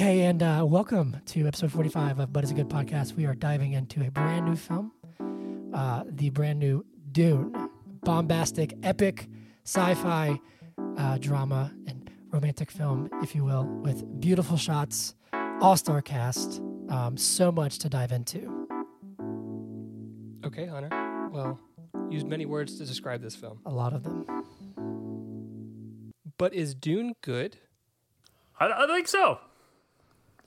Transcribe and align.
Okay, 0.00 0.22
and 0.22 0.42
uh, 0.42 0.64
welcome 0.66 1.20
to 1.26 1.46
episode 1.46 1.70
45 1.72 2.20
of 2.20 2.32
But 2.32 2.42
It's 2.42 2.52
a 2.52 2.54
Good 2.54 2.70
Podcast. 2.70 3.16
We 3.16 3.26
are 3.26 3.34
diving 3.34 3.74
into 3.74 4.02
a 4.02 4.10
brand 4.10 4.46
new 4.46 4.56
film, 4.56 4.92
uh, 5.74 6.04
the 6.06 6.30
brand 6.30 6.58
new 6.58 6.86
Dune. 7.12 7.68
Bombastic, 8.02 8.72
epic 8.82 9.28
sci 9.66 9.94
fi 9.96 10.40
uh, 10.96 11.18
drama 11.18 11.70
and 11.86 12.10
romantic 12.30 12.70
film, 12.70 13.10
if 13.22 13.34
you 13.34 13.44
will, 13.44 13.64
with 13.66 14.18
beautiful 14.22 14.56
shots, 14.56 15.14
all 15.60 15.76
star 15.76 16.00
cast, 16.00 16.62
um, 16.88 17.18
so 17.18 17.52
much 17.52 17.78
to 17.80 17.90
dive 17.90 18.10
into. 18.10 18.66
Okay, 20.46 20.64
Hunter. 20.64 21.28
Well, 21.30 21.60
use 22.08 22.24
many 22.24 22.46
words 22.46 22.78
to 22.78 22.86
describe 22.86 23.20
this 23.20 23.36
film. 23.36 23.60
A 23.66 23.70
lot 23.70 23.92
of 23.92 24.02
them. 24.02 24.24
But 26.38 26.54
is 26.54 26.74
Dune 26.74 27.16
good? 27.20 27.58
I, 28.58 28.84
I 28.84 28.86
think 28.86 29.06
so. 29.06 29.40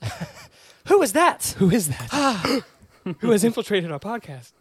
Who 0.88 1.02
is 1.02 1.14
that? 1.14 1.56
Who 1.58 1.70
is 1.72 1.88
that? 1.90 2.64
Who 3.20 3.32
has 3.32 3.44
infiltrated 3.44 3.92
our 3.92 4.00
podcast? 4.00 4.52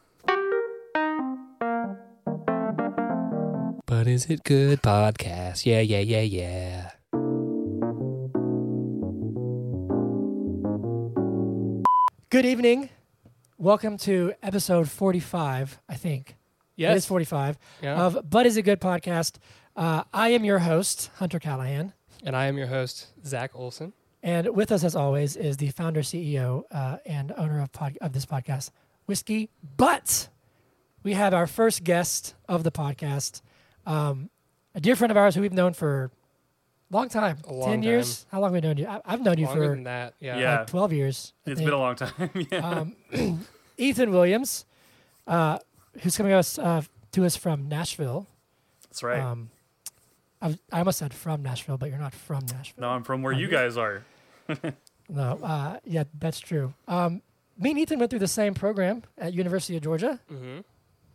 But 3.86 4.06
is 4.06 4.26
it 4.26 4.42
good 4.44 4.82
podcast? 4.82 5.66
Yeah, 5.66 5.80
yeah, 5.80 6.00
yeah, 6.00 6.20
yeah. 6.22 6.90
Good 12.30 12.46
evening. 12.46 12.88
Welcome 13.58 13.98
to 13.98 14.32
episode 14.42 14.88
45, 14.88 15.78
I 15.88 15.94
think. 15.94 16.36
Yeah. 16.76 16.92
It 16.92 16.96
is 16.96 17.04
45 17.06 17.58
Yeah. 17.82 18.02
of 18.06 18.18
But 18.30 18.46
Is 18.46 18.56
a 18.56 18.62
Good 18.62 18.80
Podcast. 18.80 19.36
Uh, 19.76 20.04
I 20.14 20.30
am 20.30 20.44
your 20.44 20.60
host, 20.60 21.10
Hunter 21.16 21.38
Callahan. 21.38 21.92
and 22.24 22.34
I 22.34 22.46
am 22.46 22.56
your 22.56 22.68
host, 22.68 23.08
Zach 23.26 23.50
Olson. 23.54 23.92
And 24.22 24.54
with 24.54 24.70
us, 24.70 24.84
as 24.84 24.94
always, 24.94 25.36
is 25.36 25.56
the 25.56 25.70
founder, 25.70 26.00
CEO, 26.02 26.62
uh, 26.70 26.98
and 27.04 27.32
owner 27.36 27.60
of 27.60 27.72
pod- 27.72 27.98
of 28.00 28.12
this 28.12 28.24
podcast, 28.24 28.70
Whiskey. 29.06 29.50
But 29.76 30.28
we 31.02 31.14
have 31.14 31.34
our 31.34 31.46
first 31.48 31.82
guest 31.82 32.34
of 32.48 32.62
the 32.62 32.70
podcast, 32.70 33.42
um, 33.84 34.30
a 34.74 34.80
dear 34.80 34.94
friend 34.94 35.10
of 35.10 35.16
ours 35.16 35.34
who 35.34 35.40
we've 35.40 35.52
known 35.52 35.72
for 35.72 36.12
a 36.90 36.94
long 36.96 37.08
time, 37.08 37.38
A 37.48 37.52
long 37.52 37.68
ten 37.68 37.82
years. 37.82 38.26
How 38.30 38.38
long 38.40 38.54
have 38.54 38.62
we 38.62 38.68
known 38.68 38.76
you? 38.78 38.86
I- 38.86 39.00
I've 39.04 39.22
known 39.22 39.38
you 39.38 39.46
Longer 39.46 39.62
for 39.64 39.68
than 39.74 39.84
that, 39.84 40.14
yeah. 40.20 40.38
Yeah. 40.38 40.58
like 40.58 40.66
twelve 40.68 40.92
years. 40.92 41.32
I 41.46 41.50
It's 41.50 41.58
think. 41.58 41.66
been 41.66 41.74
a 41.74 41.80
long 41.82 41.96
time. 41.96 42.30
yeah. 42.52 42.58
um, 43.12 43.46
Ethan 43.76 44.12
Williams, 44.12 44.66
uh, 45.26 45.58
who's 46.02 46.16
coming 46.16 46.32
us 46.32 46.58
uh, 46.60 46.82
to 47.10 47.24
us 47.24 47.34
from 47.34 47.68
Nashville. 47.68 48.28
That's 48.84 49.02
right. 49.02 49.18
Um, 49.20 49.50
I, 50.40 50.46
was- 50.46 50.58
I 50.72 50.78
almost 50.78 50.98
said 51.00 51.12
from 51.12 51.42
Nashville, 51.42 51.76
but 51.78 51.88
you're 51.90 51.98
not 51.98 52.14
from 52.14 52.46
Nashville. 52.46 52.82
no, 52.82 52.88
I'm 52.90 53.02
from 53.02 53.22
where 53.22 53.34
um, 53.34 53.40
you 53.40 53.48
guys 53.48 53.76
are. 53.76 54.04
No, 55.08 55.38
uh, 55.42 55.78
yeah, 55.84 56.04
that's 56.18 56.40
true. 56.40 56.72
Um, 56.88 57.20
me 57.58 57.70
and 57.70 57.78
Ethan 57.78 57.98
went 57.98 58.10
through 58.10 58.20
the 58.20 58.28
same 58.28 58.54
program 58.54 59.02
at 59.18 59.34
University 59.34 59.76
of 59.76 59.82
Georgia. 59.82 60.18
Mm-hmm. 60.32 60.60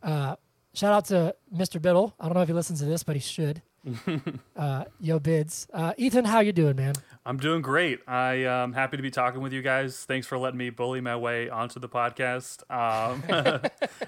Uh, 0.04 0.36
shout 0.74 0.94
out 0.94 1.06
to 1.06 1.36
Mr. 1.56 1.82
Biddle. 1.82 2.14
I 2.20 2.26
don't 2.26 2.36
know 2.36 2.42
if 2.42 2.48
he 2.48 2.54
listens 2.54 2.80
to 2.80 2.86
this, 2.86 3.04
but 3.04 3.16
he 3.16 3.20
should. 3.20 3.64
uh, 4.56 4.84
yo, 5.00 5.18
bids. 5.18 5.68
Uh, 5.74 5.94
Ethan, 5.98 6.26
how 6.26 6.42
you 6.42 6.52
doing, 6.52 6.76
man? 6.76 6.94
I'm 7.26 7.38
doing 7.38 7.62
great. 7.62 8.00
I 8.08 8.36
am 8.36 8.74
happy 8.74 8.98
to 8.98 9.04
be 9.04 9.10
talking 9.10 9.42
with 9.42 9.54
you 9.54 9.62
guys. 9.62 10.06
Thanks 10.06 10.28
for 10.28 10.38
letting 10.38 10.58
me 10.58 10.70
bully 10.70 11.02
my 11.02 11.16
way 11.16 11.50
onto 11.50 11.80
the 11.80 11.90
podcast. 11.90 12.62
Um, 12.70 13.24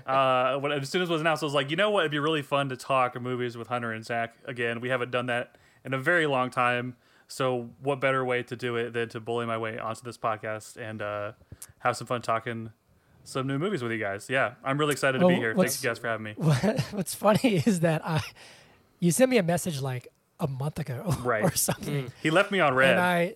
uh, 0.06 0.60
when, 0.60 0.72
as 0.72 0.90
soon 0.90 1.02
as 1.02 1.10
it 1.10 1.12
was 1.12 1.22
announced, 1.22 1.42
I 1.44 1.46
was 1.46 1.54
like, 1.54 1.72
you 1.72 1.78
know 1.78 1.90
what? 1.90 2.02
It'd 2.02 2.12
be 2.12 2.20
really 2.20 2.42
fun 2.42 2.70
to 2.70 2.78
talk 2.78 3.20
movies 3.20 3.58
with 3.58 3.68
Hunter 3.68 3.92
and 3.92 4.06
Zach 4.06 4.36
again. 4.46 4.82
We 4.82 4.90
haven't 4.90 5.12
done 5.12 5.28
that 5.28 5.56
in 5.84 5.94
a 5.94 5.98
very 5.98 6.28
long 6.28 6.50
time. 6.52 6.96
So, 7.32 7.70
what 7.82 8.02
better 8.02 8.26
way 8.26 8.42
to 8.44 8.56
do 8.56 8.76
it 8.76 8.92
than 8.94 9.08
to 9.10 9.20
bully 9.20 9.46
my 9.46 9.58
way 9.58 9.78
onto 9.78 10.02
this 10.02 10.18
podcast 10.18 10.78
and 10.78 11.00
uh, 11.02 11.34
have 11.80 11.96
some 11.96 12.08
fun 12.08 12.24
talking 12.24 12.72
some 13.24 13.46
new 13.46 13.60
movies 13.60 13.84
with 13.84 13.92
you 13.92 14.00
guys? 14.00 14.28
Yeah, 14.30 14.56
I'm 14.64 14.80
really 14.80 14.94
excited 14.94 15.20
to 15.20 15.28
be 15.28 15.36
here. 15.36 15.54
Thanks, 15.56 15.82
you 15.84 15.88
guys, 15.90 16.00
for 16.00 16.08
having 16.08 16.24
me. 16.24 16.34
What, 16.38 16.80
what's 16.92 17.14
funny 17.14 17.58
is 17.66 17.82
that 17.82 18.02
I, 18.06 18.22
you 19.00 19.12
sent 19.12 19.30
me 19.30 19.38
a 19.38 19.44
message 19.44 19.80
like 19.80 20.08
a 20.40 20.48
month 20.48 20.80
ago 20.80 21.16
Right. 21.24 21.44
or 21.44 21.54
something, 21.56 22.12
He 22.24 22.32
left 22.32 22.52
me 22.52 22.60
on 22.62 22.74
read. 22.74 22.92
and 22.94 23.00
I. 23.00 23.36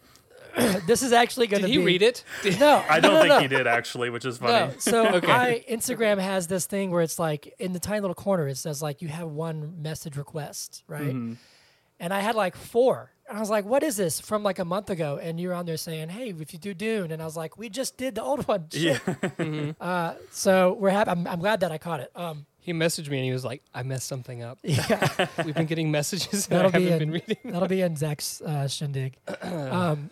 this 0.87 1.01
is 1.03 1.11
actually 1.13 1.47
going 1.47 1.61
Did 1.61 1.67
to 1.67 1.73
he 1.73 1.79
be. 1.79 1.85
read 1.85 2.01
it? 2.03 2.23
No, 2.59 2.83
I 2.87 2.99
don't 2.99 3.13
no, 3.13 3.19
think 3.21 3.29
no. 3.29 3.39
he 3.39 3.47
did 3.47 3.65
actually, 3.67 4.09
which 4.11 4.23
is 4.25 4.37
funny. 4.37 4.71
No. 4.71 4.73
So 4.79 5.07
Okay. 5.15 5.31
I 5.31 5.65
Instagram 5.67 6.19
has 6.19 6.45
this 6.47 6.65
thing 6.67 6.91
where 6.91 7.01
it's 7.01 7.17
like 7.17 7.53
in 7.57 7.73
the 7.73 7.79
tiny 7.79 8.01
little 8.01 8.13
corner 8.15 8.47
it 8.47 8.57
says 8.57 8.79
like 8.81 9.01
you 9.01 9.07
have 9.07 9.27
one 9.29 9.81
message 9.81 10.15
request, 10.15 10.83
right? 10.87 11.01
Mm-hmm. 11.07 11.33
And 11.99 12.13
I 12.13 12.19
had 12.19 12.35
like 12.35 12.55
four. 12.55 13.09
And 13.29 13.37
I 13.37 13.39
was 13.39 13.49
like, 13.49 13.65
what 13.65 13.83
is 13.83 13.95
this 13.95 14.19
from 14.19 14.43
like 14.43 14.59
a 14.59 14.65
month 14.65 14.89
ago? 14.89 15.17
And 15.21 15.39
you're 15.39 15.53
on 15.53 15.65
there 15.65 15.77
saying, 15.77 16.09
hey, 16.09 16.29
if 16.37 16.51
you 16.53 16.59
do 16.59 16.73
Dune. 16.73 17.11
And 17.11 17.21
I 17.21 17.25
was 17.25 17.37
like, 17.37 17.57
we 17.57 17.69
just 17.69 17.97
did 17.97 18.15
the 18.15 18.23
old 18.23 18.47
one. 18.47 18.67
Yeah. 18.71 18.99
Shit. 19.37 19.75
Uh, 19.79 20.13
so 20.31 20.73
we're 20.73 20.89
happy. 20.89 21.09
I'm, 21.11 21.25
I'm 21.27 21.39
glad 21.39 21.61
that 21.61 21.71
I 21.71 21.77
caught 21.77 21.99
it. 22.01 22.11
Um, 22.15 22.45
He 22.59 22.73
messaged 22.73 23.09
me 23.09 23.17
and 23.17 23.25
he 23.25 23.31
was 23.31 23.43
like, 23.45 23.61
I 23.73 23.83
messed 23.83 24.07
something 24.07 24.43
up. 24.43 24.59
yeah, 24.63 25.27
We've 25.45 25.55
been 25.55 25.65
getting 25.65 25.89
messages 25.91 26.47
that 26.47 26.65
I 26.65 26.69
That'll 26.69 26.81
be 26.81 26.91
in- 26.91 26.99
been 26.99 27.11
reading. 27.11 27.37
that'll 27.45 27.67
be 27.67 27.81
in 27.81 27.95
Zach's 27.95 28.41
uh, 28.41 28.67
shindig. 28.67 29.17
Um, 29.43 30.09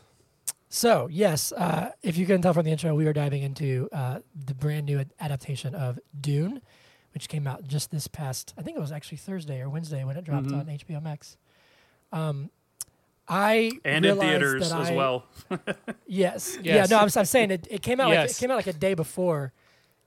so, 0.74 1.10
yes, 1.12 1.52
uh, 1.52 1.92
if 2.02 2.18
you 2.18 2.26
couldn't 2.26 2.44
tell 2.44 2.54
from 2.54 2.64
the 2.64 2.72
intro, 2.72 2.96
we 2.96 3.06
are 3.06 3.12
diving 3.12 3.44
into 3.44 3.90
uh, 3.92 4.20
the 4.46 4.54
brand 4.54 4.86
new 4.86 5.04
adaptation 5.20 5.76
of 5.76 6.00
Dune, 6.20 6.62
which 7.14 7.28
came 7.28 7.46
out 7.46 7.68
just 7.68 7.92
this 7.92 8.08
past, 8.08 8.54
I 8.58 8.62
think 8.62 8.78
it 8.78 8.80
was 8.80 8.94
actually 8.94 9.18
Thursday 9.18 9.60
or 9.60 9.70
Wednesday 9.70 10.06
when 10.06 10.16
it 10.16 10.24
dropped 10.24 10.48
Mhm. 10.48 10.60
on 10.62 10.66
HBO 10.68 11.04
Max. 11.04 11.36
Um, 12.14 12.52
I 13.34 13.72
and 13.86 14.06
in 14.06 14.12
realized 14.20 14.22
theaters 14.30 14.70
that 14.72 14.82
as 14.82 14.90
I- 14.90 14.96
well. 14.96 15.26
Yes. 16.06 16.58
Yeah. 16.64 16.86
No, 16.90 16.98
I'm, 16.98 17.10
I'm 17.16 17.26
saying 17.26 17.52
it, 17.52 17.68
it 17.72 17.82
came 17.82 18.00
out 18.02 18.10
like 18.10 18.30
it 18.30 18.38
came 18.38 18.52
out 18.52 18.58
like 18.58 18.68
a 18.68 18.74
day 18.74 18.94
before 18.94 19.54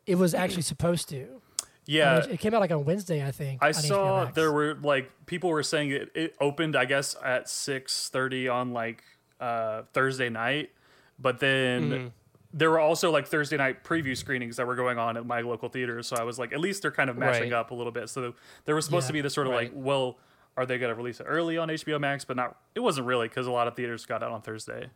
it 0.07 0.17
was 0.17 0.35
actually 0.35 0.63
supposed 0.63 1.09
to. 1.09 1.41
Yeah. 1.87 2.25
It 2.25 2.39
came 2.41 2.55
out 2.55 2.61
like 2.61 2.71
on 2.71 2.85
Wednesday, 2.85 3.27
I 3.27 3.31
think. 3.31 3.63
I 3.63 3.73
saw 3.73 4.27
there 4.27 4.53
were 4.53 4.75
like 4.75 5.11
people 5.27 5.51
were 5.51 5.63
saying 5.63 5.91
it, 5.91 6.11
it 6.15 6.37
opened 6.41 6.77
I 6.77 6.85
guess 6.85 7.17
at 7.25 7.47
6:30 7.47 8.53
on 8.53 8.73
like 8.73 9.03
uh 9.41 9.83
Thursday 9.95 10.29
night, 10.29 10.71
but 11.19 11.41
then 11.41 11.91
Mhm. 11.91 12.11
there 12.53 12.71
were 12.71 12.79
also 12.81 13.11
like 13.11 13.27
Thursday 13.27 13.57
night 13.57 13.85
preview 13.85 14.17
screenings 14.17 14.57
that 14.59 14.67
were 14.67 14.77
going 14.77 14.99
on 14.99 15.17
at 15.17 15.25
my 15.27 15.41
local 15.41 15.69
theaters, 15.71 16.07
so 16.07 16.17
I 16.17 16.23
was 16.25 16.39
like 16.39 16.53
at 16.53 16.61
least 16.61 16.83
they're 16.83 16.91
kind 16.91 17.09
of 17.11 17.17
matching 17.17 17.45
Right. 17.51 17.53
up 17.59 17.71
a 17.71 17.75
little 17.75 17.93
bit. 17.93 18.09
So 18.11 18.35
there 18.67 18.75
was 18.75 18.85
supposed 18.85 19.05
Yeah. 19.05 19.09
to 19.09 19.13
be 19.15 19.21
this 19.23 19.35
sort 19.35 19.47
of 19.47 19.55
like, 19.55 19.73
well, 19.75 20.19
are 20.57 20.67
they 20.67 20.79
going 20.79 20.91
to 20.91 20.95
release 20.95 21.21
it 21.21 21.25
early 21.25 21.59
on 21.59 21.69
HBO 21.69 22.01
Max, 22.01 22.25
but 22.25 22.37
not 22.37 22.57
it 22.75 22.81
wasn't 22.81 23.07
really 23.07 23.29
cuz 23.29 23.47
a 23.47 23.51
lot 23.51 23.67
of 23.69 23.75
theaters 23.75 24.07
got 24.07 24.23
out 24.23 24.31
on 24.33 24.43
Thursday. 24.43 24.89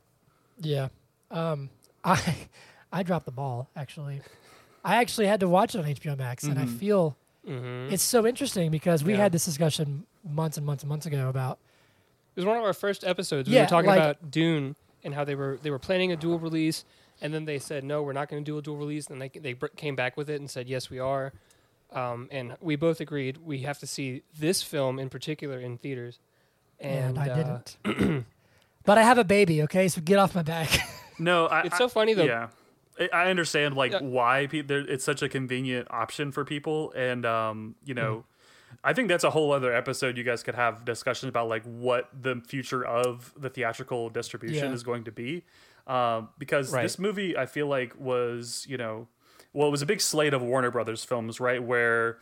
Yeah. 0.61 0.89
Um, 1.31 1.71
I 2.05 2.49
I 2.93 3.03
dropped 3.03 3.27
the 3.27 3.33
ball 3.33 3.69
actually. 3.77 4.21
I 4.85 4.97
actually 4.97 5.27
had 5.27 5.41
to 5.41 5.49
watch 5.49 5.75
it 5.75 5.79
on 5.79 5.85
HBO 5.85 6.17
Max, 6.17 6.45
and 6.45 6.59
I 6.59 6.65
Mhm. 6.65 6.79
feel 6.79 7.17
Mhm. 7.47 7.91
it's 7.93 8.03
so 8.03 8.27
interesting 8.27 8.71
because 8.71 9.03
we 9.05 9.13
Yeah. 9.13 9.19
had 9.19 9.33
this 9.33 9.45
discussion 9.45 10.07
months 10.25 10.57
and 10.57 10.65
months 10.67 10.83
and 10.85 10.89
months 10.89 11.07
ago 11.07 11.29
about 11.29 11.59
It 12.37 12.41
was 12.43 12.47
one 12.47 12.57
of 12.57 12.63
our 12.65 12.73
first 12.73 13.03
episodes. 13.05 13.49
We 13.49 13.57
Yeah, 13.57 13.63
were 13.63 13.69
talking 13.69 13.89
like- 13.89 13.99
about 13.99 14.31
Dune 14.31 14.77
and 15.03 15.13
how 15.15 15.25
they 15.25 15.35
were 15.35 15.59
they 15.61 15.71
were 15.71 15.79
planning 15.81 16.13
a 16.13 16.17
dual 16.17 16.39
release, 16.39 16.85
and 17.21 17.35
then 17.35 17.47
they 17.47 17.59
said 17.59 17.83
no, 17.83 18.03
we're 18.03 18.13
not 18.13 18.29
going 18.29 18.45
to 18.45 18.49
do 18.49 18.57
a 18.59 18.63
dual 18.63 18.77
release. 18.77 19.09
And 19.09 19.21
they 19.21 19.29
they 19.29 19.55
br- 19.55 19.67
came 19.69 19.97
back 19.97 20.17
with 20.17 20.31
it 20.31 20.41
and 20.41 20.49
said 20.49 20.69
yes, 20.69 20.89
we 20.89 21.01
are. 21.01 21.33
Um, 21.93 22.29
and 22.31 22.57
we 22.61 22.77
both 22.77 23.01
agreed 23.01 23.39
we 23.39 23.61
have 23.61 23.79
to 23.79 23.87
see 23.87 24.23
this 24.39 24.63
film 24.63 24.99
in 24.99 25.09
particular 25.09 25.59
in 25.59 25.79
theaters. 25.79 26.19
and, 26.79 27.17
And, 27.17 27.19
I 27.19 27.29
uh, 27.29 27.61
didn't. 27.85 28.25
but 28.85 28.99
I 28.99 29.03
have 29.03 29.19
a 29.19 29.25
baby, 29.25 29.63
okay? 29.63 29.89
So 29.89 30.01
get 30.01 30.19
off 30.19 30.35
my 30.35 30.43
back. 30.43 30.69
No, 31.21 31.47
I, 31.47 31.63
It's 31.63 31.75
I- 31.75 31.79
so 31.79 31.89
funny 31.89 32.15
though. 32.15 32.23
Yeah, 32.25 32.47
I- 33.01 33.09
I 33.13 33.31
understand 33.31 33.75
like 33.77 33.91
Yeah. 33.91 34.03
why 34.03 34.47
pe- 34.47 34.61
there, 34.63 34.79
it's 34.89 35.03
such 35.05 35.21
a 35.21 35.29
convenient 35.29 35.89
option 35.91 36.31
for 36.31 36.45
people, 36.45 36.93
and 36.95 37.27
um, 37.27 37.75
you 37.85 37.95
know, 37.95 38.19
Mm-hmm. 38.19 38.77
I 38.85 38.93
think 38.93 39.09
that's 39.09 39.25
a 39.25 39.31
whole 39.31 39.51
other 39.51 39.73
episode. 39.75 40.17
You 40.17 40.23
guys 40.23 40.43
could 40.45 40.55
have 40.55 40.85
discussions 40.85 41.29
about 41.31 41.49
like 41.49 41.65
what 41.65 42.09
the 42.23 42.41
future 42.47 42.85
of 42.85 43.33
the 43.37 43.49
theatrical 43.51 44.11
distribution 44.11 44.69
Yeah. 44.69 44.75
is 44.75 44.85
going 44.85 45.03
to 45.05 45.11
be, 45.11 45.43
um, 45.89 46.29
because 46.39 46.71
Right. 46.73 46.83
this 46.83 46.99
movie 47.01 47.37
I 47.37 47.47
feel 47.47 47.67
like 47.67 47.99
was 47.99 48.65
you 48.69 48.77
know, 48.77 49.09
well, 49.53 49.69
it 49.69 49.71
was 49.71 49.83
a 49.83 49.87
big 49.87 50.01
slate 50.01 50.35
of 50.35 50.43
Warner 50.43 50.71
Brothers 50.71 51.05
films, 51.05 51.41
right? 51.41 51.63
Where 51.63 52.19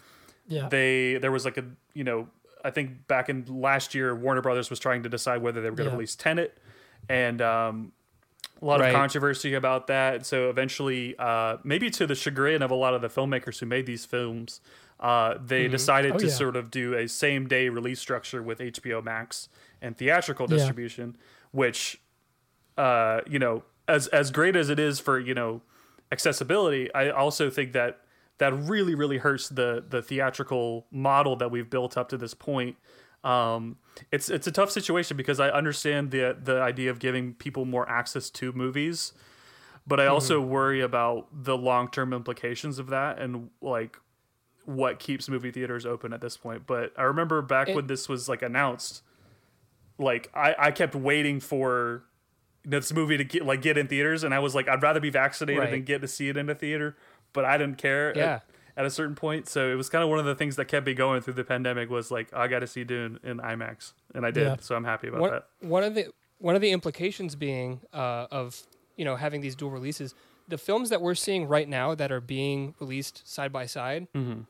yeah. 0.47 0.69
they 0.69 1.19
there 1.19 1.33
was 1.33 1.45
like 1.45 1.57
a 1.59 1.65
you 1.95 2.05
know 2.05 2.29
I 2.65 2.71
think 2.71 3.07
back 3.07 3.29
in 3.29 3.45
last 3.49 3.95
year 3.95 4.15
Warner 4.15 4.43
Brothers 4.43 4.71
was 4.71 4.79
trying 4.79 5.03
to 5.05 5.09
decide 5.09 5.43
whether 5.43 5.61
they 5.61 5.71
were 5.71 5.77
going 5.77 5.87
to 5.87 5.91
Yeah. 5.93 5.97
release 5.97 6.17
Tenet, 6.17 6.59
and 7.09 7.41
um, 7.43 7.93
a 8.61 8.65
lot 8.65 8.81
Right. 8.81 8.89
of 8.89 8.95
controversy 8.95 9.55
about 9.55 9.87
that. 9.89 10.25
So 10.27 10.49
eventually, 10.51 11.15
uh, 11.19 11.59
maybe 11.63 11.91
to 11.91 12.07
the 12.07 12.15
chagrin 12.15 12.63
of 12.63 12.71
a 12.71 12.75
lot 12.75 12.95
of 12.95 13.03
the 13.03 13.09
filmmakers 13.09 13.61
who 13.61 13.67
made 13.67 13.87
these 13.87 14.05
films, 14.07 14.61
uh, 14.99 15.35
they 15.45 15.69
decided 15.69 16.13
Oh, 16.15 16.19
to 16.19 16.27
yeah. 16.27 16.33
sort 16.33 16.57
of 16.57 16.71
do 16.71 16.95
a 16.95 17.07
same 17.07 17.47
day 17.49 17.69
release 17.69 18.01
structure 18.01 18.43
with 18.43 18.59
HBO 18.61 19.03
Max 19.03 19.49
and 19.83 19.97
theatrical 19.97 20.47
Yeah. 20.49 20.57
distribution, 20.57 21.17
which 21.53 22.01
uh, 22.79 23.21
you 23.29 23.39
know, 23.39 23.63
as 23.89 24.07
as 24.09 24.31
great 24.31 24.57
as 24.57 24.69
it 24.71 24.79
is 24.79 24.99
for 25.01 25.19
you 25.19 25.35
know 25.35 25.63
accessibility, 26.13 26.93
I 26.95 27.11
also 27.11 27.51
think 27.51 27.73
that 27.73 28.01
that 28.39 28.53
really 28.55 28.95
really 28.95 29.19
hurts 29.19 29.49
the 29.49 29.85
the 29.89 30.03
theatrical 30.03 30.87
model 30.91 31.37
that 31.37 31.51
we've 31.51 31.69
built 31.71 31.97
up 31.97 32.09
to 32.11 32.17
this 32.19 32.35
point. 32.35 32.77
um, 33.25 33.77
it's 34.13 34.29
it's 34.31 34.47
a 34.47 34.53
tough 34.53 34.71
situation 34.71 35.17
because 35.17 35.41
I 35.41 35.49
understand 35.49 36.11
the 36.11 36.37
the 36.41 36.61
idea 36.61 36.91
of 36.91 36.99
giving 36.99 37.35
people 37.35 37.65
more 37.65 37.89
access 37.89 38.31
to 38.31 38.53
movies, 38.53 39.13
but 39.87 39.99
I 40.01 40.07
also 40.07 40.41
worry 40.41 40.81
about 40.81 41.29
the 41.33 41.57
long 41.57 41.91
term 41.91 42.13
implications 42.13 42.79
of 42.79 42.89
that 42.89 43.19
and 43.19 43.51
like 43.61 43.99
what 44.65 44.99
keeps 44.99 45.29
movie 45.29 45.51
theaters 45.51 45.87
open 45.87 46.13
at 46.13 46.21
this 46.21 46.37
point. 46.37 46.67
But 46.67 46.93
I 46.97 47.03
remember 47.05 47.41
back 47.43 47.69
It- 47.69 47.75
when 47.77 47.87
this 47.87 48.09
was 48.09 48.29
like 48.29 48.43
announced, 48.43 49.03
like 49.99 50.31
I, 50.35 50.55
I 50.59 50.71
kept 50.73 50.95
waiting 50.95 51.41
for 51.41 52.05
this 52.69 52.93
movie 52.93 53.17
to 53.17 53.25
get 53.25 53.47
like 53.47 53.63
get 53.63 53.79
in 53.79 53.87
theaters, 53.87 54.25
and 54.25 54.35
I 54.35 54.41
was 54.41 54.55
like, 54.55 54.69
I'd 54.69 54.83
rather 54.83 55.01
be 55.01 55.09
vaccinated 55.11 55.61
Right. 55.63 55.71
than 55.71 55.83
get 55.85 56.01
to 56.03 56.09
see 56.09 56.29
it 56.29 56.37
in 56.37 56.51
a 56.51 56.55
theater, 56.55 56.97
but 57.33 57.45
I 57.45 57.57
didn't 57.57 57.79
care. 57.79 58.11
at- 58.11 58.17
Yeah. 58.17 58.41
At, 58.79 58.85
a 58.85 58.91
certain 58.91 59.15
point, 59.15 59.49
so 59.49 59.71
it 59.73 59.75
was 59.75 59.89
kind 59.89 60.05
of 60.05 60.11
one 60.11 60.19
of 60.19 60.27
the 60.27 60.35
things 60.35 60.57
that 60.57 60.67
kept 60.67 60.85
me 60.85 60.93
going 60.93 61.23
through 61.23 61.33
the 61.33 61.45
pandemic 61.45 61.89
was 61.89 62.11
like 62.11 62.29
I 62.35 62.47
got 62.47 62.59
to 62.59 62.67
see 62.67 62.85
Dune 62.85 63.19
in 63.23 63.39
IMAX, 63.39 63.95
and 64.15 64.27
I 64.27 64.31
did. 64.31 64.43
Yeah. 64.47 64.57
So 64.61 64.75
I'm 64.77 64.85
happy 64.85 65.09
about 65.09 65.21
one, 65.23 65.31
that. 65.31 65.47
one 65.61 65.83
of 65.83 65.95
the 65.95 66.09
one 66.39 66.55
of 66.57 66.61
the 66.61 66.73
implications 66.73 67.37
being 67.37 67.81
uh, 67.95 68.27
of 68.31 68.61
you 68.97 69.07
know 69.07 69.17
having 69.17 69.41
these 69.41 69.55
dual 69.55 69.71
releases 69.71 70.15
the 70.49 70.59
films 70.59 70.91
that 70.91 71.01
we're 71.01 71.15
seeing 71.15 71.49
right 71.49 71.67
now 71.69 71.95
that 71.95 72.13
are 72.13 72.21
being 72.21 72.75
released 72.79 73.27
side 73.27 73.51
by 73.51 73.65
side 73.65 74.09
Mm-hmm. 74.15 74.41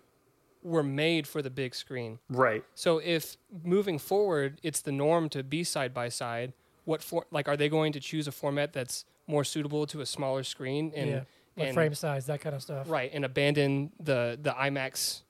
were 0.63 0.83
made 0.83 1.29
for 1.29 1.41
the 1.41 1.49
big 1.51 1.75
screen 1.77 2.19
Right. 2.29 2.65
so 2.75 2.99
if 2.99 3.37
moving 3.63 3.99
forward 4.01 4.59
it's 4.65 4.81
the 4.81 4.91
norm 4.93 5.29
to 5.31 5.45
be 5.45 5.63
side 5.63 5.95
by 5.95 6.09
side 6.09 6.53
what 6.87 7.03
for 7.03 7.27
like 7.31 7.47
are 7.49 7.57
they 7.57 7.69
going 7.69 7.93
to 7.93 8.01
choose 8.01 8.27
a 8.27 8.33
format 8.33 8.73
that's 8.73 9.05
more 9.27 9.45
suitable 9.45 9.87
to 9.89 10.01
a 10.01 10.07
smaller 10.07 10.43
screen 10.43 10.93
and 10.97 11.11
yeah. 11.11 11.21
Like 11.57 11.67
and- 11.69 11.75
frame 11.75 11.95
size, 11.95 12.27
that 12.27 12.41
kind 12.41 12.55
of 12.57 12.63
stuff. 12.63 12.89
right 12.91 13.11
and 13.13 13.25
abandon 13.25 13.91
the 14.01 14.39
the 14.41 14.51
imax 14.53 15.21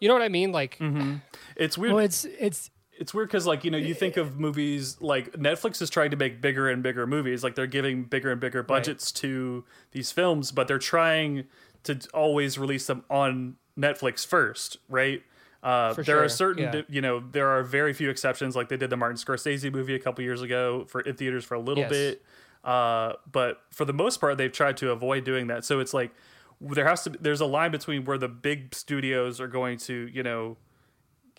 you 0.00 0.08
know 0.08 0.14
what 0.14 0.22
i 0.22 0.28
mean 0.28 0.50
like 0.52 0.76
Mm-hmm. 0.78 1.16
It's 1.56 1.76
weird. 1.78 1.94
Well, 1.94 2.04
it's 2.04 2.24
it's 2.24 2.70
it's 2.98 3.14
weird 3.14 3.28
because 3.28 3.46
like 3.46 3.64
you 3.64 3.70
know 3.70 3.78
you 3.78 3.94
think 3.94 4.16
of 4.16 4.38
movies 4.38 4.96
like 5.00 5.32
netflix 5.32 5.80
is 5.80 5.88
trying 5.90 6.10
to 6.10 6.16
make 6.16 6.40
bigger 6.40 6.68
and 6.68 6.82
bigger 6.82 7.06
movies 7.06 7.42
like 7.42 7.54
they're 7.54 7.66
giving 7.66 8.04
bigger 8.04 8.30
and 8.32 8.40
bigger 8.40 8.62
budgets 8.62 9.10
to 9.12 9.64
these 9.92 10.12
films 10.12 10.52
but 10.52 10.68
they're 10.68 10.78
trying 10.78 11.44
to 11.84 11.98
always 12.12 12.58
release 12.58 12.86
them 12.86 13.04
on 13.08 13.56
netflix 13.78 14.26
first 14.26 14.76
right 14.88 15.22
uh, 15.62 15.94
there 15.94 16.22
are 16.22 16.28
certain 16.28 16.64
yeah. 16.72 16.82
you 16.88 17.00
know 17.00 17.22
there 17.30 17.48
are 17.48 17.62
very 17.62 17.92
few 17.92 18.10
exceptions 18.10 18.56
like 18.56 18.68
they 18.68 18.76
did 18.76 18.90
the 18.90 18.96
martin 18.96 19.16
scorsese 19.16 19.70
movie 19.72 19.94
a 19.94 19.98
couple 19.98 20.22
years 20.24 20.42
ago 20.42 20.84
for 20.88 21.00
in 21.02 21.14
theaters 21.14 21.44
for 21.44 21.54
a 21.54 21.60
little 21.60 21.82
Yes. 21.84 21.90
bit 21.90 22.22
uh, 22.64 23.12
but 23.30 23.62
for 23.70 23.84
the 23.84 23.92
most 23.92 24.20
part 24.20 24.38
they've 24.38 24.52
tried 24.52 24.76
to 24.78 24.90
avoid 24.90 25.24
doing 25.24 25.46
that 25.48 25.64
so 25.64 25.78
it's 25.80 25.94
like 25.94 26.12
there 26.60 26.86
has 26.86 27.02
to 27.04 27.10
be, 27.10 27.18
there's 27.20 27.40
a 27.40 27.46
line 27.46 27.70
between 27.72 28.04
where 28.04 28.18
the 28.18 28.28
big 28.28 28.74
studios 28.74 29.40
are 29.40 29.48
going 29.48 29.78
to 29.78 30.08
you 30.12 30.22
know 30.22 30.56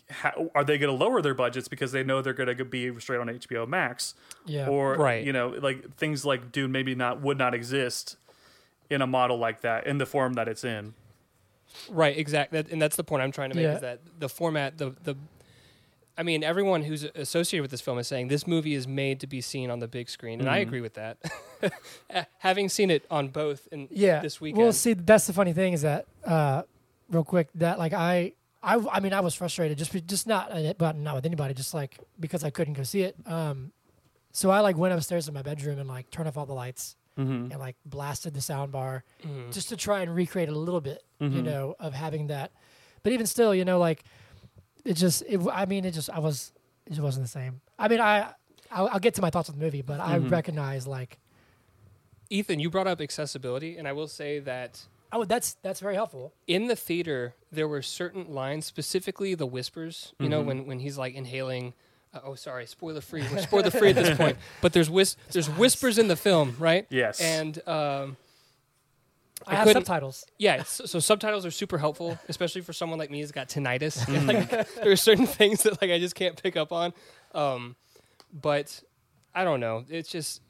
how, 0.10 0.52
are 0.54 0.64
they 0.66 0.78
going 0.78 0.96
to 0.96 1.04
lower 1.06 1.22
their 1.22 1.34
budgets 1.34 1.68
because 1.70 1.92
they 1.94 2.04
know 2.04 2.22
they're 2.22 2.34
going 2.34 2.56
to 2.56 2.66
be 2.66 3.00
straight 3.00 3.20
on 3.22 3.28
HBO 3.28 3.66
Max, 3.68 4.14
yeah. 4.46 4.68
or 4.68 4.96
Right. 4.96 5.26
you 5.26 5.32
know, 5.32 5.48
like 5.62 5.96
things 5.96 6.26
like 6.26 6.52
Dune 6.52 6.72
maybe 6.74 6.94
not 6.94 7.22
would 7.22 7.38
not 7.38 7.54
exist 7.56 8.18
in 8.90 9.02
a 9.02 9.08
model 9.08 9.38
like 9.38 9.62
that 9.62 9.88
in 9.88 9.98
the 10.00 10.06
form 10.06 10.34
that 10.34 10.48
it's 10.50 10.64
in. 10.66 10.94
Right, 11.90 12.18
exactly, 12.18 12.62
that, 12.62 12.72
and 12.72 12.82
that's 12.82 12.96
the 12.96 13.04
point 13.04 13.24
I'm 13.24 13.32
trying 13.32 13.50
to 13.50 13.56
make 13.56 13.64
Yeah. 13.64 13.76
is 13.76 13.82
that 13.82 14.00
the 14.20 14.30
format, 14.30 14.78
the 14.78 14.96
the, 15.04 15.16
I 16.18 16.24
mean, 16.24 16.44
everyone 16.44 16.84
who's 16.84 17.04
associated 17.04 17.64
with 17.64 17.72
this 17.72 17.82
film 17.82 17.98
is 17.98 18.08
saying 18.08 18.28
this 18.28 18.46
movie 18.46 18.76
is 18.76 18.88
made 18.88 19.20
to 19.22 19.28
be 19.28 19.42
seen 19.42 19.70
on 19.72 19.80
the 19.80 19.88
big 19.88 20.10
screen, 20.10 20.40
and 20.40 20.50
I 20.50 20.60
Mm-hmm. 20.60 20.68
agree 20.68 20.82
with 20.82 20.94
that. 20.94 21.18
Having 22.40 22.70
seen 22.70 22.92
it 22.92 23.04
on 23.10 23.30
both 23.30 23.68
in 23.72 23.88
yeah. 23.90 24.20
this 24.22 24.40
weekend, 24.40 24.62
Well, 24.62 24.74
see, 24.74 24.94
that's 24.94 25.26
the 25.28 25.34
funny 25.34 25.54
thing 25.54 25.74
is 25.74 25.82
that, 25.82 26.06
uh, 26.26 26.64
real 27.10 27.24
quick, 27.24 27.50
that 27.56 27.80
like 27.80 27.94
I, 27.94 28.34
I, 28.62 28.76
I 28.92 29.00
mean, 29.00 29.14
I 29.14 29.22
was 29.22 29.34
frustrated 29.34 29.78
just, 29.78 29.92
just 30.08 30.28
not, 30.28 30.52
uh, 30.52 30.74
but 30.78 30.96
not 30.96 31.16
with 31.16 31.26
anybody, 31.26 31.54
just 31.54 31.74
like 31.74 31.98
because 32.20 32.44
I 32.44 32.50
couldn't 32.50 32.76
go 32.76 32.84
see 32.84 33.02
it. 33.02 33.16
Um, 33.26 33.72
so 34.32 34.50
I 34.52 34.60
like 34.62 34.78
went 34.78 34.94
upstairs 34.94 35.28
in 35.28 35.34
my 35.34 35.42
bedroom 35.42 35.80
and 35.80 35.88
like 35.88 36.10
turned 36.12 36.28
off 36.28 36.38
all 36.38 36.46
the 36.46 36.54
lights 36.54 36.96
Mm-hmm. 37.18 37.52
and 37.52 37.60
like 37.60 37.76
blasted 37.86 38.34
the 38.34 38.42
sound 38.42 38.72
bar 38.72 39.04
Mhm. 39.24 39.54
just 39.54 39.70
to 39.70 39.78
try 39.78 40.02
and 40.02 40.16
recreate 40.16 40.50
a 40.50 40.58
little 40.58 40.82
bit, 40.82 41.04
you 41.20 41.30
Mhm. 41.30 41.44
know, 41.44 41.76
of 41.80 41.94
having 41.94 42.28
that. 42.28 42.52
But 43.04 43.14
even 43.14 43.28
still, 43.28 43.54
you 43.54 43.64
know, 43.66 43.78
like 43.78 44.04
it 44.84 44.96
just, 44.96 45.22
it, 45.28 45.40
I 45.52 45.66
mean, 45.68 45.86
it 45.86 45.92
just, 45.92 46.10
I 46.10 46.18
was, 46.18 46.52
it 46.88 46.90
just 46.90 47.02
wasn't 47.02 47.26
the 47.26 47.30
same. 47.30 47.62
I 47.78 47.88
mean, 47.88 48.02
I, 48.02 48.34
I'll, 48.72 48.88
I'll 48.94 49.00
get 49.00 49.14
to 49.16 49.22
my 49.22 49.30
thoughts 49.30 49.48
on 49.50 49.60
the 49.60 49.64
movie, 49.64 49.84
but 49.84 50.00
I 50.00 50.18
Mhm. 50.18 50.32
recognize 50.32 50.88
like, 50.88 51.20
Ethan, 52.30 52.60
you 52.60 52.70
brought 52.72 52.88
up 52.88 53.00
accessibility, 53.00 53.78
and 53.78 53.88
I 53.88 53.92
will 53.94 54.08
say 54.08 54.40
that 54.40 54.88
oh, 55.12 55.24
that's 55.24 55.54
that's 55.62 55.80
very 55.80 55.94
helpful. 55.94 56.34
in 56.48 56.66
the 56.66 56.76
theater 56.76 57.36
there 57.52 57.68
were 57.68 57.84
certain 57.84 58.34
lines, 58.34 58.66
specifically 58.66 59.36
the 59.36 59.46
whispers. 59.46 60.14
You 60.20 60.30
know, 60.30 60.42
Mhm. 60.42 60.46
when 60.48 60.66
when 60.66 60.80
he's 60.80 60.98
like 60.98 61.14
inhaling. 61.14 61.74
Uh, 62.14 62.20
oh, 62.26 62.36
sorry, 62.36 62.66
spoiler 62.66 63.02
free. 63.02 63.24
We're 63.32 63.42
spoiler 63.42 63.72
free 63.72 63.90
at 63.90 63.96
this 63.96 64.16
point, 64.24 64.38
but 64.62 64.74
there's 64.74 64.90
whis- 64.90 65.18
there's 65.32 65.50
whispers 65.50 65.98
in 65.98 66.08
the 66.08 66.16
film, 66.16 66.56
right? 66.60 66.86
Yes. 66.90 67.20
And 67.20 67.58
um, 67.68 68.18
I, 69.48 69.54
I 69.54 69.56
have 69.56 69.72
subtitles. 69.72 70.26
Yeah, 70.38 70.64
so, 70.64 70.86
so 70.86 71.00
subtitles 71.00 71.46
are 71.46 71.52
super 71.52 71.78
helpful, 71.78 72.20
especially 72.30 72.62
for 72.62 72.74
someone 72.74 73.00
like 73.00 73.10
me 73.12 73.20
who's 73.22 73.32
got 73.32 73.50
tinnitus. 73.50 73.98
Mm-hmm. 74.06 74.28
like, 74.52 74.76
there 74.76 74.92
are 74.92 74.96
certain 74.96 75.26
things 75.26 75.64
that 75.64 75.82
like 75.82 75.92
I 75.92 76.00
just 76.00 76.16
can't 76.16 76.42
pick 76.42 76.56
up 76.56 76.72
on. 76.72 76.94
Um, 77.34 77.76
but 78.32 78.82
I 79.34 79.44
don't 79.44 79.60
know. 79.60 79.86
It's 79.90 80.10
just 80.10 80.42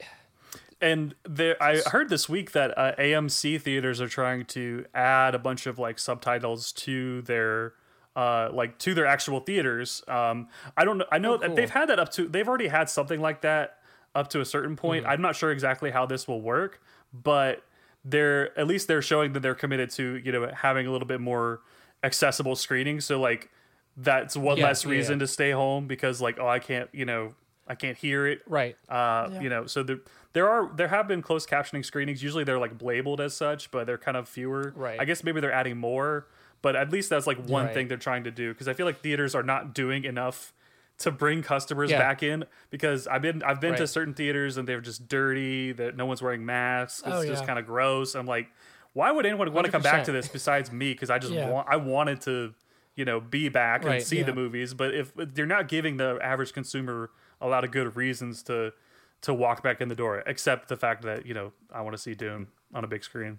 And 0.80 1.14
there, 1.24 1.60
I 1.62 1.78
heard 1.86 2.08
this 2.10 2.28
week 2.28 2.52
that 2.52 2.76
uh, 2.76 2.94
AMC 2.98 3.60
theaters 3.60 4.00
are 4.00 4.08
trying 4.08 4.44
to 4.46 4.84
add 4.94 5.34
a 5.34 5.38
bunch 5.38 5.66
of 5.66 5.78
like 5.78 5.98
subtitles 5.98 6.72
to 6.72 7.22
their, 7.22 7.72
uh, 8.16 8.48
like 8.52 8.78
to 8.78 8.94
their 8.94 9.06
actual 9.06 9.40
theaters. 9.40 10.02
Um, 10.08 10.48
I 10.76 10.84
don't 10.84 10.98
know. 10.98 11.06
I 11.10 11.18
know 11.18 11.34
Oh, 11.34 11.36
that 11.38 11.46
cool. 11.48 11.56
they've 11.56 11.70
had 11.70 11.88
that 11.88 11.98
up 11.98 12.10
to. 12.12 12.28
They've 12.28 12.46
already 12.48 12.68
had 12.68 12.88
something 12.88 13.20
like 13.20 13.40
that 13.42 13.78
up 14.14 14.28
to 14.30 14.40
a 14.40 14.44
certain 14.44 14.76
point. 14.76 15.02
Mm-hmm. 15.04 15.10
I'm 15.12 15.20
not 15.22 15.34
sure 15.36 15.50
exactly 15.50 15.90
how 15.90 16.06
this 16.06 16.28
will 16.28 16.40
work, 16.40 16.80
but 17.12 17.64
they're 18.04 18.56
at 18.58 18.66
least 18.66 18.86
they're 18.88 19.02
showing 19.02 19.32
that 19.32 19.40
they're 19.40 19.54
committed 19.54 19.90
to 19.90 20.20
you 20.24 20.30
know 20.30 20.50
having 20.54 20.86
a 20.86 20.92
little 20.92 21.08
bit 21.08 21.20
more 21.20 21.60
accessible 22.02 22.54
screening. 22.56 23.00
So 23.00 23.20
like 23.20 23.50
that's 23.96 24.36
one 24.36 24.58
Yeah, 24.58 24.64
less 24.66 24.84
yeah, 24.84 24.90
reason 24.90 25.14
yeah. 25.14 25.20
to 25.20 25.26
stay 25.26 25.50
home 25.52 25.86
because 25.86 26.20
like 26.20 26.38
oh 26.38 26.46
I 26.48 26.58
can't 26.58 26.88
you 26.92 27.04
know 27.04 27.34
I 27.66 27.74
can't 27.74 27.96
hear 27.96 28.26
it 28.26 28.42
right. 28.46 28.76
uh, 28.88 29.28
Yeah. 29.32 29.40
You 29.40 29.48
know, 29.48 29.66
so 29.66 29.82
there 29.82 29.98
there 30.34 30.48
are 30.48 30.70
there 30.76 30.88
have 30.88 31.08
been 31.08 31.22
closed 31.22 31.48
captioning 31.48 31.84
screenings. 31.84 32.22
Usually 32.22 32.44
they're 32.44 32.58
like 32.58 32.82
labeled 32.82 33.20
as 33.20 33.34
such, 33.34 33.70
but 33.70 33.86
they're 33.86 33.98
kind 33.98 34.16
of 34.16 34.28
fewer. 34.28 34.72
Right. 34.76 35.00
I 35.00 35.04
guess 35.06 35.24
maybe 35.24 35.40
they're 35.40 35.52
adding 35.52 35.78
more, 35.78 36.26
but 36.64 36.74
at 36.74 36.90
least 36.90 37.10
that's 37.10 37.26
like 37.26 37.36
one 37.46 37.66
Right. 37.66 37.74
thing 37.74 37.88
they're 37.88 37.98
trying 37.98 38.24
to 38.24 38.30
do 38.30 38.52
because 38.54 38.68
I 38.68 38.72
feel 38.72 38.86
like 38.86 39.00
theaters 39.02 39.34
are 39.34 39.42
not 39.42 39.74
doing 39.74 40.04
enough 40.04 40.54
to 40.96 41.10
bring 41.10 41.42
customers 41.42 41.90
Yeah. 41.90 41.98
back 41.98 42.22
in 42.22 42.46
because 42.70 43.06
I've 43.06 43.20
been 43.20 43.42
I've 43.42 43.60
been 43.60 43.74
to 43.76 43.86
certain 43.86 44.14
theaters 44.14 44.56
and 44.56 44.66
they're 44.66 44.80
just 44.80 45.06
dirty 45.06 45.72
that 45.72 45.94
no 45.94 46.06
one's 46.06 46.22
wearing 46.22 46.46
masks. 46.46 47.00
It's 47.00 47.08
Oh, 47.08 47.24
just 47.26 47.42
yeah. 47.42 47.46
kind 47.46 47.58
of 47.58 47.66
gross. 47.66 48.14
I'm 48.14 48.24
like, 48.26 48.48
why 48.94 49.10
would 49.10 49.26
anyone 49.26 49.52
want 49.52 49.66
to 49.66 49.72
come 49.72 49.82
back 49.82 50.04
to 50.04 50.12
this 50.12 50.26
besides 50.28 50.72
me? 50.72 50.92
Because 50.94 51.10
I 51.10 51.18
just 51.18 51.34
Yeah. 51.34 51.50
want 51.50 51.68
I 51.68 51.76
wanted 51.76 52.22
to 52.22 52.54
you 52.96 53.04
know 53.04 53.20
be 53.20 53.50
back 53.50 53.82
and 53.82 53.90
Right. 53.90 54.02
see 54.02 54.22
the 54.22 54.32
movies, 54.34 54.72
but 54.72 54.94
if 54.94 55.12
they're 55.16 55.44
not 55.46 55.68
giving 55.68 55.98
the 55.98 56.18
average 56.22 56.54
consumer 56.54 57.10
a 57.42 57.46
lot 57.46 57.62
of 57.64 57.70
good 57.72 57.94
reasons 57.94 58.42
to 58.44 58.72
to 59.20 59.34
walk 59.34 59.62
back 59.62 59.80
in 59.82 59.88
the 59.88 59.94
door, 59.94 60.22
except 60.26 60.68
the 60.68 60.76
fact 60.76 61.02
that 61.02 61.26
you 61.26 61.34
know 61.34 61.52
I 61.70 61.82
want 61.82 61.94
to 61.94 62.02
see 62.02 62.14
Dune 62.14 62.46
on 62.72 62.84
a 62.84 62.86
big 62.86 63.04
screen. 63.04 63.38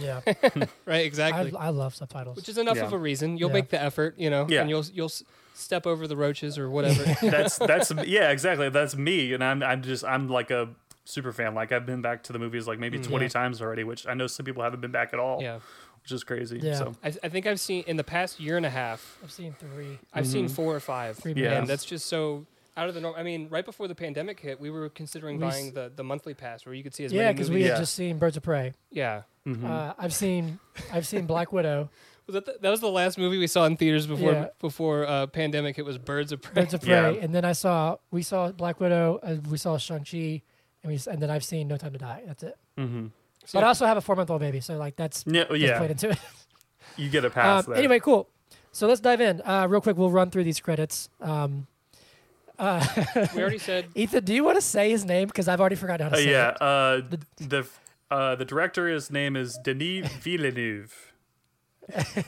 Yeah, 0.00 0.20
Right. 0.84 1.06
Exactly. 1.06 1.52
I 1.56 1.68
love 1.68 1.94
subtitles. 1.94 2.36
Which 2.36 2.48
is 2.48 2.58
enough 2.58 2.76
Yeah. 2.76 2.84
of 2.86 2.92
a 2.92 2.98
reason. 2.98 3.36
You'll 3.38 3.50
Yeah. 3.50 3.54
make 3.54 3.68
the 3.70 3.80
effort, 3.80 4.14
you 4.18 4.30
know, 4.30 4.46
Yeah. 4.48 4.60
and 4.62 4.70
you'll 4.70 4.84
you'll 4.92 5.12
step 5.54 5.86
over 5.86 6.06
the 6.08 6.16
roaches 6.16 6.58
or 6.58 6.68
whatever. 6.68 7.04
That's 7.22 7.56
that's 7.72 7.92
yeah, 8.04 8.30
exactly. 8.30 8.68
That's 8.68 8.96
me, 8.96 9.32
and 9.32 9.42
I'm 9.44 9.62
I'm 9.62 9.82
just 9.82 10.04
I'm 10.04 10.28
like 10.28 10.50
a 10.50 10.68
super 11.04 11.32
fan. 11.32 11.54
Like 11.54 11.70
I've 11.72 11.86
been 11.86 12.02
back 12.02 12.24
to 12.24 12.32
the 12.32 12.38
movies 12.40 12.66
like 12.66 12.78
maybe 12.80 12.98
20 12.98 13.24
Yeah. 13.26 13.28
times 13.28 13.62
already, 13.62 13.84
which 13.84 14.06
I 14.08 14.14
know 14.14 14.26
some 14.26 14.44
people 14.44 14.62
haven't 14.64 14.80
been 14.80 14.90
back 14.90 15.10
at 15.12 15.20
all, 15.20 15.40
yeah. 15.40 15.60
which 16.02 16.10
is 16.10 16.24
crazy. 16.24 16.58
Yeah. 16.60 16.74
So 16.74 16.94
I, 17.04 17.14
I 17.22 17.28
think 17.28 17.46
I've 17.46 17.60
seen 17.60 17.84
in 17.86 17.96
the 17.96 18.04
past 18.04 18.40
year 18.40 18.56
and 18.56 18.66
a 18.66 18.70
half. 18.70 19.16
I've 19.22 19.30
seen 19.30 19.54
three. 19.58 20.00
I've 20.12 20.26
seen 20.26 20.46
Mhm. 20.46 20.50
four 20.50 20.74
or 20.74 20.80
five. 20.80 21.16
Three 21.16 21.34
Yeah. 21.34 21.52
And 21.58 21.68
that's 21.68 21.84
just 21.84 22.06
so 22.06 22.44
out 22.76 22.88
of 22.88 22.94
the 22.94 23.00
norm. 23.00 23.14
I 23.16 23.22
mean, 23.22 23.48
right 23.50 23.64
before 23.64 23.88
the 23.88 23.94
pandemic 23.94 24.38
hit, 24.40 24.60
we 24.60 24.70
were 24.70 24.88
considering 24.88 25.38
We 25.40 25.46
s- 25.46 25.52
buying 25.54 25.72
the, 25.72 25.90
the 25.94 26.04
monthly 26.04 26.34
pass 26.34 26.66
where 26.66 26.74
you 26.74 26.82
could 26.82 26.94
see 26.94 27.04
as 27.04 27.12
many. 27.12 27.24
Yeah, 27.24 27.32
because 27.32 27.50
we 27.50 27.62
had 27.62 27.72
Yeah. 27.72 27.78
just 27.78 27.94
seen 27.94 28.18
Birds 28.18 28.36
of 28.36 28.42
Prey. 28.42 28.72
yeah. 28.90 29.22
mhm. 29.46 29.64
Uh, 29.64 29.94
I've 29.98 30.12
seen 30.14 30.58
I've 30.92 31.06
seen 31.06 31.26
Black 31.26 31.52
Widow, 31.52 31.88
Was 32.26 32.34
that 32.34 32.44
the, 32.44 32.56
that 32.60 32.70
was 32.70 32.80
the 32.80 32.90
last 32.90 33.18
movie 33.18 33.38
we 33.38 33.46
saw 33.46 33.66
in 33.66 33.76
theaters 33.76 34.06
before 34.08 34.32
Yeah. 34.32 34.48
before 34.58 35.06
uh, 35.06 35.26
pandemic? 35.28 35.78
It 35.78 35.84
was 35.84 35.96
Birds 35.98 36.32
of 36.32 36.42
Prey. 36.42 36.54
Birds 36.62 36.74
of 36.74 36.82
Prey, 36.82 37.14
Yeah. 37.14 37.22
and 37.22 37.32
then 37.34 37.44
I 37.44 37.52
saw 37.52 37.96
we 38.10 38.22
saw 38.22 38.50
Black 38.50 38.80
Widow, 38.80 39.20
uh, 39.22 39.36
we 39.48 39.56
saw 39.58 39.78
Shang 39.78 40.04
Chi, 40.04 40.42
and 40.82 40.92
we 40.92 40.98
and 41.10 41.22
then 41.22 41.30
I've 41.30 41.44
seen 41.44 41.68
No 41.68 41.76
Time 41.76 41.92
to 41.92 41.98
Die. 41.98 42.22
That's 42.26 42.42
it. 42.42 42.56
Mhm. 42.76 43.10
So 43.44 43.58
But 43.60 43.64
I 43.64 43.68
also 43.68 43.86
have 43.86 43.96
a 43.96 44.00
four 44.00 44.16
month 44.16 44.28
old 44.30 44.40
baby, 44.40 44.58
so 44.60 44.76
like 44.76 44.96
that's 44.96 45.22
yeah, 45.24 45.44
just 45.44 45.60
yeah, 45.60 45.78
played 45.78 45.92
into 45.92 46.10
it. 46.10 46.18
you 46.96 47.08
get 47.08 47.24
a 47.24 47.30
pass. 47.30 47.64
Um, 47.68 47.70
there. 47.74 47.78
anyway, 47.78 48.00
cool. 48.00 48.28
So 48.72 48.88
let's 48.88 49.00
dive 49.00 49.20
in 49.20 49.40
uh, 49.42 49.68
real 49.70 49.80
quick. 49.80 49.96
We'll 49.96 50.10
run 50.10 50.30
through 50.30 50.44
these 50.44 50.58
credits. 50.58 51.08
Um, 51.20 51.68
uh, 52.58 52.86
we 53.34 53.40
already 53.40 53.58
said 53.58 53.86
Ethan, 53.94 54.24
do 54.24 54.34
you 54.34 54.44
want 54.44 54.56
to 54.56 54.62
say 54.62 54.90
his 54.90 55.04
name? 55.04 55.28
Because 55.28 55.48
I've 55.48 55.60
already 55.60 55.76
forgotten 55.76 56.04
how 56.04 56.10
to 56.10 56.16
Uh, 56.16 56.18
say 56.18 56.30
yeah, 56.30 56.50
it. 56.50 56.56
uh, 56.62 57.00
the 57.38 57.66
uh, 58.10 58.34
the 58.36 58.44
director, 58.44 58.88
his 58.88 59.10
name 59.10 59.36
is 59.36 59.58
Denis 59.62 60.12
Villeneuve. 60.12 61.12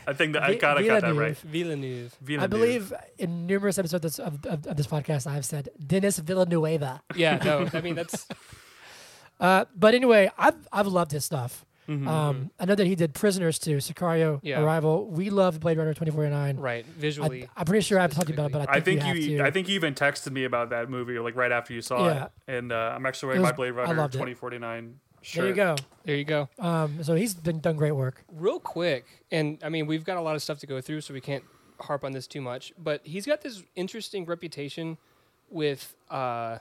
I 0.07 0.13
think 0.13 0.35
that 0.35 0.43
I 0.45 0.53
Vi- 0.53 0.57
kind 0.59 0.79
of 0.79 0.87
got 0.87 1.01
that 1.03 1.15
right. 1.15 1.37
Villeneuve. 1.37 2.15
Villeneuve. 2.21 2.45
I 2.45 2.47
believe 2.47 2.93
in 3.19 3.47
numerous 3.47 3.77
episodes 3.79 4.21
of, 4.21 4.45
of, 4.47 4.67
of 4.67 4.77
this 4.77 4.87
podcast, 4.87 5.27
I've 5.27 5.45
said 5.45 5.69
Dennis 5.85 6.19
Villanueva. 6.21 7.03
Yeah, 7.17 7.39
no, 7.45 7.69
I 7.73 7.81
mean 7.81 7.95
that's 7.97 8.27
Uh, 9.41 9.65
but 9.75 9.95
anyway, 9.95 10.31
I've 10.37 10.57
I've 10.73 10.89
loved 10.89 11.13
his 11.13 11.25
stuff. 11.25 11.65
Mhm. 11.89 12.07
Um, 12.07 12.51
I 12.61 12.67
know 12.67 12.75
that 12.75 12.87
he 12.87 12.95
did 12.95 13.15
Prisoners 13.15 13.59
too, 13.59 13.79
Sicario, 13.79 14.41
Yeah. 14.43 14.61
Arrival. 14.63 15.07
We 15.07 15.31
love 15.31 15.59
Blade 15.59 15.79
Runner 15.79 15.95
2049. 15.95 16.59
right 16.59 16.85
visually. 16.85 17.45
I, 17.45 17.49
I'm 17.61 17.65
pretty 17.67 17.83
sure 17.83 17.99
I've 17.99 18.13
talked 18.15 18.29
about 18.31 18.47
it, 18.47 18.53
but 18.53 18.69
I 18.69 18.75
I 18.75 18.81
think, 18.81 19.01
think 19.03 19.17
you, 19.17 19.23
you, 19.23 19.39
have 19.39 19.47
I 19.47 19.51
think 19.51 19.69
you 19.69 19.75
even 19.75 19.95
texted 19.95 20.31
me 20.33 20.45
about 20.45 20.69
that 20.71 20.91
movie 20.91 21.19
like 21.19 21.35
right 21.35 21.51
after 21.51 21.73
you 21.73 21.81
saw 21.81 22.07
Yeah. 22.07 22.25
it, 22.27 22.31
and 22.47 22.73
uh, 22.73 22.93
I'm 22.95 23.07
actually 23.07 23.29
It 23.29 23.29
wearing 23.31 23.43
was- 23.43 23.51
my 23.53 23.57
Blade 23.57 23.71
Runner 23.71 23.95
loved 23.95 24.13
2049 24.13 25.01
shirt. 25.23 25.41
there 25.43 25.49
you 25.49 25.55
go. 25.55 25.77
there 26.05 26.17
you 26.17 26.25
go. 26.25 26.49
Um, 26.59 27.03
so 27.03 27.15
he's 27.15 27.33
been 27.35 27.61
done 27.61 27.77
great 27.77 27.93
work. 27.93 28.23
Real 28.33 28.61
quick, 28.61 29.07
and 29.31 29.59
I 29.65 29.71
mean 29.71 29.87
we've 29.87 30.05
got 30.05 30.19
a 30.19 30.21
lot 30.21 30.37
of 30.37 30.43
stuff 30.43 30.59
to 30.61 30.67
go 30.67 30.81
through, 30.83 31.01
so 31.01 31.15
we 31.15 31.21
can't 31.23 31.45
harp 31.81 32.05
on 32.05 32.13
this 32.13 32.27
too 32.27 32.41
much. 32.43 32.73
But 32.79 33.01
he's 33.07 33.25
got 33.25 33.41
this 33.41 33.63
interesting 33.77 34.27
reputation 34.27 34.99
with 35.51 35.95
uh, 36.11 36.59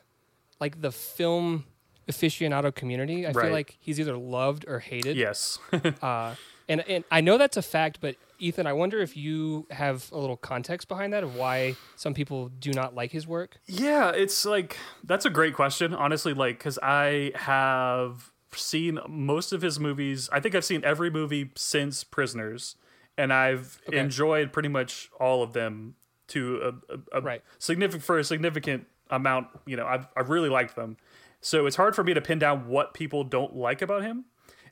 like 0.61 0.79
the 0.81 0.91
film 0.93 1.65
aficionado 2.09 2.73
community. 2.73 3.25
I 3.25 3.31
Right. 3.31 3.43
feel 3.45 3.51
like 3.51 3.77
he's 3.79 3.99
either 3.99 4.17
loved 4.17 4.65
or 4.67 4.79
hated. 4.79 5.17
Yes. 5.17 5.59
Uh, 6.01 6.35
and 6.69 6.81
and 6.87 7.03
I 7.11 7.21
know 7.21 7.37
that's 7.37 7.55
a 7.57 7.61
fact, 7.61 7.99
but 8.01 8.15
Ethan, 8.39 8.67
I 8.67 8.73
wonder 8.73 8.99
if 8.99 9.15
you 9.17 9.65
have 9.71 10.09
a 10.11 10.17
little 10.17 10.35
context 10.37 10.87
behind 10.89 11.13
that 11.13 11.23
of 11.23 11.33
why 11.33 11.77
some 11.95 12.13
people 12.13 12.49
do 12.49 12.71
not 12.73 12.93
like 12.93 13.11
his 13.11 13.25
work. 13.25 13.57
Yeah, 13.67 14.11
it's 14.11 14.45
like 14.45 14.77
that's 15.03 15.25
a 15.25 15.29
great 15.29 15.53
question, 15.53 15.93
honestly. 15.93 16.33
Like, 16.33 16.57
because 16.59 16.77
I 16.83 17.31
have 17.35 18.31
seen 18.53 18.99
most 19.07 19.53
of 19.53 19.61
his 19.61 19.79
movies. 19.79 20.29
I 20.31 20.39
think 20.41 20.55
I've 20.55 20.65
seen 20.65 20.83
every 20.83 21.09
movie 21.09 21.51
since 21.55 22.03
Prisoners, 22.03 22.75
and 23.17 23.31
I've 23.33 23.79
Okay. 23.87 23.97
enjoyed 23.97 24.51
pretty 24.51 24.69
much 24.69 25.09
all 25.19 25.41
of 25.43 25.53
them 25.53 25.95
to 26.27 26.57
a, 26.89 26.93
a, 26.93 27.19
a 27.19 27.21
Right. 27.21 27.41
significant 27.59 28.03
for 28.03 28.19
a 28.19 28.23
significant 28.25 28.87
amount. 29.09 29.47
You 29.65 29.77
know, 29.77 29.87
I've 29.87 30.07
I've 30.17 30.29
really 30.29 30.49
liked 30.49 30.75
them. 30.75 30.97
So 31.41 31.65
it's 31.65 31.75
hard 31.75 31.95
for 31.95 32.03
me 32.03 32.13
to 32.13 32.21
pin 32.21 32.39
down 32.39 32.67
what 32.67 32.93
people 32.93 33.23
don't 33.23 33.55
like 33.55 33.81
about 33.81 34.01
him, 34.03 34.25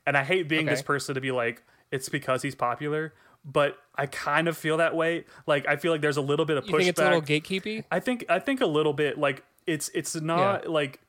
and 0.06 0.16
I 0.16 0.24
hate 0.24 0.48
being 0.48 0.66
this 0.66 0.82
person 0.82 1.14
to 1.14 1.20
be 1.20 1.30
like 1.32 1.62
it's 1.90 2.08
because 2.08 2.42
he's 2.42 2.54
popular. 2.54 3.14
But 3.44 3.78
I 3.94 4.06
kind 4.06 4.48
of 4.48 4.56
feel 4.58 4.78
that 4.78 4.96
way. 4.96 5.24
Like 5.46 5.68
I 5.68 5.76
feel 5.76 5.92
like 5.92 6.00
there's 6.00 6.16
a 6.16 6.20
little 6.22 6.44
bit 6.44 6.56
of 6.56 6.66
You 6.66 6.72
pushback. 6.72 6.76
think 6.78 6.88
it's 6.88 7.00
a 7.00 7.04
little 7.04 7.22
gatekeepy? 7.22 7.84
I 7.92 8.00
think 8.00 8.24
I 8.28 8.40
think 8.40 8.60
a 8.60 8.66
little 8.66 8.92
bit 8.92 9.18
like 9.18 9.44
it's 9.66 9.88
it's 9.94 10.16
not 10.16 10.68
like 10.68 11.00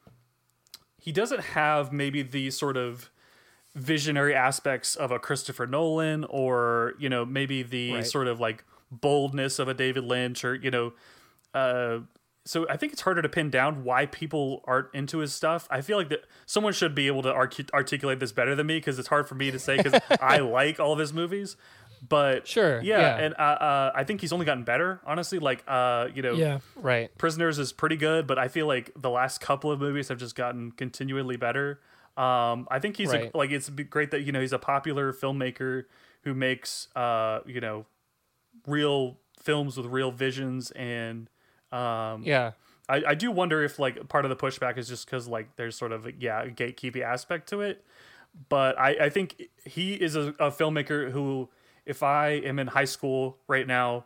he 0.99 1.11
doesn't 1.11 1.41
have 1.41 1.91
maybe 1.91 2.21
the 2.21 2.51
sort 2.51 2.77
of 2.77 3.09
visionary 3.75 4.35
aspects 4.35 4.95
of 4.95 5.11
a 5.11 5.17
Christopher 5.19 5.65
Nolan 5.65 6.25
or 6.25 6.93
you 6.99 7.09
know 7.09 7.25
maybe 7.25 7.63
the 7.63 7.93
Right. 7.95 8.05
sort 8.05 8.27
of 8.27 8.39
like 8.39 8.63
boldness 8.91 9.57
of 9.59 9.67
a 9.67 9.73
David 9.73 10.03
Lynch 10.03 10.43
or 10.45 10.53
you 10.55 10.69
know 10.71 10.93
uh 11.53 11.99
so 12.47 12.65
I 12.69 12.77
think 12.77 12.93
it's 12.93 13.01
harder 13.01 13.21
to 13.21 13.29
pin 13.29 13.49
down 13.49 13.83
why 13.83 14.05
people 14.05 14.63
aren't 14.65 14.87
into 14.93 15.19
his 15.19 15.33
stuff. 15.33 15.67
I 15.69 15.81
feel 15.81 15.97
like 15.97 16.09
that 16.09 16.21
someone 16.45 16.73
should 16.73 16.95
be 16.95 17.07
able 17.07 17.21
to 17.23 17.33
articulate 17.33 18.19
this 18.19 18.31
better 18.31 18.55
than 18.55 18.67
me 18.67 18.77
because 18.77 18.97
it's 18.99 19.09
hard 19.09 19.27
for 19.27 19.35
me 19.35 19.51
to 19.51 19.59
say 19.59 19.77
because 19.77 19.99
I 20.21 20.37
like 20.39 20.79
all 20.79 20.93
of 20.93 20.99
his 20.99 21.13
movies. 21.13 21.57
But 22.07 22.47
Sure, 22.47 22.79
yeah, 22.81 22.99
yeah. 22.99 23.17
and 23.17 23.33
uh, 23.39 23.41
uh, 23.41 23.91
I 23.95 24.03
think 24.03 24.21
he's 24.21 24.31
only 24.31 24.45
gotten 24.45 24.63
better. 24.63 25.01
Honestly, 25.05 25.39
like 25.39 25.63
uh, 25.67 26.09
you 26.13 26.21
know, 26.21 26.33
Yeah. 26.33 26.59
Right. 26.75 27.15
Prisoners 27.17 27.57
is 27.57 27.73
pretty 27.73 27.95
good, 27.97 28.27
but 28.27 28.37
I 28.37 28.47
feel 28.49 28.67
like 28.67 28.91
the 28.95 29.09
last 29.09 29.41
couple 29.41 29.71
of 29.71 29.79
movies 29.79 30.07
have 30.09 30.19
just 30.19 30.35
gotten 30.35 30.71
continually 30.71 31.37
better. 31.37 31.79
Um, 32.15 32.67
I 32.69 32.79
think 32.79 32.97
he's 32.97 33.11
Right. 33.11 33.31
a, 33.33 33.37
like 33.37 33.49
it's 33.51 33.69
great 33.69 34.11
that 34.11 34.21
you 34.21 34.31
know 34.31 34.41
he's 34.41 34.53
a 34.53 34.59
popular 34.59 35.11
filmmaker 35.11 35.85
who 36.23 36.33
makes 36.35 36.87
uh, 36.95 37.39
you 37.47 37.61
know 37.61 37.85
real 38.67 39.17
films 39.41 39.77
with 39.77 39.85
real 39.87 40.11
visions, 40.11 40.71
and 40.71 41.29
um, 41.71 42.23
Yeah. 42.23 42.51
I, 42.89 43.03
I 43.07 43.15
do 43.15 43.31
wonder 43.31 43.63
if 43.63 43.79
like 43.79 44.07
part 44.07 44.23
of 44.25 44.29
the 44.29 44.35
pushback 44.35 44.77
is 44.77 44.87
just 44.87 45.05
because 45.05 45.27
like 45.27 45.55
there's 45.57 45.75
sort 45.75 45.91
of 45.91 46.05
a, 46.05 46.13
yeah 46.17 46.43
a 46.43 46.49
gatekeeping 46.49 47.03
aspect 47.03 47.49
to 47.49 47.61
it. 47.61 47.83
But 48.49 48.77
I, 48.79 49.05
I 49.05 49.09
think 49.09 49.49
he 49.65 49.95
is 49.95 50.15
a, 50.15 50.29
a 50.39 50.51
filmmaker 50.51 51.11
who, 51.11 51.49
if 51.85 52.03
I 52.03 52.29
am 52.29 52.59
in 52.59 52.67
high 52.67 52.85
school 52.85 53.37
right 53.47 53.65
now 53.67 54.05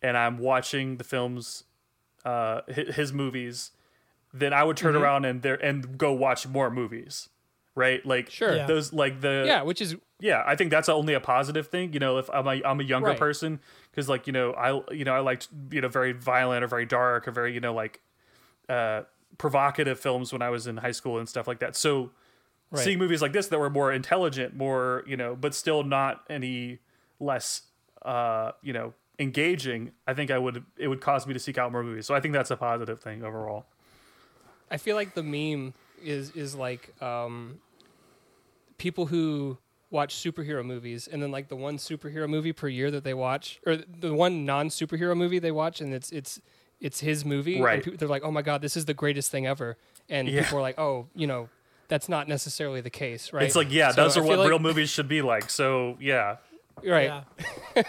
and 0.00 0.16
I'm 0.16 0.38
watching 0.38 0.96
the 0.98 1.04
films, 1.04 1.64
uh, 2.24 2.60
his 2.68 3.12
movies, 3.12 3.72
then 4.32 4.52
I 4.52 4.62
would 4.64 4.76
turn 4.76 4.94
Mm-hmm. 4.94 5.02
around 5.02 5.24
and 5.24 5.42
there 5.42 5.62
and 5.62 5.98
go 5.98 6.12
watch 6.12 6.46
more 6.46 6.70
movies, 6.70 7.28
right? 7.74 8.04
Like 8.06 8.30
Sure. 8.30 8.56
Yeah. 8.56 8.66
those 8.66 8.92
like 8.92 9.20
the 9.20 9.44
Yeah, 9.46 9.62
which 9.62 9.80
is 9.82 9.96
yeah, 10.22 10.44
I 10.46 10.54
think 10.54 10.70
that's 10.70 10.88
only 10.88 11.14
a 11.14 11.20
positive 11.20 11.66
thing. 11.66 11.92
You 11.92 11.98
know, 11.98 12.18
if 12.18 12.30
I'm 12.30 12.46
a, 12.46 12.62
I'm 12.64 12.80
a 12.80 12.84
younger 12.84 13.10
Right. 13.10 13.18
person, 13.18 13.60
because 13.90 14.08
like 14.08 14.26
you 14.28 14.32
know, 14.32 14.52
I 14.52 14.92
you 14.94 15.04
know 15.04 15.14
I 15.14 15.18
liked 15.18 15.48
you 15.70 15.80
know 15.80 15.88
very 15.88 16.12
violent 16.12 16.62
or 16.62 16.68
very 16.68 16.86
dark 16.86 17.26
or 17.26 17.32
very 17.32 17.52
you 17.52 17.60
know 17.60 17.74
like 17.74 18.00
uh, 18.68 19.02
provocative 19.36 19.98
films 19.98 20.32
when 20.32 20.40
I 20.40 20.48
was 20.50 20.68
in 20.68 20.76
high 20.76 20.92
school 20.92 21.18
and 21.18 21.28
stuff 21.28 21.48
like 21.48 21.58
that. 21.58 21.74
So 21.76 22.10
Right. 22.70 22.84
seeing 22.84 22.98
movies 22.98 23.20
like 23.20 23.32
this 23.32 23.48
that 23.48 23.58
were 23.58 23.68
more 23.68 23.92
intelligent, 23.92 24.54
more 24.56 25.02
you 25.06 25.16
know, 25.16 25.34
but 25.34 25.54
still 25.54 25.82
not 25.82 26.22
any 26.30 26.78
less 27.18 27.62
uh, 28.02 28.52
you 28.62 28.72
know 28.72 28.94
engaging, 29.18 29.92
I 30.06 30.14
think 30.14 30.30
I 30.30 30.38
would 30.38 30.64
it 30.78 30.86
would 30.86 31.00
cause 31.00 31.26
me 31.26 31.32
to 31.34 31.40
seek 31.40 31.58
out 31.58 31.72
more 31.72 31.82
movies. 31.82 32.06
So 32.06 32.14
I 32.14 32.20
think 32.20 32.32
that's 32.32 32.50
a 32.52 32.56
positive 32.56 33.00
thing 33.00 33.24
overall. 33.24 33.66
I 34.70 34.76
feel 34.76 34.96
like 34.96 35.14
the 35.14 35.22
meme 35.22 35.74
is 36.02 36.30
is 36.30 36.54
like 36.54 37.00
um, 37.02 37.58
people 38.78 39.06
who 39.06 39.58
watch 39.92 40.16
superhero 40.16 40.64
movies 40.64 41.06
and 41.06 41.22
then 41.22 41.30
like 41.30 41.46
the 41.48 41.54
one 41.54 41.76
superhero 41.76 42.28
movie 42.28 42.52
per 42.52 42.66
year 42.66 42.90
that 42.90 43.04
they 43.04 43.14
watch 43.14 43.60
or 43.66 43.76
the 43.76 44.12
one 44.12 44.44
non 44.44 44.68
superhero 44.70 45.14
movie 45.16 45.38
they 45.38 45.52
watch 45.52 45.80
and 45.80 45.92
it's 45.94 46.10
it's 46.10 46.40
it's 46.80 46.98
his 47.00 47.24
movie 47.24 47.56
and 47.56 47.64
Right. 47.64 47.84
people, 47.84 47.98
they're 47.98 48.08
like 48.08 48.24
oh 48.24 48.30
my 48.32 48.42
god 48.42 48.62
this 48.62 48.76
is 48.76 48.86
the 48.86 48.94
greatest 48.94 49.30
thing 49.30 49.46
ever 49.46 49.76
and 50.08 50.26
Yeah. 50.28 50.42
people 50.42 50.58
are 50.58 50.62
like 50.62 50.78
oh 50.80 51.06
you 51.14 51.26
know 51.26 51.48
that's 51.88 52.08
not 52.08 52.26
necessarily 52.26 52.80
the 52.80 52.90
case 52.90 53.32
right 53.34 53.44
It's 53.44 53.54
like 53.54 53.70
yeah, 53.70 53.90
So 53.92 54.02
those 54.02 54.16
are 54.16 54.22
what 54.22 54.38
like- 54.38 54.48
real 54.48 54.58
movies 54.58 54.88
should 54.88 55.08
be 55.08 55.20
like. 55.20 55.50
So 55.50 55.98
yeah, 56.00 56.36
right 56.82 57.12
Yeah. 57.76 57.82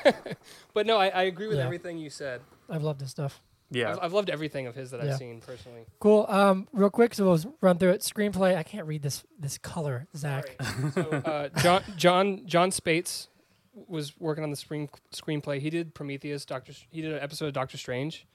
but 0.74 0.86
no 0.86 0.98
I, 0.98 1.08
I 1.08 1.24
agree 1.24 1.48
with 1.48 1.58
Yeah. 1.58 1.64
everything 1.66 1.98
you 1.98 2.10
said 2.10 2.42
I've 2.70 2.84
loved 2.84 3.00
this 3.00 3.12
stuff. 3.12 3.42
Yeah. 3.74 3.92
I've, 3.92 4.00
I've 4.03 4.13
loved 4.13 4.30
everything 4.30 4.68
of 4.68 4.75
his 4.75 4.92
that 4.92 5.03
Yeah. 5.03 5.12
I've 5.13 5.18
seen 5.18 5.42
personally 5.42 5.86
Cool. 6.00 6.25
Um, 6.30 6.68
real 6.72 6.89
quick, 6.89 7.13
so 7.13 7.25
we'll 7.25 7.56
run 7.62 7.77
through 7.77 7.92
it. 7.92 8.01
Screenplay. 8.01 8.56
I 8.56 8.63
can't 8.63 8.88
read 8.88 9.01
this 9.01 9.24
this 9.39 9.58
color, 9.58 10.08
Zach. 10.15 10.56
so, 10.94 11.01
uh, 11.01 11.50
John 11.62 11.84
John 11.98 12.42
John 12.46 12.70
Spaihts 12.72 13.27
was 13.88 14.13
working 14.20 14.44
on 14.44 14.50
the 14.51 14.56
screen 14.56 14.88
screenplay. 15.12 15.60
He 15.60 15.70
did 15.70 15.94
Prometheus, 15.96 16.46
Doctor. 16.46 16.74
He 16.92 17.01
did 17.01 17.12
an 17.13 17.20
episode 17.20 17.48
of 17.48 17.53
Doctor 17.53 17.77
Strange, 17.77 18.25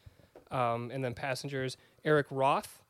um, 0.50 0.90
and 0.92 1.04
then 1.04 1.14
Passengers. 1.14 1.76
Eric 2.04 2.26
Roth, 2.30 2.82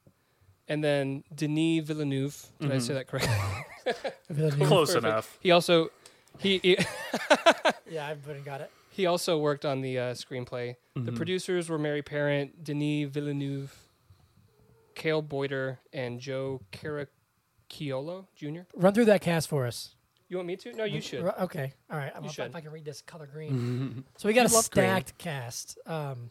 and 0.69 0.83
then 0.85 1.25
Denis 1.35 1.85
Villeneuve. 1.85 2.47
Did 2.61 2.73
I 2.73 2.79
say 2.79 2.95
that 2.95 3.07
correctly? 3.09 3.35
Close 4.67 4.89
Perfect. 4.95 5.05
enough. 5.05 5.39
He 5.41 5.51
also 5.51 5.91
he 6.39 6.59
he, 6.63 6.79
Yeah, 7.91 8.07
I've 8.07 8.25
been 8.25 8.43
got 8.43 8.61
it. 8.61 8.71
He 8.99 9.07
also 9.07 9.39
worked 9.39 9.65
on 9.65 9.81
the 9.81 9.97
uh, 9.97 10.03
screenplay. 10.15 10.75
The 10.97 11.13
producers 11.13 11.69
were 11.69 11.79
Mary 11.79 12.03
Parent, 12.03 12.65
Denis 12.65 13.09
Villeneuve, 13.09 13.73
Cale 14.97 15.23
Boyter, 15.23 15.79
and 15.93 16.19
Joe 16.19 16.61
Caracciolo 16.73 18.27
Jr. 18.35 18.63
Run 18.75 18.93
through 18.95 19.05
that 19.05 19.21
cast 19.21 19.49
for 19.49 19.67
us. 19.67 19.95
You 20.29 20.37
want 20.39 20.49
me 20.49 20.57
to? 20.57 20.73
No, 20.73 20.83
you 20.83 21.01
should. 21.01 21.23
Ru- 21.23 21.31
Okay. 21.43 21.73
All 21.89 21.97
right. 21.97 22.11
I'm 22.15 22.25
You 22.25 22.31
if. 22.31 22.57
I 22.57 22.61
can 22.61 22.73
read 22.73 22.85
this 22.85 23.01
color 23.01 23.29
green. 23.33 24.05
so 24.17 24.27
we 24.29 24.35
got 24.35 24.47
a 24.47 24.49
You 24.49 24.57
love 24.57 24.69
green. 24.73 24.87
stacked 24.87 25.17
cast. 25.19 25.79
Um, 25.87 26.31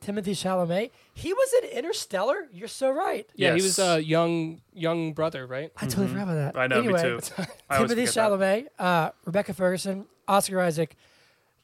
Timothy 0.00 0.32
Chalamet. 0.32 0.90
He 1.12 1.34
was 1.34 1.52
in 1.62 1.76
Interstellar. 1.76 2.48
You're 2.52 2.68
so 2.68 2.90
right. 2.90 3.28
Yeah, 3.34 3.54
he 3.54 3.60
was 3.62 3.78
a 3.78 4.02
young 4.02 4.62
young 4.72 5.12
brother, 5.12 5.46
right? 5.46 5.70
I 5.76 5.84
totally 5.86 6.08
forgot 6.08 6.22
about 6.22 6.34
that. 6.34 6.54
Mm-hmm. 6.54 6.58
I 6.58 6.66
know, 6.68 6.80
me 6.80 6.84
anyway, 6.94 7.02
too. 7.02 7.20
Timothy 7.70 8.06
forget. 8.06 8.08
Chalamet, 8.14 8.66
uh, 8.78 9.10
Rebecca 9.26 9.52
Ferguson, 9.52 10.06
Oscar 10.26 10.60
Isaac, 10.62 10.96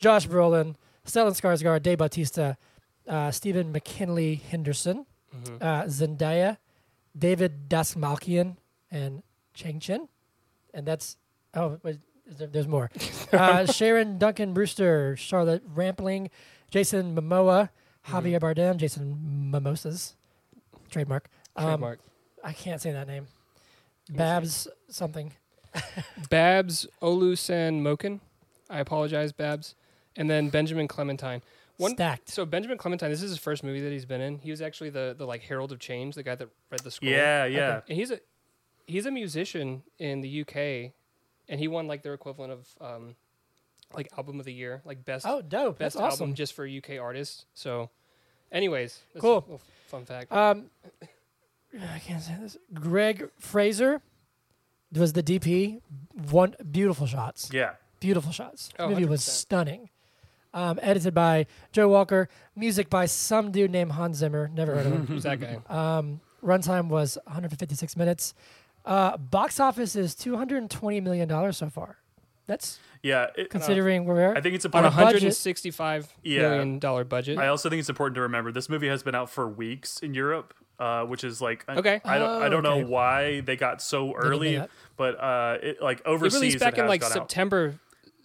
Josh 0.03 0.27
Brolin, 0.29 0.75
Stellan 1.07 1.33
Skarsgård, 1.33 1.83
Dave 1.83 1.97
Bautista, 1.99 2.57
uh, 3.09 3.31
Stephen 3.31 3.73
McKinley 3.73 4.35
Henderson, 4.35 5.07
Mm-hmm. 5.35 5.57
uh, 5.63 5.83
Zendaya, 5.85 6.59
David 7.19 7.67
Dastmalchian, 7.71 8.57
and 8.91 9.23
Chang 9.55 9.81
Chen. 9.81 10.09
And 10.75 10.87
that's, 10.87 11.17
oh, 11.55 11.79
wait, 11.83 12.01
there- 12.27 12.49
there's 12.49 12.69
more. 12.69 12.91
uh, 13.33 13.65
Sharon 13.65 14.19
Duncan 14.19 14.53
Brewster, 14.53 15.17
Charlotte 15.17 15.63
Rampling, 15.75 16.29
Jason 16.71 17.15
Momoa, 17.17 17.71
Mm-hmm. 18.09 18.17
Javier 18.17 18.41
Bardem, 18.41 18.77
Jason 18.79 19.51
Mimosas, 19.53 20.17
trademark. 20.91 21.29
Um, 21.57 21.67
Trademark. 21.69 22.01
I 22.43 22.53
can't 22.53 22.81
say 22.81 22.91
that 22.91 23.07
name. 23.07 23.29
Babs 24.11 24.67
something. 24.89 25.33
Babs 26.29 26.87
Olusan 27.01 27.81
Moken. 27.81 28.19
I 28.69 28.81
apologize, 28.81 29.31
Babs. 29.33 29.77
And 30.17 30.29
then 30.31 30.49
Benjamin 30.51 30.89
Clementine. 30.89 31.43
One 31.79 31.93
Stacked. 31.93 32.29
so 32.29 32.45
Benjamin 32.45 32.77
Clementine, 32.79 33.11
this 33.11 33.23
is 33.23 33.31
his 33.31 33.39
first 33.39 33.65
movie 33.65 33.81
that 33.81 33.91
he's 33.91 34.05
been 34.05 34.21
in. 34.21 34.39
He 34.39 34.51
was 34.51 34.61
actually 34.61 34.91
the 34.91 35.15
the 35.17 35.27
like 35.27 35.43
Herald 35.43 35.73
of 35.73 35.79
Change, 35.79 36.15
the 36.15 36.23
guy 36.23 36.35
that 36.35 36.49
read 36.71 36.81
the 36.81 36.91
scroll. 36.91 37.11
Yeah, 37.11 37.47
yeah. 37.47 37.81
And 37.89 37.97
he's 37.97 38.11
a 38.11 38.21
he's 38.87 39.07
a 39.07 39.11
musician 39.11 39.83
in 39.99 40.21
the 40.21 40.43
UK, 40.43 40.93
and 41.49 41.59
he 41.59 41.69
won 41.69 41.87
like 41.87 42.03
their 42.03 42.13
equivalent 42.15 42.53
of 42.53 42.69
um, 42.81 43.17
like 43.97 44.09
album 44.19 44.39
of 44.39 44.45
the 44.45 44.53
year, 44.53 44.83
like 44.85 45.05
best 45.05 45.25
Oh, 45.27 45.41
dope. 45.41 45.79
best 45.79 45.97
That's 45.97 46.13
awesome. 46.15 46.25
album 46.25 46.35
just 46.35 46.53
for 46.53 46.67
UK 46.67 46.99
artists. 47.01 47.47
So, 47.55 47.89
anyways, 48.53 49.01
that's 49.15 49.23
Cool. 49.23 49.39
a 49.39 49.41
little 49.41 49.61
fun 49.89 50.05
fact. 50.05 50.31
Um, 50.31 50.67
I 51.81 51.99
can't 52.01 52.23
say 52.23 52.37
this. 52.39 52.59
Greig 52.75 53.31
Fraser 53.39 54.03
was 54.95 55.15
the 55.15 55.23
DP. 55.23 55.81
One 56.31 56.55
beautiful 56.71 57.07
shots. 57.07 57.49
Yeah. 57.51 57.73
Beautiful 57.99 58.31
shots. 58.31 58.69
The 58.77 58.83
Oh, 58.85 58.89
movie 58.91 59.07
was 59.07 59.23
100%. 59.23 59.29
stunning. 59.31 59.89
Um, 60.55 60.79
edited 60.83 61.15
by 61.15 61.47
Joe 61.73 61.89
Walker. 61.89 62.29
Music 62.55 62.91
by 62.91 63.07
some 63.07 63.51
dude 63.53 63.71
named 63.71 63.93
Hans 63.93 64.19
Zimmer. 64.19 64.51
Never 64.53 64.75
heard 64.75 64.87
of 64.87 64.93
him. 64.93 65.07
Who's 65.07 65.23
that 65.23 65.41
guy? 65.41 65.59
Um, 65.69 66.21
runtime 66.45 66.89
was 66.89 67.17
156 67.25 67.97
minutes. 67.97 68.35
Uh, 68.85 69.17
box 69.17 69.61
office 69.61 69.97
is 69.97 70.15
220 70.15 71.01
million 71.01 71.29
dollars 71.29 71.57
so 71.57 71.71
far. 71.71 71.97
That's 72.47 72.81
Yeah. 73.03 73.29
It, 73.37 73.49
considering 73.49 74.05
where 74.05 74.17
we're 74.17 74.37
I 74.37 74.41
think 74.41 74.55
it's 74.57 74.65
On 74.67 74.73
a 74.75 74.77
important. 74.79 74.95
budget- 74.97 75.07
hundred 75.07 75.23
and 75.29 75.35
sixty-five 75.35 76.13
Yeah. 76.23 76.43
million 76.43 76.79
dollar 76.81 77.05
budget. 77.05 77.39
I 77.39 77.47
also 77.47 77.71
think 77.71 77.81
it's 77.81 77.89
important 77.89 78.17
to 78.17 78.23
remember 78.23 78.51
this 78.53 78.69
movie 78.69 78.89
has 78.89 79.03
been 79.03 79.15
out 79.15 79.31
for 79.31 79.49
weeks 79.49 80.01
in 80.01 80.13
Europe, 80.15 80.53
uh, 80.81 81.05
which 81.05 81.23
is 81.25 81.41
like 81.41 81.65
Okay. 81.69 82.01
I 82.05 82.19
don't 82.19 82.43
I 82.43 82.47
Oh, 82.47 82.49
don't 82.51 82.67
okay. 82.67 82.81
know 82.81 82.87
why 82.87 83.41
they 83.41 83.55
got 83.57 83.81
so 83.81 84.13
early, 84.17 84.61
but 84.97 85.19
uh, 85.21 85.59
it, 85.63 85.81
like 85.81 86.05
overseas 86.05 86.35
it 86.35 86.39
released 86.41 86.59
back 86.61 86.77
it 86.77 86.81
in 86.81 86.89
like 86.89 87.01
gone 87.03 87.13
out. 87.13 87.15
September, 87.15 87.75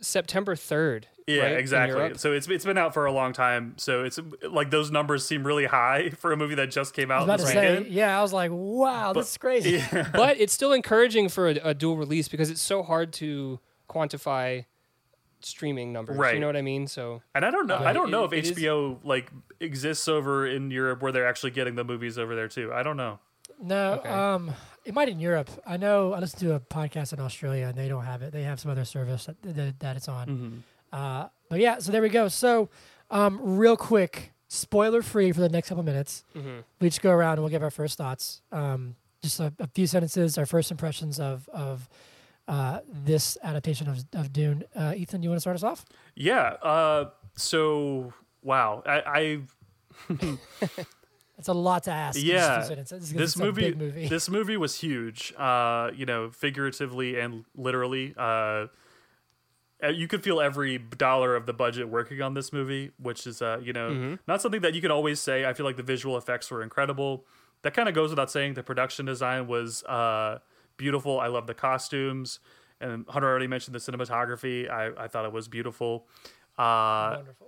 September 0.01 0.55
third. 0.55 1.07
Yeah, 1.27 1.41
right, 1.43 1.57
exactly. 1.59 2.13
So 2.17 2.31
it's 2.31 2.47
it's 2.47 2.63
been 2.63 2.77
out 2.77 2.93
for 2.93 3.05
a 3.05 3.11
long 3.11 3.33
time. 3.33 3.73
So 3.77 4.05
it's 4.05 4.17
like 4.49 4.71
those 4.71 4.91
numbers 4.91 5.25
seem 5.25 5.45
really 5.45 5.65
high 5.65 6.09
for 6.17 6.31
a 6.31 6.37
movie 6.37 6.55
that 6.55 6.71
just 6.71 6.93
came 6.93 7.11
I 7.11 7.15
was 7.15 7.23
out 7.23 7.25
about 7.25 7.37
to 7.39 7.43
this 7.43 7.53
say, 7.53 7.85
yeah, 7.89 8.17
I 8.17 8.21
was 8.21 8.31
like, 8.31 8.49
wow, 8.53 9.11
But- 9.13 9.21
this 9.21 9.31
is 9.31 9.37
crazy. 9.37 9.71
Yeah. 9.71 10.09
but 10.13 10.39
it's 10.39 10.53
still 10.53 10.71
encouraging 10.71 11.27
for 11.29 11.49
a, 11.49 11.55
a 11.65 11.73
dual 11.73 11.97
release 11.97 12.27
because 12.29 12.49
it's 12.49 12.61
so 12.61 12.81
hard 12.81 13.11
to 13.13 13.59
quantify 13.89 14.65
streaming 15.41 15.93
numbers. 15.93 16.17
You 16.33 16.39
know 16.39 16.47
what 16.47 16.55
I 16.57 16.61
mean? 16.61 16.87
So 16.87 17.21
And 17.35 17.45
I 17.45 17.51
don't 17.51 17.67
know. 17.67 17.75
Uh, 17.75 17.83
I 17.83 17.93
don't 17.93 18.09
know 18.09 18.23
it- 18.23 18.33
if 18.33 18.45
it 18.45 18.51
is- 18.51 18.57
HBO 18.63 18.99
like 19.03 19.29
exists 19.59 20.07
over 20.07 20.47
in 20.47 20.71
Europe 20.71 21.01
where 21.01 21.11
they're 21.11 21.27
actually 21.27 21.51
getting 21.51 21.75
the 21.75 21.83
movies 21.83 22.17
over 22.17 22.35
there 22.35 22.47
too. 22.47 22.71
I 22.73 22.83
don't 22.83 22.97
know. 22.97 23.19
No, 23.61 23.93
Okay. 23.93 24.09
um, 24.09 24.51
it 24.85 24.93
might 24.93 25.09
in 25.09 25.19
Europe. 25.19 25.49
I 25.65 25.77
know 25.77 26.13
I 26.13 26.19
listened 26.19 26.41
to 26.41 26.53
a 26.55 26.59
podcast 26.59 27.11
in 27.13 27.19
Australia 27.19 27.65
and 27.67 27.77
they 27.77 27.87
don't 27.87 28.03
have 28.05 28.21
it. 28.21 28.31
They 28.31 28.43
have 28.43 28.59
some 28.59 28.71
other 28.71 28.85
service 28.85 29.25
that, 29.25 29.41
that, 29.43 29.79
that 29.79 29.97
it's 29.97 30.07
on. 30.07 30.27
Mm-hmm. 30.27 30.57
Uh, 30.97 31.27
but 31.49 31.59
yeah, 31.59 31.77
so 31.79 31.91
there 31.91 32.01
we 32.01 32.09
go. 32.09 32.27
So, 32.27 32.69
um, 33.09 33.39
real 33.57 33.77
quick, 33.77 34.33
spoiler 34.47 35.01
free 35.01 35.31
for 35.31 35.41
the 35.41 35.49
next 35.49 35.69
couple 35.69 35.83
minutes. 35.83 36.23
mhm. 36.35 36.63
We 36.81 36.89
just 36.89 37.01
go 37.01 37.11
around 37.11 37.33
and 37.33 37.41
we'll 37.41 37.51
give 37.51 37.63
our 37.63 37.71
first 37.71 37.97
thoughts. 37.97 38.41
Um, 38.51 38.95
just 39.21 39.39
a, 39.39 39.53
a 39.59 39.67
few 39.67 39.87
sentences, 39.87 40.37
our 40.37 40.45
first 40.45 40.71
impressions 40.71 41.19
of 41.19 41.47
of 41.53 41.87
uh, 42.47 42.79
this 43.05 43.37
adaptation 43.43 43.87
of, 43.89 43.97
of 44.13 44.31
Dune. 44.31 44.63
Uh, 44.75 44.93
Ethan, 44.95 45.21
do 45.21 45.25
you 45.25 45.29
want 45.31 45.37
to 45.37 45.41
start 45.41 45.55
us 45.55 45.63
off? 45.63 45.85
Yeah. 46.15 46.55
Uh, 46.63 47.09
so 47.35 48.13
wow, 48.41 48.83
I, 48.85 49.41
It's 51.37 51.47
a 51.47 51.53
lot 51.53 51.83
to 51.83 51.91
ask. 51.91 52.17
in 52.17 52.21
just 52.23 52.31
a 52.31 52.33
Yeah, 52.33 52.59
few 52.59 52.67
sentences, 52.67 52.99
'cause 53.11 53.17
this 53.19 53.37
movie, 53.37 53.73
movie. 53.75 54.07
this 54.07 54.29
movie 54.29 54.57
was 54.57 54.79
huge. 54.79 55.33
Uh, 55.37 55.91
you 55.95 56.05
know, 56.05 56.29
figuratively 56.31 57.19
and 57.19 57.45
literally. 57.55 58.13
Uh, 58.17 58.67
you 59.93 60.07
could 60.07 60.23
feel 60.23 60.41
every 60.41 60.77
dollar 60.77 61.35
of 61.35 61.45
the 61.45 61.53
budget 61.53 61.87
working 61.89 62.21
on 62.21 62.33
this 62.33 62.51
movie, 62.51 62.91
which 62.99 63.27
is, 63.27 63.41
uh, 63.41 63.59
you 63.61 63.73
know, 63.73 63.89
Mm-hmm. 63.91 64.15
not 64.27 64.41
something 64.41 64.61
that 64.61 64.73
you 64.73 64.81
can 64.81 64.91
always 64.91 65.19
say. 65.19 65.45
I 65.45 65.53
feel 65.53 65.65
like 65.65 65.77
the 65.77 65.83
visual 65.83 66.17
effects 66.17 66.49
were 66.49 66.63
incredible. 66.63 67.25
That 67.61 67.73
kind 67.73 67.87
of 67.89 67.95
goes 67.95 68.09
without 68.09 68.31
saying. 68.31 68.55
The 68.55 68.63
production 68.63 69.05
design 69.05 69.47
was 69.47 69.83
uh, 69.83 70.39
beautiful. 70.77 71.19
I 71.19 71.27
love 71.27 71.47
the 71.47 71.53
costumes. 71.53 72.39
And 72.79 73.05
Hunter 73.09 73.27
already 73.27 73.47
mentioned 73.47 73.73
the 73.75 73.79
cinematography. 73.79 74.69
I, 74.69 74.91
I 75.05 75.07
thought 75.07 75.25
it 75.25 75.31
was 75.31 75.47
beautiful. 75.47 76.07
Uh, 76.57 77.15
Wonderful. 77.17 77.47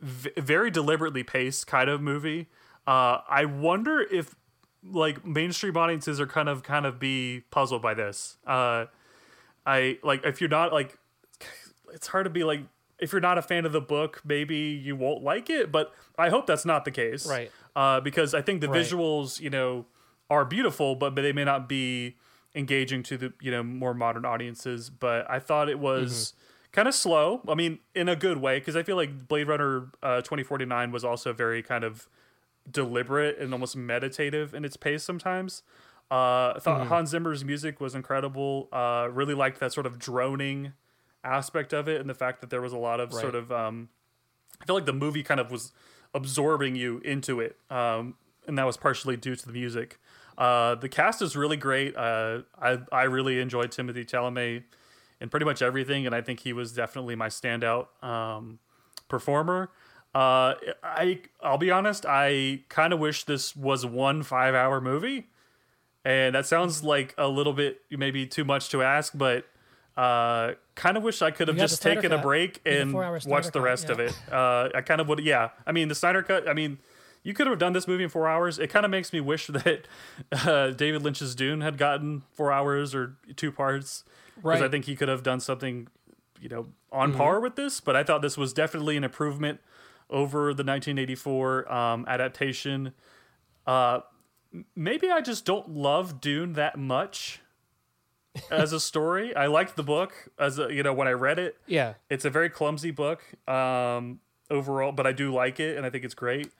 v- 0.00 0.32
very 0.38 0.70
deliberately 0.70 1.22
paced 1.22 1.66
kind 1.66 1.88
of 1.90 2.00
movie. 2.00 2.48
Uh, 2.86 3.18
I 3.28 3.44
wonder 3.44 4.00
if 4.00 4.34
like 4.84 5.24
mainstream 5.24 5.76
audiences 5.76 6.20
are 6.20 6.26
kind 6.26 6.48
of 6.48 6.64
kind 6.64 6.86
of 6.86 6.98
be 6.98 7.42
puzzled 7.50 7.82
by 7.82 7.94
this. 7.94 8.36
Uh, 8.46 8.86
I 9.64 9.98
like 10.02 10.24
if 10.24 10.40
you're 10.40 10.50
not 10.50 10.72
like 10.72 10.98
it's 11.92 12.06
hard 12.08 12.24
to 12.24 12.30
be 12.30 12.44
like 12.44 12.60
if 12.98 13.10
you're 13.10 13.20
not 13.20 13.36
a 13.36 13.42
fan 13.42 13.66
of 13.66 13.72
the 13.72 13.80
book, 13.80 14.20
maybe 14.24 14.56
you 14.56 14.94
won't 14.94 15.22
like 15.24 15.50
it. 15.50 15.72
But 15.72 15.92
I 16.16 16.28
hope 16.28 16.46
that's 16.46 16.64
not 16.64 16.84
the 16.84 16.90
case, 16.92 17.26
Right. 17.26 17.50
Uh, 17.74 18.00
because 18.00 18.32
I 18.32 18.42
think 18.42 18.60
the 18.60 18.68
Right. 18.68 18.84
visuals, 18.84 19.40
you 19.40 19.50
know, 19.50 19.86
are 20.30 20.44
beautiful, 20.44 20.94
but, 20.94 21.14
but 21.14 21.22
they 21.22 21.32
may 21.32 21.44
not 21.44 21.68
be 21.68 22.16
engaging 22.54 23.02
to 23.02 23.16
the 23.16 23.32
you 23.40 23.50
know 23.50 23.62
more 23.62 23.94
modern 23.94 24.24
audiences. 24.24 24.88
But 24.90 25.28
I 25.30 25.38
thought 25.38 25.68
it 25.68 25.78
was 25.78 26.34
kind 26.70 26.86
of 26.86 26.94
slow. 26.94 27.40
I 27.48 27.54
mean, 27.54 27.80
in 27.94 28.08
a 28.08 28.16
good 28.16 28.38
way, 28.38 28.58
because 28.58 28.76
I 28.76 28.82
feel 28.82 28.96
like 28.96 29.26
Blade 29.26 29.48
Runner 29.48 29.88
uh, 30.02 30.16
2049 30.22 30.92
was 30.92 31.04
also 31.04 31.32
very 31.32 31.62
kind 31.62 31.82
of 31.84 32.08
deliberate 32.70 33.38
and 33.38 33.52
almost 33.52 33.76
meditative 33.76 34.54
in 34.54 34.64
its 34.64 34.76
pace 34.76 35.02
sometimes. 35.02 35.62
Uh, 36.10 36.52
I 36.54 36.58
thought 36.60 36.86
Hans 36.88 37.10
Zimmer's 37.10 37.44
music 37.44 37.80
was 37.80 37.94
incredible. 37.94 38.68
Uh, 38.70 39.08
really 39.10 39.34
liked 39.34 39.60
that 39.60 39.72
sort 39.72 39.86
of 39.86 39.98
droning 39.98 40.74
aspect 41.24 41.72
of 41.72 41.88
it, 41.88 42.00
and 42.00 42.08
the 42.08 42.14
fact 42.14 42.40
that 42.40 42.50
there 42.50 42.60
was 42.60 42.72
a 42.72 42.78
lot 42.78 43.00
of 43.00 43.12
sort 43.12 43.34
of. 43.34 43.52
Um, 43.52 43.88
I 44.60 44.64
feel 44.64 44.76
like 44.76 44.86
the 44.86 44.92
movie 44.92 45.22
kind 45.24 45.40
of 45.40 45.50
was 45.50 45.72
absorbing 46.14 46.76
you 46.76 46.98
into 46.98 47.40
it, 47.40 47.56
um, 47.70 48.14
and 48.46 48.56
that 48.58 48.64
was 48.64 48.76
partially 48.76 49.16
due 49.16 49.34
to 49.34 49.46
the 49.46 49.52
music. 49.52 49.98
Uh, 50.38 50.74
the 50.76 50.88
cast 50.88 51.20
is 51.20 51.36
really 51.36 51.56
great. 51.56 51.96
Uh, 51.96 52.42
I 52.60 52.78
I 52.90 53.02
really 53.04 53.40
enjoyed 53.40 53.72
Timothy 53.72 54.04
Chalamet 54.04 54.62
in 55.20 55.28
pretty 55.28 55.46
much 55.46 55.62
everything, 55.62 56.06
and 56.06 56.14
I 56.14 56.20
think 56.20 56.40
he 56.40 56.52
was 56.52 56.72
definitely 56.72 57.14
my 57.16 57.28
standout 57.28 57.86
um, 58.04 58.58
performer. 59.08 59.70
Uh, 60.14 60.54
I 60.82 61.20
I'll 61.42 61.58
be 61.58 61.70
honest, 61.70 62.04
I 62.06 62.60
kind 62.68 62.92
of 62.92 62.98
wish 62.98 63.24
this 63.24 63.56
was 63.56 63.86
one 63.86 64.22
five 64.22 64.54
hour 64.54 64.80
movie, 64.80 65.28
and 66.04 66.34
that 66.34 66.46
sounds 66.46 66.82
like 66.84 67.14
a 67.16 67.28
little 67.28 67.52
bit 67.52 67.80
maybe 67.90 68.26
too 68.26 68.44
much 68.44 68.68
to 68.70 68.82
ask, 68.82 69.12
but 69.16 69.46
uh, 69.96 70.52
kind 70.74 70.96
of 70.96 71.02
wish 71.02 71.20
I 71.22 71.30
could 71.30 71.48
have 71.48 71.56
just 71.56 71.82
taken 71.82 72.12
a 72.12 72.18
break 72.18 72.60
and 72.64 72.92
watched 72.92 73.26
the 73.26 73.58
Cut, 73.58 73.62
rest 73.62 73.90
of 73.90 74.00
it. 74.00 74.16
Uh, 74.30 74.68
I 74.74 74.80
kind 74.80 75.00
of 75.00 75.08
would, 75.08 75.20
yeah. 75.20 75.50
I 75.66 75.72
mean, 75.72 75.88
the 75.88 75.94
Snyder 75.94 76.22
cut. 76.22 76.48
I 76.48 76.54
mean, 76.54 76.78
you 77.22 77.34
could 77.34 77.46
have 77.46 77.58
done 77.58 77.72
this 77.72 77.86
movie 77.86 78.02
in 78.02 78.08
four 78.10 78.26
hours. 78.26 78.58
It 78.58 78.68
kind 78.70 78.84
of 78.84 78.90
makes 78.90 79.12
me 79.12 79.20
wish 79.20 79.46
that 79.48 79.86
uh, 80.32 80.70
David 80.70 81.02
Lynch's 81.02 81.34
Dune 81.34 81.60
had 81.60 81.76
gotten 81.78 82.22
four 82.32 82.50
hours 82.50 82.94
or 82.94 83.16
two 83.36 83.52
parts 83.52 84.04
because 84.34 84.44
Right. 84.44 84.62
I 84.62 84.68
think 84.68 84.86
he 84.86 84.96
could 84.96 85.08
have 85.08 85.22
done 85.22 85.40
something, 85.40 85.88
you 86.40 86.48
know, 86.48 86.66
on 86.90 87.12
par 87.12 87.38
with 87.38 87.56
this. 87.56 87.80
But 87.80 87.94
I 87.94 88.02
thought 88.02 88.22
this 88.22 88.38
was 88.38 88.52
definitely 88.54 88.96
an 88.96 89.04
improvement 89.04 89.60
over 90.08 90.54
the 90.54 90.64
1984 90.64 91.70
um, 91.72 92.04
adaptation. 92.08 92.92
Uh, 93.66 94.00
maybe 94.74 95.10
I 95.10 95.20
just 95.20 95.44
don't 95.44 95.68
love 95.68 96.20
Dune 96.20 96.54
that 96.54 96.78
much 96.78 97.41
as 98.50 98.72
a 98.72 98.80
story. 98.80 99.34
I 99.36 99.46
liked 99.46 99.76
the 99.76 99.82
book 99.82 100.12
as 100.38 100.58
a, 100.58 100.72
you 100.72 100.82
know 100.82 100.92
when 100.92 101.08
I 101.08 101.12
read 101.12 101.38
it. 101.38 101.56
yeah, 101.66 101.94
It's 102.08 102.24
a 102.24 102.30
very 102.30 102.48
clumsy 102.50 102.90
book 102.90 103.22
um, 103.48 104.20
overall, 104.50 104.92
but 104.92 105.06
I 105.06 105.12
do 105.12 105.32
like 105.32 105.60
it 105.60 105.76
and 105.76 105.84
I 105.86 105.90
think 105.90 106.04
it's 106.04 106.14
great. 106.14 106.50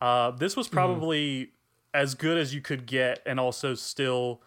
Uh, 0.00 0.30
this 0.32 0.56
was 0.56 0.66
probably 0.68 1.50
as 1.92 2.14
good 2.14 2.38
as 2.38 2.54
you 2.54 2.60
could 2.60 2.86
get, 2.86 3.20
and 3.26 3.38
also 3.40 3.74
still 3.74 4.40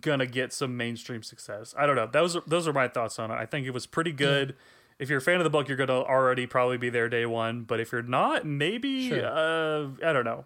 gonna 0.00 0.26
get 0.26 0.52
some 0.52 0.76
mainstream 0.76 1.22
success. 1.22 1.74
I 1.78 1.86
don't 1.86 1.96
know. 1.96 2.06
Those 2.06 2.36
are, 2.36 2.42
those 2.46 2.66
are 2.68 2.72
my 2.72 2.88
thoughts 2.88 3.18
on 3.18 3.30
it. 3.30 3.34
I 3.34 3.46
think 3.46 3.66
it 3.66 3.70
was 3.72 3.86
pretty 3.86 4.12
good. 4.12 4.54
If 4.98 5.08
you're 5.08 5.18
a 5.18 5.22
fan 5.22 5.36
of 5.36 5.44
the 5.44 5.50
book, 5.50 5.68
you're 5.68 5.76
gonna 5.76 6.00
already 6.02 6.46
probably 6.46 6.76
be 6.78 6.90
there 6.90 7.08
day 7.08 7.26
one. 7.26 7.62
But 7.62 7.80
if 7.80 7.92
you're 7.92 8.02
not, 8.02 8.44
maybe 8.46 9.08
Sure. 9.08 9.24
uh, 9.26 9.88
I 10.04 10.12
don't 10.12 10.24
know. 10.24 10.44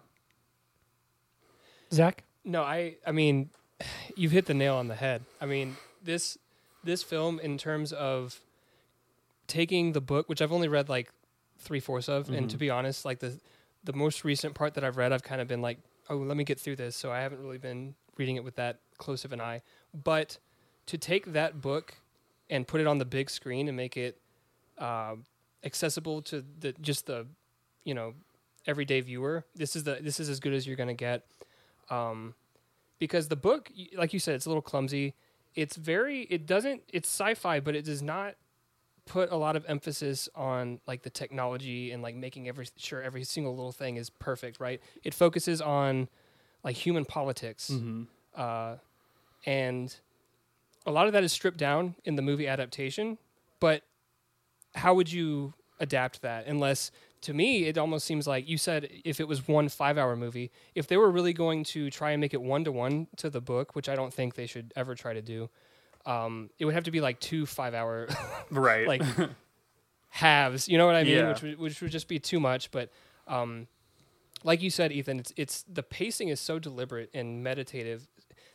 Zach? 1.91 2.23
No, 2.43 2.63
I 2.63 2.97
I 3.05 3.11
mean, 3.11 3.49
you've 4.15 4.31
hit 4.31 4.45
the 4.45 4.53
nail 4.53 4.75
on 4.75 4.87
the 4.87 4.95
head. 4.95 5.23
I 5.41 5.45
mean, 5.45 5.77
this 6.03 6.37
this 6.83 7.03
film 7.03 7.39
in 7.39 7.57
terms 7.57 7.93
of 7.93 8.39
taking 9.47 9.93
the 9.93 10.01
book, 10.01 10.27
which 10.29 10.41
I've 10.41 10.51
only 10.51 10.67
read 10.67 10.89
like 10.89 11.09
three 11.59 11.79
fourths 11.79 12.09
of, 12.09 12.29
and 12.29 12.49
to 12.49 12.57
be 12.57 12.69
honest, 12.69 13.05
like 13.05 13.19
the 13.19 13.39
the 13.83 13.93
most 13.93 14.23
recent 14.23 14.55
part 14.55 14.73
that 14.75 14.83
I've 14.83 14.97
read, 14.97 15.11
I've 15.11 15.23
kind 15.23 15.41
of 15.41 15.47
been 15.47 15.61
like, 15.61 15.77
oh, 16.09 16.17
let 16.17 16.37
me 16.37 16.43
get 16.43 16.59
through 16.59 16.77
this. 16.77 16.95
So 16.95 17.11
I 17.11 17.19
haven't 17.21 17.41
really 17.41 17.57
been 17.57 17.95
reading 18.17 18.35
it 18.35 18.43
with 18.43 18.55
that 18.55 18.79
close 18.97 19.25
of 19.25 19.33
an 19.33 19.41
eye. 19.41 19.61
But 19.93 20.37
to 20.85 20.97
take 20.97 21.33
that 21.33 21.61
book 21.61 21.95
and 22.49 22.67
put 22.67 22.79
it 22.81 22.87
on 22.87 22.97
the 22.97 23.05
big 23.05 23.29
screen 23.29 23.67
and 23.67 23.75
make 23.77 23.97
it 23.97 24.17
um 24.77 25.25
accessible 25.63 26.21
to 26.21 26.43
the 26.59 26.73
just 26.81 27.05
the 27.05 27.25
you 27.83 27.93
know 27.93 28.13
everyday 28.65 29.01
viewer, 29.01 29.45
this 29.55 29.75
is 29.75 29.83
the 29.83 29.99
this 30.01 30.19
is 30.19 30.29
as 30.29 30.39
good 30.39 30.53
as 30.53 30.65
you're 30.67 30.75
gonna 30.75 30.93
get 30.93 31.25
um, 31.89 32.33
because 33.03 33.27
the 33.27 33.35
book, 33.35 33.69
like 33.97 34.13
you 34.13 34.19
said, 34.19 34.33
it's 34.35 34.45
a 34.45 34.49
little 34.49 34.61
clumsy. 34.61 35.13
It's 35.55 35.75
very, 35.75 36.21
it 36.29 36.45
doesn't, 36.45 36.83
it's 36.87 37.09
sci-fi, 37.09 37.59
but 37.59 37.75
it 37.75 37.83
does 37.83 38.01
not 38.01 38.35
put 39.05 39.29
a 39.29 39.35
lot 39.35 39.57
of 39.57 39.65
emphasis 39.67 40.29
on 40.35 40.79
like 40.87 41.01
the 41.01 41.09
technology 41.09 41.91
and 41.91 42.01
like 42.01 42.15
making 42.15 42.47
every 42.47 42.65
sure 42.77 43.01
every 43.01 43.25
single 43.25 43.53
little 43.53 43.73
thing 43.73 43.97
is 43.97 44.09
perfect, 44.09 44.61
right? 44.61 44.81
It 45.03 45.13
focuses 45.13 45.59
on 45.59 46.07
like 46.63 46.77
human 46.77 47.03
politics, 47.03 47.69
uh, 48.37 48.77
and 49.45 49.93
a 50.85 50.91
lot 50.91 51.07
of 51.07 51.11
that 51.11 51.25
is 51.25 51.33
stripped 51.33 51.57
down 51.57 51.95
in 52.05 52.15
the 52.15 52.21
movie 52.21 52.47
adaptation, 52.47 53.17
but 53.59 53.83
how 54.75 54.93
would 54.93 55.11
you 55.11 55.53
adapt 55.81 56.21
that 56.21 56.47
unless 56.47 56.89
to 57.23 57.33
me 57.33 57.65
it 57.65 57.77
almost 57.77 58.05
seems 58.05 58.27
like 58.27 58.47
you 58.47 58.57
said 58.57 58.89
if 59.03 59.19
it 59.19 59.27
was 59.27 59.47
one 59.47 59.67
five 59.69 59.97
hour 59.97 60.15
movie 60.15 60.51
if 60.75 60.87
they 60.87 60.97
were 60.97 61.09
really 61.09 61.33
going 61.33 61.63
to 61.63 61.89
try 61.89 62.11
and 62.11 62.21
make 62.21 62.33
it 62.33 62.41
one 62.41 62.63
to 62.63 62.71
one 62.71 63.07
to 63.17 63.29
the 63.29 63.41
book 63.41 63.75
which 63.75 63.89
i 63.89 63.95
don't 63.95 64.13
think 64.13 64.35
they 64.35 64.45
should 64.45 64.71
ever 64.75 64.93
try 64.95 65.13
to 65.13 65.21
do 65.21 65.49
um, 66.05 66.49
it 66.59 66.65
would 66.65 66.73
have 66.73 66.83
to 66.83 66.91
be 66.91 66.99
like 67.01 67.19
two 67.19 67.45
five 67.45 67.73
hour 67.73 68.07
right. 68.51 68.87
like 68.87 69.01
halves 70.09 70.67
you 70.69 70.77
know 70.77 70.85
what 70.85 70.95
i 70.95 71.03
mean 71.03 71.13
Yeah. 71.17 71.29
which, 71.29 71.41
would, 71.41 71.59
which 71.59 71.81
would 71.81 71.91
just 71.91 72.07
be 72.07 72.19
too 72.19 72.39
much 72.39 72.71
but 72.71 72.89
um, 73.27 73.67
like 74.43 74.61
you 74.61 74.69
said 74.69 74.91
ethan 74.91 75.19
it's, 75.19 75.33
it's 75.37 75.63
the 75.63 75.83
pacing 75.83 76.27
is 76.27 76.39
so 76.39 76.59
deliberate 76.59 77.09
and 77.13 77.43
meditative 77.43 78.07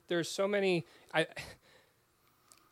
there's 0.09 0.31
so 0.31 0.47
many 0.47 0.85
i 1.15 1.27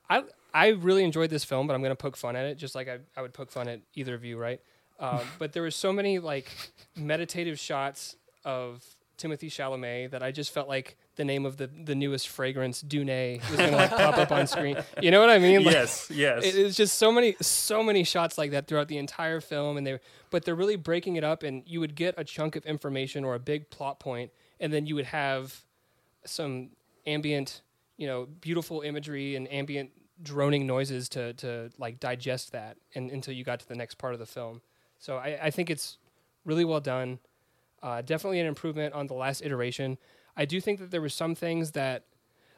I 0.08 0.22
I 0.54 0.68
really 0.68 1.02
enjoyed 1.04 1.30
this 1.30 1.42
film, 1.44 1.66
but 1.66 1.74
I'm 1.74 1.82
gonna 1.82 1.96
poke 1.96 2.16
fun 2.16 2.36
at 2.36 2.46
it, 2.46 2.56
just 2.58 2.74
like 2.76 2.88
I, 2.88 2.98
I 3.16 3.22
would 3.22 3.34
poke 3.34 3.50
fun 3.50 3.66
at 3.68 3.80
either 3.94 4.14
of 4.14 4.24
you, 4.24 4.38
right? 4.38 4.60
Um, 4.98 5.20
but 5.38 5.52
there 5.52 5.62
were 5.62 5.70
so 5.70 5.92
many 5.92 6.18
like 6.18 6.50
meditative 6.96 7.58
shots 7.58 8.16
of 8.44 8.84
Timothy 9.16 9.48
Chalamet 9.48 10.10
that 10.10 10.22
I 10.22 10.30
just 10.30 10.52
felt 10.52 10.68
like 10.68 10.96
the 11.16 11.24
name 11.24 11.46
of 11.46 11.56
the 11.56 11.68
the 11.68 11.94
newest 11.94 12.28
fragrance, 12.28 12.82
Dune, 12.82 13.40
was 13.50 13.58
gonna 13.58 13.76
like 13.76 13.90
pop 13.90 14.18
up 14.18 14.30
on 14.30 14.46
screen. 14.46 14.76
You 15.00 15.10
know 15.10 15.20
what 15.20 15.30
I 15.30 15.38
mean? 15.38 15.64
Like, 15.64 15.74
yes, 15.74 16.10
yes. 16.10 16.44
it 16.44 16.54
is 16.54 16.76
just 16.76 16.98
so 16.98 17.10
many 17.10 17.34
so 17.40 17.82
many 17.82 18.04
shots 18.04 18.36
like 18.36 18.50
that 18.50 18.66
throughout 18.66 18.88
the 18.88 18.98
entire 18.98 19.40
film 19.40 19.76
and 19.76 19.86
they 19.86 19.98
but 20.30 20.44
they're 20.44 20.54
really 20.54 20.76
breaking 20.76 21.16
it 21.16 21.24
up 21.24 21.42
and 21.42 21.62
you 21.66 21.80
would 21.80 21.94
get 21.94 22.14
a 22.18 22.24
chunk 22.24 22.56
of 22.56 22.66
information 22.66 23.24
or 23.24 23.34
a 23.34 23.38
big 23.38 23.70
plot 23.70 23.98
point 24.00 24.30
and 24.60 24.72
then 24.72 24.86
you 24.86 24.94
would 24.94 25.06
have 25.06 25.64
some 26.24 26.70
ambient 27.06 27.62
you 27.96 28.06
know 28.06 28.26
beautiful 28.40 28.82
imagery 28.82 29.36
and 29.36 29.50
ambient 29.50 29.90
droning 30.22 30.66
noises 30.66 31.08
to 31.08 31.32
to 31.34 31.70
like 31.78 32.00
digest 32.00 32.52
that 32.52 32.76
and 32.94 33.10
until 33.10 33.32
you 33.32 33.44
got 33.44 33.60
to 33.60 33.68
the 33.68 33.74
next 33.74 33.96
part 33.96 34.12
of 34.12 34.18
the 34.18 34.26
film 34.26 34.60
so 34.98 35.16
i, 35.16 35.38
I 35.44 35.50
think 35.50 35.70
it's 35.70 35.98
really 36.44 36.64
well 36.64 36.80
done 36.80 37.18
uh, 37.82 38.02
definitely 38.02 38.40
an 38.40 38.46
improvement 38.46 38.94
on 38.94 39.06
the 39.06 39.14
last 39.14 39.42
iteration 39.44 39.98
i 40.36 40.44
do 40.44 40.60
think 40.60 40.78
that 40.80 40.90
there 40.90 41.00
were 41.00 41.08
some 41.08 41.34
things 41.34 41.72
that 41.72 42.04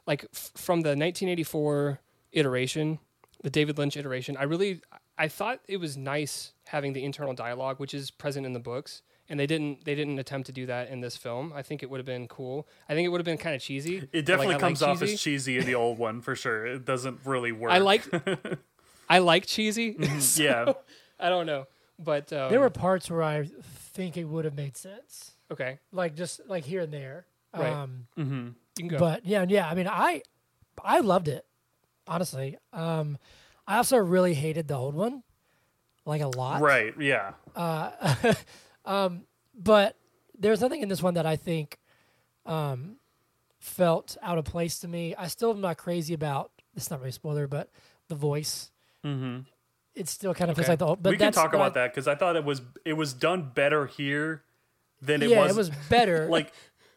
like 0.07 0.25
f- 0.33 0.53
from 0.55 0.81
the 0.81 0.91
1984 0.91 2.01
iteration 2.33 2.99
the 3.43 3.51
David 3.51 3.79
Lynch 3.79 3.97
iteration, 3.97 4.37
I 4.37 4.45
really 4.45 4.81
I 5.17 5.29
thought 5.29 5.61
it 5.69 5.79
was 5.79 5.97
nice 5.97 6.53
having 6.67 6.93
the 6.93 7.05
internal 7.05 7.35
dialogue, 7.35 7.79
which 7.79 7.95
is 7.95 8.11
present 8.11 8.47
in 8.47 8.53
the 8.53 8.61
books, 8.61 9.03
and 9.29 9.39
they 9.39 9.47
didn't 9.47 9.85
they 9.85 9.95
didn't 9.95 10.19
attempt 10.19 10.47
to 10.47 10.53
do 10.53 10.67
that 10.67 10.89
in 10.91 11.01
this 11.01 11.17
film. 11.17 11.53
I 11.55 11.63
think 11.63 11.83
it 11.83 11.91
would 11.91 11.99
have 11.99 12.07
been 12.07 12.29
cool. 12.29 12.67
I 12.89 12.95
think 12.95 13.07
it 13.07 13.09
would 13.11 13.21
have 13.21 13.27
been 13.27 13.39
kind 13.39 13.55
of 13.55 13.63
cheesy. 13.63 14.09
it 14.13 14.27
definitely 14.27 14.55
like, 14.55 14.61
comes 14.61 14.83
like 14.83 14.91
off 14.91 15.01
cheesy. 15.01 15.15
as 15.15 15.21
cheesy 15.21 15.59
in 15.59 15.67
the 15.67 15.75
old 15.75 15.99
one 15.99 16.21
for 16.21 16.35
sure. 16.35 16.67
It 16.67 16.85
doesn't 16.85 17.21
really 17.25 17.53
work. 17.53 17.73
I 17.73 17.79
like 17.79 18.05
I 19.09 19.19
like 19.21 19.47
cheesy. 19.47 19.97
so 20.21 20.43
yeah. 20.43 20.73
I 21.21 21.29
don't 21.29 21.47
know, 21.47 21.67
but 21.99 22.33
um, 22.33 22.51
There 22.51 22.61
were 22.61 22.71
parts 22.71 23.11
where 23.11 23.23
I 23.23 23.49
think 23.93 24.17
it 24.17 24.25
would 24.25 24.45
have 24.45 24.55
made 24.55 24.77
sense, 24.77 25.33
okay. 25.51 25.79
like 25.93 26.15
just 26.15 26.41
like 26.49 26.65
here 26.65 26.83
and 26.83 26.93
there. 26.93 27.27
Right. 27.57 27.73
Um, 27.73 28.07
hmm 28.17 28.49
You 28.79 28.89
can 28.89 28.89
go. 28.89 28.99
But 28.99 29.27
yeah, 29.27 29.45
yeah. 29.49 29.69
I 29.69 29.75
mean, 29.75 29.89
I 29.89 30.23
I 30.85 31.01
loved 31.01 31.29
it, 31.29 31.45
honestly. 32.07 32.57
Um, 32.73 33.19
I 33.67 33.77
also 33.79 33.97
really 33.97 34.35
hated 34.35 34.69
the 34.69 34.75
old 34.75 34.95
one, 34.95 35.23
like 36.05 36.21
a 36.21 36.29
lot. 36.29 36.61
Right. 36.61 36.95
Yeah. 36.99 37.33
Uh, 37.57 38.35
um, 38.85 39.25
but 39.55 39.97
there's 40.39 40.61
nothing 40.61 40.83
in 40.83 40.89
this 40.89 41.03
one 41.03 41.15
that 41.15 41.27
I 41.27 41.37
think 41.37 41.79
um, 42.47 42.97
felt 43.59 44.17
out 44.23 44.39
of 44.39 44.45
place 44.45 44.79
to 44.81 44.89
me. 44.89 45.15
I 45.17 45.27
still 45.27 45.51
am 45.51 45.61
not 45.61 45.77
crazy 45.79 46.15
about. 46.15 46.51
It's 46.77 46.91
not 46.91 47.01
really 47.01 47.11
a 47.11 47.13
spoiler, 47.13 47.47
but 47.47 47.71
the 48.09 48.15
voice. 48.15 48.71
hmm 49.03 49.41
It 49.99 50.09
still 50.09 50.33
kind 50.35 50.51
of 50.51 50.57
feels 50.57 50.67
Okay. 50.67 50.73
like 50.73 50.79
the 50.79 50.87
old. 50.87 51.03
But 51.03 51.11
we 51.11 51.17
can 51.19 51.33
talk 51.33 51.53
about 51.55 51.73
I- 51.73 51.81
that 51.81 51.93
because 51.93 52.07
I 52.09 52.15
thought 52.15 52.37
it 52.37 52.45
was 52.45 52.63
it 52.85 52.93
was 52.95 53.13
done 53.13 53.51
better 53.55 53.87
here 53.87 54.43
than 55.03 55.23
it 55.23 55.31
yeah, 55.31 55.43
was. 55.43 55.51
it 55.53 55.57
was 55.57 55.71
better. 55.91 56.27
like 56.31 56.53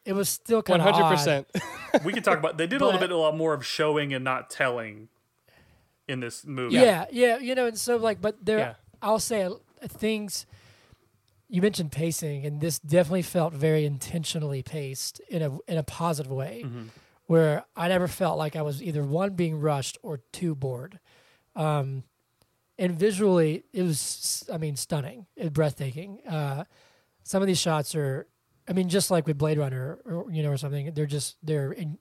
it 0.05 0.13
was 0.13 0.29
still 0.29 0.61
kind 0.63 0.81
of 0.81 0.87
hundred 0.93 1.09
percent. 1.09 1.47
we 2.05 2.13
can 2.13 2.23
talk 2.23 2.37
about. 2.39 2.57
They 2.57 2.67
did 2.67 2.81
a 2.81 2.85
little 2.85 2.99
bit 2.99 3.11
a 3.11 3.17
lot 3.17 3.35
more 3.35 3.53
of 3.53 3.65
showing 3.65 4.13
and 4.13 4.23
not 4.23 4.49
telling 4.49 5.09
in 6.07 6.19
this 6.19 6.45
movie. 6.45 6.75
Yeah. 6.75 7.05
yeah, 7.11 7.37
You 7.37 7.55
know, 7.55 7.67
and 7.67 7.77
so 7.77 7.95
like, 7.97 8.19
but 8.21 8.43
there, 8.43 8.57
Yeah. 8.57 8.73
I'll 9.01 9.19
say 9.19 9.43
uh, 9.45 9.53
things. 9.87 10.45
You 11.47 11.61
mentioned 11.61 11.91
pacing, 11.91 12.45
and 12.45 12.61
this 12.61 12.79
definitely 12.79 13.23
felt 13.23 13.53
very 13.53 13.83
intentionally 13.85 14.63
paced 14.63 15.19
in 15.29 15.41
a 15.41 15.57
in 15.67 15.77
a 15.77 15.83
positive 15.83 16.31
way, 16.31 16.61
Mm-hmm. 16.65 16.83
where 17.27 17.65
I 17.75 17.87
never 17.89 18.07
felt 18.07 18.37
like 18.37 18.55
I 18.55 18.61
was 18.61 18.81
either 18.81 19.03
one 19.03 19.31
being 19.35 19.59
rushed 19.59 19.97
or 20.01 20.21
two 20.31 20.55
bored. 20.55 20.99
Um, 21.55 22.03
and 22.77 22.97
visually, 22.97 23.63
it 23.73 23.83
was, 23.83 24.47
I 24.51 24.57
mean, 24.57 24.75
stunning, 24.75 25.25
it 25.35 25.43
was 25.43 25.49
breathtaking. 25.51 26.19
Uh, 26.27 26.63
some 27.23 27.41
of 27.41 27.47
these 27.47 27.59
shots 27.59 27.95
are, 27.95 28.27
I 28.67 28.73
mean, 28.73 28.89
just 28.89 29.11
like 29.11 29.27
with 29.27 29.37
Blade 29.37 29.57
Runner, 29.57 29.99
or 30.05 30.31
you 30.31 30.43
know, 30.43 30.51
or 30.51 30.57
something. 30.57 30.93
They're 30.93 31.05
just 31.05 31.37
they're 31.43 31.71
in, 31.71 31.97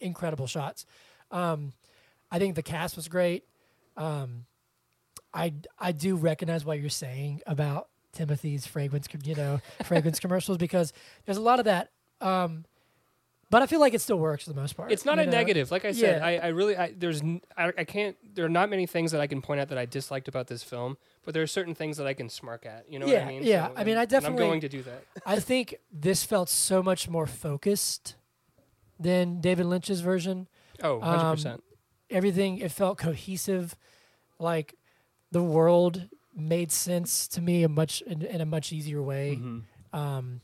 incredible 0.00 0.46
shots. 0.46 0.86
Um, 1.30 1.72
I 2.30 2.38
think 2.38 2.54
the 2.54 2.62
cast 2.62 2.96
was 2.96 3.08
great. 3.08 3.44
Um, 3.96 4.44
I 5.32 5.54
I 5.78 5.92
do 5.92 6.16
recognize 6.16 6.64
what 6.64 6.80
you're 6.80 6.90
saying 6.90 7.42
about 7.46 7.88
Timothy's 8.12 8.66
fragrance 8.66 9.08
you 9.24 9.34
know, 9.34 9.60
fragrance 9.84 10.18
commercials 10.20 10.58
because 10.58 10.92
there's 11.24 11.38
a 11.38 11.42
lot 11.42 11.58
of 11.58 11.64
that. 11.66 11.90
Um, 12.20 12.64
but 13.50 13.62
I 13.62 13.66
feel 13.66 13.80
like 13.80 13.94
it 13.94 14.00
still 14.00 14.18
works 14.18 14.44
for 14.44 14.50
the 14.52 14.60
most 14.60 14.76
part. 14.76 14.92
It's 14.92 15.04
not 15.04 15.18
a 15.18 15.24
know? 15.24 15.32
negative. 15.32 15.70
Like 15.70 15.84
I 15.84 15.92
said, 15.92 16.20
Yeah. 16.20 16.26
I, 16.26 16.36
I 16.36 16.46
really, 16.48 16.76
I, 16.76 16.92
there's, 16.96 17.22
n- 17.22 17.40
I, 17.56 17.72
I 17.78 17.84
can't, 17.84 18.16
there 18.34 18.44
are 18.44 18.48
not 18.50 18.68
many 18.68 18.86
things 18.86 19.12
that 19.12 19.20
I 19.20 19.26
can 19.26 19.40
point 19.40 19.60
out 19.60 19.68
that 19.68 19.78
I 19.78 19.86
disliked 19.86 20.28
about 20.28 20.48
this 20.48 20.62
film, 20.62 20.96
but 21.24 21.32
there 21.34 21.42
are 21.42 21.46
certain 21.46 21.74
things 21.74 21.96
that 21.96 22.06
I 22.06 22.14
can 22.14 22.28
smirk 22.28 22.66
at. 22.66 22.84
You 22.90 22.98
know 22.98 23.06
what 23.06 23.22
I 23.22 23.24
mean? 23.26 23.42
yeah. 23.44 23.70
I 23.76 23.84
mean, 23.84 23.96
I 23.96 24.02
and 24.02 24.10
definitely- 24.10 24.42
I'm 24.44 24.48
going 24.50 24.60
to 24.62 24.68
do 24.68 24.82
that. 24.82 25.04
I 25.24 25.40
think 25.40 25.76
this 25.92 26.24
felt 26.24 26.48
so 26.48 26.82
much 26.82 27.08
more 27.08 27.26
focused 27.26 28.16
than 29.00 29.40
David 29.40 29.66
Lynch's 29.66 30.00
version. 30.00 30.48
Oh, 30.82 31.00
100%. 31.00 31.46
Um, 31.54 31.62
Everything 32.10 32.58
it 32.58 32.72
felt 32.72 32.96
cohesive, 32.96 33.76
like 34.38 34.74
the 35.30 35.42
world 35.42 36.08
made 36.34 36.72
sense 36.72 37.28
to 37.28 37.40
me 37.42 37.62
a 37.64 37.68
much 37.68 38.00
in, 38.02 38.22
in 38.22 38.40
a 38.40 38.46
much 38.46 38.72
easier 38.72 39.02
way. 39.02 39.38
Mhm. 39.42 39.62
Um, 39.92 40.40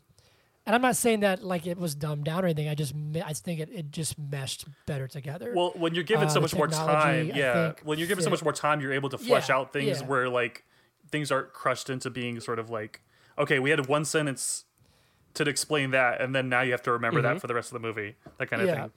and 0.66 0.74
I'm 0.74 0.82
not 0.82 0.96
saying 0.96 1.20
that 1.20 1.42
like 1.42 1.66
it 1.66 1.78
was 1.78 1.94
dumbed 1.94 2.24
down 2.24 2.42
or 2.44 2.46
anything. 2.46 2.68
I 2.68 2.74
just 2.74 2.94
I 3.24 3.32
think 3.32 3.60
it, 3.60 3.68
it 3.72 3.90
just 3.90 4.18
meshed 4.18 4.66
better 4.86 5.06
together. 5.08 5.52
Well, 5.54 5.72
when 5.76 5.94
you're 5.94 6.04
given 6.04 6.26
Uh, 6.28 6.30
so 6.30 6.40
much 6.40 6.54
more 6.54 6.68
time, 6.68 7.30
yeah. 7.34 7.66
think, 7.68 7.80
When 7.80 7.98
you're 7.98 8.08
given 8.08 8.24
so 8.24 8.30
much 8.30 8.42
more 8.42 8.52
time, 8.52 8.80
you're 8.80 8.92
able 8.92 9.08
to 9.10 9.18
flesh 9.18 9.48
Yeah, 9.48 9.56
out 9.56 9.72
things 9.72 10.00
yeah. 10.00 10.06
where 10.06 10.28
like 10.28 10.64
things 11.10 11.30
aren't 11.30 11.52
crushed 11.52 11.90
into 11.90 12.10
being 12.10 12.40
sort 12.40 12.58
of 12.58 12.70
like, 12.70 13.02
okay, 13.38 13.58
we 13.58 13.70
had 13.70 13.86
one 13.86 14.04
sentence 14.04 14.64
to 15.34 15.42
explain 15.48 15.90
that, 15.90 16.20
and 16.20 16.34
then 16.34 16.48
now 16.48 16.60
you 16.62 16.70
have 16.72 16.82
to 16.82 16.92
remember 16.92 17.20
that 17.22 17.40
for 17.40 17.46
the 17.48 17.54
rest 17.54 17.72
of 17.72 17.80
the 17.80 17.86
movie. 17.86 18.14
That 18.38 18.48
kind 18.48 18.62
of 18.62 18.68
Yeah. 18.68 18.82
thing. 18.82 18.92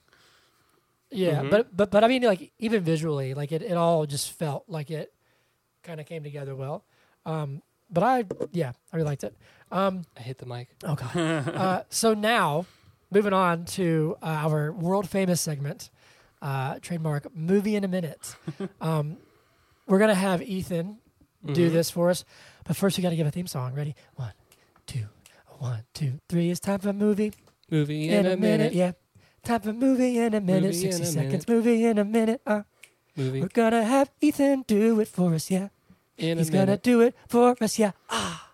Yeah, 1.10 1.42
Mhm. 1.44 1.50
but 1.50 1.76
but 1.76 1.90
but 1.92 2.04
I 2.04 2.08
mean, 2.08 2.24
like 2.24 2.52
even 2.60 2.84
visually, 2.84 3.34
like 3.34 3.52
it, 3.52 3.62
it 3.62 3.74
all 3.78 4.06
just 4.06 4.32
felt 4.32 4.66
like 4.68 4.92
it 4.92 5.14
kind 5.84 6.00
of 6.02 6.06
came 6.06 6.22
together 6.24 6.56
well. 6.56 6.84
Um, 7.26 7.62
but 7.90 8.04
I, 8.04 8.26
yeah, 8.52 8.72
I 8.92 8.96
really 8.98 9.08
liked 9.08 9.24
it. 9.24 9.36
Um, 9.72 10.04
I 10.18 10.22
hit 10.22 10.38
the 10.38 10.46
mic. 10.46 10.70
oh 10.86 10.96
god. 10.96 11.16
uh, 11.56 11.84
so 11.90 12.14
now, 12.14 12.66
moving 13.12 13.34
on 13.34 13.66
to 13.66 14.16
uh, 14.22 14.26
our 14.26 14.72
world 14.72 15.10
famous 15.10 15.42
segment, 15.42 15.90
uh, 16.42 16.80
trademark 16.82 17.36
movie 17.36 17.76
in 17.76 17.84
a 17.84 17.88
minute. 17.88 18.36
Um, 18.82 19.18
we're 19.88 20.00
gonna 20.00 20.16
have 20.16 20.42
Ethan 20.42 20.98
do 21.46 21.70
Mhm. 21.70 21.74
this 21.74 21.90
for 21.90 22.10
us, 22.10 22.26
but 22.66 22.76
first 22.76 22.98
we 22.98 23.02
got 23.04 23.10
to 23.12 23.16
give 23.16 23.28
a 23.28 23.32
theme 23.32 23.48
song. 23.48 23.74
Ready? 23.74 23.96
One, 24.16 24.34
two, 24.86 25.06
one, 25.60 25.84
two, 25.94 26.20
three. 26.28 26.50
It's 26.52 26.60
time 26.60 26.80
for 26.80 26.90
a 26.90 26.94
movie 26.94 27.34
Movie 27.72 28.10
in, 28.10 28.26
a 28.26 28.36
minute. 28.38 28.74
Yeah. 28.74 28.92
Time 29.44 29.62
for 29.62 29.72
movie 29.74 30.18
in 30.18 30.34
a 30.34 30.42
minute. 30.42 30.74
Movie 30.74 30.92
60 30.92 31.04
a 31.04 31.06
seconds. 31.06 31.48
Movie 31.48 31.86
in 31.86 31.98
a 31.98 32.04
minute. 32.06 32.42
Uh. 32.46 32.64
Movie 33.16 33.42
We're 33.42 33.48
gonna 33.48 33.84
have 33.84 34.12
Ethan 34.22 34.64
do 34.68 35.00
it 35.00 35.08
for 35.08 35.34
us, 35.34 35.50
yeah. 35.50 35.70
In 36.18 36.38
He's 36.38 36.50
gonna 36.50 36.78
do 36.78 37.02
it 37.02 37.16
for 37.28 37.56
us, 37.62 37.78
yeah. 37.80 37.92
Ah. 38.10 38.50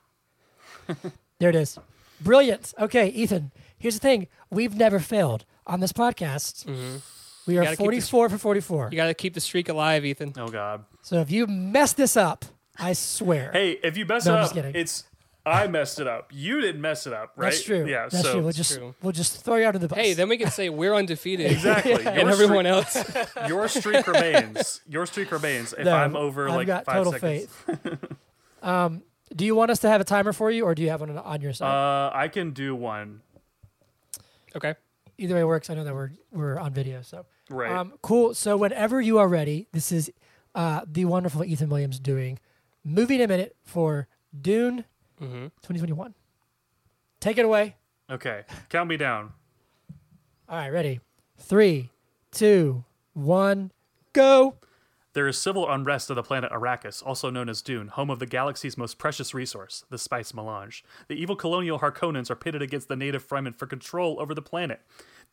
there 1.39 1.49
it 1.49 1.55
is. 1.55 1.77
Brilliant. 2.21 2.73
Okay, 2.79 3.07
Ethan. 3.09 3.51
Here's 3.77 3.95
the 3.95 3.99
thing: 3.99 4.27
we've 4.49 4.75
never 4.75 4.99
failed 4.99 5.45
on 5.67 5.79
this 5.79 5.93
podcast. 5.93 6.65
Mhm. 6.65 7.01
We 7.45 7.57
are 7.57 7.63
gotta 7.63 7.75
44 7.75 8.29
for 8.29 8.37
44. 8.37 8.89
You 8.91 8.95
got 8.95 9.07
to 9.07 9.13
keep 9.13 9.33
the 9.33 9.41
streak 9.41 9.67
alive, 9.67 10.05
Ethan. 10.05 10.33
Oh 10.37 10.47
God. 10.47 10.85
So 11.01 11.19
if 11.19 11.29
you 11.29 11.45
mess 11.47 11.91
this 11.93 12.15
up, 12.15 12.45
I 12.79 12.93
swear. 12.93 13.51
Hey, 13.51 13.71
if 13.83 13.97
you 13.97 14.05
mess 14.05 14.25
No, 14.25 14.31
it 14.31 14.35
I'm 14.35 14.39
up, 14.39 14.45
just 14.45 14.55
kidding. 14.55 14.75
it's 14.75 15.03
I 15.45 15.67
messed 15.67 15.99
it 15.99 16.07
up. 16.07 16.31
You 16.33 16.61
didn't 16.61 16.79
mess 16.81 17.05
it 17.05 17.11
up, 17.13 17.33
right? 17.35 17.51
That's 17.51 17.63
true. 17.63 17.85
Yeah. 17.85 18.07
That's 18.09 18.21
so 18.23 18.33
true. 18.33 18.41
We'll 18.43 18.51
just 18.53 18.77
true. 18.77 18.95
we'll 19.01 19.11
just 19.11 19.43
throw 19.43 19.55
you 19.57 19.65
out 19.65 19.75
of 19.75 19.81
the 19.81 19.89
bus. 19.89 19.97
Hey, 19.99 20.13
then 20.13 20.29
we 20.29 20.37
can 20.37 20.49
say 20.49 20.69
we're 20.69 20.95
undefeated. 20.95 21.51
exactly. 21.51 21.93
And 22.05 22.21
Your 22.21 22.29
everyone 22.29 22.65
else. 22.65 22.95
your 23.47 23.67
streak 23.67 24.07
remains. 24.07 24.81
Your 24.87 25.05
streak 25.05 25.31
remains. 25.31 25.73
If 25.73 25.83
No, 25.83 25.93
I'm 25.95 26.15
over 26.15 26.47
I've 26.47 26.55
like 26.55 26.67
got 26.67 26.85
five 26.85 27.03
total 27.03 27.13
seconds. 27.13 27.47
faith. 27.65 27.97
um, 28.63 29.03
do 29.35 29.45
you 29.45 29.55
want 29.55 29.71
us 29.71 29.79
to 29.79 29.89
have 29.89 29.99
a 29.99 30.03
timer 30.05 30.31
for 30.31 30.49
you, 30.51 30.63
or 30.63 30.75
do 30.75 30.81
you 30.81 30.89
have 30.91 31.01
one 31.01 31.09
on- 31.09 31.17
on 31.17 31.41
your 31.41 31.53
side? 31.53 31.67
Uh, 31.67 32.11
I 32.13 32.27
can 32.29 32.51
do 32.51 32.73
one. 32.75 33.21
Okay. 34.55 34.75
Either 35.17 35.35
way 35.35 35.43
works. 35.43 35.69
I 35.69 35.73
know 35.73 35.83
that 35.83 35.93
we're 35.93 36.11
we're 36.31 36.57
on 36.59 36.73
video, 36.73 37.01
so. 37.01 37.25
Right. 37.49 37.71
Um, 37.71 37.93
cool. 38.01 38.33
So 38.33 38.55
whenever 38.55 39.01
you 39.01 39.17
are 39.19 39.27
ready, 39.27 39.67
this 39.73 39.91
is 39.91 40.11
uh, 40.55 40.81
the 40.89 41.05
wonderful 41.05 41.43
Ethan 41.43 41.69
Williams 41.69 41.99
doing 41.99 42.39
movie 42.83 43.15
in 43.15 43.21
a 43.21 43.27
minute 43.27 43.55
for 43.63 44.07
Dune 44.39 44.85
Mm-hmm. 45.23 45.43
2021. 45.61 46.13
Take 47.19 47.37
it 47.37 47.45
away. 47.45 47.75
Okay, 48.09 48.43
count 48.69 48.89
me 48.89 48.97
down. 48.97 49.31
All 50.49 50.57
right, 50.57 50.69
ready. 50.69 50.99
Three, 51.37 51.91
two, 52.31 52.83
one, 53.13 53.71
go. 54.11 54.55
There 55.13 55.27
is 55.27 55.37
civil 55.37 55.69
unrest 55.71 56.09
of 56.09 56.15
the 56.15 56.23
planet 56.23 56.51
Arrakis, 56.51 57.05
also 57.05 57.29
known 57.29 57.47
as 57.47 57.61
Dune, 57.61 57.89
home 57.89 58.09
of 58.09 58.17
the 58.17 58.25
galaxy's 58.25 58.77
most 58.77 58.97
precious 58.97 59.33
resource, 59.33 59.85
the 59.91 59.99
spice 59.99 60.33
melange. 60.33 60.83
The 61.07 61.13
evil 61.13 61.35
colonial 61.35 61.79
Harkonnens 61.79 62.31
are 62.31 62.35
pitted 62.35 62.63
against 62.63 62.87
the 62.87 62.95
native 62.95 63.27
Fremen 63.27 63.53
for 63.55 63.67
control 63.67 64.19
over 64.19 64.33
the 64.33 64.41
planet. 64.41 64.81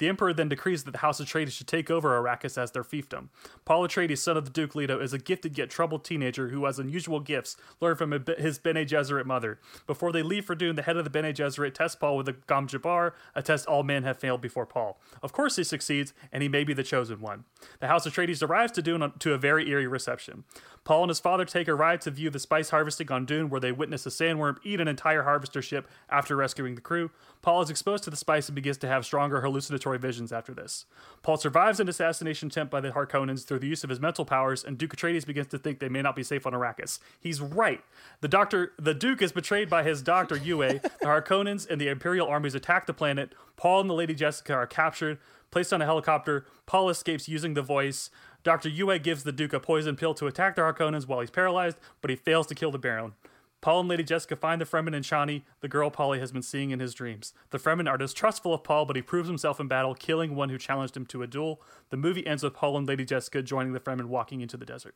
The 0.01 0.09
Emperor 0.09 0.33
then 0.33 0.49
decrees 0.49 0.85
that 0.85 0.93
the 0.93 0.99
House 0.99 1.21
of 1.21 1.27
Atreides 1.27 1.53
should 1.53 1.67
take 1.67 1.91
over 1.91 2.19
Arrakis 2.19 2.57
as 2.57 2.71
their 2.71 2.83
fiefdom. 2.83 3.29
Paul 3.67 3.87
Atreides, 3.87 4.17
son 4.17 4.35
of 4.35 4.47
the 4.47 4.51
Duke 4.51 4.75
Leto, 4.75 4.99
is 4.99 5.13
a 5.13 5.19
gifted 5.19 5.59
yet 5.59 5.69
troubled 5.69 6.07
teenager 6.07 6.49
who 6.49 6.65
has 6.65 6.79
unusual 6.79 7.21
gifts 7.21 7.59
learned 7.83 7.99
from 7.99 8.25
his 8.39 8.59
Bene 8.59 8.87
Gesserit 8.87 9.27
mother. 9.27 9.61
Before 9.87 10.11
they 10.11 10.23
leave 10.23 10.47
for 10.47 10.55
Dune, 10.55 10.77
the 10.77 10.83
head 10.83 10.97
of 10.97 11.05
the 11.05 11.11
Bene 11.11 11.35
Gesserit 11.35 11.75
tests 11.75 11.97
Paul 11.97 12.17
with 12.17 12.25
the 12.25 12.33
Gom 12.47 12.67
Jabbar, 12.67 13.13
a 13.35 13.43
test 13.43 13.67
all 13.67 13.83
men 13.83 14.05
have 14.05 14.19
failed 14.19 14.41
before 14.41 14.65
Paul. 14.65 14.99
Of 15.23 15.35
course, 15.35 15.57
he 15.57 15.65
succeeds, 15.65 16.15
and 16.33 16.43
he 16.43 16.49
may 16.49 16.65
be 16.65 16.73
the 16.73 16.83
chosen 16.83 17.21
one. 17.21 17.45
The 17.81 17.89
House 17.89 18.07
of 18.07 18.15
Atreides 18.15 18.43
arrives 18.43 18.73
to 18.73 18.83
Dune 18.83 19.13
to 19.19 19.35
a 19.35 19.39
very 19.39 19.69
eerie 19.69 19.87
reception. 19.87 20.45
Paul 20.91 21.05
and 21.05 21.11
his 21.11 21.21
father 21.21 21.45
take 21.45 21.69
a 21.69 21.75
ride 21.77 22.01
to 22.01 22.11
view 22.11 22.31
the 22.31 22.41
spice 22.41 22.71
harvesting 22.71 23.13
on 23.13 23.25
Dune, 23.25 23.49
where 23.49 23.61
they 23.61 23.71
witness 23.71 24.07
a 24.07 24.09
sandworm 24.09 24.57
eat 24.65 24.81
an 24.81 24.89
entire 24.89 25.23
harvester 25.23 25.63
ship 25.63 25.89
after 26.11 26.35
rescuing 26.35 26.75
the 26.75 26.81
crew. 26.81 27.13
Paul 27.43 27.63
is 27.63 27.71
exposed 27.71 28.03
to 28.03 28.11
the 28.11 28.17
spice 28.17 28.49
and 28.49 28.57
begins 28.57 28.77
to 28.79 28.89
have 28.89 29.07
stronger 29.07 29.41
hallucinatory 29.41 30.01
visions 30.01 30.33
after 30.33 30.53
this. 30.53 30.87
Paul 31.23 31.37
survives 31.37 31.79
an 31.79 31.89
assassination 31.89 32.49
attempt 32.49 32.73
by 32.73 32.81
the 32.81 32.91
Harkonnens 32.91 33.45
through 33.45 33.61
the 33.61 33.69
use 33.69 33.85
of 33.85 33.91
his 33.91 34.01
mental 34.01 34.25
powers, 34.25 34.65
and 34.65 34.77
Duke 34.77 34.97
Atreides 34.97 35.25
begins 35.25 35.47
to 35.47 35.59
think 35.59 35.79
they 35.79 35.89
may 35.89 36.03
not 36.03 36.17
be 36.17 36.25
safe 36.25 36.45
on 36.45 36.55
Arrakis. 36.55 36.99
He's 37.21 37.41
right. 37.41 37.85
The 38.21 38.27
doctor, 38.27 38.73
the 38.77 38.93
Duke, 38.93 39.23
is 39.23 39.31
betrayed 39.31 39.71
by 39.71 39.85
his 39.85 40.03
doctor 40.03 40.37
Yue. 40.37 40.81
the 40.81 40.91
Harkonnens 41.05 41.71
and 41.71 41.81
the 41.81 41.87
Imperial 41.87 42.27
armies 42.27 42.57
attack 42.57 42.87
the 42.87 42.93
planet. 42.93 43.33
Paul 43.57 43.83
and 43.83 43.89
the 43.89 43.95
Lady 43.95 44.17
Jessica 44.17 44.55
are 44.55 44.67
captured, 44.67 45.19
placed 45.53 45.73
on 45.73 45.83
a 45.83 45.85
helicopter. 45.85 46.47
Paul 46.67 46.89
escapes 46.91 47.29
using 47.29 47.55
the 47.55 47.63
voice. 47.63 48.11
Dr. 48.43 48.69
Yue 48.69 48.99
gives 48.99 49.23
the 49.25 49.33
Duke 49.33 49.53
a 49.53 49.61
poison 49.61 49.97
pill 49.97 50.15
to 50.15 50.27
attack 50.27 50.57
the 50.57 50.63
Harkonnens 50.63 51.07
while 51.07 51.21
he's 51.21 51.31
paralyzed, 51.31 51.79
but 52.01 52.11
he 52.11 52.17
fails 52.17 52.47
to 52.49 52.55
kill 52.55 52.71
the 52.71 52.79
Baron. 52.79 53.13
Paul 53.61 53.81
and 53.81 53.89
Lady 53.91 54.03
Jessica 54.03 54.37
find 54.37 54.59
the 54.59 54.65
Fremen 54.65 54.95
and 54.95 55.05
Chani, 55.05 55.43
the 55.61 55.69
girl 55.69 55.91
Polly 55.91 56.19
has 56.19 56.33
been 56.33 56.41
seeing 56.41 56.71
in 56.71 56.81
his 56.81 56.95
dreams. 56.95 57.35
The 57.51 57.59
Fremen 57.59 57.87
are 57.91 57.99
distrustful 57.99 58.55
of 58.55 58.65
Paul, 58.65 58.87
but 58.87 58.97
he 58.97 59.03
proves 59.03 59.29
himself 59.29 59.61
in 59.61 59.69
battle, 59.69 59.95
killing 59.95 60.35
one 60.35 60.49
who 60.49 60.57
challenged 60.57 60.97
him 60.97 61.05
to 61.07 61.23
a 61.23 61.27
duel. 61.27 61.61
The 61.91 61.99
movie 61.99 62.27
ends 62.27 62.43
with 62.43 62.55
Paul 62.55 62.79
and 62.79 62.89
Lady 62.89 63.05
Jessica 63.05 63.43
joining 63.43 63.75
the 63.75 63.81
Fremen 63.81 64.07
walking 64.07 64.41
into 64.41 64.57
the 64.57 64.65
desert. 64.65 64.95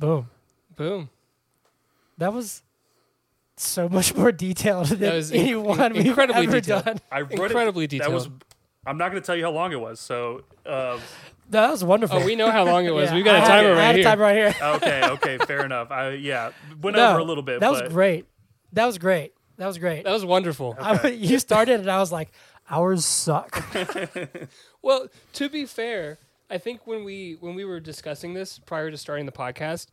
Boom. 0.00 0.30
Boom. 0.76 1.10
That 2.16 2.32
was 2.32 2.62
so 3.56 3.88
much 3.88 4.14
more 4.14 4.32
detailed 4.32 4.86
than 4.86 5.00
that 5.00 5.14
was 5.14 5.30
inc- 5.30 5.40
anyone 5.40 5.92
we've 5.92 6.06
incredibly 6.06 6.44
ever 6.44 6.60
detailed. 6.60 6.84
done. 6.86 7.00
I 7.12 7.20
wrote 7.20 7.32
Incredibly 7.32 7.84
it, 7.84 7.90
detailed. 7.90 8.10
That 8.12 8.14
was. 8.14 8.28
I'm 8.86 8.98
not 8.98 9.10
going 9.10 9.22
to 9.22 9.26
tell 9.26 9.36
you 9.36 9.44
how 9.44 9.50
long 9.50 9.72
it 9.72 9.80
was. 9.80 10.00
So, 10.00 10.42
uh, 10.66 10.98
That 11.50 11.70
was 11.70 11.84
wonderful. 11.84 12.18
Oh, 12.18 12.24
we 12.24 12.36
know 12.36 12.50
how 12.50 12.64
long 12.64 12.84
it 12.86 12.94
was. 12.94 13.10
Yeah, 13.10 13.14
We've 13.16 13.24
got 13.24 13.34
I 13.34 13.38
a 13.38 13.40
had- 13.40 13.48
timer 13.48 13.68
I 13.68 13.76
right 13.76 13.84
had 13.84 13.98
a 13.98 14.02
timer 14.02 14.22
right 14.22 14.36
here. 14.36 14.54
okay, 14.62 15.08
okay, 15.10 15.38
fair 15.38 15.64
enough. 15.64 15.90
I 15.90 16.10
yeah, 16.12 16.52
went 16.80 16.96
No, 16.96 17.10
over 17.10 17.18
a 17.20 17.24
little 17.24 17.42
bit. 17.42 17.60
That 17.60 17.70
was 17.70 17.82
great. 17.92 18.26
That 18.72 18.86
was 18.86 18.98
great. 18.98 19.32
That 19.58 19.66
was 19.66 19.78
great. 19.78 20.04
That 20.04 20.12
was 20.12 20.24
wonderful. 20.24 20.76
I, 20.80 21.08
you 21.08 21.38
started 21.38 21.78
and 21.80 21.90
I 21.90 21.98
was 21.98 22.10
like, 22.10 22.32
ours 22.70 23.04
suck. 23.04 23.64
Well, 24.82 25.08
to 25.34 25.48
be 25.48 25.64
fair, 25.64 26.18
I 26.50 26.58
think 26.58 26.86
when 26.86 27.04
we 27.04 27.38
when 27.40 27.54
we 27.54 27.64
were 27.64 27.80
discussing 27.80 28.34
this 28.34 28.58
prior 28.58 28.90
to 28.90 28.98
starting 28.98 29.24
the 29.24 29.32
podcast, 29.32 29.86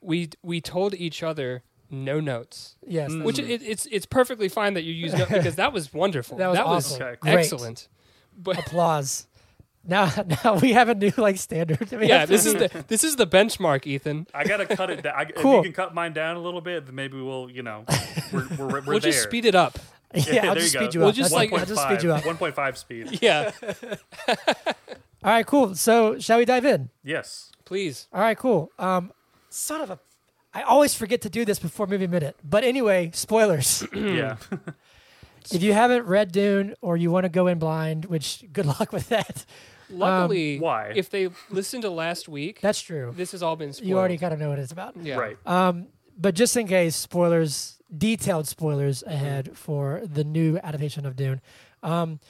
we 0.00 0.30
we 0.42 0.60
told 0.60 0.94
each 0.94 1.22
other 1.22 1.62
no 1.90 2.18
notes, 2.18 2.76
yes. 2.86 3.10
Mm. 3.10 3.24
which 3.24 3.38
it, 3.38 3.60
it's 3.62 3.84
it's 3.92 4.06
perfectly 4.06 4.48
fine 4.48 4.72
that 4.72 4.84
you 4.84 4.94
use 4.94 5.12
notes 5.12 5.30
because 5.30 5.56
that 5.56 5.74
was 5.74 5.92
wonderful. 5.92 6.38
That 6.38 6.48
was 6.48 6.58
awesome. 6.58 7.02
Okay. 7.02 7.30
Excellent. 7.30 7.88
But 8.34 8.58
Applause. 8.58 9.26
Now, 9.86 10.10
now 10.44 10.54
we 10.58 10.72
have 10.72 10.88
a 10.88 10.94
new 10.94 11.12
like 11.16 11.38
standard. 11.38 11.90
We 11.92 12.06
yeah, 12.08 12.24
this 12.26 12.46
is 12.46 12.54
the 12.54 12.84
this 12.88 13.02
is 13.04 13.16
the 13.16 13.26
benchmark, 13.26 13.86
Ethan. 13.86 14.26
I 14.32 14.44
gotta 14.44 14.66
cut 14.66 14.90
it 14.90 15.02
down. 15.02 15.14
I, 15.16 15.22
If 15.22 15.36
you 15.44 15.62
can 15.62 15.72
cut 15.72 15.92
mine 15.94 16.12
down 16.12 16.36
a 16.36 16.40
little 16.40 16.60
bit, 16.60 16.86
then 16.86 16.94
maybe 16.94 17.20
we'll, 17.20 17.50
you 17.50 17.62
know, 17.62 17.84
we're 18.32 18.46
we're, 18.56 18.66
we're 18.68 18.80
We'll 18.86 19.00
there. 19.00 19.10
just 19.10 19.22
speed 19.24 19.44
it 19.44 19.54
up. 19.54 19.78
yeah. 20.14 20.48
I'll 20.48 20.54
just 20.54 20.72
you 20.74 20.80
go. 20.80 20.84
speed 20.86 20.94
you 20.94 21.00
We'll 21.00 21.08
up. 21.10 21.14
just, 21.14 21.30
That's- 21.30 21.50
like- 21.52 21.60
I'll 21.60 21.66
just 21.66 21.82
speed 21.82 22.02
you 22.02 22.12
up. 22.12 22.22
1.5 22.22 22.76
speed. 22.76 23.18
Yeah, 23.22 23.50
All 25.24 25.30
right, 25.30 25.46
cool. 25.46 25.74
So, 25.74 26.18
shall 26.18 26.38
we 26.38 26.44
dive 26.44 26.64
in? 26.64 26.90
Yes. 27.04 27.50
please. 27.64 28.08
All 28.12 28.20
right, 28.20 28.36
cool. 28.36 28.70
Um, 28.78 29.12
son 29.50 29.80
of 29.80 29.90
a, 29.90 29.98
I 30.52 30.62
always 30.62 30.94
forget 30.94 31.20
to 31.22 31.30
do 31.30 31.44
this 31.44 31.58
before 31.58 31.86
movie 31.86 32.06
minute. 32.08 32.36
But 32.44 32.64
anyway, 32.64 33.10
spoilers. 33.14 33.84
yeah. 33.94 34.36
if 35.50 35.62
you 35.62 35.72
haven't 35.72 36.06
read 36.06 36.32
Dune 36.32 36.74
or 36.82 36.96
you 36.96 37.10
want 37.10 37.24
to 37.24 37.28
go 37.30 37.46
in 37.46 37.58
blind, 37.58 38.06
which 38.06 38.44
good 38.52 38.66
luck 38.66 38.92
with 38.92 39.08
that. 39.10 39.44
Luckily, 39.92 40.58
why? 40.58 40.92
if 40.94 41.10
they 41.10 41.28
listened 41.50 41.82
to 41.82 41.90
last 41.90 42.28
week, 42.28 42.60
That's 42.60 42.80
true. 42.80 43.12
this 43.16 43.32
has 43.32 43.42
all 43.42 43.56
been 43.56 43.72
spoiled. 43.72 43.88
You 43.88 43.98
already 43.98 44.18
kind 44.18 44.32
of 44.34 44.40
know 44.40 44.48
what 44.48 44.58
it's 44.58 44.72
about. 44.72 44.96
yeah. 44.96 45.16
Right. 45.16 45.36
Um, 45.46 45.88
but 46.18 46.34
just 46.34 46.56
in 46.56 46.66
case, 46.68 46.94
spoilers, 46.96 47.80
detailed 47.96 48.46
spoilers 48.48 49.02
ahead 49.02 49.56
for 49.56 50.02
the 50.04 50.24
new 50.24 50.58
adaptation 50.62 51.06
of 51.06 51.16
Dune. 51.16 51.40
Um, 51.82 52.20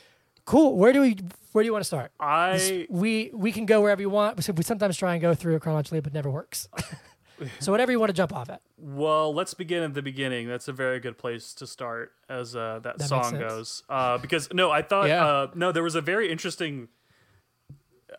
cool. 0.44 0.76
Where 0.76 0.92
do 0.92 1.00
we 1.00 1.16
where 1.52 1.62
do 1.62 1.66
you 1.66 1.72
want 1.72 1.82
to 1.82 1.86
start? 1.86 2.12
This- 2.52 2.70
I 2.70 2.86
we 2.88 3.30
we 3.34 3.52
can 3.52 3.66
go 3.66 3.80
wherever 3.80 4.00
you 4.00 4.10
want. 4.10 4.36
We 4.46 4.52
we 4.54 4.62
sometimes 4.62 4.96
try 4.96 5.12
and 5.14 5.20
go 5.22 5.34
through 5.34 5.56
it 5.56 5.62
chronologically, 5.62 6.00
but 6.00 6.12
it 6.12 6.14
never 6.14 6.30
works. 6.30 6.68
so 7.58 7.72
whatever 7.72 7.90
you 7.92 7.98
want 7.98 8.10
to 8.10 8.14
jump 8.14 8.32
off 8.34 8.48
at. 8.50 8.62
well, 8.78 9.34
let's 9.34 9.52
begin 9.54 9.82
at 9.82 9.94
the 9.94 10.02
beginning. 10.02 10.46
That's 10.48 10.68
a 10.68 10.72
very 10.72 11.00
good 11.00 11.18
place 11.18 11.52
to 11.54 11.66
start, 11.66 12.12
as 12.28 12.54
uh, 12.54 12.78
that, 12.84 12.98
makes 12.98 13.08
song 13.08 13.24
sense. 13.30 13.38
goes. 13.42 13.82
Uh, 13.88 14.18
because 14.18 14.52
no, 14.54 14.70
I 14.70 14.82
thought 14.82 15.08
Yeah. 15.08 15.26
uh, 15.26 15.46
no, 15.54 15.72
there 15.72 15.82
was 15.82 15.94
a 15.96 16.00
very 16.00 16.30
interesting. 16.30 16.88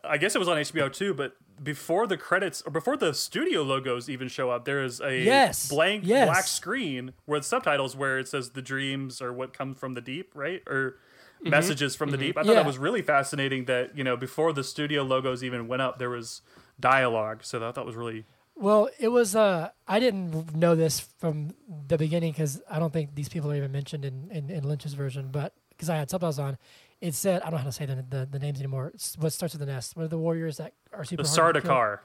I 0.03 0.17
guess 0.17 0.35
it 0.35 0.39
was 0.39 0.47
on 0.47 0.57
HBO 0.57 0.91
too, 0.91 1.13
but 1.13 1.35
before 1.61 2.07
the 2.07 2.17
credits 2.17 2.61
or 2.63 2.71
before 2.71 2.97
the 2.97 3.13
studio 3.13 3.61
logos 3.63 4.09
even 4.09 4.27
show 4.27 4.49
up, 4.49 4.65
there 4.65 4.83
is 4.83 4.99
a 5.01 5.23
Yes. 5.23 5.69
blank 5.69 6.03
Yes. 6.05 6.27
black 6.27 6.45
screen 6.47 7.13
where 7.25 7.39
the 7.39 7.45
subtitles 7.45 7.95
where 7.95 8.17
it 8.19 8.27
says 8.27 8.51
"the 8.51 8.61
dreams" 8.61 9.21
or 9.21 9.31
"what 9.33 9.53
come 9.53 9.73
from 9.75 9.93
the 9.93 10.01
deep," 10.01 10.31
right? 10.35 10.61
Or 10.67 10.97
messages 11.41 11.95
from 11.95 12.11
the 12.11 12.17
deep. 12.17 12.37
I 12.37 12.43
thought 12.43 12.49
Yeah. 12.49 12.55
that 12.55 12.65
was 12.65 12.77
really 12.77 13.01
fascinating. 13.01 13.65
That 13.65 13.97
you 13.97 14.03
know 14.03 14.15
before 14.17 14.53
the 14.53 14.63
studio 14.63 15.03
logos 15.03 15.43
even 15.43 15.67
went 15.67 15.81
up, 15.81 15.99
there 15.99 16.09
was 16.09 16.41
dialogue. 16.79 17.43
So 17.43 17.59
that, 17.59 17.75
that 17.75 17.85
was 17.85 17.95
really 17.95 18.25
Well, 18.55 18.89
it 18.99 19.07
was. 19.09 19.35
Uh, 19.35 19.69
I 19.87 19.99
didn't 19.99 20.55
know 20.55 20.75
this 20.75 20.99
from 20.99 21.51
the 21.87 21.97
beginning 21.97 22.31
because 22.31 22.61
I 22.69 22.79
don't 22.79 22.93
think 22.93 23.15
these 23.15 23.29
people 23.29 23.51
are 23.51 23.55
even 23.55 23.71
mentioned 23.71 24.05
in, 24.05 24.29
in, 24.31 24.49
in 24.49 24.63
Lynch's 24.63 24.93
version. 24.93 25.29
But 25.31 25.53
because 25.69 25.89
I 25.89 25.97
had 25.97 26.09
subtitles 26.09 26.39
on, 26.39 26.57
it 27.07 27.13
said 27.13 27.37
I 27.41 27.45
don't 27.49 27.53
know 27.59 27.65
how 27.65 27.71
to 27.73 27.77
say 27.79 27.85
the 27.85 27.97
the, 28.15 28.21
the 28.33 28.39
names 28.39 28.59
anymore. 28.59 28.91
It's 28.93 29.17
what 29.17 29.31
starts 29.33 29.53
with 29.55 29.61
an 29.67 29.69
S? 29.69 29.95
What 29.95 30.03
are 30.03 30.07
the 30.15 30.17
warriors 30.27 30.57
that 30.57 30.71
are 30.93 31.03
super 31.03 31.23
the 31.23 31.29
hard 31.29 31.55
to 31.55 31.61
kill? 31.61 31.71
Sardaukar. 31.71 31.99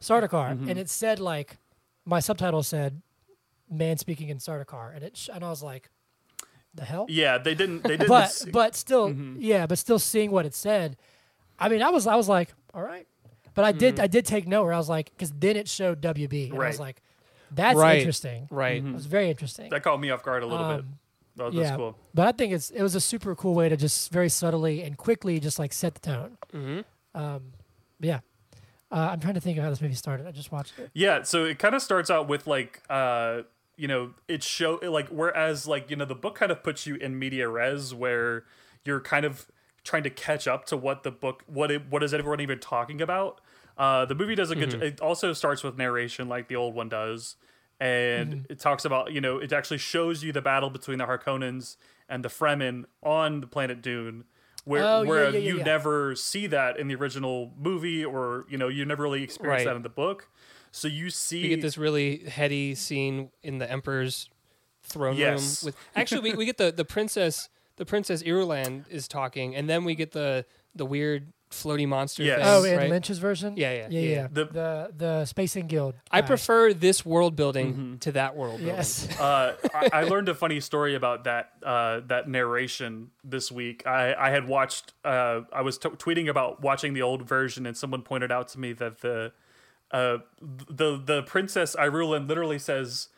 Sardaukar, 0.00 0.48
Mm-hmm. 0.54 0.68
and 0.68 0.78
it 0.78 0.88
said 0.90 1.18
like 1.18 1.56
my 2.04 2.20
subtitle 2.20 2.62
said 2.62 3.00
man 3.70 3.96
speaking 3.96 4.28
in 4.28 4.38
Sardaukar, 4.38 4.94
and 4.94 5.02
it 5.02 5.16
sh- 5.16 5.30
and 5.32 5.42
I 5.42 5.48
was 5.48 5.62
like, 5.62 5.88
the 6.74 6.84
hell. 6.84 7.06
Yeah, 7.08 7.38
they 7.38 7.54
didn't. 7.54 7.82
They 7.82 7.96
didn't. 7.96 8.08
but 8.08 8.24
s- 8.24 8.44
but 8.52 8.74
still 8.76 9.08
Mm-hmm. 9.08 9.36
yeah 9.40 9.66
but 9.66 9.78
still 9.78 9.98
seeing 9.98 10.30
what 10.30 10.44
it 10.44 10.54
said 10.54 10.96
i 11.58 11.68
mean 11.68 11.82
i 11.82 11.88
was 11.90 12.06
i 12.08 12.16
was 12.16 12.28
like 12.28 12.52
all 12.74 12.82
right 12.82 13.06
but 13.54 13.64
i 13.64 13.70
did 13.70 14.00
i 14.00 14.08
did 14.08 14.26
take 14.26 14.44
note 14.48 14.64
where 14.64 14.72
i 14.72 14.76
was 14.76 14.88
like 14.88 15.06
because 15.10 15.30
then 15.38 15.54
it 15.56 15.68
showed 15.68 16.00
wb 16.02 16.50
and 16.50 16.60
i 16.60 16.66
was 16.66 16.74
Mm-hmm. 16.74 16.82
Like 16.82 17.00
that's 17.52 17.76
Right. 17.78 17.98
interesting 17.98 18.48
Right. 18.50 18.80
Mm-hmm. 18.82 18.90
it 18.90 18.94
was 18.94 19.06
very 19.06 19.30
interesting 19.30 19.70
that 19.70 19.84
caught 19.84 20.00
me 20.00 20.10
off 20.10 20.24
guard 20.24 20.42
a 20.42 20.46
little 20.46 20.76
bit. 20.76 20.84
Oh, 21.38 21.50
that's 21.50 21.70
yeah 21.70 21.76
cool. 21.76 21.98
but 22.14 22.28
i 22.28 22.32
think 22.32 22.52
it's 22.52 22.70
it 22.70 22.82
was 22.82 22.94
a 22.94 23.00
super 23.00 23.34
cool 23.34 23.54
way 23.54 23.68
to 23.68 23.76
just 23.76 24.12
very 24.12 24.28
subtly 24.28 24.82
and 24.82 24.96
quickly 24.96 25.40
just 25.40 25.58
like 25.58 25.72
set 25.72 25.94
the 25.94 26.00
tone 26.00 26.38
hmm 26.52 26.80
um 27.14 27.52
yeah 28.00 28.20
uh, 28.92 29.08
i'm 29.12 29.20
trying 29.20 29.34
to 29.34 29.40
think 29.40 29.58
of 29.58 29.64
how 29.64 29.70
this 29.70 29.80
movie 29.80 29.94
started 29.94 30.26
i 30.26 30.30
just 30.30 30.52
watched 30.52 30.78
it 30.78 30.90
Yeah, 30.94 31.22
so 31.22 31.44
it 31.44 31.58
kind 31.58 31.74
of 31.74 31.82
starts 31.82 32.10
out 32.10 32.28
with 32.28 32.46
like 32.46 32.82
uh 32.88 33.42
you 33.76 33.88
know, 33.88 34.12
it 34.28 34.44
show 34.44 34.78
like 34.82 35.08
whereas 35.08 35.66
like, 35.66 35.90
you 35.90 35.96
know, 35.96 36.04
the 36.04 36.14
book 36.14 36.36
kind 36.36 36.52
of 36.52 36.62
puts 36.62 36.86
you 36.86 36.94
in 36.94 37.18
media 37.18 37.48
res 37.48 37.92
where 37.92 38.44
you're 38.84 39.00
kind 39.00 39.24
of 39.26 39.46
trying 39.82 40.04
to 40.04 40.10
catch 40.10 40.46
up 40.46 40.64
to 40.66 40.76
what 40.76 41.02
the 41.02 41.10
book 41.10 41.42
what 41.48 41.72
it 41.72 41.82
what 41.90 42.00
is 42.04 42.14
everyone 42.14 42.40
even 42.40 42.60
talking 42.60 43.02
about. 43.02 43.40
Uh 43.76 44.04
the 44.04 44.14
movie 44.14 44.36
does 44.36 44.52
a 44.52 44.54
good 44.54 44.68
Mm-hmm. 44.68 44.82
it 44.82 45.00
also 45.00 45.32
starts 45.32 45.64
with 45.64 45.76
narration 45.76 46.28
like 46.28 46.46
the 46.46 46.54
old 46.54 46.76
one 46.76 46.88
does. 46.88 47.34
And 47.80 48.32
Mm-hmm. 48.34 48.52
it 48.52 48.58
talks 48.60 48.84
about, 48.84 49.12
you 49.12 49.20
know, 49.20 49.38
it 49.38 49.52
actually 49.52 49.78
shows 49.78 50.22
you 50.22 50.32
the 50.32 50.40
battle 50.42 50.70
between 50.70 50.98
the 50.98 51.04
Harkonnens 51.06 51.76
and 52.08 52.24
the 52.24 52.28
Fremen 52.28 52.84
on 53.02 53.40
the 53.40 53.46
planet 53.46 53.82
Dune. 53.82 54.24
Where, 54.64 54.82
Oh, 54.82 55.04
where 55.04 55.24
yeah, 55.30 55.38
yeah, 55.38 55.48
you 55.50 55.58
yeah. 55.58 55.64
never 55.64 56.14
see 56.14 56.46
that 56.46 56.78
in 56.78 56.88
the 56.88 56.94
original 56.94 57.52
movie 57.58 58.02
or 58.04 58.46
you 58.48 58.56
know 58.56 58.68
you 58.68 58.86
never 58.86 59.02
really 59.02 59.22
experience 59.22 59.58
Right. 59.60 59.66
that 59.66 59.76
in 59.76 59.82
the 59.82 59.90
book 59.90 60.30
so 60.72 60.88
you 60.88 61.10
see 61.10 61.42
We 61.42 61.48
get 61.50 61.60
this 61.60 61.76
really 61.76 62.24
heady 62.24 62.74
scene 62.74 63.30
in 63.42 63.58
the 63.58 63.70
Emperor's 63.70 64.30
throne 64.82 65.18
Yes. 65.18 65.62
room. 65.62 65.66
With 65.66 65.76
actually, 65.94 66.22
we, 66.30 66.34
we 66.36 66.46
get 66.46 66.56
the 66.56 66.72
the 66.72 66.84
princess 66.86 67.50
the 67.76 67.84
princess 67.84 68.22
Irulan 68.22 68.88
is 68.88 69.06
talking, 69.06 69.54
and 69.54 69.68
then 69.68 69.84
we 69.84 69.94
get 69.94 70.12
the 70.12 70.46
the 70.74 70.86
weird 70.86 71.32
floaty 71.54 71.86
monster. 71.88 72.22
Yes. 72.22 72.38
thing, 72.38 72.46
Oh, 72.48 72.64
in 72.64 72.76
right? 72.76 72.90
Lynch's 72.90 73.18
version. 73.18 73.56
Yeah, 73.56 73.72
yeah, 73.72 73.86
yeah, 73.90 74.00
yeah. 74.00 74.08
yeah. 74.16 74.26
The- 74.30 74.44
The 74.46 74.92
the, 74.96 75.24
Spacing 75.24 75.66
Guild. 75.66 75.94
I 76.10 76.20
guy. 76.20 76.26
prefer 76.26 76.72
this 76.74 77.06
world 77.06 77.36
building 77.36 77.74
Mhm. 77.74 78.00
to 78.00 78.12
that 78.12 78.36
world 78.36 78.58
building. 78.58 78.74
Yes. 78.76 79.08
uh, 79.20 79.54
I, 79.72 79.88
I 79.92 80.02
learned 80.04 80.28
a 80.28 80.34
funny 80.34 80.60
story 80.60 80.94
about 80.94 81.24
that 81.24 81.52
uh, 81.62 82.00
that 82.08 82.28
narration 82.28 83.10
this 83.22 83.50
week. 83.50 83.86
I, 83.86 84.14
I 84.14 84.30
had 84.30 84.46
watched. 84.48 84.92
Uh, 85.04 85.42
I 85.52 85.62
was 85.62 85.78
t- 85.78 85.88
tweeting 85.88 86.28
about 86.28 86.60
watching 86.60 86.92
the 86.94 87.02
old 87.02 87.22
version, 87.28 87.64
and 87.66 87.76
someone 87.76 88.02
pointed 88.02 88.30
out 88.32 88.48
to 88.48 88.58
me 88.60 88.72
that 88.74 89.00
the 89.00 89.32
uh, 89.90 90.18
the 90.40 91.00
the 91.04 91.22
princess 91.22 91.76
Irulan 91.76 92.28
literally 92.28 92.58
says, 92.58 93.08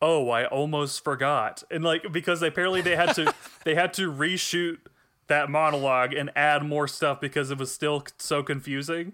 "Oh, 0.00 0.30
I 0.30 0.44
almost 0.46 1.02
forgot," 1.02 1.62
and 1.70 1.82
like 1.82 2.12
because 2.12 2.42
apparently 2.42 2.80
they 2.80 2.96
had 2.96 3.14
to 3.16 3.34
they 3.64 3.74
had 3.74 3.92
to 3.94 4.10
reshoot 4.12 4.78
that 5.28 5.50
monologue 5.50 6.12
and 6.12 6.30
add 6.36 6.62
more 6.64 6.86
stuff 6.88 7.20
because 7.20 7.50
it 7.50 7.58
was 7.58 7.70
still 7.72 8.04
so 8.18 8.42
confusing. 8.42 9.12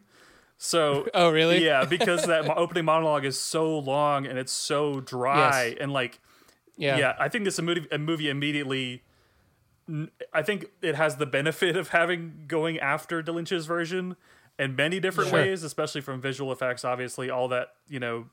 So 0.57 1.07
Oh, 1.14 1.31
really? 1.31 1.64
yeah, 1.64 1.85
because 1.88 2.25
that 2.27 2.49
opening 2.57 2.85
monologue 2.87 3.25
is 3.25 3.40
so 3.40 3.79
long 3.79 4.27
and 4.27 4.38
it's 4.38 4.53
so 4.53 5.01
dry 5.01 5.66
Yes. 5.66 5.77
and 5.81 5.92
like 5.92 6.18
Yeah. 6.77 6.97
yeah, 6.99 7.14
I 7.18 7.29
think 7.29 7.44
this 7.44 7.59
a 7.59 7.62
movie, 7.62 7.87
a 7.92 7.99
movie 7.99 8.29
immediately. 8.29 9.03
I 10.35 10.42
think 10.42 10.66
it 10.83 10.97
has 10.97 11.16
the 11.16 11.25
benefit 11.27 11.75
of 11.77 11.88
having 11.88 12.44
going 12.47 12.79
after 12.79 13.23
Lynch's 13.23 13.64
version 13.66 14.16
in 14.59 14.77
many 14.77 15.01
different 15.01 15.31
Sure. 15.31 15.40
ways, 15.40 15.62
especially 15.62 16.03
from 16.03 16.21
visual 16.21 16.53
effects, 16.53 16.85
obviously, 16.85 17.31
all 17.31 17.49
that 17.49 17.68
you 17.88 17.99
know, 17.99 18.27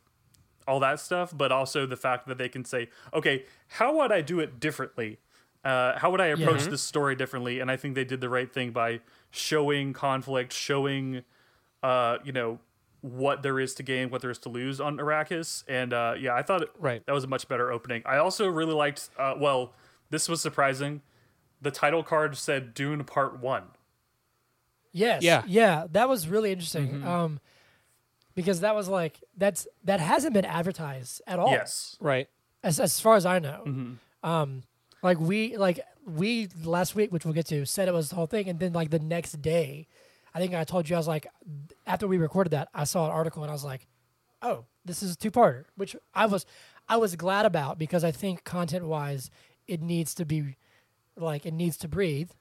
all 0.68 0.80
that 0.82 1.00
stuff, 1.00 1.32
but 1.36 1.52
also 1.52 1.86
the 1.86 1.96
fact 1.96 2.28
that 2.28 2.38
they 2.38 2.50
can 2.50 2.66
say, 2.66 2.90
okay, 3.14 3.46
how 3.68 3.96
would 3.98 4.12
I 4.12 4.22
do 4.22 4.40
it 4.40 4.60
differently? 4.60 5.20
Uh, 5.66 5.98
how 5.98 6.12
would 6.12 6.22
I 6.22 6.28
approach 6.28 6.62
Mm-hmm. 6.62 6.70
this 6.72 6.82
story 6.84 7.16
differently? 7.16 7.60
And 7.60 7.70
I 7.72 7.76
think 7.76 7.96
they 7.96 8.06
did 8.06 8.22
the 8.22 8.30
right 8.30 8.52
thing 8.54 8.72
by 8.72 9.00
showing 9.32 9.92
conflict, 9.94 10.54
showing, 10.54 11.24
uh, 11.84 12.18
you 12.24 12.32
know, 12.32 12.60
what 13.02 13.42
there 13.44 13.60
is 13.60 13.74
to 13.76 13.84
gain, 13.84 14.10
what 14.12 14.22
there 14.22 14.32
is 14.32 14.38
to 14.40 14.50
lose 14.50 14.80
on 14.80 14.98
Arrakis. 14.98 15.64
And 15.68 15.92
uh, 15.94 16.14
yeah, 16.20 16.34
I 16.36 16.44
thought 16.44 16.64
Right. 16.80 17.06
that 17.06 17.12
was 17.14 17.24
a 17.24 17.28
much 17.28 17.48
better 17.48 17.72
opening. 17.72 18.04
I 18.06 18.18
also 18.18 18.48
really 18.48 18.74
liked. 18.74 19.10
Uh, 19.18 19.34
well, 19.38 19.74
this 20.12 20.30
was 20.30 20.42
surprising. 20.42 21.02
The 21.62 21.72
title 21.72 22.04
card 22.04 22.38
said 22.38 22.74
Dune 22.76 23.04
Part 23.04 23.40
One. 23.40 23.64
Yes. 24.92 25.24
Yeah. 25.24 25.44
Yeah. 25.48 25.88
That 25.92 26.08
was 26.08 26.28
really 26.28 26.52
interesting. 26.52 26.88
Mm-hmm. 26.90 27.08
Um, 27.08 27.40
because 28.34 28.60
that 28.62 28.76
was 28.76 28.88
like 28.88 29.20
that's 29.38 29.68
that 29.84 30.00
hasn't 30.00 30.34
been 30.34 30.46
advertised 30.46 31.22
at 31.28 31.40
all. 31.40 31.52
Yes. 31.52 31.98
Right. 32.00 32.28
As 32.64 32.80
as 32.80 33.00
far 33.00 33.16
as 33.16 33.26
I 33.26 33.40
know. 33.40 33.64
Mm-hmm. 33.66 34.30
Um, 34.30 34.64
like 35.06 35.20
we 35.20 35.56
like 35.56 35.80
we 36.06 36.50
last 36.64 36.96
week, 36.96 37.12
which 37.12 37.26
we'll 37.26 37.34
get 37.34 37.46
to, 37.48 37.66
said 37.66 37.88
it 37.88 37.94
was 37.94 38.10
the 38.10 38.16
whole 38.16 38.26
thing, 38.26 38.50
and 38.50 38.60
then 38.60 38.74
like 38.74 38.90
the 38.90 39.00
next 39.00 39.42
day, 39.42 39.88
I 40.34 40.40
think 40.40 40.56
I 40.56 40.64
told 40.64 40.90
you 40.90 40.96
I 40.96 41.00
was 41.00 41.08
like, 41.08 41.28
after 41.86 42.08
we 42.08 42.18
recorded 42.18 42.50
that, 42.52 42.70
I 42.74 42.86
saw 42.86 43.06
an 43.06 43.12
article 43.12 43.44
and 43.44 43.52
I 43.52 43.54
was 43.54 43.64
like, 43.64 43.86
oh, 44.42 44.66
this 44.84 45.04
is 45.04 45.14
a 45.14 45.16
two 45.16 45.30
parter, 45.32 45.66
which 45.76 45.96
I 46.14 46.26
was 46.26 46.46
I 46.90 46.98
was 46.98 47.16
glad 47.16 47.46
about 47.46 47.78
because 47.78 48.04
I 48.04 48.12
think 48.12 48.44
content 48.44 48.86
wise, 48.86 49.30
it 49.68 49.80
needs 49.82 50.16
to 50.16 50.26
be 50.26 50.58
like 51.16 51.46
it 51.46 51.54
needs 51.54 51.78
to 51.78 51.88
breathe. 51.88 52.32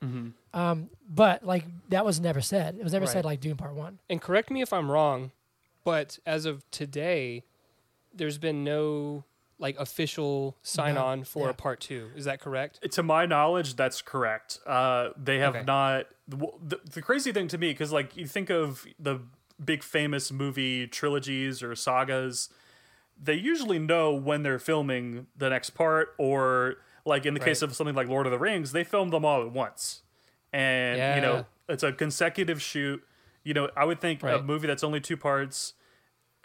Um, 0.55 0.89
but 1.09 1.45
like 1.45 1.65
that 1.91 2.05
was 2.05 2.19
never 2.19 2.41
said. 2.41 2.77
It 2.77 2.83
was 2.83 2.93
never 2.95 3.05
said 3.13 3.25
like 3.27 3.41
Dune 3.41 3.57
Part 3.57 3.75
One. 3.75 3.99
And 4.09 4.23
correct 4.23 4.51
me 4.51 4.63
if 4.63 4.73
I'm 4.73 4.91
wrong, 4.91 5.33
but 5.85 6.19
as 6.25 6.47
of 6.47 6.69
today, 6.71 7.45
there's 8.15 8.39
been 8.39 8.65
no 8.65 9.25
like 9.59 9.79
official 9.79 10.57
sign 10.63 10.97
on 10.97 11.25
for 11.25 11.47
yeah. 11.47 11.51
a 11.51 11.55
part 11.55 11.81
two. 11.81 12.11
Is 12.17 12.25
that 12.25 12.41
correct? 12.41 12.91
To 12.93 13.03
my 13.03 13.27
knowledge, 13.27 13.77
that's 13.77 14.03
correct. 14.03 14.59
Uh, 14.67 15.11
they 15.17 15.39
have 15.39 15.55
Okay. 15.55 15.65
not. 15.65 16.07
The, 16.27 16.81
the 16.91 17.03
crazy 17.03 17.33
thing 17.33 17.49
to 17.49 17.59
me, 17.59 17.71
because 17.71 17.93
like 17.93 18.17
you 18.17 18.27
think 18.27 18.51
of 18.51 18.87
the 18.99 19.21
big 19.63 19.83
famous 19.83 20.33
movie 20.33 20.87
trilogies 20.87 21.63
or 21.63 21.75
sagas, 21.75 22.49
they 23.23 23.35
usually 23.35 23.79
know 23.79 24.13
when 24.13 24.43
they're 24.43 24.59
filming 24.59 25.27
the 25.37 25.51
next 25.51 25.71
part, 25.71 26.15
or 26.19 26.77
like 27.05 27.27
in 27.27 27.35
the 27.35 27.41
case 27.41 27.63
of 27.63 27.75
something 27.75 27.95
like 27.95 28.09
Lord 28.09 28.27
of 28.27 28.33
the 28.33 28.39
Rings, 28.39 28.73
they 28.73 28.85
filmed 28.85 29.13
them 29.13 29.25
all 29.25 29.43
at 29.43 29.53
once, 29.53 30.03
and 30.53 31.17
you 31.17 31.23
know 31.23 31.47
it's 31.69 31.83
a 31.83 31.93
consecutive 31.93 32.61
shoot. 32.61 33.03
You 33.45 33.55
know, 33.55 33.71
I 33.77 33.85
would 33.85 34.01
think 34.01 34.23
a 34.23 34.43
movie 34.43 34.67
that's 34.67 34.83
only 34.83 35.01
two 35.01 35.17
parts 35.17 35.75
it 35.75 35.84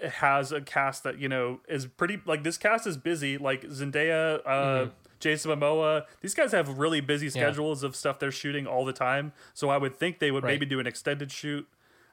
has 0.04 0.52
a 0.52 0.62
cast 0.62 1.04
that 1.04 1.18
you 1.20 1.28
know 1.30 1.60
is 1.68 1.86
pretty 1.86 2.20
like 2.26 2.44
this 2.44 2.58
cast 2.58 2.88
is 2.88 2.98
busy. 2.98 3.38
Like 3.38 3.64
zendaya 3.66 4.40
uh 4.46 4.88
jason 5.20 5.52
momoa 5.52 6.06
these 6.22 6.34
guys 6.34 6.54
have 6.54 6.78
really 6.78 7.02
busy 7.02 7.30
schedules 7.30 7.84
of 7.84 7.94
stuff 7.96 8.20
they're 8.20 8.32
shooting 8.32 8.66
all 8.66 8.86
the 8.86 8.94
time. 8.94 9.34
So 9.54 9.70
i 9.70 9.78
would 9.78 9.96
think 9.98 10.20
they 10.20 10.32
would 10.32 10.44
Right. 10.44 10.52
maybe 10.52 10.66
do 10.66 10.80
an 10.80 10.88
extended 10.88 11.32
shoot 11.32 11.68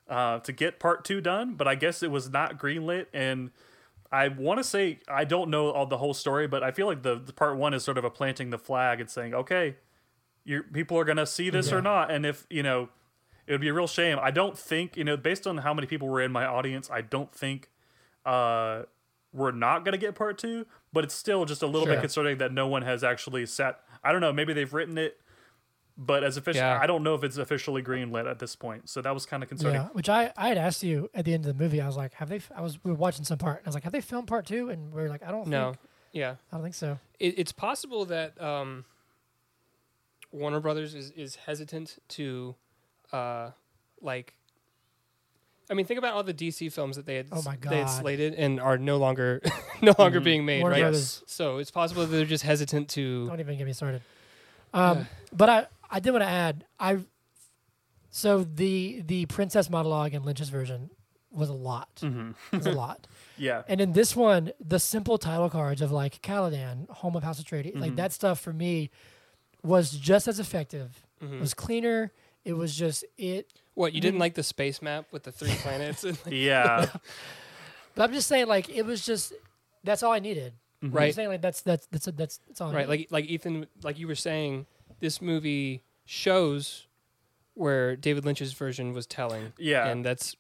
uh, 0.09 0.39
to 0.41 0.53
get 0.53 0.79
part 0.79 1.05
two 1.05 1.21
done 1.21 1.55
but 1.55 1.67
i 1.69 1.75
guess 1.77 2.03
it 2.03 2.11
was 2.11 2.31
not 2.31 2.59
greenlit. 2.59 3.07
And 3.13 3.51
i 4.13 4.29
want 4.29 4.59
to 4.59 4.65
say 4.65 4.99
i 5.09 5.25
don't 5.25 5.51
know 5.51 5.71
all 5.71 5.87
the 5.87 5.99
whole 5.99 6.15
story 6.15 6.47
but 6.49 6.63
i 6.63 6.71
feel 6.71 6.87
like 6.87 7.03
the, 7.03 7.17
the 7.19 7.33
part 7.33 7.57
one 7.57 7.75
is 7.75 7.83
sort 7.85 7.99
of 7.99 8.05
a 8.05 8.11
planting 8.11 8.51
the 8.51 8.59
flag 8.59 9.01
and 9.01 9.09
saying 9.11 9.35
okay 9.35 9.77
your 10.45 10.63
people 10.63 10.97
are 10.99 11.05
gonna 11.05 11.27
see 11.27 11.51
this 11.51 11.71
Yeah. 11.71 11.77
or 11.79 11.83
not. 11.83 12.11
And 12.11 12.25
if 12.27 12.47
you 12.51 12.63
know 12.63 12.89
it 13.49 13.53
would 13.53 13.61
be 13.61 13.69
a 13.69 13.75
real 13.75 13.87
shame. 13.87 14.19
I 14.21 14.33
don't 14.33 14.59
think 14.59 14.97
you 14.97 15.05
know 15.05 15.17
based 15.17 15.47
on 15.47 15.59
how 15.59 15.73
many 15.75 15.87
people 15.87 16.09
were 16.09 16.21
in 16.23 16.33
my 16.33 16.45
audience 16.47 16.89
i 16.91 17.01
don't 17.01 17.33
think 17.33 17.69
uh 18.27 18.83
we're 19.33 19.53
not 19.53 19.85
gonna 19.85 19.97
get 19.99 20.15
part 20.15 20.37
two 20.39 20.67
but 20.93 21.05
it's 21.05 21.15
still 21.15 21.45
just 21.45 21.63
a 21.63 21.67
little 21.67 21.87
Sure. 21.87 21.95
bit 21.95 22.01
concerning 22.01 22.39
that 22.39 22.53
no 22.53 22.67
one 22.67 22.83
has 22.83 23.03
actually 23.05 23.47
set 23.47 23.79
i 24.05 24.13
don't 24.13 24.21
know 24.21 24.33
maybe 24.33 24.53
they've 24.53 24.73
written 24.75 24.99
it 24.99 25.21
but 25.99 26.23
as 26.25 26.37
official 26.37 26.61
Yeah. 26.63 26.79
i 26.81 26.87
don't 26.87 27.03
know 27.03 27.15
if 27.15 27.23
it's 27.25 27.37
officially 27.39 27.83
greenlit 27.83 28.31
at 28.31 28.39
this 28.39 28.55
point 28.57 28.89
so 28.89 29.01
that 29.03 29.15
was 29.15 29.25
kind 29.27 29.43
of 29.43 29.49
concerning 29.49 29.77
Yeah, 29.81 29.89
which 29.93 30.09
I, 30.09 30.33
I 30.37 30.49
had 30.49 30.59
asked 30.59 30.83
you 30.83 31.09
at 31.15 31.25
the 31.25 31.33
end 31.35 31.47
of 31.47 31.57
the 31.57 31.63
movie. 31.63 31.81
I 31.81 31.87
was 31.87 31.97
like, 31.97 32.13
have 32.15 32.29
they? 32.29 32.37
f- 32.37 32.51
I 32.55 32.61
was 32.61 32.83
we 32.85 32.91
were 32.91 32.97
watching 32.99 33.25
some 33.25 33.39
part. 33.39 33.59
And 33.59 33.67
I 33.67 33.69
was 33.69 33.75
like, 33.75 33.85
have 33.85 33.93
they 33.93 34.01
filmed 34.03 34.29
part 34.29 34.45
two? 34.47 34.69
And 34.71 34.93
we 34.93 35.01
are 35.03 35.09
like, 35.09 35.23
I 35.23 35.31
don't. 35.31 35.47
No. 35.49 35.71
think, 35.71 35.79
Yeah. 36.13 36.35
I 36.53 36.57
don't 36.57 36.63
think 36.63 36.75
so. 36.75 36.99
It, 37.19 37.39
it's 37.39 37.53
possible 37.53 38.05
that 38.07 38.39
um, 38.41 38.85
Warner 40.33 40.61
Brothers 40.61 40.95
is, 40.95 41.11
is 41.13 41.37
hesitant 41.37 41.99
to, 42.09 42.55
uh, 43.13 43.51
like. 44.01 44.35
I 45.71 45.75
mean, 45.75 45.85
think 45.87 45.99
about 45.99 46.15
all 46.15 46.23
the 46.23 46.35
DC 46.35 46.73
films 46.73 46.97
that 46.97 47.07
they 47.07 47.17
had 47.17 47.27
Oh 47.33 47.43
my 47.43 47.57
God. 47.57 47.73
they 47.73 47.79
had 47.79 47.87
slated 47.91 48.35
and 48.35 48.61
are 48.61 48.79
no 48.79 48.97
longer 48.99 49.41
no 49.83 49.95
longer 49.99 50.21
being 50.21 50.45
made, 50.45 50.61
Warner 50.63 50.75
right? 50.77 50.83
Brothers. 50.83 51.23
So 51.27 51.59
it's 51.59 51.71
possible 51.71 52.03
that 52.07 52.09
they're 52.15 52.25
just 52.25 52.45
hesitant 52.45 52.89
to. 52.91 53.27
Don't 53.27 53.41
even 53.41 53.59
get 53.59 53.67
me 53.67 53.73
started. 53.73 54.03
Um, 54.75 55.07
but 55.33 55.49
I, 55.49 55.67
I 55.91 56.01
did 56.01 56.11
want 56.11 56.23
to 56.23 56.29
add, 56.29 56.65
I, 56.79 56.99
so 58.11 58.45
the 58.45 59.03
the 59.07 59.27
princess 59.27 59.69
monologue 59.71 60.15
in 60.15 60.23
Lynch's 60.23 60.49
version 60.49 60.91
was 61.31 61.49
a 61.49 61.55
lot. 61.55 61.89
Mm-hmm. 62.03 62.31
It 62.53 62.57
was 62.57 62.67
a 62.67 62.73
lot. 62.73 63.07
yeah 63.37 63.63
And 63.69 63.81
in 63.81 63.93
this 63.93 64.17
one, 64.17 64.53
the 64.65 64.79
simple 64.79 65.19
title 65.19 65.51
cards 65.51 65.83
of 65.83 65.93
like 65.93 66.23
Caladan, 66.23 66.89
Home 66.91 67.15
of 67.17 67.23
House 67.23 67.43
Atreides, 67.43 67.79
like 67.79 67.93
Mhm. 67.93 67.97
that 67.97 68.13
stuff 68.13 68.41
for 68.41 68.53
me 68.55 68.91
was 69.63 69.91
just 69.93 70.29
as 70.29 70.39
effective. 70.41 71.03
It 71.21 71.41
was 71.41 71.55
cleaner. 71.55 72.13
It 72.47 72.53
was 72.57 72.75
just 72.77 73.05
it. 73.19 73.53
What 73.75 73.93
you 73.93 74.01
didn't 74.01 74.21
like 74.21 74.35
the 74.35 74.43
space 74.43 74.81
map 74.81 75.07
with 75.11 75.25
the 75.25 75.33
three 75.33 75.55
planets, 75.57 76.05
yeah 76.31 76.87
But 77.95 78.05
I'm 78.05 78.13
just 78.15 78.29
saying, 78.29 78.47
like 78.47 78.69
it 78.71 78.87
was 78.87 79.05
just 79.05 79.33
that's 79.85 80.03
all 80.03 80.13
I 80.13 80.21
needed. 80.21 80.53
I'm 80.83 80.93
right? 80.93 81.15
saying 81.15 81.29
like 81.29 81.43
that's 81.43 81.61
that's 81.63 81.87
that's 81.89 82.07
that's 82.07 82.39
that's 82.47 82.61
all. 82.61 82.71
I 82.71 82.75
Right, 82.75 82.89
needed. 82.89 83.11
like 83.11 83.25
like 83.25 83.31
Ethan, 83.31 83.67
like 83.83 83.99
you 83.99 84.07
were 84.07 84.15
saying, 84.15 84.67
this 85.01 85.21
movie 85.21 85.83
shows 86.05 86.87
where 87.55 87.97
David 87.97 88.25
Lynch's 88.25 88.53
version 88.53 88.93
was 88.93 89.07
telling. 89.07 89.53
Yeah. 89.59 89.89
and 89.89 90.05
that's 90.05 90.37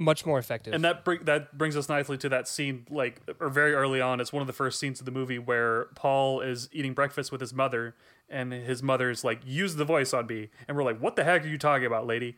much 0.00 0.24
more 0.24 0.38
effective. 0.38 0.72
and 0.74 0.84
that 0.84 1.04
bring, 1.04 1.24
that 1.24 1.58
brings 1.58 1.76
us 1.76 1.88
nicely 1.88 2.16
to 2.16 2.28
that 2.28 2.46
scene 2.46 2.86
like 2.88 3.20
or 3.40 3.48
very 3.48 3.74
early 3.74 4.00
on 4.00 4.20
it's 4.20 4.32
one 4.32 4.40
of 4.40 4.46
the 4.46 4.52
first 4.52 4.78
scenes 4.78 5.00
of 5.00 5.06
the 5.06 5.10
movie 5.10 5.40
where 5.40 5.86
paul 5.96 6.40
is 6.40 6.68
eating 6.70 6.92
breakfast 6.94 7.32
with 7.32 7.40
his 7.40 7.52
mother 7.52 7.96
and 8.30 8.52
his 8.52 8.82
mother's 8.82 9.24
like 9.24 9.40
use 9.44 9.76
the 9.76 9.84
voice 9.84 10.12
on 10.12 10.26
me 10.26 10.48
and 10.66 10.76
we're 10.76 10.82
like 10.84 10.98
what 11.00 11.16
the 11.16 11.24
heck 11.24 11.44
are 11.44 11.48
you 11.48 11.58
talking 11.58 11.86
about 11.86 12.06
lady 12.06 12.36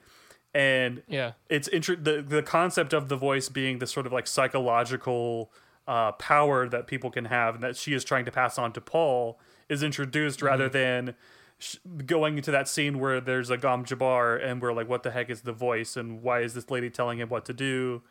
and 0.52 1.02
yeah, 1.06 1.32
it's 1.48 1.68
inter- 1.68 1.94
the 1.96 2.20
the 2.22 2.42
concept 2.42 2.92
of 2.92 3.08
the 3.08 3.16
voice 3.16 3.48
being 3.48 3.78
this 3.78 3.92
sort 3.92 4.04
of 4.06 4.12
like 4.12 4.26
psychological 4.26 5.52
uh, 5.86 6.12
power 6.12 6.68
that 6.68 6.86
people 6.86 7.10
can 7.10 7.26
have 7.26 7.54
and 7.56 7.62
that 7.64 7.76
she 7.76 7.92
is 7.94 8.04
trying 8.04 8.24
to 8.24 8.30
pass 8.32 8.58
on 8.58 8.72
to 8.72 8.80
Paul 8.80 9.38
is 9.68 9.82
introduced 9.82 10.42
rather 10.42 10.68
than 10.68 11.14
sh- 11.58 11.76
going 12.06 12.36
into 12.36 12.50
that 12.50 12.68
scene 12.68 12.98
where 12.98 13.20
there's 13.20 13.50
a 13.50 13.56
Gom 13.56 13.84
Jabbar 13.84 14.44
and 14.44 14.60
we're 14.60 14.72
like, 14.72 14.88
what 14.88 15.02
the 15.02 15.10
heck 15.10 15.30
is 15.30 15.42
the 15.42 15.52
voice 15.52 15.96
and 15.96 16.22
why 16.22 16.40
is 16.40 16.54
this 16.54 16.70
lady 16.70 16.90
telling 16.90 17.18
him 17.18 17.28
what 17.28 17.44
to 17.46 17.52
do? 17.52 18.02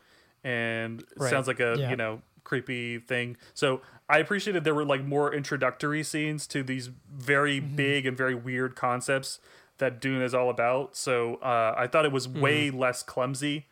And 0.44 1.00
it 1.02 1.08
Right. 1.16 1.30
sounds 1.30 1.46
like 1.46 1.60
a 1.60 1.76
Yeah. 1.78 1.90
you 1.90 1.96
know 1.96 2.22
creepy 2.42 2.98
thing. 2.98 3.36
So 3.54 3.82
I 4.10 4.18
appreciated 4.18 4.64
there 4.64 4.74
were 4.74 4.84
like 4.84 5.04
more 5.04 5.32
introductory 5.32 6.02
scenes 6.02 6.46
to 6.48 6.62
these 6.62 6.90
very 7.10 7.60
big 7.60 8.06
and 8.06 8.16
very 8.16 8.34
weird 8.34 8.74
concepts 8.76 9.38
that 9.78 10.00
Dune 10.00 10.20
is 10.22 10.34
all 10.34 10.50
about. 10.50 10.96
So 10.96 11.36
uh, 11.36 11.74
I 11.76 11.86
thought 11.86 12.04
it 12.04 12.12
was 12.12 12.28
way 12.28 12.70
less 12.70 13.02
clumsy. 13.02 13.66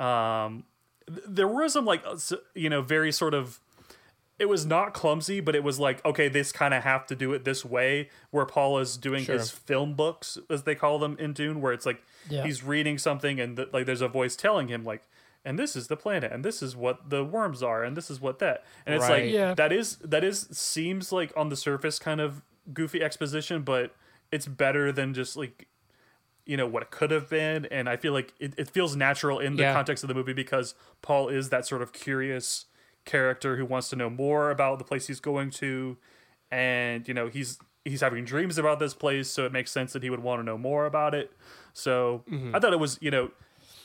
Um, 0.00 0.64
th- 1.06 1.20
there 1.26 1.48
were 1.48 1.68
some 1.68 1.84
like 1.84 2.02
uh, 2.06 2.16
you 2.54 2.70
know 2.70 2.82
very 2.82 3.12
sort 3.12 3.34
of 3.34 3.60
it 4.38 4.48
was 4.48 4.64
not 4.66 4.92
clumsy, 4.94 5.40
but 5.40 5.54
it 5.54 5.62
was 5.62 5.78
like, 5.78 6.04
okay, 6.04 6.26
this 6.26 6.50
kind 6.50 6.74
of 6.74 6.82
have 6.82 7.06
to 7.06 7.14
do 7.14 7.32
it 7.32 7.44
this 7.44 7.64
way. 7.64 8.08
Where 8.30 8.46
Paul 8.46 8.78
is 8.78 8.96
doing 8.96 9.24
Sure. 9.24 9.36
his 9.38 9.50
film 9.50 9.94
books, 9.94 10.38
as 10.50 10.64
they 10.64 10.74
call 10.74 10.98
them 10.98 11.16
in 11.20 11.32
Dune, 11.32 11.60
where 11.60 11.72
it's 11.72 11.86
like 11.86 12.02
Yeah. 12.28 12.42
he's 12.44 12.64
reading 12.64 12.98
something 12.98 13.38
and 13.38 13.56
th- 13.56 13.68
like 13.72 13.86
there's 13.86 14.00
a 14.00 14.08
voice 14.08 14.34
telling 14.34 14.68
him 14.68 14.84
like, 14.84 15.02
and 15.44 15.58
this 15.58 15.74
is 15.76 15.88
the 15.88 15.96
planet, 15.96 16.30
and 16.32 16.44
this 16.44 16.62
is 16.62 16.76
what 16.76 17.10
the 17.10 17.24
worms 17.24 17.62
are, 17.62 17.82
and 17.84 17.96
this 17.96 18.10
is 18.10 18.20
what 18.20 18.38
that, 18.38 18.64
and 18.86 18.94
it's 18.94 19.02
Right. 19.08 19.24
like 19.24 19.32
Yeah. 19.32 19.54
that 19.54 19.72
is 19.72 19.96
that 19.96 20.24
is 20.24 20.48
seems 20.52 21.12
like 21.12 21.32
on 21.36 21.48
the 21.48 21.56
surface 21.56 21.98
kind 21.98 22.20
of 22.20 22.42
goofy 22.72 23.02
exposition, 23.02 23.62
but 23.62 23.94
it's 24.30 24.46
better 24.46 24.92
than 24.92 25.14
just 25.14 25.36
like 25.36 25.66
you 26.46 26.56
know 26.56 26.66
what 26.66 26.82
it 26.82 26.90
could 26.90 27.12
have 27.12 27.28
been 27.30 27.66
and 27.66 27.88
i 27.88 27.96
feel 27.96 28.12
like 28.12 28.34
it, 28.40 28.52
it 28.58 28.68
feels 28.68 28.96
natural 28.96 29.38
in 29.38 29.54
the 29.54 29.62
Yeah. 29.62 29.72
context 29.72 30.02
of 30.02 30.08
the 30.08 30.14
movie 30.14 30.32
because 30.32 30.74
paul 31.00 31.28
is 31.28 31.50
that 31.50 31.64
sort 31.66 31.82
of 31.82 31.92
curious 31.92 32.64
character 33.04 33.56
who 33.56 33.64
wants 33.64 33.88
to 33.90 33.96
know 33.96 34.10
more 34.10 34.50
about 34.50 34.78
the 34.80 34.84
place 34.84 35.06
he's 35.06 35.20
going 35.20 35.50
to 35.50 35.96
and 36.50 37.06
you 37.06 37.14
know 37.14 37.28
he's 37.28 37.58
he's 37.84 38.00
having 38.00 38.24
dreams 38.24 38.58
about 38.58 38.80
this 38.80 38.92
place 38.94 39.28
so 39.28 39.44
it 39.46 39.52
makes 39.52 39.70
sense 39.70 39.92
that 39.92 40.02
he 40.02 40.10
would 40.10 40.20
want 40.20 40.40
to 40.40 40.42
know 40.44 40.58
more 40.58 40.84
about 40.86 41.14
it 41.14 41.30
so 41.74 42.24
mm-hmm. 42.28 42.54
i 42.54 42.58
thought 42.58 42.72
it 42.72 42.80
was 42.80 42.98
you 43.00 43.10
know 43.10 43.30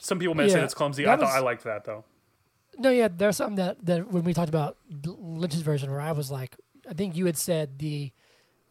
some 0.07 0.19
people 0.19 0.35
may 0.35 0.47
say 0.49 0.57
Yeah, 0.57 0.63
it's 0.65 0.73
clumsy 0.73 1.03
that 1.03 1.11
i 1.11 1.15
thought 1.17 1.25
was- 1.33 1.35
i 1.35 1.39
liked 1.39 1.63
that 1.63 1.83
though 1.85 2.03
No, 2.79 2.89
yeah, 2.91 3.07
there's 3.19 3.37
something 3.37 3.55
that, 3.63 3.75
that 3.89 4.11
when 4.13 4.23
we 4.23 4.33
talked 4.33 4.49
about 4.49 4.77
Lynch's 5.41 5.61
version, 5.61 5.89
where 5.89 5.99
I 5.99 6.11
was 6.11 6.29
like, 6.29 6.55
I 6.87 6.93
think 6.93 7.15
you 7.15 7.25
had 7.25 7.35
said 7.37 7.79
the 7.79 8.11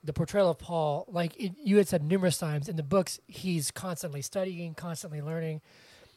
the 0.05 0.13
portrayal 0.13 0.49
of 0.49 0.59
Paul, 0.61 1.05
like 1.09 1.33
it, 1.45 1.53
you 1.69 1.77
had 1.79 1.89
said 1.89 2.05
numerous 2.05 2.39
times 2.39 2.69
in 2.69 2.77
the 2.77 2.85
books, 2.85 3.19
he's 3.27 3.73
constantly 3.73 4.23
studying, 4.23 4.75
constantly 4.75 5.21
learning, 5.21 5.61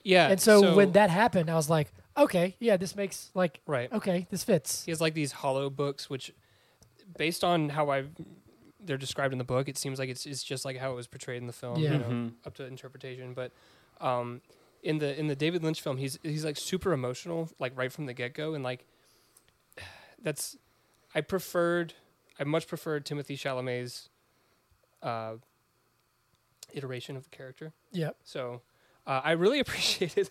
Yeah. 0.04 0.30
and 0.32 0.40
so, 0.40 0.76
when 0.76 0.92
that 0.92 1.10
happened, 1.10 1.50
I 1.50 1.56
was 1.56 1.68
like, 1.78 1.88
okay, 2.16 2.56
yeah, 2.60 2.78
this 2.78 2.96
makes 2.96 3.32
like, 3.34 3.60
right. 3.66 3.92
okay, 3.92 4.28
this 4.30 4.44
fits. 4.44 4.86
He 4.86 4.92
has 4.92 5.02
like 5.02 5.16
these 5.16 5.32
hollow 5.42 5.72
books, 5.72 6.08
which, 6.12 6.32
based 7.18 7.44
on 7.44 7.70
how 7.70 7.90
I 7.90 8.04
they're 8.86 8.98
described 9.08 9.34
in 9.34 9.40
the 9.40 9.50
book, 9.56 9.68
it 9.68 9.78
seems 9.80 9.98
like 9.98 10.10
it's 10.14 10.28
it's 10.28 10.44
just 10.44 10.64
like 10.64 10.78
how 10.78 10.92
it 10.92 10.96
was 11.02 11.08
portrayed 11.08 11.42
in 11.42 11.48
the 11.48 11.54
film. 11.64 11.80
Yeah. 11.80 11.94
You 11.94 11.98
know, 11.98 12.06
Mhm. 12.10 12.32
up 12.46 12.54
to 12.58 12.64
interpretation. 12.66 13.34
But 13.34 13.52
um, 14.00 14.42
in 14.84 15.00
the 15.00 15.18
in 15.20 15.28
the 15.28 15.36
David 15.36 15.64
Lynch 15.64 15.82
film, 15.82 15.98
he's 15.98 16.20
he's 16.24 16.46
like 16.46 16.58
super 16.58 16.94
emotional, 16.94 17.50
like 17.60 17.78
right 17.78 17.92
from 17.92 18.06
the 18.06 18.14
get 18.14 18.34
go, 18.34 18.54
and 18.54 18.64
like 18.64 18.86
that's 20.22 20.58
I 21.14 21.22
preferred 21.22 21.94
I 22.40 22.44
much 22.46 22.68
preferred 22.68 23.06
Timothée 23.06 23.38
Chalamet's 23.38 24.10
uh, 25.04 25.34
iteration 26.74 27.18
of 27.18 27.24
the 27.24 27.30
character. 27.30 27.74
Yeah, 27.92 28.12
So 28.24 28.62
uh, 29.06 29.22
I 29.24 29.32
really 29.32 29.60
appreciated 29.66 30.30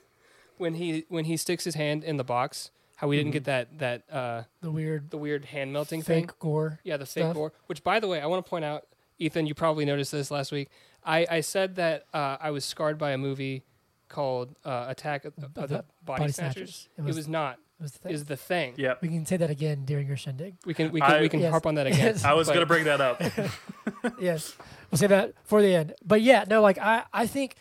when 0.56 0.74
he 0.74 1.04
when 1.08 1.24
he 1.24 1.36
sticks 1.36 1.64
his 1.64 1.74
hand 1.74 2.04
in 2.04 2.16
the 2.16 2.24
box. 2.24 2.70
How 2.96 3.06
we 3.06 3.16
didn't 3.16 3.30
get 3.30 3.44
that 3.44 3.78
that 3.78 4.02
uh, 4.10 4.42
the 4.60 4.72
weird 4.72 5.10
the 5.10 5.18
weird 5.18 5.44
hand 5.46 5.72
melting 5.72 6.02
thing. 6.02 6.22
fake 6.22 6.30
thing. 6.32 6.36
gore. 6.40 6.80
Yeah, 6.82 6.96
the 6.96 7.06
fake 7.06 7.24
stuff. 7.24 7.34
gore. 7.34 7.52
Which, 7.66 7.84
by 7.84 8.00
the 8.00 8.08
way, 8.08 8.20
I 8.20 8.26
want 8.26 8.44
to 8.44 8.50
point 8.50 8.64
out, 8.64 8.86
Ethan, 9.18 9.46
you 9.46 9.54
probably 9.54 9.84
noticed 9.84 10.10
this 10.10 10.32
last 10.32 10.50
week. 10.50 10.68
I, 11.04 11.24
I 11.30 11.40
said 11.42 11.76
that 11.76 12.06
uh, 12.12 12.38
I 12.40 12.50
was 12.50 12.64
scarred 12.64 12.98
by 12.98 13.12
a 13.12 13.18
movie 13.18 13.62
called 14.08 14.54
uh, 14.64 14.86
Attack 14.88 15.24
of, 15.24 15.34
of 15.42 15.54
the 15.54 15.60
the 15.66 15.84
Body, 16.04 16.20
Body 16.22 16.32
Snatchers. 16.32 16.54
Snatchers. 16.54 16.88
It 16.96 17.00
It 17.02 17.04
was, 17.04 17.16
was- 17.16 17.28
not. 17.28 17.58
It 17.80 17.82
was 17.82 17.92
the 17.92 17.98
thing. 18.00 18.12
Is 18.12 18.24
the 18.24 18.36
thing. 18.36 18.74
yeah 18.76 18.94
We 19.00 19.06
can 19.08 19.24
say 19.24 19.36
that 19.36 19.50
again 19.50 19.84
during 19.84 20.08
your 20.08 20.16
shindig. 20.16 20.56
We 20.66 20.74
can 20.74 20.90
we 20.90 21.00
can 21.00 21.10
I- 21.12 21.20
we 21.20 21.28
can 21.28 21.38
Yes. 21.40 21.50
harp 21.50 21.64
on 21.66 21.76
that 21.76 21.86
again. 21.86 22.06
Yes. 22.14 22.24
i 22.24 22.32
was 22.32 22.48
gonna 22.48 22.66
bring 22.66 22.84
that 22.84 23.00
up 23.00 23.22
yes, 24.20 24.56
we'll 24.90 24.98
say 24.98 25.06
that 25.06 25.34
for 25.44 25.62
the 25.62 25.72
end. 25.74 25.94
But 26.04 26.20
yeah, 26.22 26.44
no, 26.48 26.60
like 26.60 26.78
I, 26.78 27.04
I 27.12 27.26
think 27.28 27.54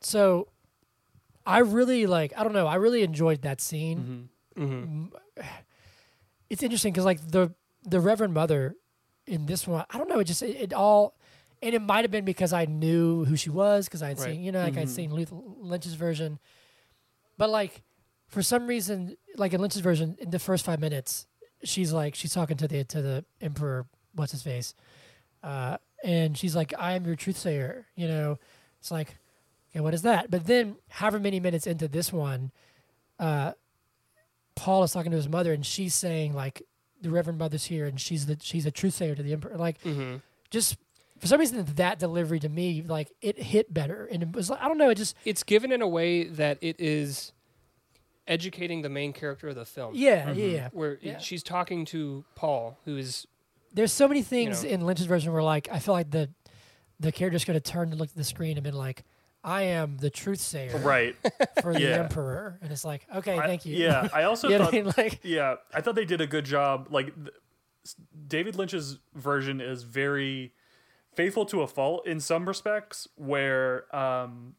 so. 0.00 0.48
I 1.46 1.58
really 1.60 2.06
like. 2.06 2.32
I 2.36 2.42
don't 2.44 2.52
know. 2.52 2.66
I 2.66 2.74
really 2.76 3.02
enjoyed 3.02 3.42
that 3.42 3.60
scene. 3.62 4.28
Mhm. 4.58 5.10
It's 6.50 6.62
interesting 6.62 6.92
because 6.92 7.04
like 7.06 7.26
the 7.26 7.52
the 7.82 8.00
Reverend 8.00 8.34
Mother 8.34 8.76
in 9.26 9.46
this 9.46 9.66
one, 9.66 9.84
I 9.90 9.98
don't 9.98 10.08
know. 10.08 10.18
It 10.20 10.24
just 10.24 10.42
it, 10.42 10.56
it 10.56 10.72
all, 10.74 11.16
and 11.64 11.74
it 11.74 11.82
might 11.82 12.02
have 12.04 12.10
been 12.10 12.24
because 12.24 12.52
I 12.52 12.66
knew 12.66 13.24
who 13.24 13.36
she 13.36 13.50
was 13.50 13.86
because 13.86 14.02
I 14.02 14.08
had 14.08 14.18
Right. 14.18 14.32
seen 14.32 14.42
you 14.42 14.52
know 14.52 14.62
like 14.62 14.76
I'd 14.76 14.86
Mhm. 14.86 14.94
seen 14.94 15.14
Luth- 15.14 15.32
Lynch's 15.32 15.94
version, 15.94 16.38
but 17.38 17.50
like 17.50 17.82
for 18.28 18.42
some 18.42 18.66
reason, 18.66 19.16
like 19.36 19.52
in 19.52 19.60
Lynch's 19.60 19.80
version, 19.80 20.16
in 20.18 20.30
the 20.30 20.38
first 20.38 20.64
five 20.64 20.80
minutes, 20.80 21.26
she's 21.62 21.92
like 21.92 22.14
she's 22.14 22.32
talking 22.32 22.56
to 22.58 22.68
the 22.68 22.84
to 22.84 23.02
the 23.02 23.24
Emperor, 23.40 23.86
what's 24.14 24.32
his 24.32 24.42
face, 24.42 24.74
uh, 25.42 25.78
and 26.02 26.36
she's 26.36 26.54
like, 26.56 26.72
"I 26.78 26.92
am 26.94 27.04
your 27.06 27.16
truth 27.16 27.36
sayer." 27.38 27.86
You 27.96 28.08
know, 28.08 28.38
it's 28.80 28.90
like, 28.90 29.16
okay, 29.70 29.80
what 29.80 29.94
is 29.94 30.02
that? 30.02 30.30
But 30.30 30.46
then, 30.46 30.76
however 30.88 31.18
many 31.18 31.40
minutes 31.40 31.66
into 31.66 31.88
this 31.88 32.12
one, 32.12 32.50
uh, 33.18 33.52
Paul 34.56 34.82
is 34.84 34.92
talking 34.92 35.10
to 35.10 35.16
his 35.16 35.28
mother, 35.28 35.52
and 35.52 35.64
she's 35.64 35.94
saying 35.94 36.32
like, 36.34 36.62
"The 37.00 37.10
Reverend 37.10 37.38
Mother's 37.38 37.64
here, 37.66 37.86
and 37.86 38.00
she's 38.00 38.26
the 38.26 38.38
she's 38.40 38.66
a 38.66 38.70
truth 38.70 38.94
sayer 38.94 39.14
to 39.14 39.22
the 39.22 39.32
Emperor." 39.32 39.56
Like, 39.56 39.80
Mm-hmm. 39.82 40.16
just 40.50 40.76
for 41.18 41.26
some 41.26 41.38
reason, 41.40 41.64
that 41.76 41.98
delivery 41.98 42.40
to 42.40 42.48
me, 42.48 42.82
like, 42.82 43.10
it 43.20 43.38
hit 43.40 43.72
better, 43.72 44.06
and 44.10 44.22
it 44.22 44.32
was 44.32 44.50
like, 44.50 44.60
I 44.60 44.68
don't 44.68 44.78
know, 44.78 44.90
it 44.90 44.96
just 44.96 45.16
It's 45.24 45.42
given 45.42 45.70
in 45.72 45.80
a 45.82 45.88
way 45.88 46.24
that 46.24 46.58
it 46.60 46.76
is 46.80 47.32
educating 48.26 48.82
the 48.82 48.88
main 48.88 49.12
character 49.12 49.48
of 49.48 49.54
the 49.54 49.64
film. 49.64 49.94
yeah, 49.94 50.26
Mhm. 50.30 50.36
yeah, 50.36 50.44
yeah. 50.46 50.68
Where 50.72 50.98
Yeah. 51.02 51.18
she's 51.18 51.42
talking 51.42 51.84
to 51.86 52.24
Paul, 52.34 52.78
who 52.84 52.96
is 52.96 53.26
There's 53.72 53.92
so 53.92 54.06
many 54.08 54.22
things 54.22 54.62
know. 54.62 54.70
in 54.70 54.86
Lynch's 54.86 55.06
version 55.06 55.32
where 55.32 55.42
like 55.42 55.68
I 55.70 55.78
feel 55.80 55.94
like 55.94 56.10
the 56.10 56.30
the 57.00 57.10
character's 57.10 57.44
going 57.44 57.60
to 57.60 57.72
turn 57.72 57.90
and 57.90 57.98
look 58.00 58.08
at 58.10 58.14
the 58.14 58.22
screen 58.24 58.56
and 58.56 58.62
been 58.62 58.72
like, 58.76 59.02
"I 59.42 59.62
am 59.62 59.96
the 59.98 60.10
truth 60.10 60.40
sayer 60.40 60.78
right 60.78 61.16
for 61.60 61.72
the 61.74 61.80
Yeah. 61.82 61.88
emperor," 62.04 62.56
and 62.62 62.70
it's 62.70 62.84
like, 62.84 63.04
okay, 63.14 63.36
I- 63.36 63.46
thank 63.46 63.66
you. 63.66 63.76
yeah 63.76 64.08
i 64.12 64.22
also 64.30 64.48
you 64.48 64.58
thought 64.58 64.72
I 64.72 64.76
mean? 64.76 64.92
Like, 64.96 65.20
Yeah, 65.24 65.56
I 65.74 65.80
thought 65.80 65.96
they 65.96 66.04
did 66.04 66.20
a 66.20 66.26
good 66.26 66.44
job. 66.44 66.86
Like 66.90 67.12
th- 67.16 67.34
David 68.28 68.54
Lynch's 68.56 68.98
version 69.14 69.60
is 69.60 69.82
very 69.82 70.54
faithful 71.16 71.44
to 71.46 71.62
a 71.62 71.66
fault 71.66 72.06
in 72.06 72.20
some 72.20 72.46
respects. 72.46 73.08
Where 73.16 73.94
um, 73.94 74.54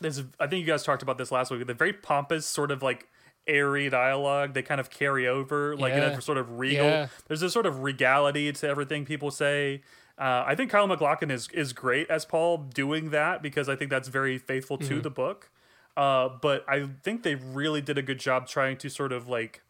there's, 0.00 0.22
I 0.40 0.46
think 0.46 0.60
you 0.60 0.66
guys 0.66 0.82
talked 0.82 1.02
about 1.02 1.18
this 1.18 1.30
last 1.32 1.50
week. 1.50 1.66
The 1.66 1.74
very 1.74 1.92
pompous 1.92 2.46
sort 2.46 2.70
of 2.70 2.82
like 2.82 3.08
airy 3.46 3.90
dialogue 3.90 4.54
they 4.54 4.62
kind 4.62 4.80
of 4.80 4.88
carry 4.90 5.28
over, 5.28 5.76
like 5.76 5.92
in 5.92 5.98
Yeah. 5.98 6.16
a 6.16 6.20
sort 6.20 6.38
of 6.38 6.58
regal. 6.58 6.86
Yeah. 6.86 7.08
There's 7.28 7.42
a 7.42 7.50
sort 7.50 7.66
of 7.66 7.80
regality 7.82 8.50
to 8.52 8.68
everything 8.68 9.04
people 9.04 9.30
say. 9.30 9.82
Uh, 10.16 10.44
I 10.46 10.54
think 10.54 10.70
Kyle 10.70 10.86
MacLachlan 10.86 11.30
is 11.30 11.48
is 11.52 11.72
great 11.72 12.08
as 12.08 12.24
Paul 12.24 12.58
doing 12.58 13.10
that 13.10 13.42
because 13.42 13.68
I 13.68 13.76
think 13.76 13.90
that's 13.90 14.08
very 14.08 14.38
faithful 14.38 14.78
to 14.78 15.00
the 15.00 15.10
book. 15.10 15.50
Uh, 15.96 16.28
but 16.40 16.64
I 16.68 16.88
think 17.02 17.22
they 17.22 17.34
really 17.34 17.80
did 17.80 17.98
a 17.98 18.02
good 18.02 18.18
job 18.18 18.46
trying 18.48 18.76
to 18.78 18.88
sort 18.88 19.12
of 19.12 19.28
like 19.28 19.62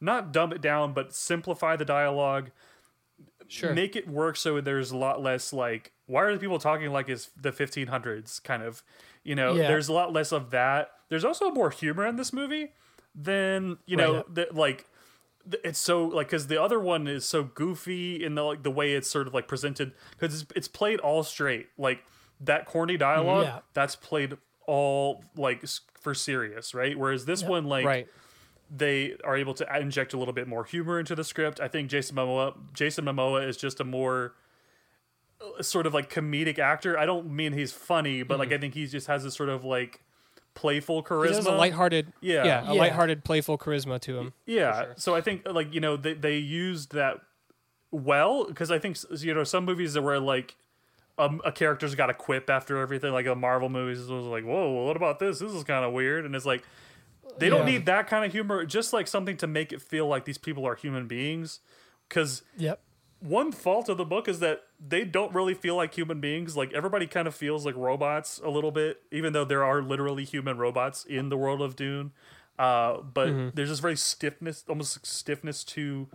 not 0.00 0.32
dumb 0.32 0.52
it 0.52 0.60
down, 0.60 0.92
but 0.92 1.14
simplify 1.14 1.76
the 1.76 1.84
dialogue, 1.84 2.50
sure. 3.48 3.72
make 3.74 3.96
it 3.96 4.08
work 4.08 4.36
so 4.36 4.60
there's 4.60 4.90
a 4.90 4.96
lot 4.96 5.22
less 5.22 5.52
like 5.52 5.92
why 6.06 6.22
are 6.22 6.32
the 6.32 6.38
people 6.38 6.58
talking 6.58 6.90
like 6.92 7.08
it's 7.08 7.30
the 7.40 7.50
1500s 7.52 8.42
kind 8.42 8.62
of, 8.62 8.82
you 9.22 9.34
know. 9.34 9.54
Yeah. 9.54 9.68
There's 9.68 9.88
a 9.88 9.92
lot 9.92 10.12
less 10.12 10.32
of 10.32 10.50
that. 10.50 10.90
There's 11.08 11.24
also 11.24 11.50
more 11.50 11.70
humor 11.70 12.06
in 12.06 12.16
this 12.16 12.32
movie 12.32 12.72
than 13.14 13.78
you 13.86 13.96
know 13.96 14.16
Right. 14.16 14.34
the, 14.34 14.48
like 14.52 14.86
it's 15.62 15.78
so 15.78 16.04
like 16.06 16.26
because 16.28 16.46
the 16.48 16.60
other 16.60 16.80
one 16.80 17.06
is 17.06 17.24
so 17.24 17.42
goofy 17.44 18.22
in 18.24 18.34
the 18.34 18.42
like 18.42 18.62
the 18.62 18.70
way 18.70 18.94
it's 18.94 19.08
sort 19.10 19.26
of 19.26 19.34
like 19.34 19.46
presented 19.46 19.92
because 20.18 20.42
it's, 20.42 20.52
it's 20.56 20.68
played 20.68 21.00
all 21.00 21.22
straight 21.22 21.68
like 21.78 22.02
that 22.40 22.66
corny 22.66 22.96
dialogue 22.96 23.44
Yeah. 23.44 23.58
that's 23.74 23.94
played 23.94 24.36
all 24.66 25.22
like 25.36 25.64
for 26.00 26.14
serious 26.14 26.74
right 26.74 26.98
whereas 26.98 27.24
this 27.26 27.42
Yeah. 27.42 27.48
one 27.48 27.64
like 27.66 27.84
right. 27.86 28.08
They 28.76 29.14
are 29.24 29.36
able 29.36 29.54
to 29.54 29.76
inject 29.78 30.12
a 30.14 30.18
little 30.18 30.34
bit 30.34 30.48
more 30.48 30.64
humor 30.64 30.98
into 30.98 31.14
the 31.14 31.22
script 31.24 31.60
i 31.60 31.68
think 31.68 31.88
jason 31.88 32.16
momoa 32.16 32.54
jason 32.72 33.04
momoa 33.04 33.46
is 33.46 33.56
just 33.56 33.78
a 33.80 33.84
more 33.84 34.34
uh, 35.40 35.62
sort 35.62 35.86
of 35.86 35.94
like 35.94 36.10
comedic 36.10 36.58
actor 36.58 36.98
i 36.98 37.06
don't 37.06 37.30
mean 37.30 37.52
he's 37.52 37.72
funny 37.72 38.22
but 38.22 38.38
like 38.38 38.52
i 38.52 38.58
think 38.58 38.74
he 38.74 38.86
just 38.86 39.06
has 39.06 39.22
this 39.24 39.34
sort 39.34 39.48
of 39.48 39.64
like 39.64 40.00
playful 40.54 41.02
Mm-hmm. 41.02 41.22
He 41.24 41.34
has 41.34 41.46
a 41.46 41.50
charisma 41.50 41.58
lighthearted, 41.58 42.12
Yeah. 42.20 42.44
yeah, 42.44 42.70
a 42.70 42.74
Yeah. 42.74 42.80
lighthearted, 42.80 43.24
playful 43.24 43.58
charisma 43.58 44.00
to 44.02 44.18
him. 44.18 44.32
yeah 44.46 44.82
sure. 44.84 44.94
so 44.96 45.14
i 45.14 45.20
think 45.20 45.42
like 45.50 45.72
you 45.74 45.80
know 45.80 45.96
they, 45.96 46.14
they 46.14 46.36
used 46.38 46.92
that 46.92 47.18
well 47.90 48.44
because 48.46 48.70
i 48.70 48.78
think 48.78 48.96
you 49.20 49.34
know 49.34 49.44
some 49.44 49.64
movies 49.64 49.94
that 49.94 50.02
were 50.02 50.18
like 50.20 50.56
um, 51.16 51.40
a 51.44 51.52
character's 51.52 51.94
got 51.94 52.10
a 52.10 52.14
quip 52.14 52.50
after 52.50 52.78
everything 52.78 53.12
like 53.12 53.26
a 53.26 53.36
marvel 53.36 53.68
movies 53.68 54.00
was 54.08 54.24
like 54.26 54.44
whoa 54.44 54.84
what 54.84 54.96
about 54.96 55.18
this 55.20 55.38
this 55.38 55.52
is 55.52 55.62
kind 55.64 55.84
of 55.84 55.92
weird 55.92 56.24
and 56.24 56.34
it's 56.34 56.46
like 56.46 56.64
they 57.38 57.48
don't 57.48 57.66
Yeah. 57.66 57.72
need 57.72 57.86
that 57.86 58.06
kind 58.06 58.24
of 58.24 58.32
humor 58.32 58.64
just 58.64 58.92
like 58.92 59.08
something 59.08 59.36
to 59.38 59.46
make 59.46 59.72
it 59.72 59.80
feel 59.82 60.06
like 60.06 60.24
these 60.24 60.38
people 60.38 60.66
are 60.66 60.74
human 60.74 61.06
beings 61.06 61.60
because 62.08 62.42
yep, 62.56 62.80
one 63.20 63.50
fault 63.52 63.88
of 63.88 63.96
the 63.96 64.04
book 64.04 64.28
is 64.28 64.40
that 64.40 64.62
they 64.78 65.04
don't 65.04 65.34
really 65.34 65.54
feel 65.54 65.76
like 65.76 65.94
human 65.94 66.20
beings. 66.20 66.56
Like 66.56 66.72
everybody 66.74 67.06
kind 67.06 67.26
of 67.26 67.34
feels 67.34 67.64
like 67.64 67.74
robots 67.76 68.38
a 68.44 68.50
little 68.50 68.70
bit, 68.70 69.00
even 69.10 69.32
though 69.32 69.44
there 69.46 69.64
are 69.64 69.82
literally 69.82 70.24
human 70.24 70.58
robots 70.58 71.04
in 71.04 71.28
the 71.30 71.36
world 71.36 71.62
of 71.62 71.74
Dune. 71.76 72.12
Uh, 72.58 72.98
but 73.00 73.54
there's 73.56 73.70
this 73.70 73.80
very 73.80 73.96
stiffness, 73.96 74.62
almost 74.68 74.98
like 74.98 75.06
stiffness 75.06 75.64
to 75.64 76.08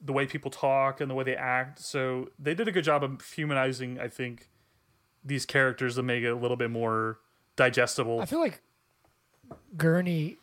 the 0.00 0.12
way 0.12 0.26
people 0.26 0.50
talk 0.50 1.00
and 1.00 1.10
the 1.10 1.14
way 1.14 1.24
they 1.24 1.34
act. 1.36 1.78
So 1.80 2.30
they 2.38 2.54
did 2.54 2.68
a 2.68 2.72
good 2.72 2.84
job 2.84 3.02
of 3.02 3.20
humanizing, 3.32 3.98
I 3.98 4.08
think, 4.08 4.48
these 5.24 5.44
characters 5.44 5.96
to 5.96 6.02
make 6.02 6.22
it 6.22 6.28
a 6.28 6.36
little 6.36 6.56
bit 6.56 6.70
more 6.70 7.18
digestible. 7.56 8.20
I 8.20 8.26
feel 8.26 8.38
like 8.40 8.60
Gurney 9.76 10.36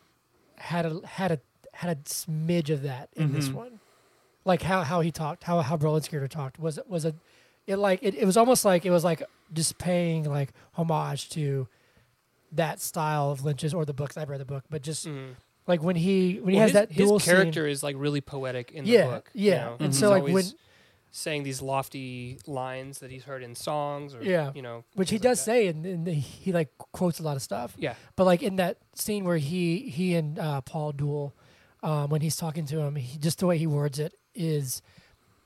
had 0.61 0.85
a 0.85 1.01
had 1.07 1.31
a 1.31 1.39
had 1.73 1.97
a 1.97 1.99
smidge 2.01 2.69
of 2.69 2.83
that 2.83 3.09
in 3.15 3.31
this 3.33 3.47
Mm-hmm. 3.47 3.57
one. 3.57 3.79
like 4.45 4.61
how 4.61 4.81
how 4.83 5.01
he 5.01 5.11
talked, 5.11 5.43
how 5.43 5.59
how 5.61 5.77
Brolin's 5.77 6.07
character 6.07 6.27
talked 6.27 6.59
was 6.59 6.77
it 6.77 6.87
was 6.89 7.05
a 7.05 7.13
it 7.67 7.75
like 7.77 7.99
it, 8.01 8.15
it 8.15 8.25
was 8.25 8.37
almost 8.37 8.65
like 8.65 8.85
it 8.85 8.91
was 8.91 9.03
like 9.03 9.21
just 9.53 9.77
paying 9.77 10.23
like 10.23 10.51
homage 10.73 11.29
to 11.29 11.67
that 12.53 12.79
style 12.81 13.31
of 13.31 13.43
Lynch's 13.45 13.73
or 13.73 13.85
the 13.85 13.93
books. 13.93 14.17
I've 14.17 14.29
read 14.29 14.39
the 14.41 14.45
book, 14.45 14.63
but 14.69 14.81
just 14.81 15.07
Mhm. 15.07 15.35
like 15.67 15.81
when 15.81 15.95
he 15.95 16.39
when 16.41 16.53
he 16.53 16.55
Well, 16.59 16.67
has 16.67 16.71
his, 16.71 16.73
that 16.73 16.91
his 16.91 17.23
character 17.23 17.67
is 17.67 17.81
like 17.83 17.95
really 17.97 18.21
poetic 18.21 18.71
in 18.71 18.83
the 18.85 18.91
Yeah, 18.91 19.07
book. 19.07 19.29
yeah. 19.33 19.53
you 19.53 19.59
know? 19.61 19.75
And 19.79 19.87
He's 19.87 19.99
so, 19.99 20.09
like, 20.09 20.19
always 20.23 20.33
when- 20.33 20.53
saying 21.13 21.43
these 21.43 21.61
lofty 21.61 22.39
lines 22.47 22.99
that 22.99 23.11
he's 23.11 23.25
heard 23.25 23.43
in 23.43 23.53
songs, 23.53 24.15
or 24.15 24.23
Yeah. 24.23 24.51
you 24.55 24.61
know, 24.61 24.83
which 24.95 25.09
he 25.09 25.17
things 25.17 25.25
like 25.25 25.31
does 25.31 25.41
say, 25.43 25.67
and, 25.67 25.85
and 25.85 26.07
he 26.07 26.51
like 26.53 26.69
quotes 26.93 27.19
a 27.19 27.23
lot 27.23 27.35
of 27.35 27.41
stuff. 27.41 27.73
Yeah, 27.77 27.95
But 28.15 28.23
like 28.25 28.41
in 28.41 28.55
that 28.55 28.77
scene 28.95 29.25
where 29.25 29.37
he 29.37 29.89
he 29.89 30.15
and 30.15 30.39
uh, 30.39 30.61
Paul 30.61 30.93
duel, 30.93 31.33
um, 31.83 32.09
when 32.09 32.21
he's 32.21 32.37
talking 32.37 32.65
to 32.67 32.79
him, 32.79 32.95
he, 32.95 33.17
just 33.17 33.39
the 33.39 33.45
way 33.47 33.57
he 33.57 33.67
words 33.67 33.99
it 33.99 34.13
is 34.33 34.81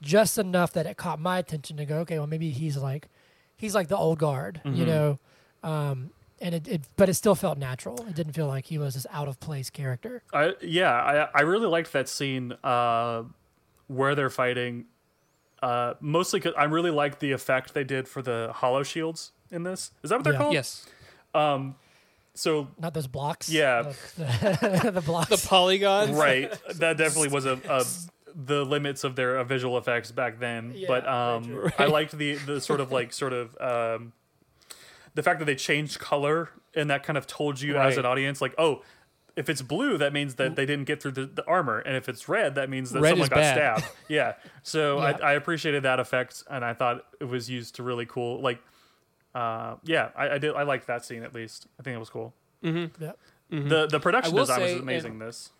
just 0.01 0.37
enough 0.37 0.71
that 0.73 0.85
it 0.85 0.97
caught 0.97 1.19
my 1.19 1.39
attention 1.39 1.77
to 1.77 1.85
go, 1.85 1.97
okay, 1.99 2.17
well 2.19 2.27
maybe 2.27 2.51
he's 2.51 2.77
like 2.77 3.07
he's 3.57 3.73
like 3.73 3.87
the 3.87 3.97
old 3.97 4.19
guard, 4.19 4.61
you 4.65 4.83
Mhm. 4.83 4.87
know, 4.87 5.19
um, 5.63 6.11
and 6.41 6.53
it, 6.53 6.67
it 6.67 6.81
but 6.97 7.09
it 7.09 7.15
still 7.15 7.33
felt 7.33 7.57
natural. 7.57 8.05
It 8.07 8.13
didn't 8.13 8.33
feel 8.33 8.45
like 8.47 8.65
he 8.65 8.77
was 8.77 8.93
this 8.93 9.07
out 9.11 9.27
of 9.27 9.39
place 9.39 9.71
character. 9.71 10.21
I 10.31 10.53
yeah, 10.61 10.91
I 10.93 11.39
I 11.39 11.41
really 11.41 11.65
liked 11.67 11.91
that 11.93 12.07
scene 12.07 12.53
uh, 12.63 13.23
where 13.87 14.13
they're 14.13 14.29
fighting. 14.29 14.85
Uh, 15.65 15.95
mostly 15.99 16.39
because 16.39 16.53
I 16.57 16.65
really 16.65 16.91
like 16.91 17.19
the 17.19 17.31
effect 17.31 17.73
they 17.73 17.83
did 17.83 18.07
for 18.07 18.21
the 18.21 18.51
hollow 18.53 18.83
shields 18.83 19.31
in 19.49 19.63
this. 19.63 19.91
Is 20.03 20.09
that 20.11 20.17
what 20.17 20.23
they're 20.23 20.33
Yeah. 20.33 20.39
called? 20.39 20.53
yes, 20.53 20.85
Um, 21.33 21.75
so 22.35 22.67
Not 22.77 22.93
those 22.93 23.07
blocks. 23.07 23.49
Yeah. 23.49 23.81
the, 24.17 24.91
the 24.93 25.01
blocks. 25.01 25.29
the 25.29 25.47
polygons. 25.47 26.11
right, 26.11 26.51
that 26.75 26.97
definitely 26.97 27.29
was 27.29 27.45
a, 27.45 27.53
a 27.69 27.83
the 28.35 28.63
limits 28.65 29.03
of 29.03 29.15
their 29.15 29.37
uh, 29.37 29.43
visual 29.43 29.77
effects 29.77 30.11
back 30.11 30.39
then. 30.39 30.73
Yeah, 30.75 30.87
but 30.87 31.07
um, 31.07 31.45
true. 31.45 31.69
I 31.79 31.85
liked 31.97 32.11
the 32.17 32.35
the 32.35 32.61
sort 32.61 32.79
of 32.81 32.91
like 32.91 33.11
sort 33.13 33.33
of 33.33 33.57
um, 33.59 34.11
the 35.15 35.23
fact 35.23 35.39
that 35.39 35.45
they 35.45 35.55
changed 35.55 35.99
color 35.99 36.49
and 36.75 36.89
that 36.89 37.03
kind 37.03 37.17
of 37.17 37.25
told 37.25 37.59
you 37.61 37.77
as 37.77 37.97
an 37.97 38.05
audience 38.05 38.39
like, 38.41 38.53
oh. 38.57 38.83
If 39.35 39.49
it's 39.49 39.61
blue, 39.61 39.97
that 39.97 40.13
means 40.13 40.35
that 40.35 40.55
they 40.55 40.65
didn't 40.65 40.85
get 40.85 41.01
through 41.01 41.11
the, 41.11 41.25
the 41.25 41.45
armor, 41.45 41.79
and 41.79 41.97
if 41.97 42.07
it's 42.07 42.29
red, 42.29 42.55
that 42.55 42.69
means 42.69 42.91
that 42.91 43.01
Red 43.01 43.09
someone 43.11 43.27
got 43.27 43.35
bad. 43.35 43.79
stabbed. 43.79 43.93
Yeah, 44.07 44.33
so 44.63 44.97
Yeah. 44.99 45.17
I, 45.21 45.31
I 45.31 45.33
appreciated 45.33 45.83
that 45.83 45.99
effect, 45.99 46.43
and 46.49 46.63
I 46.63 46.73
thought 46.73 47.05
it 47.19 47.25
was 47.25 47.49
used 47.49 47.75
to 47.75 47.83
really 47.83 48.05
cool. 48.05 48.41
Like, 48.41 48.59
uh, 49.33 49.75
yeah, 49.83 50.09
I, 50.15 50.29
I 50.29 50.37
did. 50.37 50.55
I 50.55 50.63
liked 50.63 50.87
that 50.87 51.03
scene 51.03 51.23
at 51.23 51.33
least. 51.33 51.67
I 51.79 51.83
think 51.83 51.95
it 51.95 51.99
was 51.99 52.09
cool. 52.09 52.33
Mm-hmm. 52.63 53.03
Yeah. 53.03 53.11
The 53.49 53.87
the 53.87 53.99
production 53.99 54.33
I 54.33 54.35
will 54.35 54.43
design 54.45 54.61
was 54.61 54.71
amazing. 54.73 55.11
and- 55.13 55.21
this. 55.21 55.51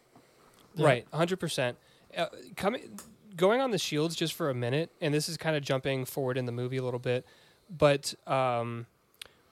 Yeah. 0.75 0.85
Right, 0.87 1.07
hundred 1.13 1.37
percent. 1.41 1.77
Uh, 2.17 2.27
coming, 2.55 2.97
going 3.35 3.59
on 3.61 3.71
the 3.71 3.77
shields 3.77 4.15
just 4.15 4.33
for 4.33 4.49
a 4.49 4.53
minute, 4.55 4.89
and 5.01 5.13
this 5.13 5.27
is 5.27 5.35
kind 5.37 5.55
of 5.57 5.63
jumping 5.63 6.05
forward 6.05 6.37
in 6.37 6.45
the 6.45 6.51
movie 6.53 6.77
a 6.77 6.83
little 6.83 6.99
bit, 6.99 7.25
but 7.69 8.13
um, 8.25 8.85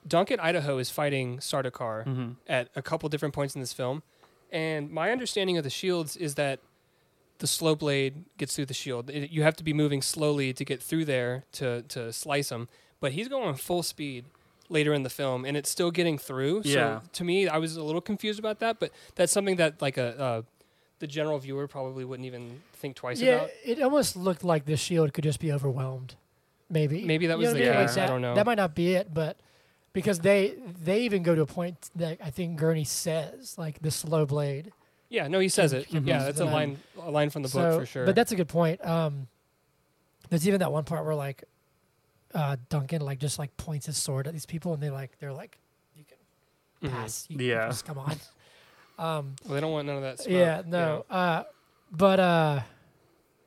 Duncan 0.06 0.40
Idaho 0.40 0.78
is 0.78 0.90
fighting 0.90 1.38
Sardaukar 1.38 2.04
Mm-hmm. 2.06 2.30
at 2.48 2.68
a 2.76 2.82
couple 2.82 3.08
different 3.10 3.34
points 3.34 3.54
in 3.54 3.60
this 3.60 3.72
film, 3.72 4.02
and 4.54 4.90
my 4.90 5.10
understanding 5.10 5.58
of 5.58 5.64
the 5.64 5.70
shields 5.80 6.16
is 6.16 6.34
that 6.36 6.60
the 7.38 7.46
slow 7.46 7.74
blade 7.74 8.24
gets 8.38 8.54
through 8.54 8.66
the 8.66 8.74
shield. 8.74 9.10
It- 9.10 9.30
you 9.30 9.42
have 9.42 9.56
to 9.56 9.64
be 9.64 9.72
moving 9.74 10.00
slowly 10.02 10.52
to 10.54 10.64
get 10.64 10.80
through 10.82 11.04
there 11.04 11.44
to 11.58 11.82
to 11.94 12.12
slice 12.12 12.50
him, 12.50 12.68
but 13.00 13.12
he's 13.12 13.28
going 13.28 13.54
full 13.56 13.82
speed 13.82 14.24
later 14.70 14.94
in 14.94 15.02
the 15.02 15.10
film 15.10 15.44
and 15.44 15.56
it's 15.58 15.68
still 15.68 15.90
getting 15.90 16.16
through 16.16 16.62
Yeah. 16.64 17.00
so 17.00 17.06
to 17.18 17.22
me 17.24 17.46
i 17.48 17.58
was 17.58 17.76
a 17.76 17.82
little 17.82 18.00
confused 18.00 18.38
about 18.38 18.60
that 18.60 18.80
but 18.80 18.90
that's 19.14 19.30
something 19.30 19.56
that 19.56 19.82
like 19.82 19.98
a 19.98 20.08
uh, 20.18 20.42
the 21.00 21.06
general 21.06 21.38
viewer 21.38 21.68
probably 21.68 22.02
wouldn't 22.02 22.24
even 22.24 22.62
think 22.72 22.96
twice 22.96 23.20
yeah, 23.20 23.34
about 23.34 23.50
it 23.62 23.82
almost 23.82 24.16
looked 24.16 24.42
like 24.42 24.64
the 24.64 24.78
shield 24.78 25.12
could 25.12 25.22
just 25.24 25.38
be 25.38 25.52
overwhelmed. 25.52 26.14
Maybe. 26.70 27.04
Maybe 27.04 27.26
that 27.26 27.34
You 27.38 27.44
was 27.44 27.48
know 27.54 27.60
the 27.60 27.66
what 27.66 27.76
I 27.76 27.78
mean? 27.80 27.86
case. 27.88 27.96
Like 27.98 28.04
I 28.04 28.08
don't 28.12 28.22
know. 28.22 28.34
That 28.34 28.46
might 28.46 28.56
not 28.64 28.74
be 28.74 28.94
it, 28.94 29.12
but 29.12 29.36
because 29.94 30.18
they 30.18 30.54
they 30.82 31.00
even 31.02 31.22
go 31.22 31.34
to 31.34 31.40
a 31.40 31.46
point 31.46 31.90
that 31.96 32.18
I 32.22 32.28
think 32.30 32.58
Gurney 32.58 32.84
says 32.84 33.56
like 33.56 33.80
the 33.80 33.90
slow 33.90 34.26
blade. 34.26 34.72
yeah 35.08 35.26
no 35.28 35.38
he 35.38 35.48
says 35.48 35.72
it 35.72 35.86
Can- 35.88 36.00
can 36.00 36.06
yeah 36.06 36.16
use 36.16 36.24
that's 36.26 36.40
a 36.40 36.44
line. 36.44 36.78
line 36.96 37.06
a 37.08 37.10
line 37.10 37.30
from 37.30 37.42
the 37.42 37.48
so, 37.48 37.60
book 37.62 37.80
for 37.80 37.86
sure 37.86 38.04
But 38.06 38.14
that's 38.14 38.32
a 38.32 38.36
good 38.36 38.48
point. 38.48 38.84
Um, 38.84 39.28
there's 40.28 40.46
even 40.46 40.60
that 40.60 40.70
one 40.72 40.84
part 40.84 41.04
where 41.06 41.14
like 41.14 41.44
uh, 42.34 42.56
Duncan 42.68 43.00
like 43.00 43.18
just 43.20 43.38
like 43.38 43.56
points 43.56 43.86
his 43.86 43.96
sword 43.96 44.26
at 44.26 44.32
these 44.34 44.46
people 44.46 44.74
and 44.74 44.82
they 44.82 44.90
like 44.90 45.16
they're 45.20 45.32
like 45.32 45.58
you 45.96 46.04
can 46.04 46.90
Mhm. 46.90 46.92
pass. 46.92 47.26
You, 47.30 47.38
you 47.38 47.52
Yeah. 47.52 47.68
just 47.68 47.84
come 47.86 47.98
on. 47.98 48.16
Um, 48.96 49.34
well, 49.44 49.54
they 49.54 49.60
don't 49.60 49.72
want 49.72 49.88
none 49.88 49.96
of 49.96 50.02
that 50.02 50.20
smoke, 50.20 50.32
yeah, 50.32 50.58
you 50.64 50.70
no. 50.70 50.78
know. 50.78 51.04
Uh, 51.10 51.42
but 51.90 52.20
uh, 52.20 52.60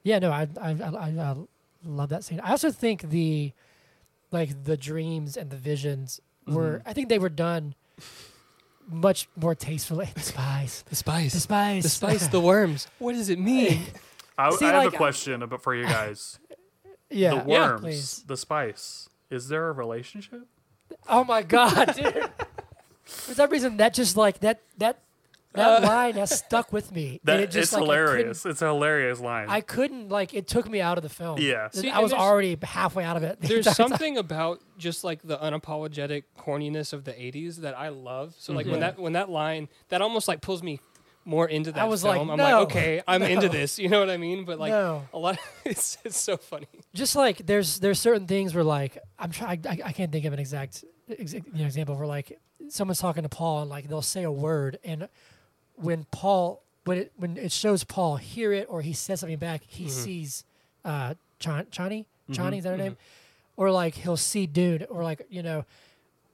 yeah, 0.03 0.19
no. 0.19 0.29
I 0.29 0.45
I, 0.59 0.71
I 0.71 0.89
I 0.89 1.07
I 1.31 1.35
love 1.85 2.09
that 2.09 2.25
scene. 2.25 2.41
I 2.41 2.51
also 2.51 2.69
think 2.69 3.03
the 3.09 3.53
like 4.29 4.65
the 4.65 4.75
dreams 4.75 5.37
and 5.37 5.49
the 5.49 5.55
visions 5.55 6.19
were. 6.47 6.79
Mm-hmm. 6.79 6.89
I 6.89 6.93
think 6.93 7.09
they 7.09 7.19
were 7.19 7.29
done 7.29 7.75
much 8.89 9.27
more 9.35 9.55
tastefully. 9.55 10.09
The 10.13 10.21
spies. 10.21 10.83
the 10.89 10.95
spice 10.95 11.33
The 11.33 11.39
spies. 11.39 11.83
the 11.83 11.89
spice 11.89 12.27
the 12.27 12.39
worms 12.39 12.87
what 12.99 13.13
does 13.15 13.29
it 13.29 13.37
mean 13.39 13.81
I, 14.37 14.51
See, 14.51 14.65
I 14.65 14.69
have 14.69 14.85
like, 14.85 14.93
a 14.93 14.97
question 14.97 15.41
about 15.41 15.61
for 15.63 15.73
you 15.75 15.85
guys. 15.87 16.39
yeah. 17.09 17.41
the 17.43 17.49
yeah, 17.51 17.69
worms, 17.69 17.81
please. 17.81 18.23
the 18.27 18.37
spice. 18.37 19.09
Is 19.31 19.47
there 19.49 19.67
a 19.67 19.71
relationship? 19.71 20.43
Oh 21.09 21.23
my 21.23 21.41
god, 21.41 21.95
dude. 21.95 22.29
For 23.03 23.33
some 23.33 23.49
reason, 23.49 23.77
that 23.77 23.93
just 23.95 24.15
like 24.15 24.39
that 24.41 24.61
that 24.77 24.99
that 25.57 25.83
Uh, 25.83 25.87
line 25.87 26.13
has 26.15 26.37
stuck 26.37 26.71
with 26.71 26.91
me. 26.91 27.19
That 27.23 27.35
and 27.35 27.43
it 27.43 27.47
just, 27.51 27.57
it's 27.57 27.73
like, 27.73 27.81
hilarious. 27.83 28.45
It's 28.45 28.61
a 28.61 28.67
hilarious 28.67 29.19
line. 29.19 29.47
I 29.49 29.61
couldn't 29.61 30.09
like 30.09 30.33
it 30.33 30.47
took 30.47 30.69
me 30.69 30.79
out 30.81 30.97
of 30.97 31.03
the 31.03 31.09
film. 31.09 31.39
Yeah. 31.41 31.69
See, 31.69 31.89
I 31.89 31.99
was 31.99 32.13
already 32.13 32.57
halfway 32.63 33.03
out 33.03 33.17
of 33.17 33.23
it. 33.23 33.41
the 33.41 33.47
there's 33.47 33.67
entire 33.67 33.75
time. 33.75 33.89
something 33.89 34.17
about 34.17 34.61
just 34.77 35.03
like 35.03 35.21
the 35.23 35.37
unapologetic 35.37 36.23
corniness 36.39 36.93
of 36.93 37.03
the 37.03 37.11
80s 37.13 37.57
that 37.57 37.77
I 37.77 37.89
love. 37.89 38.35
So 38.37 38.53
like 38.53 38.65
when 38.65 38.77
Mhm. 38.77 38.79
that 38.81 38.99
when 38.99 39.13
that 39.13 39.29
line 39.29 39.67
that 39.89 40.01
almost 40.01 40.27
like 40.27 40.41
pulls 40.41 40.63
me 40.63 40.79
more 41.25 41.45
into 41.49 41.73
that 41.73 41.81
I 41.81 41.85
was 41.85 42.05
like. 42.05 42.21
I'm 42.21 42.27
no, 42.27 42.35
like, 42.35 42.53
okay, 42.67 43.01
I'm 43.05 43.21
into 43.33 43.49
this. 43.49 43.77
You 43.77 43.89
know 43.89 43.99
what 43.99 44.09
I 44.09 44.15
mean? 44.15 44.45
But 44.45 44.59
like 44.59 44.71
no. 44.71 45.03
a 45.13 45.17
lot, 45.19 45.37
it's 45.65 45.97
it's 46.05 46.17
so 46.17 46.37
funny. 46.37 46.67
just 46.93 47.15
like 47.17 47.45
there's 47.45 47.79
there's 47.79 47.99
certain 47.99 48.27
things 48.27 48.55
where 48.55 48.63
like 48.63 48.97
I'm 49.19 49.31
trying 49.31 49.65
I, 49.67 49.77
I 49.85 49.91
can't 49.91 50.09
think 50.11 50.23
of 50.25 50.31
an 50.33 50.39
exact 50.39 50.85
ex- 51.09 51.33
you 51.33 51.41
know, 51.53 51.65
example 51.65 51.95
where 51.97 52.07
like 52.07 52.39
someone's 52.69 52.99
talking 52.99 53.23
to 53.23 53.29
Paul 53.29 53.61
and 53.63 53.69
like 53.69 53.89
they'll 53.89 54.01
say 54.01 54.23
a 54.23 54.31
word 54.31 54.79
and 54.85 55.09
when 55.77 56.05
Paul 56.11 56.61
when 56.85 56.97
it 56.99 57.11
when 57.17 57.37
it 57.37 57.51
shows 57.51 57.83
Paul 57.83 58.17
hear 58.17 58.51
it 58.53 58.67
or 58.69 58.81
he 58.81 58.93
says 58.93 59.19
something 59.21 59.37
back 59.39 59.61
he 59.65 59.85
Mhm. 59.85 59.89
sees 59.89 60.43
uh 60.85 61.13
Chan, 61.39 61.65
Chani 61.71 62.05
Chani 62.31 62.53
Mhm. 62.53 62.57
is 62.57 62.63
that 62.63 62.69
her 62.71 62.77
name 62.77 62.97
or 63.55 63.71
like 63.71 63.95
he'll 63.95 64.17
see 64.17 64.45
dude 64.47 64.85
or 64.89 65.03
like 65.03 65.25
you 65.29 65.41
know 65.43 65.65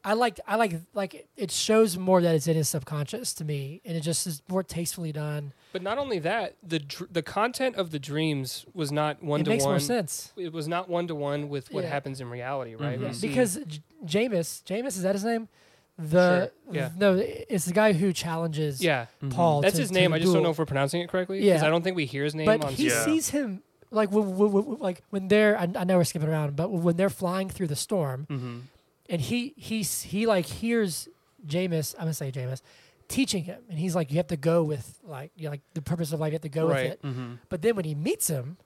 I 0.05 0.13
like 0.13 0.39
I 0.47 0.55
like 0.57 0.73
like 0.93 1.27
it 1.37 1.49
shows 1.49 1.97
more 1.97 2.21
that 2.21 2.35
it's 2.35 2.47
in 2.47 2.55
his 2.55 2.67
subconscious 2.69 3.33
to 3.35 3.45
me 3.45 3.79
and 3.85 3.95
it 3.95 4.01
just 4.01 4.27
is 4.27 4.41
more 4.49 4.61
tastefully 4.63 5.11
done 5.13 5.53
But 5.71 5.81
not 5.81 5.97
only 5.97 6.19
that, 6.19 6.55
the 6.61 6.79
dr- 6.79 7.11
the 7.11 7.21
content 7.23 7.75
of 7.77 7.91
the 7.91 7.99
dreams 7.99 8.65
was 8.73 8.91
not 8.91 9.23
one 9.23 9.41
it 9.41 9.43
to 9.45 9.49
makes 9.49 9.63
more 9.63 9.73
one. 9.73 9.79
sense 9.79 10.33
It 10.37 10.51
was 10.53 10.67
not 10.67 10.87
one 10.89 11.07
to 11.07 11.15
one 11.15 11.47
with 11.49 11.71
what 11.71 11.83
Yeah. 11.85 11.89
happens 11.89 12.19
in 12.21 12.29
reality, 12.29 12.75
right? 12.75 12.99
Mhm. 12.99 13.01
Yeah, 13.13 13.27
because 13.29 13.59
J- 13.65 13.81
Jamis, 14.05 14.61
Jamis 14.65 14.87
is 14.97 15.01
that 15.03 15.15
his 15.15 15.23
name? 15.23 15.47
The 15.97 16.51
Sure, 16.65 16.73
yeah. 16.75 16.89
no, 16.97 17.15
it's 17.17 17.65
the 17.65 17.73
guy 17.73 17.93
who 17.93 18.13
challenges 18.13 18.81
yeah, 18.83 19.05
Paul. 19.29 19.61
that's 19.61 19.75
to- 19.75 19.81
his 19.81 19.91
name. 19.91 20.11
I 20.11 20.19
just 20.19 20.33
don't 20.33 20.41
know 20.43 20.49
if 20.49 20.57
we're 20.57 20.65
pronouncing 20.65 21.01
it 21.01 21.09
correctly. 21.09 21.39
because 21.41 21.61
Yeah. 21.61 21.67
I 21.67 21.69
don't 21.69 21.83
think 21.83 21.95
we 21.95 22.05
hear 22.05 22.23
his 22.23 22.33
name 22.33 22.45
But 22.47 22.63
on. 22.65 22.73
he 22.73 22.87
Yeah. 22.87 23.05
sees 23.05 23.29
him 23.29 23.61
like 23.91 24.11
when, 24.11 24.35
when, 24.35 24.51
when- 24.51 24.79
like 24.79 25.03
when 25.11 25.27
they're. 25.27 25.55
I, 25.57 25.67
I 25.75 25.83
know 25.83 25.97
we're 25.97 26.03
skipping 26.03 26.29
around, 26.29 26.55
but 26.55 26.69
when 26.71 26.95
they're 26.97 27.11
flying 27.11 27.47
through 27.49 27.67
the 27.67 27.75
storm, 27.75 28.25
hmm 28.29 28.59
and 29.09 29.19
he 29.21 29.53
he 29.57 29.83
he 29.83 30.25
like 30.25 30.45
hears 30.47 31.07
Jamis. 31.45 31.93
I'm 31.95 32.05
gonna 32.05 32.13
say 32.15 32.31
Jamis 32.31 32.61
teaching 33.09 33.43
him, 33.43 33.61
and 33.69 33.77
he's 33.77 33.93
like, 33.95 34.09
you 34.09 34.17
have 34.17 34.27
to 34.27 34.37
go 34.37 34.63
with 34.63 34.97
like 35.03 35.31
you 35.35 35.43
know, 35.43 35.51
like 35.51 35.61
the 35.75 35.81
purpose 35.81 36.11
of 36.13 36.19
life. 36.21 36.31
You 36.31 36.35
have 36.35 36.41
to 36.41 36.49
go 36.49 36.67
Right. 36.67 36.83
with 36.83 36.91
it. 36.93 36.99
hmm 37.03 37.33
But 37.49 37.61
then 37.61 37.75
when 37.75 37.85
he 37.85 37.93
meets 37.93 38.29
him, 38.29 38.57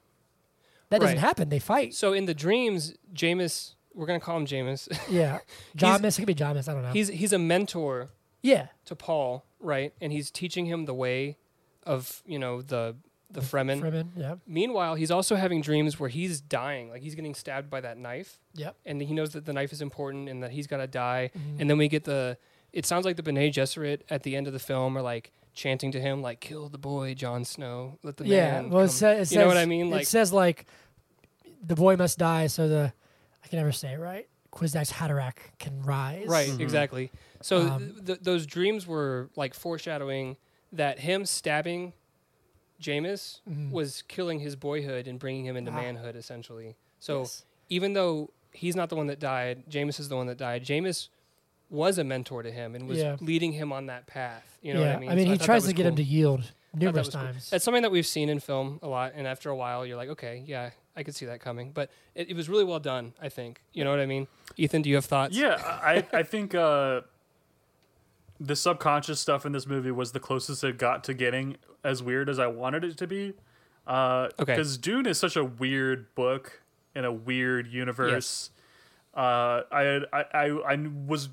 that 0.91 1.01
doesn't 1.01 1.17
happen. 1.17 1.49
They 1.49 1.59
fight. 1.59 1.93
So 1.95 2.13
in 2.13 2.25
the 2.25 2.33
dreams, 2.35 2.93
Jamis, 3.13 3.73
we're 3.97 4.05
gonna 4.05 4.19
call 4.19 4.37
him 4.37 4.45
Jamis. 4.45 4.87
Yeah, 5.09 5.39
Jamis. 5.75 6.17
It 6.17 6.21
could 6.21 6.27
be 6.27 6.35
Jamis. 6.35 6.69
I 6.69 6.73
don't 6.73 6.83
know. 6.83 6.91
he's 6.91 7.09
he's 7.09 7.33
a 7.33 7.39
mentor 7.39 8.09
yeah, 8.41 8.67
to 8.85 8.95
Paul, 8.95 9.43
right? 9.59 9.93
And 9.99 10.13
he's 10.13 10.31
teaching 10.31 10.67
him 10.67 10.85
the 10.85 10.93
way 10.93 11.37
of 11.83 12.21
you 12.25 12.39
know 12.39 12.61
the 12.61 12.95
the 13.29 13.41
Fremen. 13.41 13.81
Fremen. 13.81 14.09
Yeah, 14.15 14.35
Meanwhile, 14.45 14.95
he's 14.95 15.11
also 15.11 15.35
having 15.35 15.61
dreams 15.61 15.99
where 15.99 16.09
he's 16.09 16.39
dying, 16.39 16.89
like 16.89 17.01
he's 17.01 17.15
getting 17.15 17.35
stabbed 17.35 17.69
by 17.69 17.81
that 17.81 17.97
knife, 17.97 18.39
yep. 18.53 18.75
and 18.85 19.01
he 19.01 19.13
knows 19.13 19.31
that 19.31 19.45
the 19.45 19.53
knife 19.53 19.73
is 19.73 19.81
important 19.81 20.29
and 20.29 20.43
that 20.43 20.51
he's 20.51 20.67
got 20.67 20.77
to 20.77 20.87
die. 20.87 21.31
Mhm. 21.35 21.59
And 21.59 21.69
then 21.69 21.77
we 21.77 21.87
get 21.87 22.03
the. 22.05 22.37
It 22.71 22.85
sounds 22.85 23.05
like 23.05 23.15
the 23.15 23.23
Bene 23.23 23.49
Gesserit 23.49 24.01
at 24.09 24.23
the 24.23 24.35
end 24.35 24.45
of 24.45 24.53
the 24.53 24.59
film 24.59 24.97
are 24.97 25.01
like 25.01 25.31
chanting 25.53 25.91
to 25.93 25.99
him, 25.99 26.21
like 26.21 26.39
"Kill 26.39 26.69
the 26.69 26.77
boy, 26.77 27.15
Jon 27.15 27.43
Snow. 27.43 27.97
Let 28.03 28.17
the 28.17 28.27
yeah. 28.27 28.51
man." 28.51 28.69
Well, 28.69 28.85
it, 28.85 28.89
sa- 28.89 29.09
it 29.09 29.17
says, 29.25 29.31
you 29.33 29.39
know 29.39 29.47
what 29.47 29.57
I 29.57 29.65
mean? 29.65 29.91
it 29.91 30.07
says 30.07 30.31
like 30.31 30.65
the 31.65 31.75
boy 31.75 31.95
must 31.95 32.19
die 32.19 32.47
so 32.47 32.67
the 32.67 32.93
I 33.47 33.49
can 33.49 33.59
never 33.59 33.71
say 33.71 33.93
it 33.93 33.99
right. 33.99 34.27
Kwisatz 34.51 34.91
Haderach 34.91 35.37
can 35.57 35.81
rise. 35.81 36.27
Right, 36.27 36.49
Mhm. 36.49 36.59
exactly. 36.59 37.11
So 37.41 37.61
Um, 37.61 37.93
th- 37.93 38.05
th- 38.05 38.19
those 38.21 38.45
dreams 38.45 38.85
were 38.85 39.29
like 39.37 39.53
foreshadowing 39.53 40.35
that 40.73 40.99
him 40.99 41.25
stabbing 41.25 41.93
Jamis 42.81 43.39
Mhm. 43.49 43.71
was 43.71 44.01
killing 44.03 44.39
his 44.39 44.55
boyhood 44.57 45.07
and 45.07 45.17
bringing 45.17 45.45
him 45.45 45.55
into 45.55 45.71
Ah. 45.71 45.75
manhood, 45.75 46.15
essentially. 46.17 46.75
So 46.99 47.19
Yes. 47.21 47.45
even 47.69 47.93
though 47.93 48.31
he's 48.51 48.75
not 48.75 48.89
the 48.89 48.95
one 48.97 49.07
that 49.07 49.19
died, 49.19 49.63
Jamis 49.69 49.99
is 49.99 50.09
the 50.09 50.15
one 50.17 50.27
that 50.27 50.37
died. 50.37 50.63
Jamis 50.65 51.07
was 51.69 51.97
a 51.97 52.03
mentor 52.03 52.43
to 52.43 52.51
him 52.51 52.75
and 52.75 52.87
was 52.87 52.97
Yeah. 52.99 53.15
leading 53.21 53.53
him 53.53 53.71
on 53.71 53.85
that 53.87 54.07
path. 54.07 54.57
You 54.61 54.73
know 54.73 54.81
yeah, 54.81 54.87
what 54.87 54.95
I 54.95 54.99
mean? 54.99 55.09
I 55.09 55.15
mean, 55.15 55.25
So 55.25 55.31
he 55.31 55.37
thought 55.37 55.39
that 55.39 55.45
tries 55.45 55.63
to 55.63 55.67
was 55.67 55.73
get 55.73 55.85
him 55.85 55.95
to 55.95 56.03
yield 56.03 56.41
Thought 56.43 56.53
that 56.73 56.79
numerous 56.79 57.07
was 57.07 57.15
cool. 57.15 57.23
times. 57.23 57.49
That's 57.49 57.63
something 57.65 57.83
that 57.83 57.91
we've 57.91 58.05
seen 58.07 58.29
in 58.29 58.39
film 58.39 58.79
a 58.81 58.87
lot, 58.87 59.13
and 59.15 59.25
after 59.27 59.49
a 59.49 59.55
while, 59.55 59.85
you're 59.85 59.97
like, 59.97 60.09
okay, 60.09 60.43
yeah, 60.45 60.71
I 60.97 61.03
could 61.03 61.15
see 61.15 61.25
that 61.27 61.39
coming. 61.39 61.71
But 61.71 61.89
it, 62.15 62.31
it 62.31 62.35
was 62.35 62.49
really 62.49 62.63
well 62.65 62.79
done. 62.79 63.13
I 63.21 63.29
think. 63.29 63.61
You 63.71 63.83
know 63.85 63.91
what 63.91 63.99
I 64.01 64.05
mean? 64.05 64.27
Ethan, 64.57 64.81
do 64.81 64.89
you 64.89 64.95
have 64.95 65.05
thoughts? 65.05 65.37
Yeah, 65.37 65.55
I 65.63 66.05
I 66.11 66.23
think 66.23 66.53
uh, 66.55 67.01
the 68.39 68.55
subconscious 68.55 69.19
stuff 69.19 69.45
in 69.45 69.51
this 69.51 69.65
movie 69.67 69.91
was 69.91 70.11
the 70.11 70.19
closest 70.19 70.63
it 70.63 70.77
got 70.77 71.03
to 71.05 71.13
getting 71.13 71.57
as 71.83 72.03
weird 72.03 72.29
as 72.29 72.39
I 72.39 72.47
wanted 72.47 72.83
it 72.83 72.97
to 72.97 73.07
be. 73.07 73.33
Uh, 73.85 74.29
Okay. 74.39 74.53
Because 74.53 74.77
Dune 74.77 75.05
is 75.05 75.17
such 75.17 75.35
a 75.35 75.43
weird 75.43 76.13
book 76.15 76.61
in 76.95 77.05
a 77.05 77.11
weird 77.11 77.67
universe. 77.67 78.49
Uh, 79.15 79.63
I, 79.71 80.01
I 80.13 80.23
I 80.33 80.45
I 80.73 80.87
was 81.07 81.29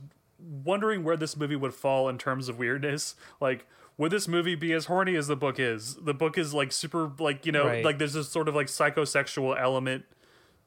wondering 0.65 1.05
where 1.05 1.17
this 1.17 1.37
movie 1.37 1.57
would 1.57 1.75
fall 1.75 2.09
in 2.09 2.19
terms 2.19 2.49
of 2.49 2.59
weirdness. 2.59 3.15
Like, 3.41 3.67
would 3.97 4.11
this 4.11 4.27
movie 4.29 4.55
be 4.55 4.73
as 4.73 4.87
horny 4.87 5.15
as 5.17 5.27
the 5.29 5.37
book 5.37 5.59
is? 5.59 5.97
The 5.97 6.15
book 6.15 6.37
is 6.39 6.53
like 6.55 6.73
super, 6.73 7.11
like 7.19 7.47
you 7.47 7.53
know, 7.53 7.67
Right. 7.67 7.85
like 7.85 7.99
there's 7.99 8.15
this 8.15 8.29
sort 8.29 8.49
of 8.49 8.55
like 8.55 8.67
psychosexual 8.67 9.59
element 9.61 10.05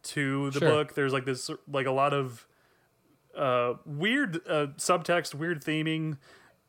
to 0.03 0.49
the 0.51 0.59
Sure. 0.59 0.69
book. 0.69 0.93
There's 0.95 1.13
like 1.13 1.25
this 1.25 1.49
like 1.71 1.85
a 1.85 1.91
lot 1.91 2.13
of 2.13 2.47
uh, 3.35 3.73
weird 3.85 4.37
uh, 4.47 4.67
subtext, 4.77 5.35
weird 5.35 5.63
theming. 5.63 6.17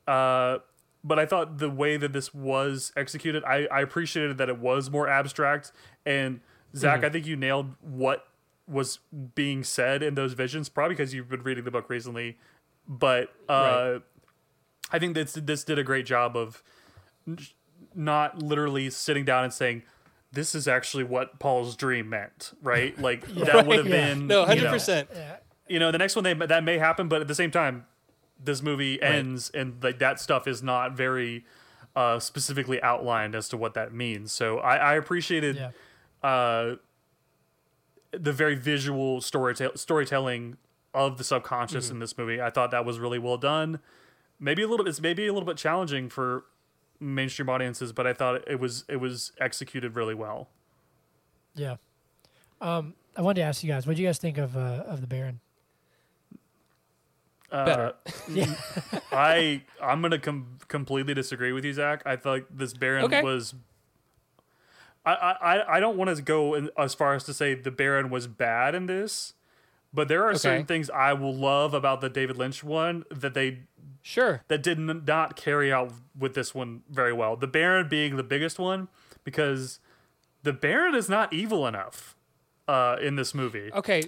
Uh, 0.07 0.59
but 1.03 1.17
I 1.17 1.25
thought 1.25 1.57
the 1.59 1.69
way 1.69 1.97
that 1.97 2.11
this 2.13 2.33
was 2.33 2.91
executed, 2.97 3.43
I, 3.45 3.65
I 3.71 3.81
appreciated 3.81 4.37
that 4.37 4.49
it 4.49 4.59
was 4.59 4.89
more 4.89 5.07
abstract. 5.07 5.71
And 6.05 6.41
Zach, 6.75 7.03
I 7.03 7.09
think 7.09 7.25
you 7.25 7.35
nailed 7.35 7.75
what 7.81 8.27
was 8.67 8.99
being 9.33 9.63
said 9.63 10.03
in 10.03 10.13
those 10.15 10.33
visions, 10.33 10.67
probably 10.69 10.95
because 10.95 11.13
you've 11.13 11.29
been 11.29 11.41
reading 11.41 11.63
the 11.63 11.71
book 11.71 11.89
recently. 11.89 12.37
But 12.87 13.33
uh, 13.47 13.53
Right. 13.93 14.01
I 14.91 14.99
think 14.99 15.13
this 15.15 15.33
this 15.33 15.63
did 15.63 15.77
a 15.79 15.83
great 15.83 16.05
job 16.05 16.35
of 16.37 16.63
not 17.95 18.41
literally 18.41 18.89
sitting 18.89 19.25
down 19.25 19.43
and 19.43 19.53
saying. 19.53 19.83
This 20.31 20.53
is 20.53 20.67
actually 20.67 21.05
what 21.05 21.39
Paul's 21.39 21.75
dream 21.75 22.07
meant, 22.09 22.51
right? 22.61 22.95
Like 23.01 23.25
that 23.33 23.65
would 23.65 23.77
have 23.79 23.87
Yeah. 23.87 24.13
been 24.13 24.27
No, 24.27 24.41
you 24.41 24.45
hundred 24.45 24.63
know, 24.65 24.71
percent. 24.73 25.09
you 25.67 25.79
know 25.79 25.91
the 25.91 25.97
next 25.97 26.15
one 26.15 26.23
they 26.23 26.33
that 26.35 26.63
may 26.63 26.77
happen 26.77 27.07
but 27.07 27.21
at 27.21 27.27
the 27.27 27.33
same 27.35 27.49
time 27.51 27.85
this 28.43 28.61
movie 28.61 29.01
ends 29.01 29.49
and 29.55 29.83
like 29.83 29.97
that 29.99 30.19
stuff 30.19 30.47
is 30.47 30.61
not 30.63 30.95
very 30.95 31.45
uh 31.95 32.19
specifically 32.19 32.81
outlined 32.83 33.33
as 33.35 33.49
to 33.49 33.57
what 33.57 33.73
that 33.75 33.91
means 33.93 34.31
so 34.31 34.57
i 34.59 34.77
i 34.77 34.93
appreciated 34.95 35.55
Yeah. 35.57 35.71
uh 36.27 36.75
the 38.11 38.31
very 38.31 38.55
visual 38.55 39.19
storytell 39.19 39.77
storytelling 39.77 40.57
of 40.93 41.17
the 41.19 41.23
subconscious 41.23 41.85
Mm-hmm. 41.85 41.95
in 41.95 41.99
this 41.99 42.17
movie 42.17 42.41
i 42.41 42.49
thought 42.49 42.71
that 42.71 42.85
was 42.85 42.97
really 42.99 43.19
well 43.19 43.37
done 43.37 43.79
maybe 44.39 44.61
a 44.63 44.67
little 44.67 44.83
bit 44.83 44.89
it's 44.89 45.01
maybe 45.01 45.27
a 45.27 45.33
little 45.33 45.47
bit 45.47 45.57
challenging 45.57 46.09
for 46.09 46.45
mainstream 46.99 47.49
audiences 47.49 47.91
but 47.93 48.05
i 48.07 48.13
thought 48.13 48.47
it 48.47 48.59
was 48.59 48.83
it 48.89 48.97
was 48.97 49.31
executed 49.39 49.95
really 49.95 50.15
well 50.15 50.49
Yeah. 51.55 51.75
Um, 52.61 52.93
I 53.15 53.21
wanted 53.21 53.41
to 53.41 53.47
ask 53.47 53.63
you 53.63 53.69
guys, 53.69 53.87
what 53.87 53.95
do 53.95 54.01
you 54.01 54.07
guys 54.07 54.17
think 54.17 54.37
of 54.37 54.55
uh, 54.57 54.83
of 54.87 54.99
the 55.01 55.07
Baron? 55.07 55.39
Uh, 57.51 57.65
Better. 57.65 57.93
I 59.11 59.63
I'm 59.81 60.01
gonna 60.01 60.19
com- 60.19 60.57
completely 60.67 61.13
disagree 61.13 61.51
with 61.51 61.65
you, 61.65 61.73
Zach. 61.73 62.03
I 62.05 62.15
thought 62.15 62.41
this 62.55 62.73
Baron 62.73 63.05
Okay. 63.05 63.23
was. 63.23 63.55
I 65.05 65.13
I 65.13 65.77
I 65.77 65.79
don't 65.79 65.97
want 65.97 66.15
to 66.15 66.21
go 66.21 66.53
in, 66.53 66.69
as 66.77 66.93
far 66.93 67.15
as 67.15 67.23
to 67.25 67.33
say 67.33 67.55
the 67.55 67.71
Baron 67.71 68.09
was 68.09 68.27
bad 68.27 68.75
in 68.75 68.85
this, 68.85 69.33
but 69.93 70.07
there 70.09 70.23
are 70.25 70.35
certain 70.35 70.65
things 70.65 70.89
I 70.91 71.13
will 71.13 71.33
love 71.33 71.73
about 71.73 72.01
the 72.01 72.09
David 72.09 72.37
Lynch 72.37 72.63
one 72.63 73.03
that 73.09 73.33
they 73.33 73.61
Sure. 74.01 74.41
that 74.47 74.63
did 74.63 74.79
not 74.79 75.35
carry 75.35 75.71
out 75.71 75.91
with 76.17 76.33
this 76.33 76.55
one 76.55 76.81
very 76.89 77.13
well. 77.13 77.35
The 77.35 77.47
Baron 77.47 77.87
being 77.87 78.15
the 78.15 78.23
biggest 78.23 78.57
one 78.59 78.87
because 79.23 79.79
the 80.43 80.53
Baron 80.53 80.95
is 80.95 81.09
not 81.09 81.33
evil 81.33 81.67
enough 81.67 82.15
uh, 82.67 82.95
in 83.01 83.15
this 83.15 83.33
movie. 83.33 83.69
Okay. 83.73 84.03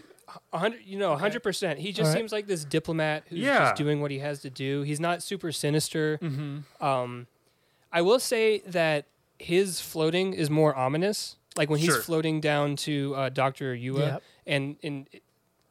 hundred, 0.53 0.81
you 0.85 0.97
know, 0.97 1.15
hundred 1.17 1.43
percent. 1.43 1.79
He 1.79 1.91
just 1.91 2.07
Alright. 2.07 2.17
seems 2.19 2.31
like 2.31 2.47
this 2.47 2.63
diplomat 2.63 3.23
who's 3.27 3.39
Yeah. 3.39 3.59
just 3.59 3.75
doing 3.75 4.01
what 4.01 4.11
he 4.11 4.19
has 4.19 4.41
to 4.43 4.49
do. 4.49 4.81
He's 4.83 4.99
not 4.99 5.21
super 5.21 5.51
sinister. 5.51 6.17
Mm-hmm. 6.21 6.83
Um, 6.83 7.27
I 7.91 8.01
will 8.01 8.19
say 8.19 8.59
that 8.67 9.05
his 9.39 9.81
floating 9.81 10.33
is 10.33 10.49
more 10.49 10.73
ominous. 10.75 11.35
Like 11.57 11.69
when 11.69 11.79
he's 11.79 11.89
Sure. 11.89 12.01
floating 12.01 12.39
down 12.39 12.77
to 12.77 13.13
uh, 13.15 13.29
Doctor 13.29 13.75
Yueh, 13.75 13.97
Yep. 13.99 14.23
and 14.47 14.75
in 14.81 15.07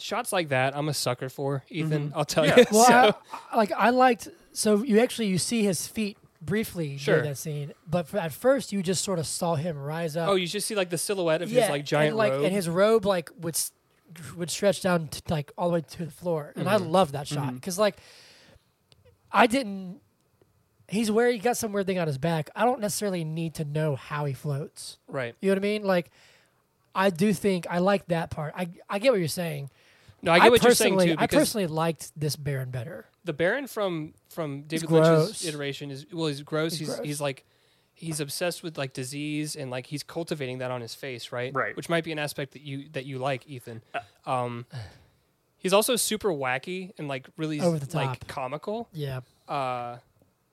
shots 0.01 0.33
like 0.33 0.49
that, 0.49 0.77
I'm 0.77 0.89
a 0.89 0.95
sucker 0.95 1.29
for 1.29 1.63
Ethan. 1.69 2.13
I'll 2.15 2.25
tell 2.25 2.47
Yeah. 2.47 2.59
you. 2.59 2.65
Well, 2.73 2.85
So- 2.89 2.93
I, 3.33 3.39
I- 3.53 3.57
like 3.57 3.73
I 3.73 3.91
liked. 3.91 4.29
So 4.53 4.83
you 4.83 4.99
actually 5.01 5.27
you 5.29 5.39
see 5.39 5.63
his 5.63 5.87
feet 5.87 6.17
briefly 6.43 6.97
Sure. 6.99 7.17
during 7.17 7.29
that 7.31 7.37
scene, 7.37 7.73
but 7.87 8.09
for, 8.09 8.19
at 8.19 8.33
first 8.33 8.73
you 8.73 8.83
just 8.83 9.05
sort 9.05 9.19
of 9.19 9.27
saw 9.27 9.55
him 9.57 9.79
rise 9.79 10.17
up. 10.17 10.29
oh, 10.29 10.35
you 10.35 10.47
just 10.47 10.67
see 10.67 10.75
like 10.75 10.91
the 10.91 10.99
silhouette 10.99 11.43
of 11.43 11.53
yeah, 11.53 11.63
his 11.63 11.71
like 11.71 11.85
giant 11.85 12.09
and, 12.11 12.17
like 12.17 12.33
robe. 12.33 12.45
and 12.45 12.53
his 12.55 12.69
robe 12.69 13.05
like 13.05 13.31
would 13.39 13.57
would 14.37 14.51
stretch 14.51 14.83
down 14.83 15.07
to, 15.09 15.23
like 15.29 15.53
all 15.57 15.69
the 15.69 15.75
way 15.75 15.81
to 15.83 16.05
the 16.07 16.11
floor, 16.11 16.53
and 16.57 16.69
I 16.69 16.77
Mm-hmm. 16.79 16.91
love 16.91 17.13
that 17.13 17.29
shot 17.29 17.55
because 17.55 17.79
like 17.79 17.97
I 19.33 19.47
didn't. 19.47 20.01
He's 20.89 21.09
where 21.11 21.31
he 21.31 21.39
got 21.39 21.57
some 21.57 21.71
weird 21.73 21.87
thing 21.87 22.01
on 22.01 22.09
his 22.09 22.19
back. 22.19 22.51
I 22.57 22.65
don't 22.65 22.81
necessarily 22.81 23.23
need 23.23 23.55
to 23.55 23.65
know 23.65 23.95
how 23.95 24.25
he 24.25 24.33
floats. 24.33 24.99
right. 25.07 25.37
You 25.41 25.51
know 25.51 25.53
what 25.55 25.59
I 25.59 25.63
mean? 25.63 25.85
Like, 25.85 26.11
I 26.97 27.11
do 27.11 27.33
think 27.33 27.69
I 27.71 27.79
like 27.79 28.07
that 28.09 28.31
part. 28.31 28.53
I 28.57 28.69
I 28.89 28.99
get 28.99 29.13
what 29.13 29.21
you're 29.21 29.29
saying. 29.29 29.71
No, 30.23 30.33
I 30.33 30.39
get 30.41 30.51
what 30.51 30.63
you're 30.63 30.75
saying 30.75 30.95
personally, 30.95 31.17
too. 31.17 31.23
I 31.23 31.27
personally 31.27 31.67
liked 31.67 32.13
this 32.19 32.37
Baron 32.37 32.71
better. 32.71 33.07
the 33.25 33.33
Baron 33.33 33.67
from 33.67 34.15
from 34.29 34.63
David 34.63 34.89
gross. 34.89 35.27
Lynch's 35.27 35.47
iteration 35.47 35.91
is 35.91 36.07
well, 36.13 36.27
he's 36.27 36.43
gross. 36.43 36.73
He's 36.73 36.81
He's 36.89 36.89
gross. 36.97 37.07
he's 37.07 37.21
like 37.21 37.45
he's 37.95 38.21
obsessed 38.21 38.63
with 38.63 38.79
like 38.79 38.93
disease 38.95 39.57
and 39.57 39.71
like 39.71 39.87
he's 39.87 40.03
cultivating 40.03 40.59
that 40.59 40.71
on 40.71 40.81
his 40.81 40.95
face, 40.95 41.33
right? 41.33 41.53
Right. 41.55 41.77
Which 41.77 41.89
might 41.89 42.05
be 42.05 42.13
an 42.13 42.19
aspect 42.19 42.53
that 42.53 42.63
you 42.63 42.89
that 42.93 43.05
you 43.07 43.19
like, 43.19 43.47
Ethan. 43.47 43.83
Um, 44.27 44.67
he's 45.59 45.73
also 45.73 45.97
super 45.97 46.31
wacky 46.31 46.93
and 46.99 47.09
like 47.09 47.29
really 47.37 47.61
Over 47.61 47.79
the 47.79 47.95
like 47.97 48.21
top. 48.21 48.29
comical. 48.29 48.89
Yeah. 48.93 49.21
Uh, 49.49 49.99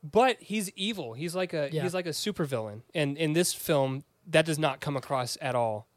but 0.03 0.37
he's 0.41 0.69
evil. 0.75 1.13
He's 1.13 1.35
like 1.35 1.53
a 1.53 1.69
Yeah. 1.71 1.83
he's 1.83 1.93
like 1.93 2.05
a 2.05 2.09
supervillain, 2.11 2.81
and 2.93 3.17
in 3.17 3.33
this 3.33 3.53
film, 3.53 4.03
that 4.27 4.45
does 4.45 4.59
not 4.59 4.79
come 4.81 4.95
across 4.97 5.37
at 5.41 5.55
all. 5.55 5.87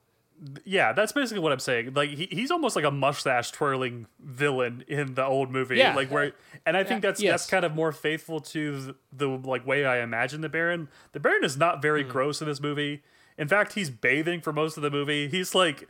Yeah, 0.64 0.93
that's 0.93 1.12
basically 1.12 1.41
what 1.41 1.53
I'm 1.53 1.59
saying. 1.59 1.93
Like 1.95 2.11
he, 2.11 2.26
he's 2.30 2.51
almost 2.51 2.74
like 2.76 2.84
a 2.84 2.91
mustache 2.91 3.51
twirling 3.51 4.07
villain 4.18 4.84
in 4.88 5.14
the 5.14 5.24
old 5.24 5.51
movie. 5.51 5.76
Yeah. 5.76 5.95
Like 5.95 6.11
where 6.11 6.32
and 6.64 6.76
I 6.76 6.84
think 6.84 7.03
Yeah. 7.03 7.11
that's 7.11 7.20
Yes. 7.22 7.32
that's 7.43 7.51
kind 7.51 7.64
of 7.64 7.74
more 7.74 7.93
faithful 7.93 8.41
to 8.41 8.80
the, 8.80 8.95
the 9.12 9.28
like 9.28 9.66
way 9.66 9.84
I 9.84 10.01
imagine 10.03 10.41
the 10.41 10.49
Baron. 10.49 10.88
The 11.12 11.20
Baron 11.20 11.45
is 11.45 11.57
not 11.57 11.82
very 11.82 12.05
Mm. 12.05 12.09
gross 12.09 12.41
in 12.41 12.49
this 12.49 12.61
movie. 12.61 13.03
In 13.36 13.49
fact, 13.49 13.74
he's 13.74 13.91
bathing 13.91 14.41
for 14.41 14.53
most 14.53 14.76
of 14.76 14.82
the 14.82 14.91
movie. 14.91 15.28
He's 15.28 15.55
like 15.55 15.88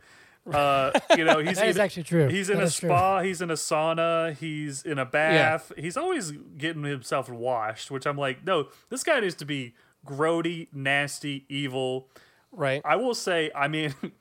uh 0.51 0.91
you 1.15 1.23
know, 1.23 1.37
he's 1.39 1.55
That 1.59 1.67
is 1.67 1.75
either- 1.77 1.81
actually 1.83 2.03
true. 2.03 2.27
He's 2.27 2.49
in 2.49 2.57
That 2.57 2.63
a 2.63 2.65
is 2.65 2.75
true. 2.75 2.89
spa, 2.89 3.21
he's 3.21 3.41
in 3.41 3.51
a 3.51 3.55
sauna, 3.55 4.35
he's 4.35 4.83
in 4.83 4.99
a 4.99 5.05
bath. 5.05 5.71
He's 5.77 5.95
always 5.95 6.31
getting 6.57 6.83
himself 6.83 7.29
washed, 7.29 7.89
which 7.91 8.05
I'm 8.05 8.17
like, 8.17 8.43
no, 8.45 8.67
this 8.89 9.03
guy 9.03 9.19
needs 9.21 9.35
to 9.35 9.45
be 9.45 9.75
grody, 10.05 10.67
nasty, 10.73 11.45
evil. 11.47 12.07
Right. 12.53 12.81
I 12.83 12.97
will 12.97 13.13
say, 13.13 13.49
I 13.55 13.67
mean, 13.69 13.93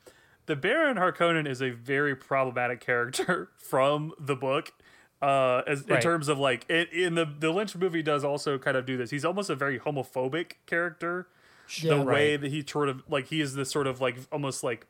the 0.50 0.56
Baron 0.56 0.96
Harkonnen 0.96 1.46
is 1.46 1.62
a 1.62 1.70
very 1.70 2.16
problematic 2.16 2.80
character 2.80 3.50
from 3.56 4.12
the 4.18 4.34
book. 4.34 4.72
Uh, 5.22 5.62
as 5.64 5.82
in 5.82 6.00
terms 6.00 6.26
of 6.26 6.40
like 6.40 6.66
it, 6.68 6.92
in 6.92 7.14
the 7.14 7.24
the 7.24 7.52
Lynch 7.52 7.76
movie 7.76 8.02
does 8.02 8.24
also 8.24 8.58
kind 8.58 8.76
of 8.76 8.84
do 8.84 8.96
this. 8.96 9.10
He's 9.10 9.24
almost 9.24 9.48
a 9.48 9.54
very 9.54 9.78
homophobic 9.78 10.54
character. 10.66 11.28
Yeah. 11.80 11.94
the 11.94 12.02
way 12.02 12.36
that 12.36 12.50
he 12.50 12.64
sort 12.66 12.88
of 12.88 13.04
like 13.08 13.28
he 13.28 13.40
is 13.40 13.54
this 13.54 13.70
sort 13.70 13.86
of 13.86 14.00
like 14.00 14.16
almost 14.32 14.64
like 14.64 14.88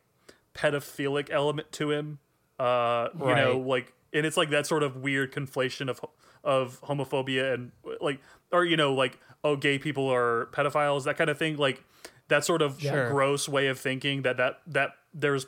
pedophilic 0.55 1.29
element 1.29 1.71
to 1.73 1.91
him. 1.91 2.17
Uh, 2.57 3.09
you 3.19 3.35
know, 3.35 3.59
like 3.59 3.93
and 4.11 4.25
it's 4.25 4.37
like 4.37 4.49
that 4.49 4.65
sort 4.65 4.81
of 4.81 4.95
weird 4.95 5.31
conflation 5.31 5.89
of 5.91 6.01
of 6.43 6.81
homophobia 6.81 7.53
and 7.53 7.71
like 7.99 8.19
or 8.51 8.65
you 8.65 8.77
know 8.77 8.95
like 8.95 9.19
oh 9.43 9.55
gay 9.55 9.77
people 9.77 10.11
are 10.11 10.47
pedophiles 10.53 11.03
that 11.03 11.17
kind 11.17 11.29
of 11.29 11.37
thing 11.37 11.55
like 11.57 11.83
that 12.27 12.45
sort 12.45 12.61
of 12.61 12.79
Sure. 12.81 13.09
gross 13.09 13.47
way 13.49 13.67
of 13.67 13.79
thinking 13.79 14.21
that 14.23 14.37
that 14.37 14.61
that 14.67 14.91
there's 15.13 15.45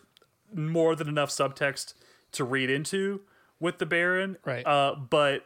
more 0.53 0.95
than 0.95 1.07
enough 1.07 1.29
subtext 1.29 1.93
to 2.33 2.43
read 2.43 2.69
into 2.69 3.21
with 3.59 3.77
the 3.77 3.85
Baron 3.85 4.37
Right. 4.45 4.65
uh 4.65 4.95
but 4.95 5.45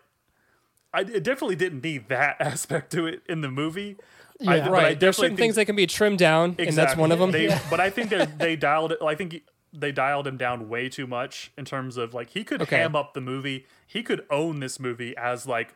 I 0.94 1.02
it 1.02 1.24
definitely 1.24 1.56
didn't 1.56 1.84
need 1.84 2.10
that 2.10 2.38
aspect 2.42 2.92
to 2.94 3.06
it 3.06 3.22
in 3.30 3.42
the 3.42 3.50
movie 3.52 3.98
Yeah. 4.40 4.52
I 4.52 4.70
right. 4.70 5.00
There's 5.00 5.18
certain 5.18 5.32
think- 5.32 5.40
things 5.40 5.56
that 5.56 5.66
can 5.66 5.76
be 5.76 5.88
trimmed 5.88 6.20
down, 6.20 6.56
and 6.60 6.76
that's 6.76 6.96
one 6.96 7.12
of 7.12 7.18
them. 7.20 7.32
they, 7.32 7.48
Yeah. 7.48 7.60
But 7.70 7.80
I 7.80 7.90
think 7.90 8.10
they 8.12 8.26
they 8.26 8.56
dialed 8.70 8.92
it. 8.92 9.00
I 9.02 9.16
think 9.16 9.42
they 9.74 9.92
dialed 9.92 10.26
him 10.28 10.38
down 10.38 10.70
way 10.70 10.90
too 10.90 11.06
much 11.08 11.52
in 11.58 11.66
terms 11.66 11.98
of 11.98 12.14
like 12.14 12.30
he 12.32 12.44
could 12.44 12.62
Okay. 12.62 12.78
ham 12.78 12.96
up 12.96 13.14
the 13.14 13.22
movie. 13.22 13.66
He 13.86 14.02
could 14.04 14.26
own 14.30 14.60
this 14.60 14.80
movie 14.80 15.16
as 15.18 15.46
like 15.48 15.76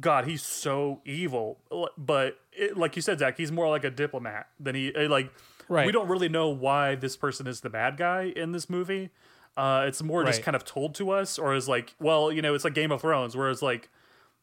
God, 0.00 0.26
he's 0.26 0.42
so 0.42 1.00
evil. 1.04 1.58
But 1.98 2.38
it, 2.52 2.76
like 2.76 2.96
you 2.96 3.02
said, 3.02 3.18
Zach, 3.18 3.36
he's 3.36 3.52
more 3.52 3.68
like 3.68 3.84
a 3.84 3.90
diplomat 3.90 4.48
than 4.58 4.74
he 4.74 4.94
eh, 4.94 5.06
like. 5.08 5.30
Right. 5.68 5.86
We 5.86 5.92
don't 5.92 6.08
really 6.08 6.28
know 6.28 6.48
why 6.48 6.96
this 6.96 7.16
person 7.16 7.46
is 7.46 7.60
the 7.60 7.70
bad 7.70 7.96
guy 7.96 8.32
in 8.34 8.50
this 8.50 8.68
movie. 8.68 9.10
Uh, 9.56 9.84
it's 9.86 10.02
more 10.02 10.24
just 10.24 10.42
kind 10.42 10.56
of 10.56 10.64
told 10.64 10.94
to 10.96 11.10
us, 11.10 11.38
or 11.38 11.54
is 11.54 11.68
like, 11.68 11.94
well, 12.00 12.32
you 12.32 12.42
know, 12.42 12.54
it's 12.54 12.64
like 12.64 12.74
Game 12.74 12.90
of 12.90 13.00
Thrones, 13.02 13.36
whereas 13.36 13.62
like 13.62 13.88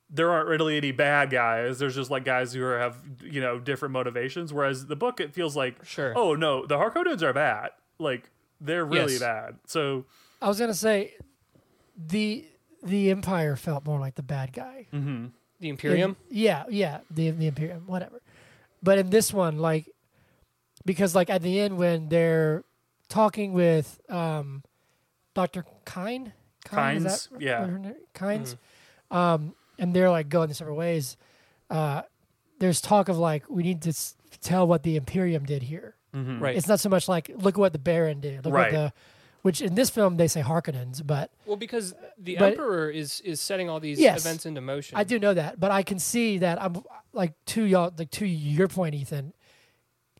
there 0.09 0.31
aren't 0.31 0.47
really 0.47 0.77
any 0.77 0.91
bad 0.93 1.29
guys. 1.29 1.79
There's 1.79 1.95
just 1.95 2.09
like 2.09 2.23
guys 2.23 2.53
who 2.53 2.63
are, 2.63 2.79
have 2.79 2.99
you 3.23 3.41
know 3.41 3.59
different 3.59 3.91
motivations. 3.93 4.53
Whereas 4.53 4.85
the 4.85 4.95
book, 4.95 5.19
it 5.19 5.33
feels 5.33 5.53
like, 5.55 5.83
Sure. 5.83 6.13
oh 6.15 6.33
no, 6.35 6.65
the 6.65 6.77
Harkonnens 6.77 7.21
are 7.23 7.33
bad. 7.33 7.71
Like 7.99 8.29
they're 8.61 8.85
really 8.85 9.13
Yes. 9.13 9.21
bad. 9.21 9.55
So 9.65 10.05
I 10.41 10.47
was 10.47 10.59
gonna 10.59 10.73
say 10.73 11.13
the 11.97 12.45
the 12.83 13.09
Empire 13.11 13.55
felt 13.57 13.85
more 13.85 13.99
like 13.99 14.15
the 14.15 14.23
bad 14.23 14.53
guy. 14.53 14.85
The 15.59 15.69
Imperium. 15.69 16.15
In- 16.29 16.37
yeah, 16.37 16.63
yeah, 16.69 16.99
the 17.09 17.31
the 17.31 17.47
Imperium, 17.47 17.83
whatever. 17.87 18.21
But 18.83 18.97
in 18.99 19.09
this 19.09 19.33
one, 19.33 19.57
like, 19.57 19.89
because 20.85 21.15
like 21.15 21.29
at 21.29 21.41
the 21.41 21.59
end 21.59 21.77
when 21.77 22.09
they're 22.09 22.63
talking 23.09 23.53
with 23.53 23.99
um, 24.09 24.63
Doctor 25.33 25.65
Kine, 25.85 26.33
Kine, 26.65 26.97
is 26.97 27.03
Kynes, 27.05 27.29
yeah. 27.39 27.61
what 27.61 27.69
her 27.69 27.79
name- 27.79 27.95
Kynes, 28.13 28.55
um, 29.11 29.55
and 29.79 29.93
they're 29.93 30.09
like 30.11 30.29
going 30.29 30.47
their 30.47 30.55
separate 30.55 30.75
ways. 30.75 31.17
Uh, 31.69 32.03
there's 32.59 32.81
talk 32.81 33.09
of 33.09 33.17
like 33.17 33.49
we 33.49 33.63
need 33.63 33.81
to 33.83 33.89
s- 33.89 34.15
tell 34.41 34.67
what 34.67 34.83
the 34.83 34.95
Imperium 34.95 35.43
did 35.45 35.63
here. 35.63 35.95
Right. 36.13 36.55
It's 36.57 36.67
not 36.67 36.79
so 36.79 36.89
much 36.89 37.07
like 37.07 37.29
look 37.35 37.55
at 37.55 37.59
what 37.59 37.73
the 37.73 37.79
Baron 37.79 38.19
did, 38.21 38.43
look 38.43 38.53
Right. 38.53 38.73
what 38.73 38.79
the, 38.79 38.93
which 39.41 39.61
in 39.61 39.75
this 39.75 39.89
film 39.89 40.17
they 40.17 40.27
say 40.27 40.41
Harkonnens, 40.41 41.05
but 41.05 41.31
well, 41.45 41.57
because 41.57 41.93
the 42.17 42.35
But- 42.37 42.51
Emperor 42.53 42.89
is 42.89 43.21
is 43.21 43.39
setting 43.41 43.69
all 43.69 43.79
these 43.79 43.99
Yes. 43.99 44.25
events 44.25 44.45
into 44.45 44.61
motion. 44.61 44.97
I 44.97 45.03
do 45.03 45.19
know 45.19 45.33
that, 45.33 45.59
but 45.59 45.71
I 45.71 45.83
can 45.83 45.99
see 45.99 46.37
that 46.39 46.61
I'm 46.61 46.83
like 47.13 47.33
to 47.47 47.63
y'all, 47.63 47.93
like 47.97 48.11
to 48.11 48.25
your 48.25 48.67
point, 48.67 48.95
Ethan. 48.95 49.33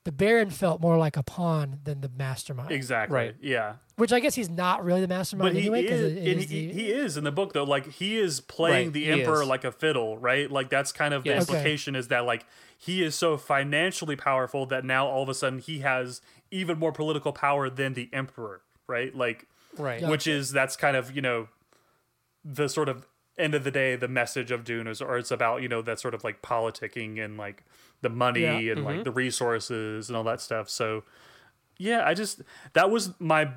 The 0.04 0.12
Baron 0.14 0.50
felt 0.52 0.80
more 0.80 0.98
like 0.98 1.18
a 1.18 1.24
pawn 1.24 1.80
than 1.84 2.00
the 2.00 2.08
mastermind, 2.08 2.72
exactly, 2.72 3.14
Right. 3.14 3.36
yeah. 3.42 3.74
which 3.98 4.14
I 4.14 4.22
guess 4.22 4.36
he's 4.36 4.50
not 4.50 4.86
really 4.86 5.02
the 5.02 5.08
mastermind 5.10 5.54
But 5.54 5.62
he 5.62 5.68
anyway. 5.68 5.84
is, 5.84 6.02
it, 6.14 6.18
it 6.26 6.32
and 6.32 6.42
is 6.44 6.50
he, 6.50 6.68
the, 6.68 6.74
he 6.74 6.92
is 6.94 7.18
in 7.18 7.26
the 7.26 7.32
book 7.32 7.52
though. 7.52 7.66
Like 7.66 7.88
he 7.92 8.18
is 8.18 8.40
playing 8.40 8.88
Right, 8.88 8.94
the 8.94 9.12
emperor 9.12 9.42
is. 9.42 9.50
like 9.50 9.66
a 9.66 9.72
fiddle, 9.74 10.18
right? 10.18 10.50
Like 10.50 10.70
that's 10.70 10.94
kind 10.94 11.14
of 11.14 11.26
the 11.26 11.32
Yes. 11.32 11.44
Okay. 11.50 11.58
implication 11.58 11.94
is 11.94 12.08
that 12.08 12.24
like 12.24 12.46
he 12.78 13.04
is 13.04 13.16
so 13.16 13.36
financially 13.36 14.16
powerful 14.16 14.66
that 14.68 14.86
now 14.86 15.08
all 15.08 15.24
of 15.24 15.28
a 15.30 15.34
sudden 15.34 15.60
he 15.60 15.80
has 15.80 16.22
even 16.52 16.80
more 16.80 16.94
political 16.94 17.34
power 17.34 17.70
than 17.70 17.94
the 17.94 18.10
emperor, 18.14 18.62
right? 18.88 19.14
Like 19.16 19.48
right. 19.78 20.02
Yeah. 20.02 20.10
which 20.10 20.28
is 20.28 20.52
that's 20.52 20.76
kind 20.76 20.96
of 20.98 21.16
you 21.16 21.22
know 21.22 21.48
the 22.44 22.68
sort 22.68 22.90
of 22.90 23.06
end 23.38 23.54
of 23.54 23.64
the 23.64 23.72
day 23.72 23.96
the 23.96 24.08
message 24.08 24.50
of 24.52 24.64
Dune 24.64 24.88
is 24.88 25.02
or 25.02 25.18
it's 25.18 25.30
about 25.32 25.62
you 25.62 25.68
know 25.68 25.82
that 25.84 26.00
sort 26.00 26.14
of 26.14 26.24
like 26.24 26.42
politicking 26.42 27.24
and 27.24 27.38
like 27.38 27.64
the 28.02 28.10
money 28.10 28.42
Yeah. 28.42 28.74
and 28.74 28.84
like 28.84 29.04
the 29.04 29.12
resources 29.12 30.10
and 30.10 30.16
all 30.18 30.24
that 30.24 30.42
stuff. 30.42 30.70
So 30.70 31.04
yeah, 31.78 32.04
I 32.06 32.14
just 32.14 32.42
that 32.74 32.90
was 32.90 33.12
my 33.20 33.50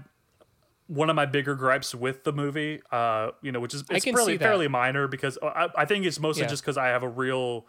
one 0.87 1.09
of 1.09 1.15
my 1.17 1.25
bigger 1.25 1.55
gripes 1.55 1.95
with 1.95 2.25
the 2.25 2.33
movie. 2.33 2.81
Uh, 2.91 3.31
you 3.43 3.53
know, 3.53 3.61
which 3.61 3.73
is 3.75 3.85
it's 3.91 4.05
can 4.05 4.15
fairly 4.15 4.37
fairly 4.39 4.69
minor 4.69 5.07
because 5.09 5.39
I, 5.43 5.69
I 5.77 5.85
think 5.85 6.05
it's 6.05 6.19
mostly 6.21 6.43
Yeah. 6.43 6.49
just 6.49 6.63
because 6.63 6.77
I 6.77 6.89
have 6.89 7.03
a 7.03 7.09
real 7.09 7.67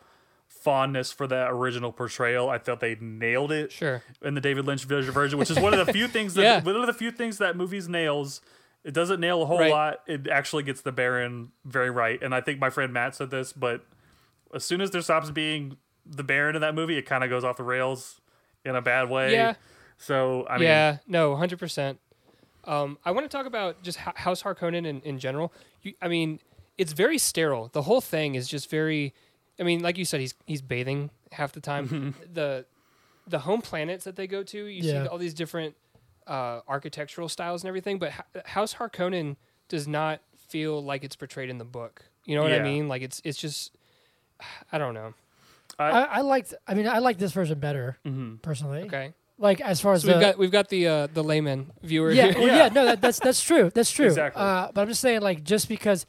fondness 0.62 1.12
for 1.12 1.26
that 1.28 1.50
original 1.52 1.92
portrayal. 1.92 2.50
I 2.50 2.58
thought 2.60 2.80
they 2.82 2.96
nailed 3.00 3.52
it 3.52 3.72
Sure. 3.72 4.04
in 4.22 4.36
the 4.36 4.42
David 4.42 4.66
Lynch 4.66 4.84
version, 4.86 5.40
which 5.40 5.50
is 5.50 5.60
one 5.60 5.74
of 5.74 5.86
the 5.86 5.92
few 5.92 6.08
things 6.10 6.34
that 6.36 6.44
Yeah. 6.44 6.62
one 6.62 6.76
of 6.76 6.86
the 6.88 6.94
few 6.94 7.10
things 7.12 7.38
that 7.40 7.56
movies 7.58 7.88
nails. 7.90 8.42
It 8.84 8.94
doesn't 8.94 9.20
nail 9.20 9.42
a 9.44 9.46
whole 9.46 9.60
Right. 9.60 9.72
lot. 9.72 10.02
It 10.08 10.28
actually 10.28 10.64
gets 10.64 10.82
the 10.82 10.92
Baron 10.92 11.52
very 11.66 11.90
right, 11.90 12.22
and 12.22 12.34
I 12.36 12.42
think 12.42 12.60
my 12.60 12.70
friend 12.70 12.92
Matt 12.94 13.16
said 13.16 13.30
this, 13.32 13.54
but 13.54 13.86
as 14.54 14.64
soon 14.66 14.82
as 14.82 14.92
there 14.92 15.02
stops 15.02 15.30
being 15.32 15.78
the 16.06 16.24
Baron 16.24 16.56
in 16.56 16.62
that 16.62 16.76
movie, 16.76 16.98
it 16.98 17.04
kind 17.06 17.24
of 17.24 17.30
goes 17.30 17.44
off 17.44 17.58
the 17.58 17.64
rails 17.64 18.20
in 18.66 18.76
a 18.76 18.82
bad 18.82 19.10
way. 19.10 19.34
Yeah. 19.34 19.54
So 19.98 20.46
I 20.50 20.58
mean, 20.58 20.68
yeah, 20.68 20.98
no, 21.08 21.36
hundred 21.36 21.60
percent. 21.60 22.00
Um, 22.66 22.98
I 23.06 23.12
want 23.12 23.24
to 23.30 23.36
talk 23.36 23.46
about 23.48 23.82
just 23.84 23.98
Ho- 24.00 24.14
House 24.16 24.44
Harkonnen 24.44 24.86
in, 24.86 25.02
in 25.02 25.18
general. 25.20 25.52
You, 25.82 25.94
I 26.02 26.08
mean, 26.08 26.40
it's 26.78 26.94
very 26.94 27.18
sterile. 27.18 27.70
The 27.74 27.84
whole 27.84 28.02
thing 28.02 28.36
is 28.36 28.48
just 28.48 28.70
very. 28.70 29.14
I 29.60 29.64
mean, 29.64 29.82
like 29.82 29.98
you 29.98 30.06
said, 30.06 30.20
he's 30.22 30.34
he's 30.46 30.62
bathing 30.62 31.10
half 31.32 31.52
the 31.54 31.60
time. 31.62 32.16
the 32.34 32.66
the 33.28 33.40
home 33.40 33.62
planets 33.62 34.04
that 34.06 34.16
they 34.16 34.28
go 34.28 34.44
to, 34.44 34.58
you 34.66 34.84
Yeah. 34.84 35.04
see 35.04 35.08
all 35.08 35.18
these 35.18 35.34
different 35.34 35.76
uh, 36.28 36.62
architectural 36.68 37.30
styles 37.30 37.64
and 37.64 37.68
everything. 37.68 38.00
But 38.00 38.12
Ho- 38.14 38.24
House 38.46 38.74
Harkonnen 38.76 39.36
does 39.70 39.88
not 39.88 40.22
feel 40.48 40.84
like 40.84 41.04
it's 41.04 41.16
portrayed 41.16 41.50
in 41.50 41.58
the 41.58 41.66
book. 41.66 42.04
You 42.26 42.36
know 42.36 42.44
what 42.44 42.52
I 42.54 42.60
mean? 42.60 42.88
Like 42.88 43.02
it's 43.02 43.22
it's 43.24 43.38
just. 43.38 43.72
I 44.72 44.78
don't 44.80 44.94
know. 44.96 45.14
I, 45.78 45.90
I 45.90 46.22
liked. 46.22 46.54
I 46.68 46.74
mean, 46.74 46.88
I 46.88 46.98
like 47.00 47.18
this 47.20 47.32
version 47.32 47.60
better 47.60 47.98
personally. 48.42 48.82
Okay, 48.84 49.14
Like 49.38 49.62
as 49.62 49.80
far 49.80 49.94
as 49.94 50.02
so 50.02 50.08
we've 50.12 50.20
got 50.20 50.38
we've 50.38 50.52
got 50.52 50.70
the 50.70 50.88
uh, 50.88 51.08
the 51.14 51.24
layman 51.24 51.72
viewer. 51.84 52.12
yeah, 52.12 52.26
here. 52.32 52.34
well, 52.40 52.48
Yeah. 52.48 52.58
yeah, 52.58 52.70
no, 52.74 52.86
that, 52.86 53.02
that's 53.02 53.20
that's 53.20 53.42
true. 53.44 53.70
That's 53.74 53.92
true. 53.92 54.08
Exactly. 54.08 54.42
Uh, 54.42 54.70
but 54.74 54.82
I'm 54.82 54.88
just 54.88 55.02
saying, 55.02 55.22
like, 55.22 55.44
just 55.44 55.70
because, 55.70 56.06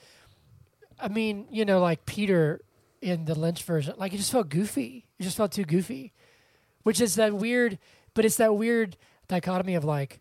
I 0.99 1.09
mean, 1.09 1.47
you 1.51 1.64
know, 1.66 1.80
like 1.80 2.05
Piter 2.07 2.61
in 3.03 3.24
the 3.24 3.34
Lynch 3.34 3.62
version, 3.64 3.94
like 3.98 4.14
it 4.14 4.18
just 4.18 4.32
felt 4.32 4.48
goofy. 4.48 5.07
It 5.18 5.24
just 5.24 5.36
felt 5.36 5.53
too 5.53 5.64
goofy, 5.64 6.12
which 6.84 7.00
is 7.00 7.16
that 7.16 7.34
weird. 7.34 7.78
But 8.14 8.24
it's 8.24 8.36
that 8.36 8.57
weird 8.57 8.96
dichotomy 9.28 9.74
of 9.74 9.84
like, 9.84 10.20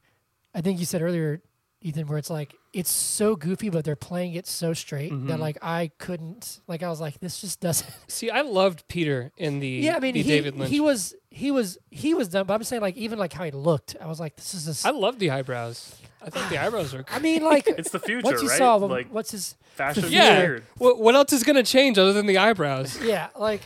I 0.55 0.61
think 0.61 0.79
you 0.79 0.85
said 0.85 1.01
earlier, 1.01 1.41
Ethan, 1.81 2.07
where 2.07 2.17
it's 2.17 2.29
like 2.29 2.55
it's 2.73 2.89
so 2.91 3.35
goofy, 3.35 3.69
but 3.69 3.83
they're 3.83 3.95
playing 3.95 4.33
it 4.35 4.47
so 4.47 4.73
straight 4.73 5.11
Mm-hmm. 5.11 5.27
that 5.27 5.39
like 5.39 5.57
I 5.61 5.91
couldn't, 5.97 6.59
like 6.67 6.83
I 6.83 6.89
was 6.89 7.01
like, 7.01 7.19
this 7.19 7.41
just 7.41 7.59
doesn't. 7.59 7.89
See, 8.07 8.29
I 8.29 8.41
loved 8.41 8.87
Piter 8.87 9.31
in 9.37 9.59
the 9.59 9.67
yeah, 9.67 9.95
I 9.95 9.99
mean, 9.99 10.13
the 10.13 10.21
he, 10.21 10.29
David 10.29 10.57
Lynch. 10.57 10.71
he 10.71 10.79
was 10.79 11.15
he 11.29 11.49
was 11.51 11.77
he 11.89 12.13
was 12.13 12.27
done, 12.29 12.45
but 12.45 12.53
I'm 12.53 12.63
saying 12.63 12.81
like 12.81 12.97
even 12.97 13.17
like 13.19 13.33
how 13.33 13.43
he 13.43 13.51
looked, 13.51 13.95
I 13.99 14.05
was 14.07 14.19
like, 14.19 14.35
this 14.35 14.53
is 14.53 14.85
I 14.85 14.91
love 14.91 15.19
the 15.19 15.31
eyebrows. 15.31 15.95
I 16.23 16.29
think 16.29 16.49
the 16.49 16.57
eyebrows 16.63 16.93
are. 16.93 17.03
I 17.09 17.19
mean, 17.19 17.43
like 17.43 17.67
it's 17.67 17.89
the 17.89 17.99
future, 17.99 18.25
once 18.25 18.41
you 18.41 18.49
right? 18.49 18.57
saw 18.57 18.75
like 18.75 19.07
what's 19.11 19.31
his 19.31 19.55
fashion 19.75 20.05
is 20.05 20.11
yeah. 20.11 20.59
What, 20.77 20.99
what 20.99 21.15
else 21.15 21.33
is 21.33 21.43
gonna 21.43 21.63
change 21.63 21.97
other 21.97 22.13
than 22.13 22.27
the 22.27 22.37
eyebrows? 22.37 22.99
yeah, 23.03 23.29
like, 23.37 23.61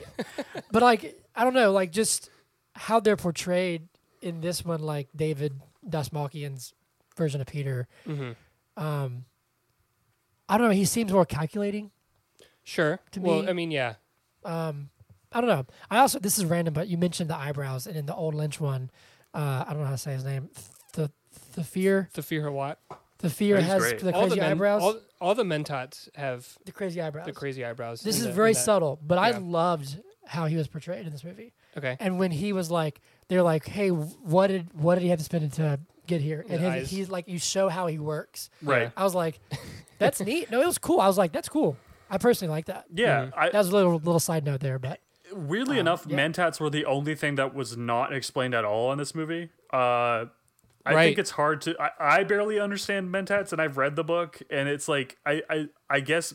but 0.72 0.82
like 0.82 1.20
I 1.36 1.44
don't 1.44 1.54
know, 1.54 1.72
like 1.72 1.92
just 1.92 2.30
how 2.74 3.00
they're 3.02 3.18
portrayed 3.18 3.88
in 4.22 4.42
this 4.42 4.64
one, 4.66 4.82
like 4.82 5.10
David 5.16 5.60
Dastmalchian's 5.88 6.74
version 7.16 7.42
of 7.42 7.48
Piter. 7.48 7.88
hmm 8.06 8.32
Um, 8.78 9.26
I 10.48 10.58
don't 10.58 10.68
know. 10.68 10.74
He 10.74 10.86
seems 10.86 11.12
more 11.12 11.26
calculating. 11.26 11.92
Sure. 12.64 13.00
To 13.12 13.20
well, 13.22 13.42
me- 13.44 13.50
I 13.50 13.54
mean, 13.54 13.72
yeah. 13.72 13.96
Um, 14.44 14.90
I 15.32 15.42
don't 15.42 15.50
know. 15.50 15.66
I 15.90 16.00
also 16.00 16.20
this 16.20 16.38
is 16.38 16.46
random, 16.46 16.74
but 16.74 16.88
you 16.88 16.98
mentioned 16.98 17.30
the 17.30 17.36
eyebrows, 17.38 17.88
and 17.88 17.96
in 17.98 18.06
the 18.06 18.16
old 18.16 18.36
Lynch 18.36 18.60
one, 18.60 18.90
uh, 19.34 19.66
I 19.68 19.72
don't 19.72 19.80
know 19.80 19.86
how 19.86 19.92
to 19.92 19.98
say 19.98 20.14
his 20.14 20.24
name. 20.24 20.50
The 20.94 21.12
Thufir, 21.56 22.12
The 22.14 22.24
fear 22.24 22.48
of 22.48 22.54
what? 22.54 22.80
the 23.20 23.30
fear 23.30 23.58
He's 23.58 23.66
has 23.68 23.82
great. 23.82 24.00
the 24.00 24.14
all 24.14 24.22
crazy 24.24 24.36
the 24.36 24.42
men, 24.42 24.52
eyebrows. 24.52 24.82
All, 24.84 25.00
all 25.22 25.36
the 25.36 25.44
mentats 25.44 26.10
have 26.16 26.48
the 26.66 26.72
crazy 26.72 27.02
eyebrows. 27.02 27.26
the 27.26 27.32
crazy 27.34 27.66
eyebrows. 27.66 28.02
this 28.02 28.20
is 28.20 28.26
the- 28.28 28.34
very 28.34 28.54
subtle, 28.54 29.00
but 29.06 29.18
I 29.18 29.32
loved 29.38 30.00
how 30.28 30.46
he 30.48 30.56
was 30.58 30.68
portrayed 30.68 31.06
in 31.06 31.12
this 31.12 31.24
movie. 31.24 31.54
Okay. 31.78 31.98
And 32.00 32.20
when 32.20 32.32
he 32.32 32.54
was 32.54 32.70
like, 32.72 33.02
they're 33.28 33.44
like, 33.44 33.66
"Hey, 33.68 33.90
what 33.90 34.48
did 34.48 34.74
what 34.74 34.96
did 34.96 35.04
he 35.04 35.10
have 35.10 35.20
to 35.20 35.26
spend 35.26 35.52
to 35.54 35.80
get 36.08 36.22
here?" 36.22 36.46
And 36.50 36.60
his, 36.62 36.90
he's 36.90 37.10
like, 37.10 37.28
"You 37.28 37.40
show 37.40 37.70
how 37.70 37.88
he 37.88 38.00
works." 38.00 38.50
Right. 38.62 38.92
I 38.96 39.04
was 39.04 39.16
like, 39.16 39.40
"That's 40.00 40.20
neat." 40.22 40.50
No, 40.52 40.62
it 40.62 40.66
was 40.68 40.78
cool. 40.78 41.00
I 41.00 41.08
was 41.08 41.18
like, 41.18 41.32
"That's 41.32 41.50
cool." 41.50 41.78
I 42.10 42.18
personally 42.18 42.52
like 42.52 42.66
that. 42.66 42.86
Yeah. 42.94 43.30
I, 43.36 43.50
That 43.50 43.58
was 43.60 43.70
a 43.70 43.76
little 43.76 43.94
little 43.98 44.20
side 44.20 44.46
note 44.46 44.60
there, 44.60 44.78
but 44.80 45.00
weirdly 45.34 45.78
Um, 45.78 45.82
enough, 45.82 46.06
yeah. 46.08 46.18
mentats 46.18 46.60
were 46.60 46.70
the 46.70 46.86
only 46.86 47.16
thing 47.16 47.36
that 47.36 47.54
was 47.56 47.76
not 47.76 48.14
explained 48.14 48.54
at 48.54 48.64
all 48.64 48.92
in 48.92 48.98
this 49.00 49.16
movie. 49.16 49.50
Uh, 49.74 50.26
I 50.88 50.94
Right. 50.94 51.04
think 51.06 51.18
it's 51.18 51.32
hard 51.32 51.62
to. 51.62 51.76
I, 51.82 52.20
I 52.20 52.24
barely 52.24 52.60
understand 52.60 53.10
mentats, 53.14 53.52
and 53.52 53.60
I've 53.60 53.78
read 53.78 53.96
the 53.96 54.04
book, 54.04 54.40
and 54.52 54.70
it's 54.70 54.88
like 54.88 55.18
I, 55.26 55.42
I 55.50 55.68
I 55.90 56.00
guess 56.00 56.34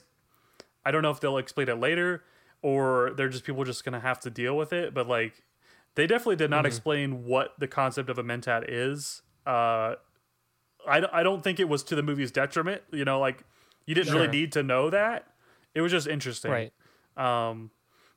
I 0.85 0.91
don't 0.91 1.03
know 1.03 1.11
if 1.13 1.21
they'll 1.21 1.39
explain 1.39 1.69
it 1.69 1.79
later, 1.79 2.25
or 2.63 3.13
they're 3.17 3.29
just 3.29 3.45
people 3.45 3.63
just 3.65 3.85
gonna 3.85 4.01
have 4.01 4.19
to 4.21 4.31
deal 4.31 4.57
with 4.57 4.73
it. 4.73 4.93
But 4.93 5.07
like, 5.07 5.45
they 5.95 6.09
definitely 6.09 6.35
did 6.37 6.47
Mm-hmm. 6.47 6.51
not 6.51 6.67
explain 6.67 7.25
what 7.27 7.53
the 7.61 7.69
concept 7.69 8.11
of 8.11 8.19
a 8.19 8.25
mentat 8.25 8.65
is. 8.67 9.23
Uh, 9.51 9.97
I, 10.89 11.03
I 11.13 11.23
don't 11.23 11.43
think 11.43 11.61
it 11.61 11.69
was 11.69 11.83
to 11.85 11.95
the 11.95 12.03
movie's 12.03 12.31
detriment. 12.31 12.83
You 12.93 13.05
know, 13.05 13.19
like 13.21 13.45
you 13.87 13.95
didn't 13.95 14.15
really 14.15 14.29
need 14.29 14.53
to 14.53 14.63
know 14.63 14.91
that. 14.91 15.27
It 15.75 15.81
was 15.81 15.93
just 15.93 16.07
interesting. 16.07 16.51
Right. 16.51 16.73
Um, 17.17 17.71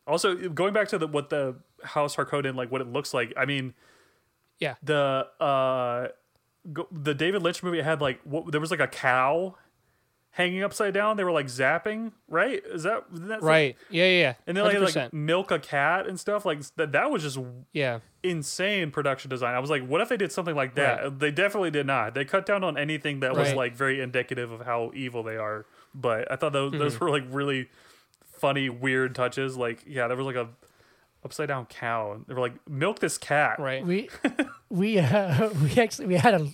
also, 0.07 0.35
going 0.49 0.73
back 0.73 0.87
to 0.89 0.97
the 0.97 1.07
what 1.07 1.29
the 1.29 1.55
House 1.83 2.15
Harkonnen 2.15 2.55
like, 2.55 2.71
what 2.71 2.81
it 2.81 2.87
looks 2.87 3.13
like. 3.13 3.33
I 3.37 3.45
mean, 3.45 3.73
Yeah. 4.59 4.75
the 4.83 5.27
uh, 5.39 6.07
go, 6.71 6.87
the 6.91 7.13
David 7.13 7.41
Lynch 7.41 7.63
movie 7.63 7.81
had 7.81 8.01
like 8.01 8.19
what, 8.23 8.51
there 8.51 8.61
was 8.61 8.71
like 8.71 8.79
a 8.79 8.87
cow 8.87 9.55
hanging 10.33 10.63
upside 10.63 10.93
down. 10.93 11.15
They 11.15 11.23
were 11.23 11.31
like 11.31 11.45
zapping, 11.45 12.11
right? 12.27 12.61
Is 12.65 12.83
that 12.83 13.05
isn't 13.13 13.27
that 13.27 13.41
Right. 13.41 13.77
Yeah. 13.89 14.05
Yeah. 14.05 14.19
yeah. 14.19 14.33
And 14.47 14.57
then 14.57 14.65
like, 14.65 14.95
like 14.95 15.13
milk 15.13 15.51
a 15.51 15.59
cat 15.59 16.07
and 16.07 16.19
stuff 16.19 16.43
like 16.45 16.61
that. 16.75 16.91
That 16.91 17.11
was 17.11 17.21
just 17.21 17.37
yeah. 17.71 17.99
insane 18.23 18.91
production 18.91 19.29
design. 19.29 19.53
I 19.53 19.59
was 19.59 19.69
like, 19.69 19.85
what 19.87 20.01
if 20.01 20.09
they 20.09 20.17
did 20.17 20.31
something 20.31 20.55
like 20.55 20.75
that? 20.75 21.03
Right. 21.03 21.19
They 21.19 21.31
definitely 21.31 21.71
did 21.71 21.85
not. 21.85 22.15
They 22.15 22.25
cut 22.25 22.45
down 22.45 22.63
on 22.63 22.77
anything 22.77 23.21
that 23.21 23.35
was 23.35 23.53
like 23.53 23.75
very 23.75 24.01
indicative 24.01 24.51
of 24.51 24.61
how 24.61 24.91
evil 24.93 25.23
they 25.23 25.37
are. 25.37 25.65
But 25.95 26.31
I 26.31 26.35
thought 26.35 26.53
those 26.53 26.71
Mm-hmm. 26.71 26.79
those 26.81 26.99
were 26.99 27.09
like 27.11 27.25
really 27.29 27.69
funny, 28.25 28.69
weird 28.69 29.13
touches. 29.13 29.55
Like, 29.55 29.83
yeah, 29.85 30.07
there 30.07 30.17
was 30.17 30.25
like 30.25 30.35
a 30.35 30.49
upside 31.23 31.47
down 31.47 31.67
cow. 31.67 32.19
They 32.27 32.33
were 32.33 32.39
like, 32.41 32.55
milk 32.67 32.99
this 32.99 33.17
cat. 33.19 33.59
Right. 33.59 33.85
we 33.85 34.09
we 34.69 34.97
uh, 34.97 35.49
we 35.61 35.79
actually 35.79 36.07
we 36.07 36.15
had 36.15 36.33
a 36.33 36.49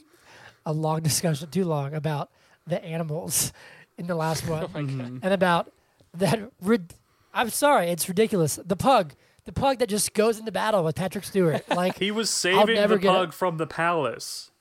a 0.66 0.74
long 0.74 1.02
discussion, 1.02 1.50
too 1.50 1.64
long, 1.64 1.94
about 1.94 2.30
the 2.70 2.84
animals 2.84 3.52
in 3.98 4.08
the 4.08 4.16
last 4.16 4.48
one, 4.48 4.68
Mhm. 4.68 5.20
and 5.24 5.34
about 5.34 5.72
that. 6.14 6.40
Rid- 6.62 6.94
I'm 7.34 7.50
sorry, 7.50 7.90
it's 7.90 8.08
ridiculous. 8.10 8.60
The 8.66 8.76
pug, 8.76 9.14
the 9.46 9.52
pug 9.52 9.80
that 9.80 9.88
just 9.90 10.14
goes 10.14 10.40
into 10.40 10.52
battle 10.52 10.84
with 10.84 10.96
Patrick 10.96 11.24
Stewart. 11.24 11.64
Like, 11.76 11.98
He 12.00 12.10
was 12.12 12.30
saving 12.30 12.76
the 12.76 12.88
get 12.88 12.92
it. 12.92 13.02
pug 13.04 13.34
from 13.34 13.58
the 13.58 13.68
palace. 13.68 14.52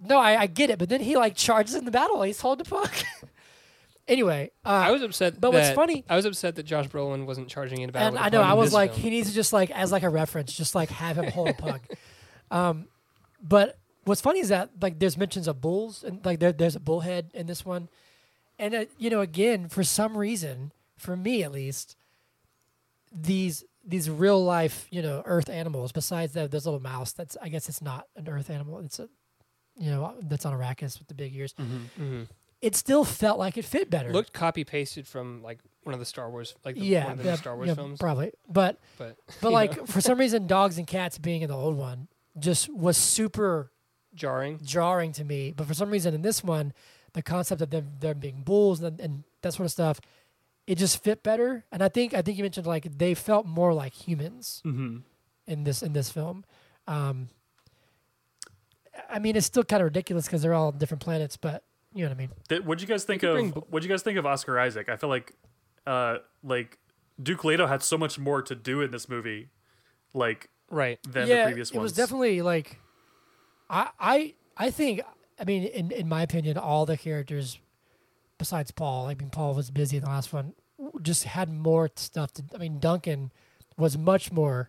no, 0.00 0.18
I, 0.18 0.42
I 0.42 0.46
get 0.46 0.70
it, 0.70 0.78
but 0.78 0.88
then 0.88 1.00
he 1.00 1.16
like 1.16 1.34
charges 1.36 1.74
in 1.74 1.84
the 1.84 1.90
battle. 1.90 2.22
He's 2.22 2.40
holding 2.40 2.64
the 2.64 2.70
pug. 2.70 2.90
anyway, 4.08 4.50
uh, 4.64 4.68
I 4.68 4.90
was 4.90 5.02
upset. 5.02 5.40
but 5.40 5.52
what's 5.52 5.70
funny- 5.70 6.04
I 6.08 6.16
was 6.16 6.24
upset 6.24 6.56
that 6.56 6.64
Josh 6.64 6.88
Brolin 6.88 7.26
wasn't 7.26 7.48
charging 7.48 7.80
in 7.80 7.90
battle. 7.90 8.08
and 8.08 8.14
with 8.14 8.22
a 8.22 8.26
I 8.26 8.28
know 8.30 8.42
I 8.42 8.54
was 8.54 8.72
like, 8.72 8.90
film. 8.92 9.02
he 9.02 9.10
needs 9.10 9.28
to 9.28 9.34
just 9.34 9.52
like 9.52 9.70
as 9.70 9.92
like 9.92 10.02
a 10.02 10.08
reference, 10.10 10.52
just 10.52 10.74
like 10.74 10.90
have 10.90 11.18
him 11.18 11.30
hold 11.30 11.48
a 11.48 11.54
pug. 11.54 11.80
Um, 12.50 12.86
but 13.42 13.78
what's 14.04 14.20
funny 14.20 14.40
is 14.40 14.48
that 14.48 14.70
like 14.80 14.98
there's 14.98 15.16
mentions 15.16 15.48
of 15.48 15.60
bulls 15.60 16.02
and 16.04 16.24
like 16.24 16.40
there, 16.40 16.52
there's 16.52 16.76
a 16.76 16.80
bullhead 16.80 17.30
in 17.34 17.46
this 17.46 17.64
one, 17.64 17.88
and 18.58 18.74
uh, 18.74 18.84
you 18.98 19.10
know 19.10 19.20
again 19.20 19.68
for 19.68 19.84
some 19.84 20.16
reason, 20.16 20.72
for 20.96 21.16
me 21.16 21.42
at 21.42 21.52
least, 21.52 21.96
these 23.12 23.64
these 23.84 24.08
real 24.08 24.42
life 24.42 24.86
you 24.90 25.02
know 25.02 25.22
earth 25.26 25.48
animals 25.50 25.92
besides 25.92 26.32
that 26.34 26.50
there's 26.50 26.66
a 26.66 26.70
little 26.70 26.82
mouse 26.82 27.12
that's 27.12 27.36
I 27.42 27.48
guess 27.48 27.68
it's 27.68 27.82
not 27.82 28.06
an 28.16 28.28
earth 28.28 28.48
animal 28.48 28.78
it's 28.78 29.00
a 29.00 29.08
you 29.76 29.90
know 29.90 30.14
that's 30.22 30.46
on 30.46 30.52
Arrakis 30.52 30.98
with 30.98 31.08
the 31.08 31.14
big 31.14 31.34
ears. 31.34 31.54
Mhm. 31.58 32.28
It 32.60 32.76
still 32.76 33.04
felt 33.04 33.40
like 33.40 33.58
it 33.58 33.64
fit 33.64 33.90
better. 33.90 34.12
looked 34.12 34.32
copy 34.32 34.62
pasted 34.62 35.08
from 35.08 35.42
like 35.42 35.58
one 35.82 35.94
of 35.94 35.98
the 35.98 36.06
Star 36.06 36.30
Wars, 36.30 36.54
like 36.64 36.76
the, 36.76 36.82
yeah, 36.82 37.04
one 37.04 37.12
of 37.14 37.18
the 37.18 37.24
yeah, 37.24 37.34
Star 37.34 37.56
Wars 37.56 37.68
yeah, 37.68 37.74
films. 37.74 37.98
probably, 37.98 38.30
but. 38.48 38.78
But 38.98 39.16
But 39.40 39.50
like 39.50 39.76
know, 39.78 39.86
for 39.86 40.00
some 40.00 40.16
reason, 40.18 40.46
dogs 40.46 40.78
and 40.78 40.86
cats 40.86 41.18
being 41.18 41.42
in 41.42 41.48
the 41.48 41.56
old 41.56 41.76
one 41.76 42.06
just 42.38 42.68
was 42.72 42.96
super 42.96 43.72
jarring. 44.14 44.58
jarring 44.62 45.12
to 45.12 45.24
me. 45.24 45.52
But 45.56 45.66
for 45.66 45.74
some 45.74 45.90
reason, 45.90 46.14
in 46.14 46.22
this 46.22 46.42
one, 46.44 46.72
the 47.14 47.22
concept 47.22 47.60
of 47.62 47.70
them 47.70 47.90
them 48.00 48.18
being 48.18 48.42
bulls 48.42 48.82
and, 48.82 48.98
and 49.00 49.24
that 49.42 49.52
sort 49.54 49.66
of 49.66 49.70
stuff, 49.72 50.00
it 50.66 50.76
just 50.76 51.02
fit 51.02 51.22
better. 51.22 51.64
And 51.72 51.82
I 51.82 51.88
think 51.88 52.14
I 52.14 52.22
think 52.22 52.38
you 52.38 52.44
mentioned 52.44 52.66
like 52.66 52.98
they 52.98 53.14
felt 53.14 53.46
more 53.46 53.72
like 53.74 53.92
humans 53.94 54.62
Mm-hmm. 54.64 54.98
in 55.46 55.64
this 55.64 55.82
in 55.82 55.92
this 55.92 56.10
film. 56.10 56.44
Um, 56.86 57.28
I 59.08 59.18
mean, 59.18 59.36
it's 59.36 59.46
still 59.46 59.64
kind 59.64 59.80
of 59.82 59.86
ridiculous 59.86 60.26
because 60.26 60.42
they're 60.42 60.54
all 60.54 60.72
different 60.72 61.02
planets, 61.02 61.36
but 61.36 61.62
you 61.94 62.02
know 62.04 62.10
what 62.10 62.14
I 62.16 62.18
mean. 62.18 62.30
Th- 62.48 62.62
what'd 62.62 62.80
you 62.82 62.88
guys 62.88 63.04
think 63.04 63.22
of? 63.22 63.34
bring 63.34 63.50
What'd 63.50 63.84
you 63.88 63.92
guys 63.92 64.02
think 64.02 64.18
of 64.18 64.26
Oscar 64.26 64.58
Isaac? 64.58 64.88
I 64.88 64.96
feel 64.96 65.08
like, 65.10 65.34
uh, 65.86 66.18
like 66.42 66.78
Duke 67.22 67.44
Leto 67.44 67.66
had 67.66 67.82
so 67.82 67.96
much 67.98 68.18
more 68.18 68.42
to 68.42 68.54
do 68.54 68.80
in 68.80 68.90
this 68.90 69.08
movie, 69.08 69.48
like 70.14 70.48
Right. 70.70 70.98
than 71.08 71.26
yeah, 71.28 71.44
the 71.44 71.50
previous 71.50 71.70
it 71.70 71.78
was 71.78 71.92
definitely 71.92 72.40
like, 72.42 72.78
I 73.72 73.88
I 73.98 74.34
I 74.56 74.70
think 74.70 75.00
I 75.40 75.44
mean 75.44 75.64
in 75.64 75.90
in 75.90 76.08
my 76.08 76.22
opinion, 76.22 76.56
all 76.58 76.86
the 76.86 76.96
characters 76.96 77.58
besides 78.38 78.70
Paul, 78.70 79.06
I 79.06 79.14
mean 79.14 79.30
Paul 79.30 79.54
was 79.54 79.70
busy 79.70 79.96
in 79.96 80.04
the 80.04 80.08
last 80.10 80.32
one, 80.32 80.52
just 81.00 81.24
had 81.24 81.48
more 81.50 81.90
stuff 81.96 82.32
to. 82.34 82.44
I 82.54 82.58
mean 82.58 82.78
Duncan 82.78 83.32
was 83.76 83.98
much 83.98 84.30
more 84.30 84.68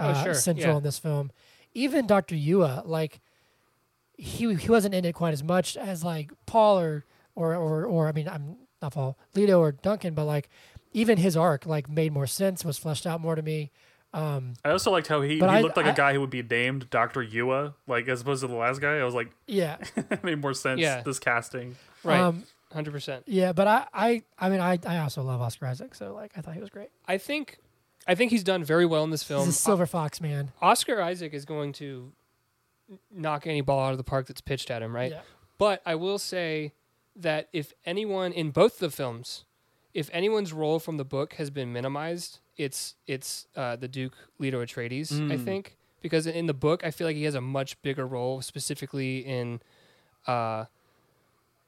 Oh, 0.00 0.10
uh, 0.10 0.22
sure, 0.24 0.34
central 0.34 0.74
yeah. 0.74 0.76
in 0.78 0.82
this 0.84 0.98
film. 0.98 1.32
Even 1.74 2.06
Doctor 2.06 2.36
Yueh, 2.36 2.86
like 2.86 3.20
he 4.16 4.54
he 4.54 4.68
wasn't 4.70 4.94
in 4.94 5.04
it 5.04 5.14
quite 5.14 5.32
as 5.32 5.42
much 5.42 5.76
as 5.76 6.04
like 6.04 6.30
Paul 6.46 6.78
or 6.78 7.04
or 7.34 7.54
or 7.56 7.84
or 7.84 8.08
I 8.08 8.12
mean 8.12 8.28
I'm 8.28 8.56
not 8.80 8.94
Paul 8.94 9.18
Leto 9.34 9.58
or 9.58 9.72
Duncan, 9.72 10.14
but 10.14 10.24
like 10.24 10.48
even 10.92 11.18
his 11.18 11.36
arc 11.36 11.66
like 11.66 11.88
made 11.88 12.12
more 12.12 12.28
sense, 12.28 12.64
was 12.64 12.78
fleshed 12.78 13.06
out 13.06 13.20
more 13.20 13.34
to 13.34 13.42
me. 13.42 13.72
Um, 14.14 14.54
I 14.64 14.70
also 14.70 14.90
liked 14.90 15.06
how 15.08 15.20
he, 15.20 15.36
he 15.36 15.42
I- 15.42 15.60
looked 15.60 15.76
like 15.76 15.86
I- 15.86 15.90
a 15.90 15.94
guy 15.94 16.12
who 16.14 16.20
would 16.20 16.30
be 16.30 16.42
named 16.42 16.88
Doctor 16.90 17.22
Yueh, 17.22 17.74
like 17.86 18.08
as 18.08 18.22
opposed 18.22 18.40
to 18.42 18.46
the 18.46 18.54
last 18.54 18.80
guy. 18.80 18.98
I 18.98 19.04
was 19.04 19.14
like, 19.14 19.30
yeah, 19.46 19.76
it 19.96 20.24
made 20.24 20.40
more 20.40 20.54
sense. 20.54 20.80
Yeah. 20.80 21.02
This 21.02 21.18
casting. 21.18 21.76
Right. 22.04 22.20
Um, 22.20 22.44
Hundred 22.72 22.90
percent. 22.92 23.24
Yeah, 23.26 23.52
but 23.54 23.66
I, 23.66 23.86
I, 23.94 24.22
I 24.38 24.48
mean, 24.50 24.60
I, 24.60 24.78
I 24.86 24.98
also 24.98 25.22
love 25.22 25.40
Oscar 25.40 25.66
Isaac, 25.66 25.94
so 25.94 26.12
like, 26.14 26.32
I 26.36 26.42
thought 26.42 26.52
he 26.54 26.60
was 26.60 26.68
great. 26.68 26.90
I 27.06 27.16
think, 27.16 27.58
I 28.06 28.14
think 28.14 28.30
he's 28.30 28.44
done 28.44 28.62
very 28.62 28.84
well 28.84 29.04
in 29.04 29.10
this 29.10 29.22
film. 29.22 29.46
He's 29.46 29.54
a 29.56 29.58
silver 29.58 29.86
fox 29.86 30.20
man. 30.20 30.52
Oscar 30.60 31.00
Isaac 31.00 31.32
is 31.32 31.46
going 31.46 31.72
to 31.74 32.12
knock 33.10 33.46
any 33.46 33.62
ball 33.62 33.80
out 33.86 33.92
of 33.92 33.98
the 33.98 34.04
park 34.04 34.26
that's 34.26 34.42
pitched 34.42 34.70
at 34.70 34.82
him, 34.82 34.94
right? 34.94 35.12
Yeah. 35.12 35.20
But 35.56 35.80
I 35.86 35.94
will 35.94 36.18
say 36.18 36.72
that 37.16 37.48
if 37.54 37.72
anyone 37.86 38.32
in 38.32 38.50
both 38.50 38.78
the 38.78 38.90
films, 38.90 39.44
if 39.94 40.10
anyone's 40.12 40.52
role 40.52 40.78
from 40.78 40.98
the 40.98 41.04
book 41.06 41.34
has 41.34 41.48
been 41.50 41.72
minimized, 41.72 42.38
it's 42.58 42.96
it's 43.06 43.46
uh, 43.56 43.76
the 43.76 43.88
Duke 43.88 44.14
Leto 44.38 44.62
Atreides, 44.64 45.22
I 45.30 45.36
Mm. 45.36 45.40
think, 45.44 45.76
because 46.02 46.26
in 46.26 46.46
the 46.46 46.54
book 46.54 46.84
I 46.84 46.90
feel 46.90 47.06
like 47.06 47.16
he 47.16 47.24
has 47.24 47.34
a 47.34 47.40
much 47.40 47.80
bigger 47.82 48.06
role, 48.06 48.42
specifically 48.42 49.18
in, 49.24 49.60
uh, 50.26 50.66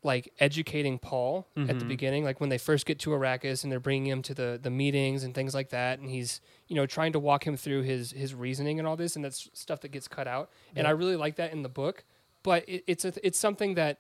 like 0.03 0.33
educating 0.41 0.99
Paul 0.99 1.47
at 1.69 1.79
the 1.79 1.85
Mhm. 1.85 1.89
beginning, 1.89 2.25
like 2.25 2.41
when 2.41 2.49
they 2.49 2.57
first 2.57 2.87
get 2.87 2.99
to 3.01 3.11
Arrakis 3.11 3.63
and 3.63 3.71
they're 3.71 3.79
bringing 3.79 4.07
him 4.11 4.23
to 4.23 4.33
the 4.35 4.59
the 4.61 4.71
meetings 4.71 5.25
and 5.25 5.35
things 5.35 5.55
like 5.55 5.69
that, 5.71 5.99
and 5.99 6.09
he's 6.11 6.41
you 6.69 6.75
know 6.77 6.87
trying 6.87 7.13
to 7.13 7.19
walk 7.21 7.47
him 7.47 7.57
through 7.57 7.83
his 7.83 8.13
his 8.13 8.35
reasoning 8.35 8.79
and 8.79 8.89
all 8.89 8.97
this, 8.97 9.15
and 9.15 9.25
that's 9.25 9.49
stuff 9.53 9.81
that 9.83 9.89
gets 9.93 10.09
cut 10.09 10.27
out. 10.27 10.51
And 10.75 10.87
I 10.87 10.91
really 10.91 11.17
like 11.17 11.37
that 11.37 11.53
in 11.53 11.63
the 11.63 11.69
book, 11.69 12.05
but 12.43 12.67
it, 12.69 12.83
it's 12.87 13.05
a, 13.05 13.13
it's 13.27 13.39
something 13.39 13.75
that 13.75 13.99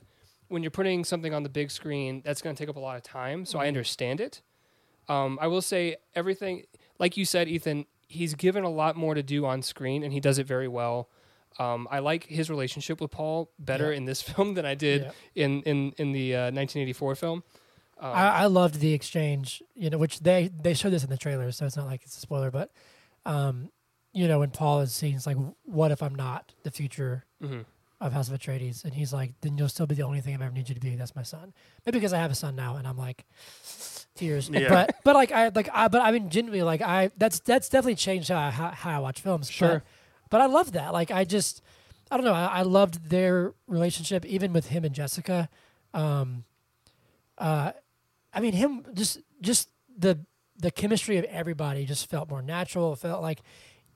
when 0.48 0.62
you're 0.62 0.70
putting 0.70 1.04
something 1.04 1.34
on 1.34 1.42
the 1.42 1.48
big 1.50 1.70
screen, 1.70 2.22
that's 2.24 2.40
going 2.42 2.56
to 2.56 2.58
take 2.60 2.68
up 2.68 2.76
a 2.76 2.80
lot 2.80 2.96
of 2.96 3.02
time. 3.02 3.44
So 3.44 3.58
I 3.60 3.68
understand 3.68 4.20
it. 4.20 4.40
Um, 5.10 5.38
I 5.40 5.46
will 5.48 5.62
say 5.62 5.96
everything, 6.14 6.64
like 6.98 7.16
you 7.16 7.24
said, 7.24 7.48
Ethan, 7.48 7.86
he's 8.08 8.34
given 8.34 8.64
a 8.64 8.70
lot 8.70 8.96
more 8.96 9.14
to 9.14 9.22
do 9.22 9.44
on 9.44 9.62
screen, 9.62 10.02
and 10.04 10.12
he 10.12 10.20
does 10.20 10.38
it 10.38 10.46
very 10.46 10.68
well. 10.68 11.08
Um, 11.58 11.88
I 11.90 11.98
like 11.98 12.24
his 12.26 12.48
relationship 12.48 13.00
with 13.00 13.10
Paul 13.10 13.50
better 13.58 13.90
Yeah. 13.90 13.96
in 13.98 14.04
this 14.04 14.22
film 14.30 14.54
than 14.54 14.64
I 14.64 14.74
did 14.74 15.02
Yeah. 15.02 15.44
in 15.44 15.62
in 15.62 15.92
in 15.98 16.12
the 16.12 16.34
uh, 16.36 16.40
1984 16.52 17.14
film. 17.16 17.42
Um, 17.98 18.12
I, 18.14 18.28
I 18.28 18.46
loved 18.46 18.76
the 18.80 18.94
exchange, 18.94 19.62
you 19.74 19.90
know, 19.90 19.98
which 19.98 20.20
they 20.20 20.48
they 20.62 20.74
showed 20.74 20.90
this 20.90 21.04
in 21.04 21.10
the 21.10 21.18
trailer, 21.18 21.50
so 21.52 21.66
it's 21.66 21.76
not 21.76 21.86
like 21.86 22.02
it's 22.04 22.16
a 22.16 22.20
spoiler, 22.20 22.50
but, 22.50 22.70
um, 23.26 23.70
you 24.14 24.26
know, 24.28 24.38
when 24.38 24.50
Paul 24.50 24.80
is 24.80 24.92
saying, 24.94 25.16
it's 25.16 25.26
like, 25.26 25.36
what 25.64 25.90
if 25.90 26.02
I'm 26.02 26.14
not 26.14 26.54
the 26.62 26.70
future 26.70 27.24
mhm. 27.42 27.64
Of 28.00 28.12
House 28.12 28.28
of 28.30 28.38
Atreides? 28.38 28.84
And 28.84 28.94
he's 28.94 29.12
like, 29.12 29.32
then 29.40 29.58
you'll 29.58 29.68
still 29.68 29.86
be 29.86 29.94
the 29.94 30.02
only 30.02 30.20
thing 30.20 30.32
I 30.40 30.44
ever 30.44 30.54
need 30.54 30.68
you 30.68 30.74
to 30.74 30.80
be. 30.80 30.94
That's 30.96 31.14
my 31.14 31.22
son. 31.22 31.52
Maybe 31.84 31.98
because 31.98 32.12
I 32.12 32.18
have 32.18 32.30
a 32.30 32.34
son 32.34 32.56
now, 32.56 32.76
and 32.76 32.86
I'm 32.86 32.96
like, 32.98 33.24
tears. 34.14 34.48
Yeah. 34.50 34.68
But 34.68 34.96
but 35.04 35.14
like 35.14 35.32
I 35.32 35.48
like 35.48 35.68
I 35.72 35.88
but 35.88 36.02
I 36.02 36.10
mean 36.12 36.30
genuinely 36.30 36.62
like 36.62 36.82
I 36.82 37.10
that's 37.16 37.40
that's 37.40 37.68
definitely 37.68 37.94
changed 37.96 38.28
how 38.28 38.38
I, 38.38 38.50
how, 38.50 38.70
how 38.70 38.96
I 38.96 38.98
watch 38.98 39.20
films. 39.20 39.48
But- 39.48 39.54
Sure. 39.54 39.82
But, 40.30 40.40
I 40.40 40.46
love 40.46 40.72
that. 40.72 40.92
Like 40.92 41.10
I 41.10 41.24
just 41.24 41.60
I 42.08 42.16
don't 42.16 42.24
know. 42.24 42.32
I, 42.34 42.46
I 42.46 42.62
loved 42.62 43.10
their 43.10 43.52
relationship, 43.66 44.24
even 44.24 44.52
with 44.52 44.66
him 44.66 44.84
and 44.84 44.94
Jessica. 44.94 45.48
Um, 45.92 46.44
uh, 47.36 47.72
I 48.32 48.40
mean, 48.40 48.52
him 48.52 48.84
just 48.94 49.18
just 49.40 49.68
the 49.98 50.20
the 50.56 50.70
chemistry 50.70 51.16
of 51.16 51.24
everybody 51.24 51.84
just 51.84 52.08
felt 52.08 52.28
more 52.30 52.42
natural. 52.42 52.92
It 52.92 53.00
felt 53.00 53.22
like 53.22 53.40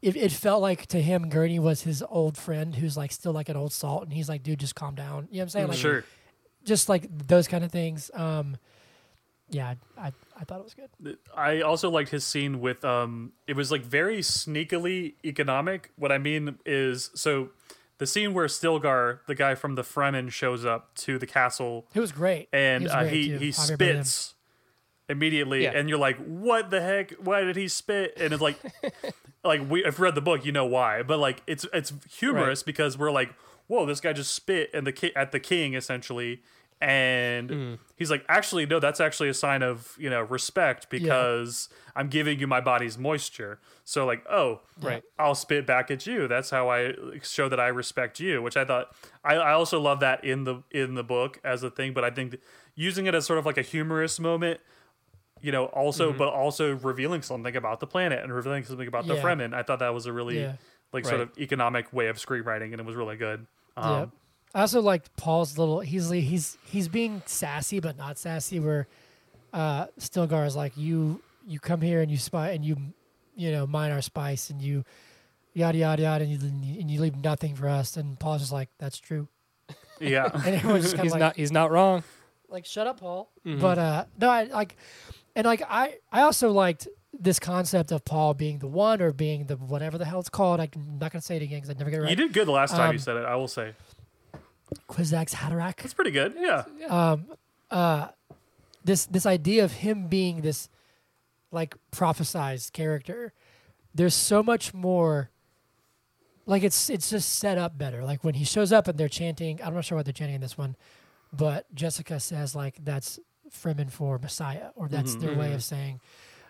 it, 0.05 0.17
it 0.17 0.33
felt 0.33 0.61
like 0.61 0.85
to 0.87 1.01
him 1.01 1.31
Gurney 1.31 1.59
was 1.59 1.81
his 1.83 2.03
old 2.03 2.37
friend 2.37 2.75
who's 2.75 2.95
like 2.95 3.11
still 3.11 3.33
like 3.33 3.49
an 3.49 3.57
old 3.57 3.73
salt, 3.73 4.03
and 4.03 4.13
he's 4.13 4.29
like, 4.29 4.43
dude, 4.43 4.61
just 4.61 4.75
calm 4.75 4.95
down. 4.95 5.29
You 5.31 5.39
know 5.39 5.39
what 5.39 5.43
I'm 5.43 5.49
saying? 5.49 5.69
Like 5.69 5.79
sure. 5.79 6.05
just 6.63 6.91
like 6.91 7.07
those 7.27 7.49
kind 7.49 7.65
of 7.65 7.73
things. 7.73 8.11
Um, 8.13 8.59
yeah, 9.49 9.75
I, 9.97 10.09
I 10.09 10.13
I 10.39 10.45
thought 10.45 10.61
it 10.61 10.65
was 10.65 10.75
good. 10.75 11.17
I 11.35 11.63
also 11.63 11.89
liked 11.91 12.11
his 12.11 12.25
scene 12.25 12.61
with 12.61 12.85
um 12.85 13.33
it 13.47 13.57
was 13.57 13.73
like 13.73 13.83
very 13.83 14.19
sneakily 14.19 15.15
economic. 15.25 15.91
What 15.97 16.13
I 16.13 16.19
mean 16.19 16.59
is 16.67 17.11
so 17.15 17.49
the 17.97 18.07
scene 18.07 18.35
where 18.35 18.47
Stilgar, 18.47 19.21
the 19.27 19.35
guy 19.35 19.55
from 19.55 19.75
the 19.75 19.83
Fremen, 19.83 20.31
shows 20.31 20.67
up 20.67 20.95
to 20.97 21.19
the 21.19 21.27
castle 21.27 21.87
It 21.95 22.01
was 22.01 22.13
great. 22.13 22.49
and 22.53 22.85
was 22.85 22.93
uh, 22.93 23.01
great, 23.01 23.13
he 23.13 23.37
he 23.39 23.49
Javier 23.49 23.53
Bardem. 23.53 23.75
spits 23.75 24.34
immediately 25.09 25.65
Yeah. 25.65 25.73
and 25.75 25.89
you're 25.89 25.99
like 25.99 26.17
what 26.25 26.71
the 26.71 26.81
heck 26.81 27.13
why 27.13 27.43
did 27.43 27.57
he 27.57 27.69
spit 27.69 28.15
and 28.19 28.33
it's 28.33 28.41
like 28.43 28.57
like 29.45 29.61
we 29.69 29.85
i've 29.85 30.01
read 30.01 30.15
the 30.15 30.23
book 30.23 30.45
you 30.47 30.53
know 30.53 30.65
why 30.67 31.03
but 31.03 31.19
like 31.19 31.43
it's 31.47 31.67
it's 31.75 31.93
humorous 32.17 32.63
because 32.63 32.97
we're 32.97 33.11
like 33.13 33.35
whoa 33.67 33.85
this 33.85 34.01
guy 34.01 34.13
just 34.15 34.35
spit 34.35 34.71
and 34.73 34.87
the 34.87 34.93
ki- 34.93 35.15
at 35.15 35.31
the 35.33 35.41
king 35.41 35.75
essentially 35.75 36.43
and 36.81 37.51
Mm-hmm. 37.51 37.75
he's 37.97 38.11
like 38.11 38.25
actually 38.29 38.67
no 38.67 38.81
that's 38.81 39.01
actually 39.01 39.29
a 39.29 39.35
sign 39.35 39.63
of 39.63 39.95
you 39.99 40.11
know 40.11 40.23
respect 40.23 40.91
because 40.91 41.69
i'm 41.95 42.09
giving 42.09 42.39
you 42.41 42.47
my 42.47 42.61
body's 42.61 42.99
moisture 42.99 43.61
so 43.85 44.05
like 44.07 44.25
oh 44.29 44.61
Right. 44.83 45.03
I'll 45.21 45.37
spit 45.37 45.67
back 45.69 45.93
at 45.93 46.05
you. 46.05 46.27
That's 46.27 46.51
how 46.51 46.69
I 46.69 46.95
show 47.23 47.49
that 47.49 47.61
I 47.61 47.69
respect 47.69 48.19
you. 48.19 48.43
Which 48.43 48.57
I 48.57 48.65
thought 48.65 48.89
I, 49.25 49.35
I 49.37 49.53
also 49.53 49.79
love 49.81 50.01
that 50.01 50.25
in 50.25 50.43
the 50.43 50.65
in 50.73 50.95
the 50.97 51.05
book 51.05 51.39
as 51.45 51.63
a 51.63 51.71
thing. 51.71 51.93
But 51.95 52.03
I 52.03 52.11
think 52.11 52.39
using 52.75 53.07
it 53.07 53.15
as 53.15 53.25
sort 53.25 53.39
of 53.39 53.47
like 53.47 53.57
a 53.57 53.63
humorous 53.63 54.19
moment, 54.19 54.59
you 55.45 55.53
know, 55.53 55.67
also 55.67 56.09
Mm-hmm. 56.09 56.19
but 56.19 56.29
also 56.33 56.75
revealing 56.77 57.23
something 57.23 57.55
about 57.55 57.79
the 57.81 57.87
planet 57.87 58.23
and 58.23 58.33
revealing 58.33 58.65
something 58.65 58.89
about 58.89 59.07
the 59.07 59.15
Yeah. 59.15 59.23
Fremen. 59.23 59.53
I 59.55 59.63
thought 59.63 59.79
that 59.81 59.93
was 59.95 60.07
a 60.07 60.13
really 60.13 60.41
Yeah. 60.41 60.55
like 60.93 61.05
sort 61.05 61.21
of 61.21 61.31
economic 61.39 61.93
way 61.93 62.07
of 62.09 62.17
screenwriting, 62.17 62.73
and 62.73 62.81
it 62.81 62.87
was 62.87 62.97
really 62.97 63.17
good. 63.17 63.47
Um, 63.77 63.91
yeah. 63.93 64.07
I 64.55 64.61
also 64.63 64.81
liked 64.81 65.15
Paul's 65.17 65.59
little. 65.59 65.81
He's 65.81 66.09
he's 66.11 66.57
he's 66.65 66.89
being 66.89 67.23
sassy 67.27 67.81
but 67.81 67.97
not 67.97 68.19
sassy. 68.19 68.59
Where 68.61 68.87
uh, 69.53 69.87
Stilgar 69.99 70.47
is 70.47 70.57
like, 70.57 70.77
you 70.77 71.21
you 71.47 71.59
come 71.61 71.81
here 71.81 72.01
and 72.01 72.11
you 72.11 72.17
spy 72.17 72.51
and 72.51 72.65
you 72.65 72.77
you 73.37 73.51
know 73.53 73.67
mine 73.67 73.91
our 73.93 74.01
spice 74.01 74.49
and 74.51 74.63
you 74.63 74.85
yada 75.55 75.77
yada 75.79 76.03
yada 76.03 76.25
and 76.25 76.65
you, 76.65 76.81
and 76.81 76.91
you 76.91 77.01
leave 77.01 77.17
nothing 77.17 77.55
for 77.55 77.69
us 77.69 77.97
and 77.97 78.19
Paul's 78.19 78.41
just 78.41 78.53
like 78.53 78.69
that's 78.79 78.99
true 78.99 79.29
Yeah. 80.01 80.31
and 80.35 80.55
everyone's 80.57 80.85
just 80.85 80.95
kind 80.97 81.05
he's 81.05 81.13
of 81.13 81.21
like 81.21 81.21
not 81.21 81.37
he's 81.37 81.53
not 81.53 81.71
wrong. 81.71 82.03
like 82.49 82.65
shut 82.65 82.87
up 82.87 83.01
Paul 83.01 83.31
Mhm. 83.45 83.61
but 83.61 83.77
uh 83.79 84.05
no 84.21 84.31
I 84.31 84.45
like 84.45 84.77
and 85.37 85.45
like 85.47 85.63
I 85.69 85.97
I 86.13 86.23
also 86.23 86.51
liked 86.53 86.89
this 87.19 87.39
concept 87.39 87.93
of 87.93 88.05
Paul 88.05 88.35
being 88.35 88.59
the 88.59 88.67
one 88.67 89.01
or 89.01 89.13
being 89.13 89.47
the 89.47 89.57
whatever 89.57 89.99
the 89.99 90.05
hell 90.05 90.21
it's 90.21 90.29
called 90.29 90.61
I'm 90.61 90.71
not 91.01 91.13
gonna 91.13 91.23
say 91.23 91.37
it 91.37 91.43
again 91.43 91.59
because 91.59 91.71
I 91.71 91.75
never 91.75 91.91
get 91.91 92.01
it 92.01 92.03
right. 92.03 92.11
You 92.11 92.17
did 92.17 92.33
good 92.33 92.47
the 92.47 92.53
last 92.53 92.73
time 92.73 92.89
Um, 92.91 92.93
you 92.95 92.99
said 92.99 93.17
it. 93.17 93.25
I 93.25 93.37
will 93.37 93.49
say 93.49 93.75
Kwisatz 94.89 95.35
Haderach 95.35 95.77
that's 95.77 95.95
pretty 95.95 96.11
good. 96.11 96.35
Yeah. 96.37 96.65
um, 96.89 97.27
uh, 97.71 98.09
this 98.85 99.07
this 99.07 99.27
idea 99.27 99.65
of 99.65 99.73
him 99.73 100.09
being 100.09 100.41
this 100.43 100.69
like 101.51 101.75
prophesized 101.93 102.73
character. 102.73 103.33
There's 103.95 104.15
so 104.15 104.43
much 104.43 104.75
more. 104.75 105.31
Like 106.47 106.63
it's 106.63 106.91
it's 106.91 107.09
just 107.11 107.37
set 107.37 107.57
up 107.57 107.79
better. 107.79 108.05
Like 108.05 108.23
when 108.25 108.35
he 108.35 108.45
shows 108.45 108.73
up 108.73 108.89
and 108.89 108.99
they're 108.99 109.09
chanting. 109.09 109.61
I'm 109.65 109.73
not 109.75 109.85
sure 109.85 109.97
what 109.97 110.05
they're 110.05 110.13
chanting 110.13 110.35
in 110.35 110.41
this 110.41 110.59
one, 110.59 110.77
but 111.33 111.73
Jessica 111.75 112.21
says 112.21 112.55
like 112.55 112.85
that's 112.85 113.19
Fremen 113.55 113.91
for 113.91 114.19
Messiah, 114.19 114.71
or 114.77 114.89
that's 114.89 115.17
Mhm. 115.17 115.21
their 115.21 115.35
way 115.35 115.51
Mhm. 115.51 115.55
of 115.55 115.65
saying. 115.65 116.01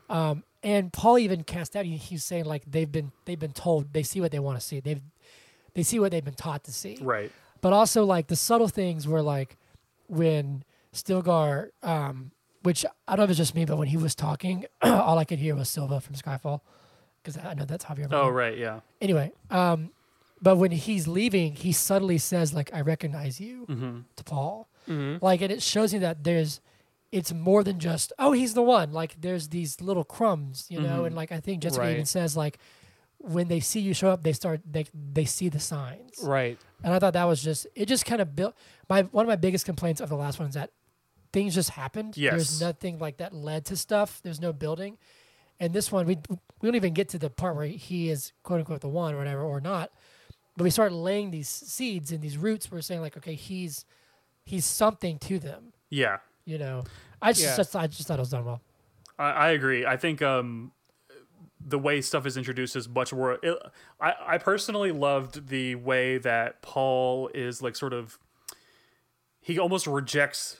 Um, 0.08 0.44
and 0.62 0.92
Paul 0.92 1.18
even 1.18 1.44
cast 1.44 1.76
out. 1.76 1.84
He, 1.84 1.96
he's 1.96 2.24
saying 2.24 2.44
like 2.46 2.62
they've 2.66 2.90
been 2.90 3.12
they've 3.26 3.38
been 3.38 3.52
told 3.52 3.92
they 3.92 4.02
see 4.02 4.20
what 4.20 4.32
they 4.32 4.38
want 4.38 4.58
to 4.60 4.64
see. 4.66 4.80
They've 4.80 5.02
they 5.74 5.82
see 5.82 5.98
what 5.98 6.10
they've 6.12 6.24
been 6.24 6.34
taught 6.34 6.62
to 6.64 6.72
see 6.72 6.98
Right. 7.00 7.32
but 7.60 7.72
also 7.72 8.04
like 8.04 8.28
the 8.28 8.36
subtle 8.36 8.68
things 8.68 9.08
were 9.08 9.22
like 9.22 9.56
when 10.08 10.62
Stilgar, 10.92 11.70
um, 11.82 12.30
which 12.62 12.84
I 13.08 13.16
don't 13.16 13.18
know 13.18 13.24
if 13.24 13.30
it's 13.30 13.38
just 13.38 13.54
me, 13.54 13.64
but 13.64 13.76
when 13.78 13.88
he 13.88 13.96
was 13.96 14.14
talking, 14.14 14.66
all 14.82 15.18
I 15.18 15.24
could 15.24 15.38
hear 15.40 15.54
was 15.56 15.68
Silva 15.68 16.00
from 16.00 16.14
Skyfall, 16.14 16.60
because 17.22 17.36
I 17.42 17.54
know 17.54 17.64
that's 17.64 17.84
Javier. 17.86 18.08
Oh 18.12 18.28
right. 18.28 18.56
Yeah. 18.56 18.80
Anyway, 19.00 19.32
um, 19.50 19.90
but 20.40 20.56
when 20.56 20.70
he's 20.70 21.08
leaving, 21.08 21.54
he 21.54 21.72
subtly 21.72 22.18
says 22.18 22.54
like, 22.54 22.72
"I 22.72 22.80
recognize 22.82 23.40
you" 23.40 23.64
hmm 23.64 24.00
to 24.16 24.24
Paul, 24.24 24.68
hmm 24.86 25.16
like, 25.20 25.40
and 25.42 25.50
it 25.50 25.62
shows 25.62 25.92
you 25.92 26.00
that 26.00 26.22
there's. 26.24 26.60
It's 27.18 27.32
more 27.32 27.62
than 27.62 27.78
just 27.78 28.12
oh 28.18 28.32
he's 28.32 28.54
the 28.54 28.62
one 28.62 28.92
like 28.92 29.12
there's 29.20 29.48
these 29.48 29.80
little 29.80 30.04
crumbs 30.04 30.66
you 30.68 30.80
know 30.80 31.02
Mhm. 31.02 31.06
and 31.06 31.14
like 31.16 31.30
I 31.32 31.40
think 31.40 31.62
Jessica 31.62 31.88
even 31.92 32.06
says 32.06 32.36
like 32.36 32.58
when 33.18 33.46
they 33.48 33.60
see 33.60 33.80
you 33.80 33.94
show 33.94 34.10
up 34.10 34.22
they 34.22 34.32
start 34.32 34.60
they 34.70 34.84
they 35.18 35.24
see 35.24 35.48
the 35.48 35.60
signs 35.60 36.18
Right. 36.22 36.58
and 36.82 36.92
I 36.92 36.98
thought 36.98 37.12
that 37.14 37.24
was 37.32 37.40
just 37.42 37.66
it 37.74 37.86
just 37.86 38.04
kind 38.04 38.20
of 38.20 38.34
built 38.34 38.54
my 38.90 39.02
one 39.02 39.24
of 39.24 39.28
my 39.28 39.36
biggest 39.36 39.64
complaints 39.64 40.00
of 40.00 40.08
the 40.08 40.16
last 40.16 40.38
one 40.40 40.48
is 40.48 40.54
that 40.54 40.70
things 41.32 41.54
just 41.54 41.70
happened. 41.70 42.16
Yes. 42.16 42.32
There's 42.32 42.60
nothing 42.60 42.98
like 42.98 43.16
that 43.18 43.32
led 43.32 43.64
to 43.66 43.76
stuff. 43.76 44.20
There's 44.22 44.40
no 44.40 44.52
building. 44.52 44.98
And 45.60 45.72
this 45.72 45.90
one 45.92 46.06
we 46.06 46.16
we 46.60 46.66
don't 46.68 46.74
even 46.76 46.94
get 46.94 47.08
to 47.10 47.18
the 47.18 47.30
part 47.30 47.54
where 47.56 47.66
he 47.66 48.10
is 48.10 48.32
quote 48.42 48.58
unquote 48.60 48.80
the 48.82 48.88
one 49.04 49.14
or 49.14 49.18
whatever 49.18 49.42
or 49.42 49.60
not. 49.60 49.90
But 50.56 50.64
we 50.64 50.70
start 50.70 50.92
laying 50.92 51.30
these 51.30 51.48
seeds 51.48 52.10
and 52.12 52.20
these 52.20 52.36
roots. 52.38 52.70
We're 52.70 52.80
saying 52.82 53.00
like, 53.00 53.16
okay, 53.16 53.34
he's 53.36 53.84
he's 54.44 54.64
something 54.66 55.18
to 55.20 55.38
them. 55.38 55.72
Yeah. 55.90 56.18
You 56.44 56.58
know, 56.58 56.84
I 57.22 57.32
just, 57.32 57.44
Yeah. 57.44 57.56
just 57.56 57.74
I 57.76 57.86
just 57.86 58.06
thought 58.06 58.18
it 58.18 58.22
was 58.22 58.30
done 58.30 58.44
well. 58.44 58.60
I, 59.18 59.30
I 59.30 59.50
agree. 59.50 59.86
I 59.86 59.96
think 59.96 60.20
um, 60.22 60.72
the 61.66 61.78
way 61.78 62.00
stuff 62.00 62.26
is 62.26 62.36
introduced 62.36 62.76
is 62.76 62.88
much 62.88 63.12
more. 63.12 63.38
It, 63.42 63.58
I 64.00 64.14
I 64.26 64.38
personally 64.38 64.92
loved 64.92 65.48
the 65.48 65.74
way 65.76 66.18
that 66.18 66.60
Paul 66.62 67.30
is 67.34 67.62
like 67.62 67.76
sort 67.76 67.92
of. 67.92 68.18
He 69.40 69.58
almost 69.58 69.86
rejects. 69.86 70.58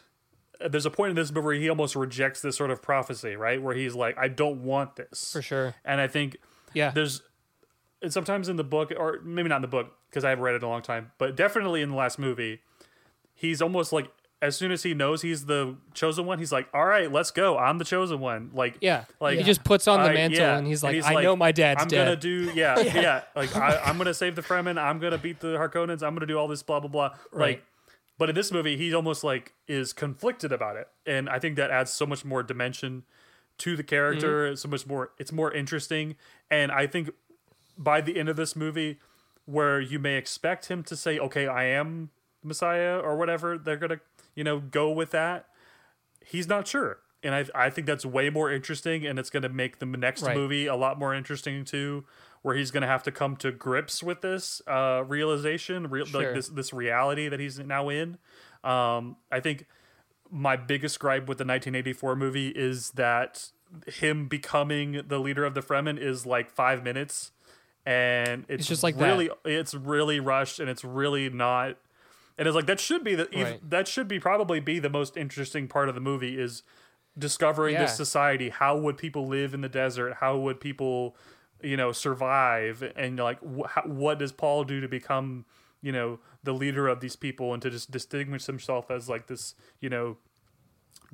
There's 0.67 0.87
a 0.87 0.91
point 0.91 1.11
in 1.11 1.17
this 1.17 1.31
movie 1.33 1.45
where 1.45 1.55
he 1.55 1.69
almost 1.69 1.97
rejects 1.97 2.41
this 2.41 2.57
sort 2.57 2.71
of 2.71 2.81
prophecy, 2.81 3.35
right? 3.37 3.61
Where 3.61 3.75
he's 3.75 3.95
like, 3.95 4.17
"I 4.17 4.29
don't 4.29 4.63
want 4.63 4.97
this," 4.97 5.33
For 5.33 5.43
sure. 5.43 5.75
and 5.85 6.01
I 6.01 6.07
think 6.07 6.37
Yeah. 6.73 6.91
there's 6.91 7.23
and 8.01 8.13
sometimes 8.13 8.49
in 8.49 8.57
the 8.57 8.65
book 8.65 8.93
or 8.97 9.21
maybe 9.23 9.49
not 9.49 9.57
in 9.57 9.63
the 9.63 9.69
book 9.69 9.93
because 10.11 10.25
I 10.25 10.31
haven't 10.31 10.45
read 10.45 10.55
it 10.55 10.59
in 10.59 10.65
a 10.65 10.69
long 10.69 10.83
time, 10.83 11.13
but 11.19 11.35
definitely 11.37 11.81
in 11.83 11.91
the 11.91 11.97
last 11.97 12.19
movie, 12.19 12.61
he's 13.35 13.61
almost 13.63 13.93
like 13.93 14.11
as 14.45 14.57
soon 14.57 14.71
as 14.71 14.83
he 14.83 14.95
knows 14.95 15.23
he's 15.23 15.47
the 15.47 15.77
chosen 15.95 16.27
one, 16.27 16.39
he's 16.39 16.53
like, 16.53 16.69
"All 16.75 16.85
right, 16.85 17.11
let's 17.11 17.31
go. 17.31 17.57
I'm 17.59 17.79
the 17.79 17.85
chosen 17.85 18.21
one." 18.21 18.51
Like, 18.55 18.77
Yeah. 18.81 19.05
like 19.21 19.39
he 19.39 19.45
just 19.45 19.65
puts 19.65 19.89
on 19.89 20.01
the 20.03 20.11
I- 20.11 20.15
mantle 20.15 20.41
yeah. 20.41 20.57
and 20.59 20.67
he's 20.67 20.83
like, 20.83 20.95
he's 20.95 21.05
I 21.07 21.23
know 21.23 21.35
my 21.37 21.51
dad's 21.53 21.83
I'm 21.83 21.89
dead. 21.89 22.05
gonna 22.05 22.17
do, 22.17 22.53
yeah, 22.55 22.79
yeah. 22.81 23.23
Like, 23.35 23.55
I, 23.57 23.81
I'm 23.85 23.99
gonna 23.99 24.15
save 24.15 24.37
the 24.37 24.43
Fremen. 24.43 24.79
I'm 24.79 24.99
gonna 24.99 25.19
beat 25.19 25.41
the 25.41 25.57
Harkonnens. 25.57 26.03
I'm 26.03 26.15
gonna 26.15 26.27
do 26.27 26.39
all 26.39 26.47
this, 26.49 26.63
blah 26.63 26.81
blah 26.81 26.91
blah. 26.91 27.11
Right. 27.33 27.57
Like, 27.57 27.65
but 28.19 28.29
in 28.29 28.35
this 28.37 28.53
movie, 28.53 28.77
he 28.77 28.95
almost 28.95 29.25
like 29.25 29.55
is 29.67 29.93
conflicted 29.93 30.53
about 30.53 30.77
it, 30.77 30.89
and 31.07 31.29
I 31.29 31.39
think 31.39 31.57
that 31.57 31.71
adds 31.71 31.91
so 31.93 32.07
much 32.07 32.25
more 32.25 32.43
dimension 32.43 33.05
to 33.59 33.77
the 33.77 33.83
character. 33.83 34.47
Mm-hmm. 34.47 34.55
So 34.57 34.69
much 34.69 34.87
more. 34.87 35.11
It's 35.19 35.33
more 35.33 35.53
interesting, 35.53 36.17
and 36.51 36.71
I 36.71 36.87
think 36.87 37.11
by 37.77 38.01
the 38.01 38.17
end 38.19 38.29
of 38.29 38.37
this 38.37 38.55
movie, 38.55 38.99
where 39.47 39.81
you 39.81 39.99
may 39.99 40.15
expect 40.17 40.67
him 40.67 40.83
to 40.85 40.95
say, 40.97 41.19
"Okay, 41.19 41.47
I 41.49 41.65
am 41.65 42.11
Messiah" 42.43 42.99
or 42.99 43.17
whatever, 43.17 43.59
they're 43.59 43.77
gonna, 43.77 43.99
you 44.35 44.45
know, 44.45 44.61
go 44.61 44.91
with 44.91 45.11
that. 45.13 45.47
He's 46.25 46.49
not 46.49 46.67
sure, 46.67 46.99
and 47.23 47.35
I 47.35 47.47
I 47.55 47.71
think 47.71 47.87
that's 47.87 48.05
way 48.07 48.31
more 48.31 48.51
interesting, 48.51 49.07
and 49.07 49.19
it's 49.19 49.31
gonna 49.31 49.49
make 49.49 49.79
the 49.79 49.87
next 49.87 50.23
Right. 50.23 50.37
movie 50.37 50.67
a 50.67 50.77
lot 50.77 50.99
more 50.99 51.15
interesting 51.15 51.65
too, 51.65 52.05
where 52.43 52.55
he's 52.57 52.71
gonna 52.71 52.87
have 52.87 53.03
to 53.05 53.13
come 53.13 53.37
to 53.37 53.53
grips 53.53 54.03
with 54.03 54.21
this 54.23 54.63
uh, 54.67 55.05
realization, 55.07 55.89
real 55.89 56.07
like 56.13 56.35
this 56.35 56.49
this 56.49 56.73
reality 56.73 57.29
that 57.29 57.41
he's 57.41 57.59
now 57.59 57.89
in. 57.89 58.19
Um, 58.63 59.17
I 59.31 59.41
think 59.41 59.67
my 60.31 60.57
biggest 60.57 60.99
gripe 60.99 61.29
with 61.29 61.39
the 61.39 61.45
1984 61.45 62.17
movie 62.17 62.49
is 62.49 62.91
that 62.93 63.51
him 63.87 64.27
becoming 64.29 65.03
the 65.07 65.19
leader 65.19 65.45
of 65.45 65.55
the 65.55 65.61
Fremen 65.61 65.99
is 65.99 66.25
like 66.27 66.51
five 66.51 66.83
minutes, 66.83 67.33
and 67.85 68.45
it's, 68.49 68.67
just 68.67 68.83
like 68.83 68.97
that. 68.97 69.05
really 69.05 69.31
it's 69.45 69.75
really 69.75 70.21
rushed 70.21 70.59
and 70.61 70.69
it's 70.71 70.85
really 70.85 71.29
not. 71.29 71.77
And 72.37 72.49
it's 72.49 72.55
like 72.55 72.67
that 72.67 72.81
should 72.81 73.05
be 73.05 73.15
the 73.15 73.29
Right. 73.35 73.71
that 73.71 73.87
should 73.89 74.09
be 74.09 74.19
probably 74.19 74.61
be 74.61 74.79
the 74.79 74.91
most 74.91 75.17
interesting 75.17 75.69
part 75.69 75.89
of 75.89 75.95
the 75.95 76.01
movie 76.01 76.39
is 76.41 76.63
discovering 77.19 77.75
Yeah. 77.75 77.83
this 77.83 77.97
society. 77.97 78.49
How 78.49 78.77
would 78.77 78.99
people 78.99 79.27
live 79.29 79.55
in 79.55 79.61
the 79.61 79.69
desert? 79.69 80.15
How 80.21 80.37
would 80.37 80.61
people, 80.61 81.17
you 81.63 81.77
know, 81.77 81.93
survive? 81.93 82.83
And 82.97 83.19
like, 83.19 83.39
wh- 83.41 83.69
how, 83.69 83.83
what 83.83 84.19
does 84.19 84.33
Paul 84.33 84.65
do 84.65 84.81
to 84.81 84.89
become, 84.89 85.45
you 85.81 85.93
know, 85.93 86.19
the 86.43 86.53
leader 86.53 86.89
of 86.89 86.99
these 87.01 87.15
people 87.15 87.53
and 87.53 87.63
to 87.63 87.71
just 87.71 87.91
distinguish 87.93 88.47
himself 88.47 88.91
as 88.91 89.09
like 89.09 89.29
this, 89.29 89.55
you 89.81 89.89
know, 89.89 90.17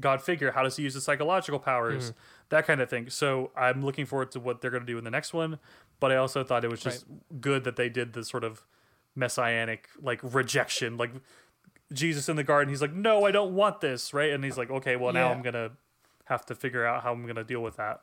God 0.01 0.23
figure? 0.23 0.53
How 0.53 0.62
does 0.62 0.77
he 0.77 0.85
use 0.85 0.95
his 0.95 1.05
psychological 1.05 1.59
powers? 1.59 2.12
Mm-hmm. 2.12 2.18
That 2.49 2.66
kind 2.66 2.81
of 2.81 2.89
thing. 2.89 3.11
So 3.11 3.51
I'm 3.55 3.85
looking 3.85 4.07
forward 4.07 4.31
to 4.33 4.41
what 4.41 4.62
they're 4.62 4.71
going 4.71 4.83
to 4.87 4.91
do 4.91 4.97
in 4.97 5.05
the 5.05 5.11
next 5.11 5.35
one. 5.35 5.59
But 6.01 6.12
I 6.12 6.16
also 6.16 6.43
thought 6.43 6.64
it 6.64 6.71
was 6.71 6.81
just 6.81 7.05
good 7.43 7.64
that 7.64 7.77
they 7.77 7.91
did 7.91 8.14
the 8.14 8.25
sort 8.25 8.43
of 8.43 8.64
messianic 9.15 9.89
like 10.01 10.21
rejection, 10.23 10.97
like 10.97 11.11
Jesus 11.93 12.29
in 12.29 12.37
the 12.37 12.45
garden. 12.45 12.69
He's 12.69 12.83
like, 12.83 12.93
no, 12.95 13.25
I 13.25 13.31
don't 13.31 13.55
want 13.55 13.81
this, 13.81 14.15
right? 14.15 14.31
And 14.31 14.45
he's 14.45 14.57
like, 14.59 14.71
okay, 14.71 14.97
well 14.97 15.13
now 15.13 15.29
Yeah. 15.29 15.35
I'm 15.35 15.43
gonna 15.43 15.71
have 16.27 16.47
to 16.47 16.55
figure 16.55 16.87
out 16.87 17.03
how 17.03 17.13
I'm 17.13 17.27
gonna 17.27 17.45
deal 17.45 17.61
with 17.63 17.77
that. 17.77 18.03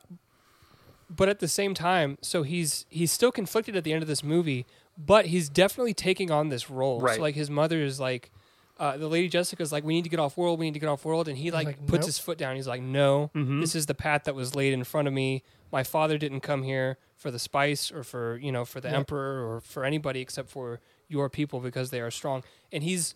but 1.10 1.28
at 1.28 1.38
the 1.38 1.48
same 1.48 1.72
time, 1.74 2.18
so 2.20 2.42
he's 2.42 2.84
he's 2.90 3.10
still 3.12 3.32
conflicted 3.32 3.74
at 3.76 3.84
the 3.84 3.92
end 3.92 4.02
of 4.02 4.08
this 4.08 4.22
movie, 4.22 4.66
but 4.98 5.26
he's 5.26 5.48
definitely 5.48 5.94
taking 5.94 6.30
on 6.30 6.48
this 6.50 6.68
role. 6.70 7.00
Right. 7.00 7.16
So 7.16 7.22
like 7.22 7.34
his 7.34 7.48
mother 7.50 7.80
is 7.82 7.98
like, 7.98 8.30
uh, 8.78 8.96
the 8.98 9.08
lady 9.08 9.28
Jessica's 9.28 9.72
like, 9.72 9.84
we 9.84 9.94
need 9.94 10.04
to 10.04 10.10
get 10.10 10.20
off 10.20 10.36
world, 10.36 10.58
we 10.58 10.66
need 10.66 10.74
to 10.74 10.80
get 10.80 10.88
off 10.90 11.04
world, 11.06 11.26
and 11.28 11.38
he 11.38 11.50
like, 11.50 11.66
like, 11.66 11.86
puts 11.86 12.02
nope. 12.02 12.06
his 12.06 12.18
foot 12.18 12.36
down. 12.38 12.54
He's 12.56 12.68
like, 12.68 12.82
no, 12.82 13.30
Mhm. 13.34 13.60
this 13.60 13.74
is 13.74 13.86
the 13.86 13.94
path 13.94 14.24
that 14.24 14.34
was 14.34 14.54
laid 14.54 14.72
in 14.74 14.84
front 14.84 15.08
of 15.08 15.14
me. 15.14 15.42
My 15.72 15.82
father 15.82 16.18
didn't 16.18 16.40
come 16.40 16.62
here 16.62 16.98
for 17.16 17.30
the 17.30 17.38
spice 17.38 17.90
or 17.90 18.04
for 18.04 18.36
you 18.36 18.52
know 18.52 18.64
for 18.66 18.80
the 18.82 18.88
Yep. 18.88 18.96
emperor 18.98 19.48
or 19.50 19.60
for 19.62 19.84
anybody 19.86 20.20
except 20.20 20.50
for 20.50 20.78
your 21.08 21.28
people 21.28 21.60
because 21.60 21.90
they 21.90 22.00
are 22.00 22.10
strong. 22.10 22.42
And 22.72 22.82
he's 22.84 23.14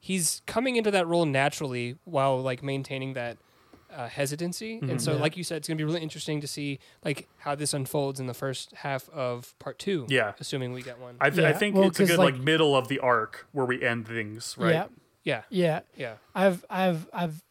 he's 0.00 0.42
coming 0.46 0.76
into 0.76 0.90
that 0.92 1.06
role 1.06 1.24
naturally 1.26 1.96
while 2.04 2.40
like 2.40 2.62
maintaining 2.62 3.14
that 3.14 3.36
uh, 3.94 4.06
hesitancy. 4.06 4.78
And 4.82 5.00
so, 5.00 5.14
Yeah. 5.14 5.20
like 5.20 5.36
you 5.36 5.42
said, 5.44 5.56
it's 5.58 5.68
gonna 5.68 5.78
be 5.78 5.84
really 5.84 6.02
interesting 6.02 6.40
to 6.42 6.46
see 6.46 6.78
like 7.04 7.26
how 7.38 7.54
this 7.54 7.72
unfolds 7.72 8.20
in 8.20 8.26
the 8.26 8.34
first 8.34 8.72
half 8.74 9.08
of 9.10 9.58
part 9.58 9.78
two. 9.78 10.04
Yeah. 10.08 10.34
assuming 10.38 10.72
we 10.72 10.82
get 10.82 10.98
one. 11.00 11.16
I, 11.20 11.30
th- 11.30 11.42
I 11.46 11.52
think 11.54 11.74
well, 11.74 11.86
it's 11.88 11.98
a 11.98 12.04
good 12.04 12.18
like, 12.18 12.34
like- 12.34 12.42
middle 12.42 12.76
of 12.76 12.88
the 12.88 12.98
arc 12.98 13.46
where 13.52 13.64
we 13.64 13.82
end 13.82 14.06
things, 14.06 14.54
right? 14.58 14.72
Yeah. 14.72 14.86
yeah, 15.24 15.42
Yeah. 15.50 15.80
yeah, 15.96 16.14
I've 16.34 16.64
I've 16.68 17.08
I've 17.12 17.42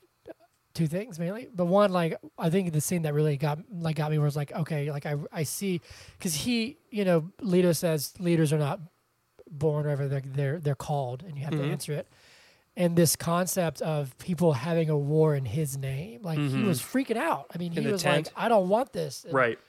two 0.75 0.85
things 0.85 1.17
mainly, 1.17 1.47
but 1.55 1.65
one 1.65 1.91
like 1.91 2.15
I 2.37 2.51
think 2.51 2.71
the 2.71 2.81
scene 2.81 3.01
that 3.01 3.15
really 3.15 3.35
got 3.35 3.57
like 3.71 3.95
got 3.95 4.11
me 4.11 4.19
was 4.19 4.35
like 4.35 4.51
okay, 4.51 4.91
like 4.91 5.07
I 5.07 5.15
I 5.31 5.41
see 5.43 5.81
because 6.19 6.35
he 6.35 6.77
you 6.91 7.03
know 7.03 7.31
Leto 7.41 7.71
says 7.71 8.13
leaders 8.19 8.53
are 8.53 8.59
not 8.59 8.79
born 9.49 9.83
wherever 9.85 10.07
they're 10.07 10.21
they're 10.25 10.59
they're 10.59 10.75
called 10.75 11.23
and 11.23 11.37
you 11.37 11.43
have 11.43 11.53
Mhm. 11.53 11.57
to 11.59 11.63
answer 11.71 11.93
it, 11.93 12.07
and 12.75 12.95
this 12.95 13.15
concept 13.15 13.81
of 13.81 14.17
people 14.17 14.53
having 14.53 14.89
a 14.89 14.97
war 14.97 15.35
in 15.35 15.45
his 15.45 15.77
name, 15.77 16.21
like 16.23 16.37
he 16.39 16.49
Mhm. 16.49 16.65
was 16.67 16.79
freaking 16.81 17.17
out. 17.17 17.45
I 17.53 17.57
mean, 17.57 17.73
In 17.77 17.83
he 17.83 17.91
was 17.91 18.03
tent. 18.03 18.27
like, 18.27 18.33
I 18.35 18.49
don't 18.49 18.69
want 18.69 18.93
this. 18.93 19.23
And 19.25 19.33
Right. 19.33 19.59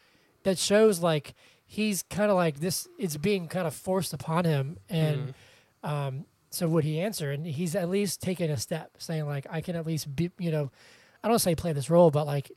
That 0.44 0.58
shows 0.58 1.00
like 1.00 1.34
he's 1.66 2.02
kind 2.04 2.30
of 2.30 2.36
like 2.36 2.60
this. 2.60 2.88
It's 2.98 3.16
being 3.16 3.46
kind 3.48 3.66
of 3.66 3.74
forced 3.74 4.12
upon 4.14 4.44
him, 4.44 4.78
and 4.88 5.34
Mhm. 5.84 5.88
um, 5.88 6.24
so 6.50 6.66
would 6.68 6.84
he 6.84 6.98
answer? 7.00 7.30
And 7.32 7.44
he's 7.46 7.74
at 7.76 7.88
least 7.90 8.22
taken 8.22 8.50
a 8.50 8.56
step, 8.56 8.92
saying 8.98 9.26
like, 9.26 9.46
I 9.50 9.60
can 9.60 9.76
at 9.76 9.84
least 9.86 10.14
be, 10.16 10.30
you 10.38 10.50
know, 10.50 10.70
I 11.22 11.28
don't 11.28 11.38
say 11.40 11.54
play 11.54 11.72
this 11.74 11.90
role, 11.90 12.10
but 12.10 12.26
like, 12.26 12.50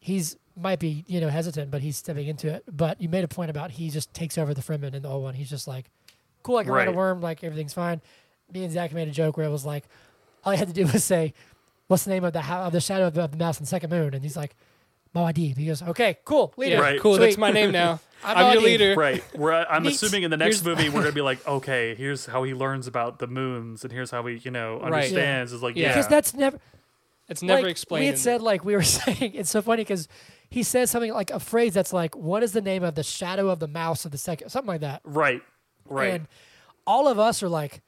he's 0.00 0.36
might 0.56 0.78
be 0.78 1.02
you 1.06 1.18
know 1.20 1.28
hesitant, 1.30 1.70
but 1.70 1.80
he's 1.80 1.96
stepping 1.96 2.26
into 2.26 2.46
it. 2.52 2.62
But 2.70 3.00
you 3.00 3.08
made 3.08 3.24
a 3.24 3.28
point 3.28 3.50
about 3.50 3.70
he 3.70 3.88
just 3.90 4.12
takes 4.12 4.36
over 4.36 4.52
the 4.52 4.60
Fremen 4.60 4.92
in 4.94 5.02
the 5.02 5.08
old 5.08 5.22
one. 5.22 5.34
He's 5.34 5.48
just 5.48 5.66
like, 5.68 5.88
cool, 6.42 6.56
I 6.58 6.64
can 6.64 6.72
ride 6.72 6.88
a 6.88 6.90
Right. 6.90 6.96
worm, 6.96 7.20
like 7.20 7.42
everything's 7.44 7.74
fine. 7.74 8.00
Me 8.52 8.64
and 8.64 8.72
Zach 8.72 8.92
made 8.92 9.08
a 9.08 9.12
joke 9.12 9.36
where 9.36 9.46
it 9.46 9.50
was 9.50 9.64
like, 9.64 9.84
all 10.44 10.52
I 10.52 10.56
had 10.56 10.68
to 10.68 10.74
do 10.74 10.86
was 10.92 11.04
say, 11.04 11.32
"What's 11.88 12.04
the 12.04 12.10
name 12.10 12.24
of 12.24 12.32
the 12.32 12.42
ho- 12.42 12.66
of 12.66 12.72
the 12.72 12.80
shadow 12.80 13.06
of 13.06 13.14
the, 13.14 13.22
of 13.24 13.30
the 13.32 13.36
mouse 13.38 13.58
in 13.58 13.64
the 13.64 13.68
second 13.68 13.90
moon?" 13.90 14.14
And 14.14 14.22
he's 14.22 14.36
like, 14.36 14.54
Muad'Dib. 15.14 15.56
He 15.56 15.66
goes, 15.66 15.82
"Okay, 15.82 16.18
cool, 16.24 16.52
leader, 16.56 16.76
Yeah, 16.76 16.80
Right. 16.80 17.00
cool. 17.00 17.16
That's 17.18 17.34
Sweet. 17.34 17.40
my 17.40 17.50
name 17.50 17.70
now. 17.82 18.00
I'm 18.24 18.36
I'm, 18.38 18.52
your 18.54 18.62
leader. 18.62 18.94
Right. 18.94 19.22
We're, 19.36 19.52
uh, 19.52 19.64
I'm 19.68 19.82
Neat. 19.82 19.94
assuming 19.94 20.22
in 20.22 20.30
the 20.30 20.36
next 20.36 20.62
Here's- 20.62 20.78
movie 20.78 20.88
we're 20.88 21.00
gonna 21.02 21.12
be 21.12 21.20
like, 21.32 21.46
okay, 21.46 21.94
here's 21.96 22.26
how 22.26 22.44
he 22.44 22.54
learns 22.54 22.86
about 22.86 23.18
the 23.18 23.26
moons, 23.26 23.82
and 23.84 23.92
here's 23.92 24.10
how 24.10 24.24
he, 24.26 24.36
you 24.36 24.50
know, 24.50 24.78
Right. 24.78 24.84
understands. 24.86 25.52
Is 25.52 25.62
like, 25.62 25.76
Yeah. 25.76 25.82
yeah, 25.82 25.88
Because 25.94 26.08
that's 26.08 26.32
never 26.34 26.58
It's 27.28 27.42
never 27.42 27.62
like, 27.62 27.70
explained. 27.70 28.02
We 28.02 28.06
had 28.06 28.18
said 28.18 28.40
like 28.42 28.64
we 28.64 28.74
were 28.74 28.82
saying 28.82 29.32
it's 29.34 29.50
so 29.50 29.60
funny 29.62 29.82
because 29.82 30.06
he 30.50 30.62
says 30.62 30.90
something 30.90 31.12
like 31.12 31.30
a 31.30 31.40
phrase 31.40 31.72
that's 31.74 31.92
like, 31.92 32.14
"What 32.14 32.42
is 32.42 32.52
the 32.52 32.60
name 32.60 32.82
of 32.84 32.94
the 32.94 33.02
shadow 33.02 33.48
of 33.48 33.58
the 33.58 33.68
mouse 33.68 34.04
of 34.04 34.12
the 34.12 34.18
second? 34.18 34.50
Something 34.50 34.68
like 34.68 34.80
that. 34.82 35.00
right, 35.04 35.42
right. 35.92 36.14
And 36.14 36.28
all 36.86 37.08
of 37.08 37.18
us 37.18 37.42
are 37.42 37.48
like, 37.48 37.82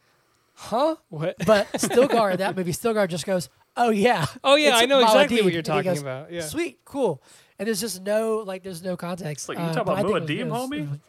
"Huh?" 0.55 0.97
what? 1.09 1.37
But 1.47 1.71
Stilgar 1.75 2.31
in 2.33 2.39
that 2.39 2.57
movie, 2.57 2.73
Stilgar 2.73 3.09
just 3.09 3.27
goes, 3.27 3.49
"Oh 3.77 3.91
yeah, 3.91 4.27
Oh 4.43 4.57
yeah, 4.57 4.77
I 4.77 4.87
know 4.87 5.01
exactly 5.01 5.39
Muad'Dib." 5.39 5.45
what 5.45 5.53
you're 5.53 5.63
talking 5.63 5.93
goes, 5.93 6.03
about. 6.03 6.33
Yeah. 6.33 6.43
Sweet, 6.43 6.81
cool. 6.85 7.23
And 7.59 7.67
there's 7.69 7.81
just 7.81 8.03
no 8.03 8.39
like, 8.39 8.63
there's 8.63 8.83
no 8.83 8.97
context. 8.97 9.49
Like, 9.49 9.59
you 9.59 9.65
Uh, 9.65 9.73
talking 9.73 9.93
about 9.93 9.99
I 9.99 10.03
think 10.21 10.31
it 10.31 10.47
Muad'Dib, 10.49 10.69
homie? 10.71 11.01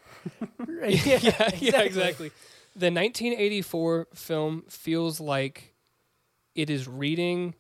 yeah, 1.06 1.20
yeah, 1.22 1.52
yeah, 1.60 1.82
exactly. 1.82 2.32
The 2.76 2.88
1984 2.92 4.08
film 4.14 4.64
feels 4.70 5.20
like 5.20 5.74
it 6.56 6.70
is 6.70 6.88
reading 6.88 7.54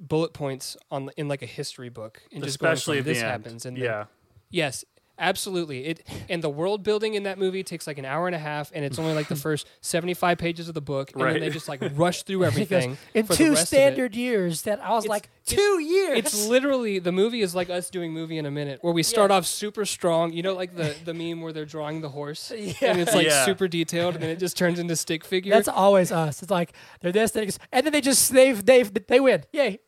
bullet 0.00 0.32
points 0.32 0.76
on 0.90 1.10
in 1.16 1.26
like 1.28 1.42
a 1.42 1.46
history 1.46 1.88
book 1.88 2.22
and 2.32 2.42
just 2.44 2.58
going 2.58 2.72
Especially 2.72 2.98
from 2.98 3.00
at 3.00 3.04
the 3.06 3.10
this 3.12 3.22
end. 3.22 3.30
happens 3.30 3.66
and 3.66 3.76
then- 3.76 3.84
yeah, 3.84 4.04
yes, 4.50 4.84
absolutely. 5.18 5.86
It 5.86 6.06
and 6.28 6.42
the 6.42 6.48
world 6.50 6.82
building 6.82 7.14
in 7.14 7.24
that 7.24 7.38
movie 7.38 7.62
takes 7.62 7.86
like 7.86 7.98
an 7.98 8.04
hour 8.04 8.26
and 8.26 8.34
a 8.34 8.38
half, 8.38 8.70
and 8.74 8.84
it's 8.84 8.98
only 8.98 9.14
like 9.14 9.28
the 9.28 9.36
first 9.48 9.66
75 9.80 10.38
pages 10.38 10.68
of 10.68 10.74
the 10.74 10.80
book, 10.80 11.12
and 11.12 11.22
Right. 11.22 11.32
then 11.34 11.40
they 11.42 11.50
just 11.50 11.68
like 11.68 11.82
rush 11.94 12.22
through 12.22 12.44
everything 12.50 12.96
in 13.14 13.24
for 13.26 13.32
the 13.32 13.36
two 13.36 13.50
rest 13.50 13.62
of 13.62 13.64
it." 13.64 13.66
standard 13.66 14.14
years 14.14 14.62
that 14.62 14.80
I 14.84 14.90
was 14.92 15.04
It's- 15.04 15.10
like, 15.10 15.24
it's- 15.24 15.56
two 15.56 15.80
years. 15.80 16.18
It's 16.18 16.46
literally 16.46 16.98
the 16.98 17.12
movie 17.12 17.40
is 17.40 17.54
like 17.54 17.70
us 17.70 17.90
doing 17.90 18.12
movie 18.12 18.38
in 18.38 18.46
a 18.46 18.50
minute, 18.50 18.78
where 18.82 18.92
we 18.92 19.02
start 19.02 19.30
Yeah. 19.30 19.38
off 19.38 19.46
super 19.46 19.84
strong. 19.84 20.32
You 20.32 20.42
know, 20.42 20.54
like 20.54 20.76
the 20.76 20.94
the 21.04 21.14
meme 21.14 21.40
where 21.40 21.52
they're 21.52 21.64
drawing 21.64 22.00
the 22.00 22.10
horse, 22.10 22.52
Yeah. 22.56 22.72
and 22.82 23.00
it's 23.00 23.14
like 23.14 23.26
Yeah. 23.26 23.44
super 23.44 23.68
detailed, 23.68 24.14
and 24.14 24.22
then 24.22 24.30
it 24.30 24.38
just 24.38 24.56
turns 24.56 24.78
into 24.78 24.94
stick 24.96 25.24
figure. 25.24 25.54
That's 25.54 25.68
always 25.68 26.12
us. 26.12 26.42
It's 26.42 26.50
like 26.50 26.72
they're 27.00 27.12
this, 27.12 27.32
goes, 27.32 27.58
and 27.72 27.84
then 27.86 27.92
they 27.92 28.00
just 28.00 28.32
they 28.32 28.52
they 28.52 28.82
they 28.82 29.20
win. 29.20 29.44
Yay! 29.52 29.80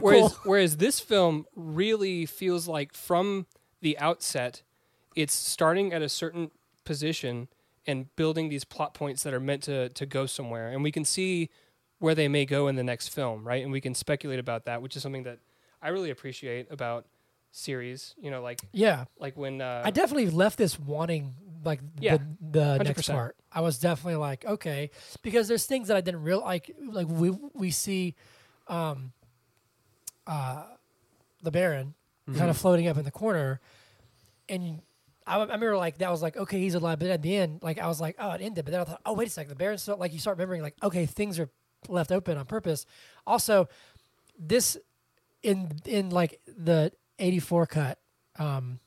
Whereas 0.00 0.32
Cool. 0.32 0.36
whereas 0.44 0.76
this 0.76 1.00
film 1.00 1.46
really 1.54 2.26
feels 2.26 2.66
like 2.68 2.92
from 2.94 3.46
the 3.80 3.98
outset, 3.98 4.62
it's 5.14 5.34
starting 5.34 5.92
at 5.92 6.02
a 6.02 6.08
certain 6.08 6.50
position 6.84 7.48
and 7.86 8.14
building 8.16 8.48
these 8.48 8.64
plot 8.64 8.94
points 8.94 9.22
that 9.22 9.32
are 9.32 9.40
meant 9.40 9.62
to 9.64 9.88
to 9.90 10.06
go 10.06 10.26
somewhere, 10.26 10.68
and 10.68 10.82
we 10.82 10.92
can 10.92 11.04
see 11.04 11.50
where 11.98 12.14
they 12.14 12.28
may 12.28 12.44
go 12.44 12.68
in 12.68 12.76
the 12.76 12.84
next 12.84 13.08
film, 13.08 13.46
right? 13.46 13.62
And 13.62 13.72
we 13.72 13.80
can 13.80 13.94
speculate 13.94 14.38
about 14.38 14.66
that, 14.66 14.82
which 14.82 14.94
is 14.96 15.02
something 15.02 15.24
that 15.24 15.38
I 15.82 15.88
really 15.88 16.10
appreciate 16.10 16.70
about 16.70 17.06
series. 17.50 18.14
You 18.20 18.30
know, 18.30 18.42
like 18.42 18.60
Yeah, 18.72 19.04
like 19.18 19.36
when 19.36 19.60
uh, 19.60 19.82
I 19.84 19.90
definitely 19.90 20.30
left 20.30 20.58
this 20.58 20.78
wanting 20.78 21.34
like 21.64 21.80
Yeah, 21.98 22.18
the, 22.40 22.78
the 22.78 22.84
next 22.84 23.08
part. 23.08 23.36
I 23.50 23.60
was 23.62 23.78
definitely 23.78 24.16
like, 24.16 24.44
okay, 24.44 24.90
because 25.22 25.48
there's 25.48 25.66
things 25.66 25.88
that 25.88 25.96
I 25.96 26.00
didn't 26.00 26.22
real 26.22 26.40
like. 26.40 26.70
Like 26.80 27.08
we 27.08 27.30
we 27.54 27.70
see, 27.70 28.14
um, 28.68 29.12
uh, 30.26 30.64
the 31.42 31.50
Baron 31.50 31.94
Mm-hmm. 32.28 32.38
kind 32.38 32.50
of 32.50 32.56
floating 32.58 32.86
up 32.88 32.98
in 32.98 33.04
the 33.04 33.10
corner, 33.10 33.58
and 34.48 34.82
I, 35.26 35.36
I 35.38 35.40
remember 35.42 35.76
like 35.76 35.98
that 35.98 36.10
was 36.10 36.20
like 36.22 36.36
okay, 36.36 36.58
he's 36.60 36.74
alive. 36.74 36.98
But 36.98 37.08
at 37.08 37.22
the 37.22 37.34
end, 37.36 37.60
like 37.62 37.78
I 37.78 37.86
was 37.86 38.00
like, 38.00 38.16
oh, 38.18 38.32
it 38.32 38.40
ended. 38.42 38.64
But 38.64 38.72
then 38.72 38.80
I 38.80 38.84
thought, 38.84 39.00
oh, 39.06 39.14
wait 39.14 39.28
a 39.28 39.30
second, 39.30 39.48
the 39.50 39.56
Baron's 39.56 39.82
still 39.82 39.96
like 39.96 40.12
you 40.12 40.18
start 40.18 40.36
remembering 40.36 40.60
like 40.62 40.74
okay, 40.82 41.06
things 41.06 41.38
are 41.38 41.48
left 41.88 42.12
open 42.12 42.36
on 42.36 42.44
purpose. 42.44 42.84
Also, 43.26 43.68
this 44.38 44.76
in 45.42 45.70
in 45.86 46.10
like 46.10 46.40
the 46.46 46.92
84 47.20 47.66
cut 47.66 47.98
um 48.38 48.78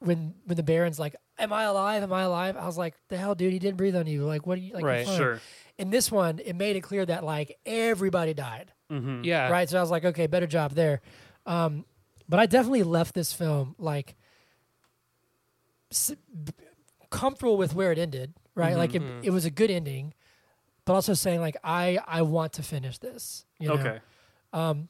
when 0.00 0.34
when 0.44 0.56
the 0.56 0.62
baron's 0.62 0.98
like 0.98 1.16
am 1.38 1.52
i 1.52 1.62
alive 1.64 2.02
am 2.02 2.12
i 2.12 2.22
alive 2.22 2.56
i 2.56 2.66
was 2.66 2.76
like 2.76 2.94
the 3.08 3.16
hell 3.16 3.34
dude 3.34 3.52
he 3.52 3.58
didn't 3.58 3.76
breathe 3.76 3.96
on 3.96 4.06
you 4.06 4.24
like 4.24 4.46
what 4.46 4.58
Are 4.58 4.60
you 4.60 4.74
like 4.74 4.84
Right. 4.84 5.06
sure. 5.06 5.40
in 5.78 5.90
this 5.90 6.10
one 6.12 6.40
it 6.44 6.54
made 6.54 6.76
it 6.76 6.82
clear 6.82 7.06
that 7.06 7.24
like 7.24 7.56
everybody 7.64 8.34
died 8.34 8.72
Mm-hmm. 8.92 9.24
yeah, 9.24 9.48
right 9.50 9.68
so 9.68 9.78
i 9.78 9.80
was 9.80 9.90
like 9.90 10.04
okay 10.04 10.26
better 10.28 10.46
job 10.46 10.72
there 10.72 11.00
um 11.46 11.84
but 12.28 12.38
i 12.40 12.46
definitely 12.46 12.82
left 12.82 13.14
this 13.14 13.32
film 13.32 13.74
like 13.78 14.16
s- 15.90 16.12
b- 16.44 16.52
comfortable 17.10 17.56
with 17.56 17.74
where 17.74 17.92
it 17.92 17.98
ended 17.98 18.34
right 18.54 18.76
like 18.76 18.94
it, 18.94 19.02
Mhm. 19.02 19.20
it 19.24 19.30
was 19.30 19.44
a 19.44 19.50
good 19.50 19.70
ending 19.70 20.12
but 20.84 20.94
also 20.94 21.14
saying 21.14 21.40
like 21.40 21.56
i 21.64 21.98
i 22.06 22.22
want 22.22 22.52
to 22.54 22.62
finish 22.62 22.98
this 22.98 23.44
you 23.58 23.68
know? 23.68 23.74
Okay. 23.74 23.98
Um, 24.52 24.88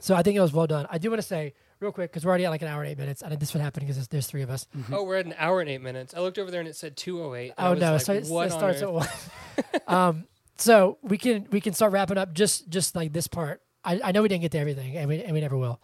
so 0.00 0.14
I 0.14 0.22
think 0.22 0.36
it 0.36 0.40
was 0.40 0.52
well 0.52 0.66
done. 0.68 0.86
I 0.90 0.98
do 0.98 1.10
want 1.10 1.20
to 1.22 1.26
say 1.26 1.54
real 1.80 1.90
quick 1.90 2.10
because 2.12 2.24
we're 2.24 2.28
already 2.30 2.44
at 2.44 2.50
like 2.50 2.62
an 2.62 2.68
hour 2.68 2.82
and 2.82 2.90
eight 2.90 2.98
minutes, 2.98 3.22
and 3.22 3.36
this 3.40 3.52
would 3.54 3.60
happen 3.60 3.80
because 3.82 3.96
there's, 3.96 4.08
there's 4.08 4.26
three 4.28 4.42
of 4.42 4.50
us. 4.50 4.66
Oh, 4.92 5.02
we're 5.04 5.16
at 5.16 5.26
an 5.26 5.34
hour 5.38 5.60
and 5.60 5.68
eight 5.68 5.80
minutes. 5.80 6.14
I 6.14 6.20
looked 6.20 6.38
over 6.38 6.50
there 6.50 6.60
and 6.60 6.68
it 6.68 6.76
said 6.76 6.96
208. 6.96 7.54
Oh 7.58 7.74
no, 7.74 7.92
like, 7.94 8.00
so 8.02 8.14
what 8.32 8.46
it 8.48 8.52
on 8.52 8.58
starts 8.58 8.76
earth? 8.78 8.82
at 8.82 8.92
one. 8.92 9.08
um, 9.88 10.26
so 10.56 10.98
we 11.02 11.18
can 11.18 11.46
we 11.50 11.60
can 11.60 11.72
start 11.72 11.92
wrapping 11.92 12.18
up 12.18 12.32
just 12.32 12.68
just 12.68 12.94
like 12.94 13.12
this 13.12 13.26
part. 13.26 13.62
I, 13.84 14.00
I 14.04 14.12
know 14.12 14.22
we 14.22 14.28
didn't 14.28 14.42
get 14.42 14.52
to 14.52 14.58
everything, 14.58 14.96
and 14.96 15.08
we 15.08 15.22
and 15.22 15.32
we 15.32 15.40
never 15.40 15.56
will. 15.56 15.80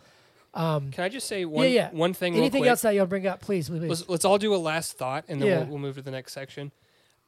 Um, 0.55 0.91
Can 0.93 1.05
I 1.05 1.09
just 1.09 1.27
say 1.27 1.45
one 1.45 1.71
yeah. 1.71 1.91
one 1.91 2.15
thing? 2.15 2.35
real 2.35 2.43
anything 2.43 2.61
quick? 2.63 2.71
else 2.71 2.83
that 2.83 2.95
you'll 2.95 3.07
bring 3.07 3.27
up, 3.27 3.41
please, 3.41 3.69
please. 3.69 3.89
Let's, 3.89 4.09
let's 4.09 4.25
all 4.25 4.39
do 4.39 4.55
a 4.55 4.57
last 4.57 4.97
thought 4.97 5.25
and 5.29 5.41
then 5.41 5.49
Yeah. 5.49 5.59
we'll, 5.59 5.67
we'll 5.67 5.79
move 5.79 5.97
to 5.97 6.03
the 6.03 6.11
next 6.13 6.33
section. 6.33 6.71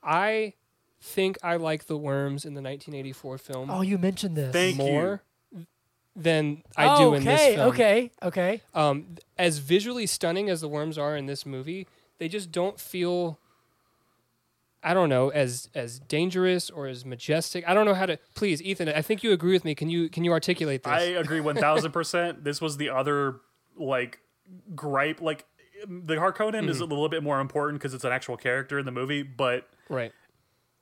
I 0.03 0.55
think 1.01 1.37
I 1.43 1.57
like 1.57 1.87
the 1.87 1.97
worms 1.97 2.45
in 2.45 2.55
the 2.55 2.63
1984 2.63 3.39
film 3.39 3.71
oh, 3.71 3.83
you 3.83 3.99
mentioned 3.99 4.37
this. 4.37 4.53
Thank 4.53 4.79
you. 4.79 4.85
more 4.85 5.23
than 6.15 6.63
I 6.77 6.87
oh, 6.95 6.99
do 6.99 7.07
okay, 7.09 7.17
in 7.17 7.25
this 7.25 7.55
film. 7.57 7.69
okay, 7.69 8.11
okay. 8.23 8.61
Um, 8.75 9.07
as 9.37 9.59
visually 9.59 10.07
stunning 10.07 10.49
as 10.49 10.61
the 10.61 10.69
worms 10.69 10.97
are 10.97 11.17
in 11.17 11.27
this 11.27 11.45
movie, 11.45 11.87
they 12.19 12.29
just 12.29 12.51
don't 12.51 12.81
feel. 12.81 13.39
I 14.83 14.95
don't 14.95 15.09
know 15.09 15.31
as 15.31 15.69
as 15.75 15.99
dangerous 15.99 16.71
or 16.71 16.87
as 16.87 17.05
majestic. 17.05 17.67
I 17.67 17.75
don't 17.75 17.87
know 17.87 17.95
how 17.95 18.07
to. 18.07 18.19
Please, 18.35 18.63
Ethan, 18.63 18.89
I 18.89 19.03
think 19.03 19.23
you 19.23 19.33
agree 19.33 19.53
with 19.53 19.65
me. 19.65 19.75
Can 19.75 19.89
you 19.89 20.09
can 20.09 20.25
you 20.25 20.33
articulate 20.33 20.83
this? 20.85 20.93
I 20.93 21.03
agree 21.03 21.41
one 21.41 21.57
thousand 21.57 21.93
percent. 21.93 22.45
This 22.45 22.61
was 22.61 22.77
the 22.77 22.91
other 22.91 23.41
like 23.77 24.21
gripe. 24.75 25.21
Like 25.21 25.45
the 25.87 26.15
Harkonnen 26.15 26.69
is 26.69 26.77
mm-hmm. 26.77 26.85
a 26.85 26.87
little 26.87 27.09
bit 27.09 27.23
more 27.23 27.41
important 27.41 27.81
because 27.81 27.95
it's 27.95 28.05
an 28.05 28.13
actual 28.13 28.37
character 28.37 28.79
in 28.79 28.87
the 28.87 28.93
movie, 28.93 29.23
but 29.23 29.69
right. 29.89 30.13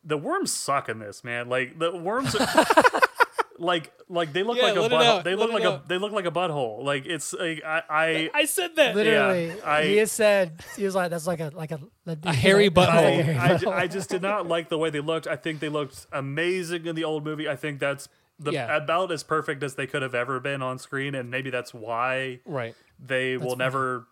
the 0.05 0.19
worms 0.19 0.53
suck 0.53 0.89
in 0.89 0.99
this 0.99 1.25
man. 1.25 1.49
Like 1.49 1.79
the 1.79 1.97
worms. 1.97 2.35
Are, 2.35 2.47
Like, 3.59 3.93
like 4.09 4.33
they 4.33 4.43
look 4.43 4.57
Yeah, 4.57 4.65
like 4.65 4.77
a 4.77 4.81
let 4.81 4.93
it 4.93 4.95
butthole. 4.95 5.25
They 5.25 5.31
let 5.37 5.39
look 5.39 5.51
it 5.51 5.55
like 5.55 5.63
a 5.65 5.73
out. 5.75 5.89
they 5.89 5.99
look 5.99 6.13
like 6.13 6.27
a 6.27 6.31
butthole. 6.31 6.83
Like 6.83 7.07
it's 7.07 7.33
like 7.33 7.63
I, 7.65 7.83
I 7.89 8.31
I 8.35 8.45
said 8.47 8.75
that. 8.77 8.95
Literally, 8.97 9.53
I- 9.63 9.85
he 9.85 9.97
has 9.99 10.11
said 10.11 10.65
he 10.77 10.85
was 10.85 10.95
like 10.95 11.11
that's 11.11 11.27
like 11.27 11.41
a 11.41 11.51
like 11.55 11.71
a, 11.71 11.79
A 12.25 12.33
hairy 12.35 12.69
like, 12.69 12.75
that's 12.75 12.89
like 12.89 12.89
a 12.89 13.01
butthole. 13.01 13.25
hairy 13.25 13.37
I, 13.37 13.79
I. 13.79 13.83
I 13.83 13.87
just 13.87 14.11
did 14.11 14.23
not 14.23 14.49
like 14.49 14.69
the 14.71 14.79
way 14.79 14.91
they 14.91 15.01
looked. 15.01 15.27
I 15.27 15.37
think 15.37 15.61
they 15.61 15.69
looked 15.69 16.07
amazing 16.13 16.87
in 16.87 16.97
the 16.97 17.05
old 17.05 17.25
movie. 17.25 17.49
I 17.49 17.57
think 17.57 17.79
that's 17.79 18.09
the 18.41 18.51
Yeah. 18.53 18.77
about 18.77 19.13
as 19.13 19.23
perfect 19.23 19.63
as 19.63 19.77
they 19.77 19.87
could 19.87 20.03
have 20.03 20.15
ever 20.17 20.41
been 20.41 20.61
on 20.61 20.79
screen, 20.81 21.15
and 21.15 21.31
maybe 21.31 21.51
that's 21.51 21.73
why 21.73 22.41
Right. 22.45 22.75
they 22.99 23.37
will 23.37 23.51
funny. 23.51 23.59
never 23.59 24.07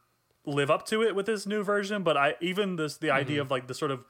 live 0.46 0.70
up 0.70 0.86
to 0.86 1.02
it 1.02 1.16
with 1.16 1.26
this 1.26 1.46
new 1.46 1.64
version. 1.64 2.04
But 2.04 2.16
I 2.16 2.36
even 2.40 2.76
this 2.76 2.96
the 2.96 3.10
idea 3.10 3.38
Mm-hmm. 3.38 3.46
of 3.46 3.50
like 3.50 3.66
the 3.66 3.74
sort 3.74 3.90
of 3.90 4.04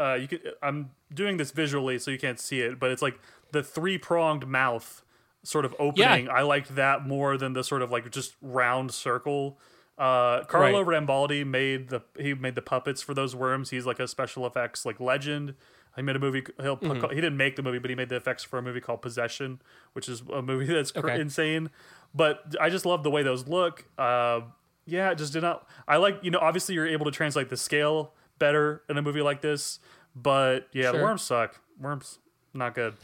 uh, 0.00 0.14
you 0.14 0.26
could 0.28 0.40
I'm 0.62 0.92
doing 1.12 1.36
this 1.36 1.50
visually 1.50 1.98
so 1.98 2.10
you 2.10 2.18
can't 2.18 2.40
see 2.40 2.62
it, 2.62 2.80
but 2.80 2.90
it's 2.90 3.02
like 3.02 3.20
the 3.52 3.62
three 3.62 3.98
pronged 3.98 4.46
mouth 4.46 5.02
sort 5.42 5.64
of 5.64 5.74
opening. 5.78 6.28
I 6.28 6.42
liked 6.42 6.74
that 6.76 7.06
more 7.06 7.36
than 7.38 7.52
the 7.54 7.64
sort 7.64 7.82
of 7.82 7.90
like 7.90 8.10
just 8.10 8.34
round 8.42 8.92
circle. 8.92 9.58
Uh, 9.98 10.44
Carlo 10.44 10.82
Rambaldi 10.84 11.46
made 11.46 11.88
the 11.90 12.00
he 12.18 12.32
made 12.34 12.54
the 12.54 12.62
puppets 12.62 13.02
for 13.02 13.12
those 13.14 13.36
worms. 13.36 13.70
He's 13.70 13.84
like 13.86 14.00
a 14.00 14.08
special 14.08 14.46
effects 14.46 14.86
like 14.86 14.98
legend. 15.00 15.54
He 15.96 16.02
made 16.02 16.16
a 16.16 16.20
movie. 16.20 16.42
He'll 16.62 16.76
Mm-hmm. 16.78 17.08
he 17.10 17.16
didn't 17.16 17.36
make 17.36 17.56
the 17.56 17.62
movie, 17.62 17.78
but 17.78 17.90
he 17.90 17.96
made 17.96 18.08
the 18.08 18.16
effects 18.16 18.42
for 18.44 18.58
a 18.58 18.62
movie 18.62 18.80
called 18.80 19.02
Possession, 19.02 19.60
which 19.92 20.08
is 20.08 20.22
a 20.32 20.40
movie 20.40 20.64
that's 20.72 20.90
cr- 20.92 21.00
Okay. 21.10 21.20
insane. 21.20 21.68
But 22.14 22.54
I 22.60 22.70
just 22.70 22.86
love 22.86 23.02
the 23.02 23.10
way 23.10 23.22
those 23.22 23.46
look. 23.48 23.84
Uh, 23.98 24.40
yeah, 24.86 25.12
just 25.14 25.32
did 25.32 25.42
not. 25.42 25.68
I 25.86 25.96
like 25.98 26.18
you 26.22 26.30
know 26.30 26.38
obviously 26.40 26.74
you're 26.74 26.86
able 26.88 27.04
to 27.04 27.10
translate 27.12 27.48
the 27.50 27.56
scale 27.56 28.14
better 28.38 28.82
in 28.88 28.96
a 28.96 29.02
movie 29.02 29.20
like 29.22 29.42
this, 29.42 29.80
but 30.16 30.68
yeah, 30.72 30.92
the 30.92 30.98
worms 31.02 31.22
suck. 31.22 31.60
Worms 31.78 32.18
not 32.54 32.74
good. 32.74 32.94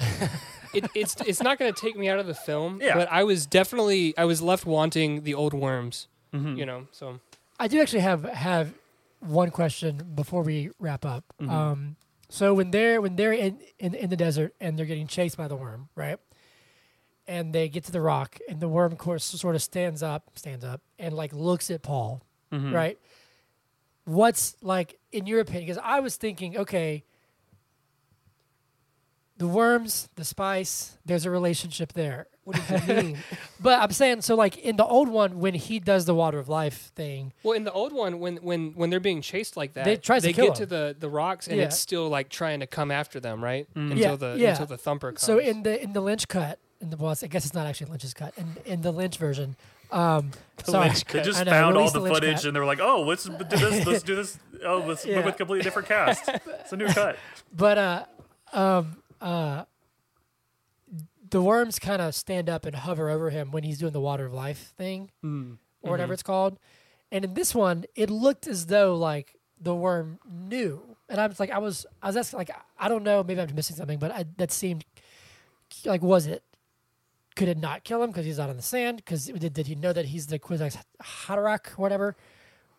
it, 0.75 0.87
it's 0.95 1.17
it's 1.27 1.43
not 1.43 1.59
going 1.59 1.73
to 1.73 1.81
take 1.81 1.97
me 1.97 2.09
out 2.09 2.19
of 2.19 2.27
the 2.27 2.35
film. 2.35 2.81
Yeah. 2.83 2.95
But 2.95 3.09
I 3.11 3.25
was 3.25 3.47
definitely 3.47 4.17
I 4.19 4.25
was 4.25 4.43
left 4.43 4.67
wanting 4.67 5.23
the 5.23 5.35
old 5.35 5.55
worms. 5.55 6.09
Mm-hmm. 6.33 6.57
You 6.57 6.67
know. 6.67 6.87
So 6.93 7.21
I 7.59 7.69
do 7.69 7.81
actually 7.81 8.01
have 8.01 8.25
have 8.25 8.75
one 9.21 9.51
question 9.51 10.03
before 10.15 10.43
we 10.43 10.71
wrap 10.79 11.05
up. 11.05 11.25
Mm-hmm. 11.41 11.51
Um, 11.51 11.97
so 12.29 12.53
when 12.55 12.71
they're 12.71 13.01
when 13.01 13.17
they're 13.17 13.33
in, 13.33 13.59
in 13.79 13.95
in 13.95 14.11
the 14.11 14.17
desert 14.17 14.55
and 14.61 14.79
they're 14.79 14.87
getting 14.87 15.07
chased 15.07 15.37
by 15.37 15.49
the 15.49 15.57
worm, 15.57 15.89
right? 15.95 16.19
and 17.29 17.53
they 17.53 17.69
get 17.69 17.83
to 17.83 17.91
the 17.91 18.01
rock, 18.01 18.39
and 18.49 18.61
the 18.61 18.69
worm 18.69 18.93
of 18.93 18.99
course 18.99 19.25
sort 19.25 19.57
of 19.57 19.63
stands 19.63 20.01
up, 20.01 20.31
stands 20.37 20.65
up, 20.65 20.81
and 20.97 21.13
like 21.13 21.33
looks 21.33 21.73
at 21.73 21.83
Paul, 21.83 22.23
Mhm. 22.53 22.73
right? 22.73 23.01
What's 24.05 24.57
like 24.63 24.99
in 25.11 25.27
your 25.27 25.41
opinion? 25.41 25.65
Because 25.67 25.83
I 25.85 25.99
was 25.99 26.15
thinking, 26.17 26.57
okay, 26.57 27.03
the 29.39 29.47
worms, 29.49 30.09
the 30.17 30.25
spice, 30.25 30.97
there's 31.05 31.27
a 31.27 31.31
relationship 31.31 31.93
there. 31.93 32.27
What 32.45 32.57
does 32.57 32.89
it 32.89 33.05
mean? 33.05 33.19
But 33.61 33.81
I'm 33.83 33.91
saying, 33.91 34.21
so 34.23 34.35
like 34.37 34.57
in 34.59 34.77
the 34.77 34.85
old 34.85 35.09
one, 35.09 35.41
when 35.41 35.55
he 35.55 35.81
does 35.81 36.05
the 36.05 36.15
water 36.15 36.39
of 36.39 36.49
life 36.49 36.93
thing, 36.95 37.33
well, 37.43 37.55
in 37.55 37.65
the 37.65 37.73
old 37.73 37.93
one, 37.93 38.21
when 38.21 38.37
when 38.37 38.73
when 38.75 38.89
they're 38.91 39.01
being 39.01 39.21
chased 39.21 39.57
like 39.57 39.73
that, 39.75 39.85
They- 39.85 39.97
tries 39.97 40.23
to 40.23 40.29
they 40.29 40.33
kill 40.33 40.47
get 40.49 40.55
to 40.57 40.67
the 40.67 40.95
the 40.99 41.09
rocks, 41.11 41.49
and 41.49 41.57
Yeah. 41.59 41.65
it's 41.65 41.79
still 41.79 42.09
like 42.09 42.29
trying 42.29 42.61
to 42.61 42.67
come 42.67 42.91
after 42.93 43.19
them, 43.21 43.43
right? 43.43 43.67
Until 43.75 43.99
Yeah, 43.99 44.17
the 44.17 44.37
yeah. 44.39 44.51
until 44.51 44.67
the 44.67 44.79
thumper 44.79 45.11
comes. 45.13 45.23
So 45.23 45.39
in 45.39 45.65
the 45.65 45.83
in 45.83 45.93
the 45.93 46.01
Lynch 46.01 46.29
cut, 46.29 46.59
in 46.81 46.91
the 46.91 46.97
well, 46.97 47.15
I 47.21 47.27
guess 47.27 47.45
it's 47.45 47.55
not 47.55 47.67
actually 47.67 47.91
Lynch's 47.91 48.15
cut. 48.15 48.33
In 48.39 48.57
in 48.65 48.83
the 48.83 48.93
Lynch 48.93 49.17
version, 49.19 49.57
um, 49.91 50.31
sorry, 50.65 50.87
Lynch 50.89 51.05
They 51.07 51.23
just 51.23 51.45
know, 51.45 51.51
found 51.51 51.77
all 51.77 51.91
the 51.91 51.99
the 52.01 52.09
footage 52.09 52.37
cut. 52.37 52.45
and 52.45 52.55
they 52.55 52.61
were 52.61 52.67
like, 52.67 52.81
"Oh, 52.81 53.03
let's 53.03 53.25
do 53.25 53.37
this. 53.59 53.85
Let's 53.87 54.03
do 54.05 54.15
this. 54.15 54.39
Oh, 54.65 54.85
let's 54.87 55.05
Yeah. 55.09 55.17
with 55.17 55.27
a 55.27 55.33
completely 55.33 55.65
different 55.65 55.89
cast. 55.89 56.29
It's 56.29 56.73
a 56.73 56.77
new 56.77 56.87
cut." 56.87 57.17
but 57.53 57.77
uh, 57.79 58.05
um, 58.53 58.99
uh, 59.21 59.65
the 61.31 61.43
worms 61.43 61.79
kind 61.79 62.01
of 62.01 62.15
stand 62.15 62.49
up 62.49 62.65
and 62.67 62.77
hover 62.77 63.11
over 63.11 63.31
him 63.31 63.51
when 63.51 63.63
he's 63.65 63.79
doing 63.79 63.93
the 63.93 64.01
water 64.01 64.27
of 64.27 64.33
life 64.33 64.73
thing 64.77 65.11
Mm. 65.25 65.59
or 65.83 65.91
whatever 65.91 66.13
it's 66.13 66.23
called. 66.23 66.59
And 67.11 67.25
in 67.25 67.35
this 67.35 67.55
one, 67.55 67.85
it 67.95 68.11
looked 68.11 68.47
as 68.47 68.67
though 68.67 68.97
like 68.97 69.37
the 69.61 69.75
worm 69.75 70.19
knew, 70.31 70.97
and 71.09 71.21
I 71.21 71.27
was 71.27 71.41
like, 71.41 71.51
I 71.51 71.59
was, 71.59 71.87
I 72.03 72.09
was 72.09 72.17
asking, 72.17 72.39
like, 72.39 72.51
I 72.79 72.89
don't 72.89 73.03
know, 73.05 73.23
maybe 73.23 73.41
I'm 73.41 73.55
missing 73.55 73.77
something, 73.77 73.99
but 73.99 74.11
I, 74.13 74.25
that 74.37 74.53
seemed 74.53 74.85
like, 75.85 76.03
was 76.03 76.27
it? 76.27 76.43
Could 77.37 77.49
it 77.49 77.59
not 77.59 77.85
kill 77.85 78.03
him 78.03 78.11
because 78.11 78.25
he's 78.25 78.39
not 78.39 78.51
on 78.51 78.57
the 78.57 78.63
sand? 78.63 78.97
Because 78.99 79.27
did, 79.27 79.53
did 79.53 79.67
he 79.67 79.75
know 79.75 79.93
that 79.93 80.07
he's 80.07 80.27
the 80.27 80.39
Kwisatz 80.39 80.77
Haderach, 81.03 81.71
whatever? 81.79 82.17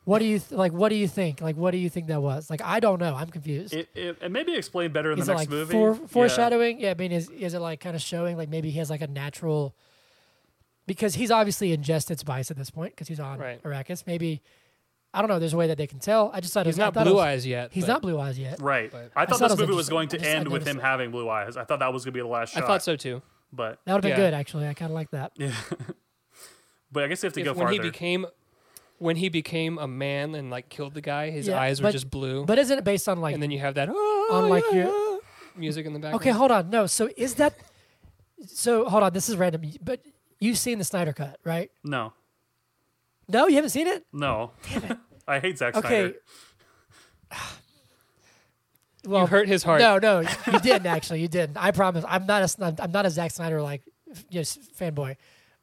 What 0.08 0.20
do 0.20 0.26
you 0.26 0.40
th- 0.40 0.52
like? 0.54 0.72
What 0.72 0.88
do 0.88 0.96
you 0.96 1.06
think? 1.08 1.42
Like, 1.42 1.58
what 1.58 1.72
do 1.72 1.78
you 1.78 1.90
think 1.90 2.08
that 2.08 2.22
was? 2.22 2.50
Like, 2.50 2.62
I 2.64 2.80
don't 2.80 2.98
know. 3.00 3.14
I'm 3.14 3.28
confused. 3.30 3.74
It, 3.74 3.90
it, 3.94 4.18
and 4.22 4.32
maybe 4.32 4.56
explained 4.56 4.94
better 4.94 5.12
in 5.12 5.20
is 5.20 5.26
the 5.26 5.34
it 5.34 5.36
next 5.36 5.42
like 5.42 5.50
movie. 5.50 5.72
fore, 5.74 5.98
Yeah. 6.00 6.08
foreshadowing? 6.08 6.80
Yeah. 6.80 6.92
I 6.92 6.94
mean, 6.94 7.12
is 7.12 7.30
is 7.30 7.54
it 7.54 7.60
like 7.60 7.82
kind 7.82 7.94
of 7.94 8.02
showing 8.02 8.38
like 8.38 8.48
maybe 8.48 8.70
he 8.70 8.80
has 8.80 8.90
like 8.90 9.02
a 9.02 9.08
natural? 9.08 9.76
Because 10.86 11.16
he's 11.16 11.30
obviously 11.30 11.74
ingested 11.74 12.20
spice 12.20 12.50
at 12.50 12.56
this 12.56 12.70
point 12.70 12.94
because 12.94 13.10
he's 13.10 13.20
on 13.20 13.38
Right. 13.38 13.62
Arrakis. 13.64 14.08
Maybe 14.08 14.42
I 15.14 15.20
don't 15.22 15.30
know. 15.30 15.40
There's 15.40 15.54
a 15.54 15.58
way 15.58 15.68
that 15.68 15.78
they 15.78 15.88
can 15.88 16.00
tell. 16.00 16.32
I 16.34 16.40
just 16.40 16.54
thought 16.54 16.66
he's 16.66 16.76
was, 16.76 16.78
not 16.80 16.94
thought 16.94 17.04
blue 17.04 17.16
was- 17.16 17.24
eyes 17.26 17.46
yet. 17.46 17.74
He's 17.74 17.84
but 17.86 17.92
not 17.94 18.02
blue 18.02 18.18
eyes 18.18 18.40
yet. 18.40 18.62
Right. 18.62 18.90
But- 18.90 19.12
I 19.14 19.24
I 19.24 19.26
thought 19.26 19.40
thought 19.40 19.50
this 19.50 19.60
it 19.60 19.62
was 19.64 19.68
movie 19.68 19.76
was 19.76 19.90
going 19.90 20.08
to 20.10 20.18
just- 20.18 20.30
end 20.30 20.48
with 20.48 20.66
him 20.66 20.78
it. 20.78 20.82
having 20.82 21.12
blue 21.12 21.30
eyes. 21.30 21.58
I 21.58 21.66
thought 21.66 21.80
that 21.80 21.92
was 21.92 22.06
going 22.06 22.14
to 22.14 22.18
be 22.18 22.22
the 22.22 22.28
last 22.28 22.56
I 22.56 22.62
thought 22.62 22.82
so 22.82 22.96
too. 22.96 23.22
But 23.52 23.80
That 23.86 23.94
would 23.96 24.04
have 24.06 24.10
been 24.10 24.12
Yeah. 24.22 24.30
good 24.30 24.34
actually. 24.34 24.68
I 24.70 24.74
kind 24.74 24.90
of 24.92 24.96
like 24.96 25.12
that. 25.12 25.34
yeah. 25.36 25.52
but 26.94 27.04
I 27.04 27.08
guess 27.08 27.22
you 27.24 27.28
have 27.28 27.34
to 27.34 27.40
If- 27.42 27.46
go 27.46 27.52
when 27.52 27.60
farther. 27.68 27.74
he 27.74 27.80
became 27.80 28.26
when 29.00 29.16
he 29.16 29.30
became 29.30 29.78
a 29.78 29.88
man 29.88 30.36
and 30.36 30.50
like 30.50 30.70
killed 30.70 30.94
the 30.94 31.02
guy, 31.02 31.30
his 31.30 31.48
Yeah, 31.48 31.60
eyes 31.60 31.82
were 31.82 31.88
but- 31.88 31.92
just 31.92 32.10
blue. 32.10 32.46
But 32.46 32.58
isn't 32.60 32.78
it 32.78 32.84
based 32.84 33.08
on 33.08 33.20
like? 33.22 33.34
and 33.34 33.42
then 33.44 33.52
you 33.52 33.60
have 33.60 33.76
that 33.76 33.90
oh, 33.92 34.30
on, 34.32 34.50
like, 34.50 34.64
yeah, 34.72 34.78
your- 34.86 34.88
yeah," 35.14 35.18
music 35.56 35.86
in 35.86 35.94
the 35.94 36.00
background. 36.00 36.22
okay, 36.22 36.32
hold 36.32 36.52
on. 36.52 36.70
No. 36.70 36.86
So 36.88 37.10
is 37.18 37.36
that? 37.36 37.56
So 38.46 38.86
hold 38.86 39.04
on. 39.04 39.14
This 39.14 39.30
is 39.30 39.36
random. 39.38 39.62
But 39.82 40.02
you've 40.40 40.58
seen 40.58 40.78
the 40.78 40.84
Snyder 40.84 41.14
cut, 41.14 41.40
right? 41.44 41.72
no, 41.84 42.14
No, 43.30 43.48
you 43.48 43.56
haven't 43.56 43.72
seen 43.72 43.88
it. 43.88 44.06
no. 44.14 44.52
I 45.28 45.40
hate 45.40 45.58
Zack 45.58 45.76
Okay. 45.76 45.88
Snyder. 47.32 47.44
Well, 49.06 49.22
you 49.22 49.28
hurt 49.28 49.48
his 49.48 49.64
heart. 49.64 49.80
No, 49.80 50.00
no, 50.00 50.20
you 50.22 50.60
didn't 50.60 50.86
actually. 50.88 51.22
You 51.22 51.28
didn't. 51.28 51.56
I 51.58 51.72
promise. 51.72 52.04
I'm 52.08 52.26
not 52.26 52.42
a. 52.60 52.76
I'm 52.84 52.92
not 52.92 53.06
a 53.06 53.10
Zack 53.10 53.32
Snyder 53.32 53.62
like, 53.62 53.82
yes, 54.30 54.58
fanboy. 54.78 55.16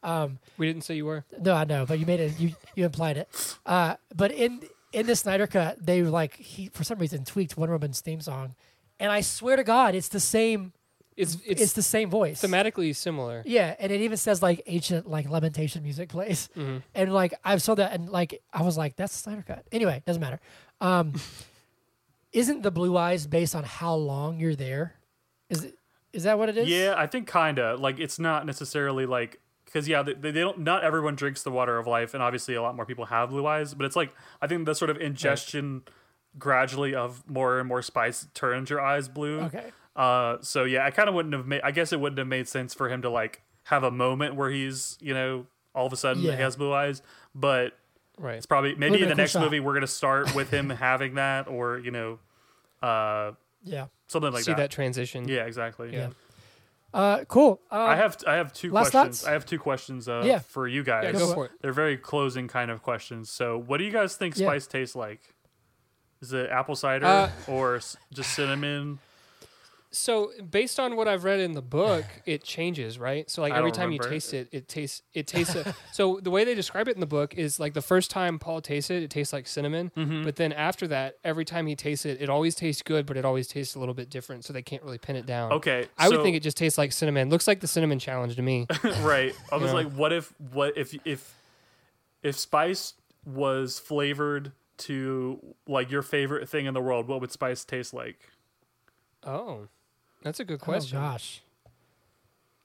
Um, 0.04 0.38
We 0.58 0.66
didn't 0.66 0.84
say 0.84 0.94
you 0.96 1.06
were. 1.06 1.24
no, 1.40 1.54
I 1.54 1.64
know, 1.64 1.86
but 1.86 1.98
you 1.98 2.06
made 2.06 2.20
it. 2.20 2.38
You 2.38 2.54
you 2.76 2.84
implied 2.84 3.16
it. 3.16 3.28
Uh, 3.66 3.96
but 4.14 4.30
in 4.30 4.60
in 4.92 5.06
the 5.06 5.16
Snyder 5.16 5.46
cut, 5.46 5.84
they 5.84 6.02
like 6.02 6.36
he 6.36 6.68
for 6.68 6.84
some 6.84 6.98
reason 6.98 7.24
tweaked 7.24 7.56
Wonder 7.56 7.74
Woman's 7.74 8.00
theme 8.00 8.20
song, 8.20 8.54
and 9.00 9.10
I 9.10 9.22
swear 9.22 9.56
to 9.56 9.64
God, 9.64 9.94
it's 9.94 10.08
the 10.08 10.20
same. 10.20 10.72
It's 11.16 11.36
It's, 11.46 11.62
it's, 11.62 11.72
the 11.74 11.82
same 11.82 12.10
voice. 12.10 12.42
thematically 12.42 12.94
similar. 12.94 13.42
Yeah, 13.46 13.76
and 13.78 13.92
it 13.92 14.00
even 14.00 14.16
says 14.16 14.42
like 14.42 14.62
ancient 14.66 15.08
like 15.08 15.28
lamentation 15.30 15.82
music 15.84 16.08
plays, 16.08 16.48
Mhm. 16.56 16.82
and 16.94 17.12
like 17.14 17.34
I 17.44 17.56
saw 17.58 17.74
that 17.76 17.92
and 17.92 18.08
like 18.10 18.42
I 18.52 18.62
was 18.62 18.76
like 18.76 18.96
that's 18.96 19.12
the 19.12 19.18
Snyder 19.30 19.44
cut. 19.46 19.64
Anyway, 19.72 20.02
doesn't 20.06 20.20
matter. 20.20 20.40
Um, 20.80 21.12
isn't 22.32 22.62
the 22.62 22.70
blue 22.70 22.96
eyes 22.96 23.26
based 23.26 23.54
on 23.54 23.64
how 23.64 23.94
long 23.94 24.40
you're 24.40 24.56
there? 24.56 24.94
Is 25.48 25.64
it? 25.64 25.78
Is 26.12 26.24
that 26.24 26.38
what 26.38 26.48
it 26.48 26.56
is? 26.56 26.68
Yeah, 26.68 26.94
I 26.96 27.06
think 27.06 27.30
kinda. 27.30 27.76
Like 27.76 27.98
it's 27.98 28.18
not 28.18 28.46
necessarily 28.46 29.06
like 29.06 29.40
because 29.74 29.88
yeah, 29.88 30.02
they, 30.02 30.12
they 30.14 30.30
don't. 30.32 30.60
Not 30.60 30.84
everyone 30.84 31.16
drinks 31.16 31.42
the 31.42 31.50
water 31.50 31.76
of 31.78 31.86
life, 31.88 32.14
and 32.14 32.22
obviously 32.22 32.54
a 32.54 32.62
lot 32.62 32.76
more 32.76 32.86
people 32.86 33.06
have 33.06 33.30
blue 33.30 33.44
eyes. 33.46 33.74
But 33.74 33.86
it's 33.86 33.96
like 33.96 34.14
I 34.40 34.46
think 34.46 34.64
the 34.66 34.74
sort 34.74 34.88
of 34.90 34.96
ingestion 34.98 35.82
gradually 36.38 36.94
of 36.94 37.28
more 37.28 37.58
and 37.58 37.68
more 37.68 37.82
spice 37.82 38.28
turns 38.34 38.70
your 38.70 38.80
eyes 38.80 39.08
blue. 39.08 39.40
Okay. 39.40 39.72
Uh, 39.96 40.36
so 40.40 40.62
yeah, 40.64 40.84
I 40.86 40.90
kind 40.90 41.08
of 41.08 41.14
wouldn't 41.16 41.34
have 41.34 41.46
made. 41.46 41.60
I 41.64 41.72
guess 41.72 41.92
it 41.92 41.98
wouldn't 42.00 42.18
have 42.18 42.28
made 42.28 42.46
sense 42.48 42.72
for 42.72 42.88
him 42.88 43.02
to 43.02 43.10
like 43.10 43.42
have 43.64 43.82
a 43.82 43.90
moment 43.90 44.36
where 44.36 44.50
he's 44.50 44.96
you 45.00 45.12
know 45.14 45.46
all 45.74 45.86
of 45.86 45.92
a 45.92 45.96
sudden 45.96 46.22
Yeah. 46.22 46.36
he 46.36 46.42
has 46.42 46.54
blue 46.56 46.72
eyes. 46.72 47.02
But 47.34 47.76
Right. 48.16 48.36
it's 48.36 48.46
probably 48.46 48.76
maybe 48.76 48.94
in 48.96 49.00
the 49.02 49.06
cool 49.08 49.16
next 49.16 49.32
shot. 49.32 49.42
movie 49.42 49.58
we're 49.58 49.74
gonna 49.74 49.88
start 49.88 50.36
with 50.36 50.50
him 50.50 50.70
having 50.88 51.14
that, 51.16 51.48
or 51.48 51.78
you 51.78 51.90
know, 51.90 52.20
uh, 52.80 53.32
Yeah. 53.64 53.86
something 54.06 54.32
like 54.32 54.44
See 54.44 54.52
that. 54.52 54.56
that. 54.58 54.70
transition. 54.70 55.26
Yeah, 55.26 55.46
exactly. 55.46 55.92
Yeah. 55.92 56.10
Uh, 56.94 57.24
cool. 57.26 57.60
Um, 57.72 57.80
I 57.80 57.96
have 57.96 58.16
I 58.26 58.34
have 58.34 58.52
two 58.52 58.70
last 58.70 58.92
questions. 58.92 59.20
thoughts? 59.20 59.28
I 59.28 59.32
have 59.32 59.44
two 59.44 59.58
questions 59.58 60.08
uh, 60.08 60.22
Yeah. 60.24 60.38
for 60.38 60.68
you 60.68 60.82
guys. 60.84 61.04
Yeah, 61.04 61.12
go 61.12 61.26
for 61.28 61.34
for 61.34 61.44
it. 61.46 61.50
They're 61.60 61.72
very 61.72 61.96
closing 61.98 62.46
kind 62.48 62.70
of 62.70 62.82
questions. 62.82 63.28
So, 63.30 63.58
what 63.58 63.78
do 63.78 63.84
you 63.84 63.90
guys 63.90 64.14
think 64.16 64.38
Yeah. 64.38 64.46
spice 64.46 64.66
tastes 64.68 64.94
like? 64.94 65.20
Is 66.22 66.32
it 66.32 66.48
apple 66.50 66.76
cider 66.76 67.04
Uh, 67.06 67.30
or 67.48 67.80
just 68.12 68.32
cinnamon? 68.34 69.00
So 69.96 70.32
based 70.50 70.80
on 70.80 70.96
what 70.96 71.06
I've 71.08 71.24
read 71.24 71.40
in 71.40 71.52
the 71.52 71.62
book, 71.62 72.04
it 72.26 72.42
changes, 72.44 72.98
right? 72.98 73.30
So 73.30 73.42
like 73.42 73.52
I 73.52 73.58
every 73.58 73.72
time 73.72 73.92
you 73.92 73.98
taste 73.98 74.34
it, 74.34 74.48
it 74.52 74.68
tastes 74.68 75.02
it 75.14 75.26
tastes. 75.26 75.54
a, 75.54 75.74
so 75.92 76.18
the 76.20 76.30
way 76.30 76.44
they 76.44 76.54
describe 76.54 76.88
it 76.88 76.94
in 76.94 77.00
the 77.00 77.06
book 77.06 77.34
is 77.34 77.60
like 77.60 77.74
the 77.74 77.82
first 77.82 78.10
time 78.10 78.38
Paul 78.38 78.60
tastes 78.60 78.90
it, 78.90 79.02
it 79.02 79.10
tastes 79.10 79.32
like 79.32 79.46
cinnamon. 79.46 79.92
Mm-hmm. 79.96 80.24
But 80.24 80.36
then 80.36 80.52
after 80.52 80.86
that, 80.88 81.16
every 81.24 81.44
time 81.44 81.66
he 81.66 81.76
tastes 81.76 82.04
it, 82.04 82.20
it 82.20 82.28
always 82.28 82.54
tastes 82.54 82.82
good, 82.82 83.06
but 83.06 83.16
it 83.16 83.24
always 83.24 83.46
tastes 83.46 83.74
a 83.74 83.78
little 83.78 83.94
bit 83.94 84.10
different. 84.10 84.44
So 84.44 84.52
they 84.52 84.62
can't 84.62 84.82
really 84.82 84.98
pin 84.98 85.16
it 85.16 85.26
down. 85.26 85.52
Okay, 85.52 85.86
I 85.96 86.08
would 86.08 86.22
think 86.22 86.36
it 86.36 86.42
just 86.42 86.56
tastes 86.56 86.76
like 86.76 86.92
cinnamon. 86.92 87.30
Looks 87.30 87.46
like 87.46 87.60
the 87.60 87.68
cinnamon 87.68 87.98
challenge 87.98 88.36
to 88.36 88.42
me. 88.42 88.66
right. 89.00 89.32
I 89.52 89.56
was 89.56 89.70
Yeah. 89.70 89.74
like, 89.78 89.92
what 89.92 90.12
if 90.12 90.34
what 90.52 90.76
if 90.76 90.94
if 91.06 91.34
if 92.22 92.36
spice 92.36 92.94
was 93.24 93.78
flavored 93.78 94.52
to 94.76 95.40
like 95.68 95.90
your 95.90 96.02
favorite 96.02 96.48
thing 96.48 96.66
in 96.66 96.74
the 96.74 96.80
world? 96.82 97.06
What 97.06 97.20
would 97.20 97.30
spice 97.32 97.64
taste 97.64 97.94
like? 97.94 98.30
oh, 99.26 99.68
that's 100.24 100.40
a 100.40 100.44
good 100.44 100.60
question. 100.60 100.98
oh 100.98 101.00
question. 101.02 101.12
gosh. 101.12 101.42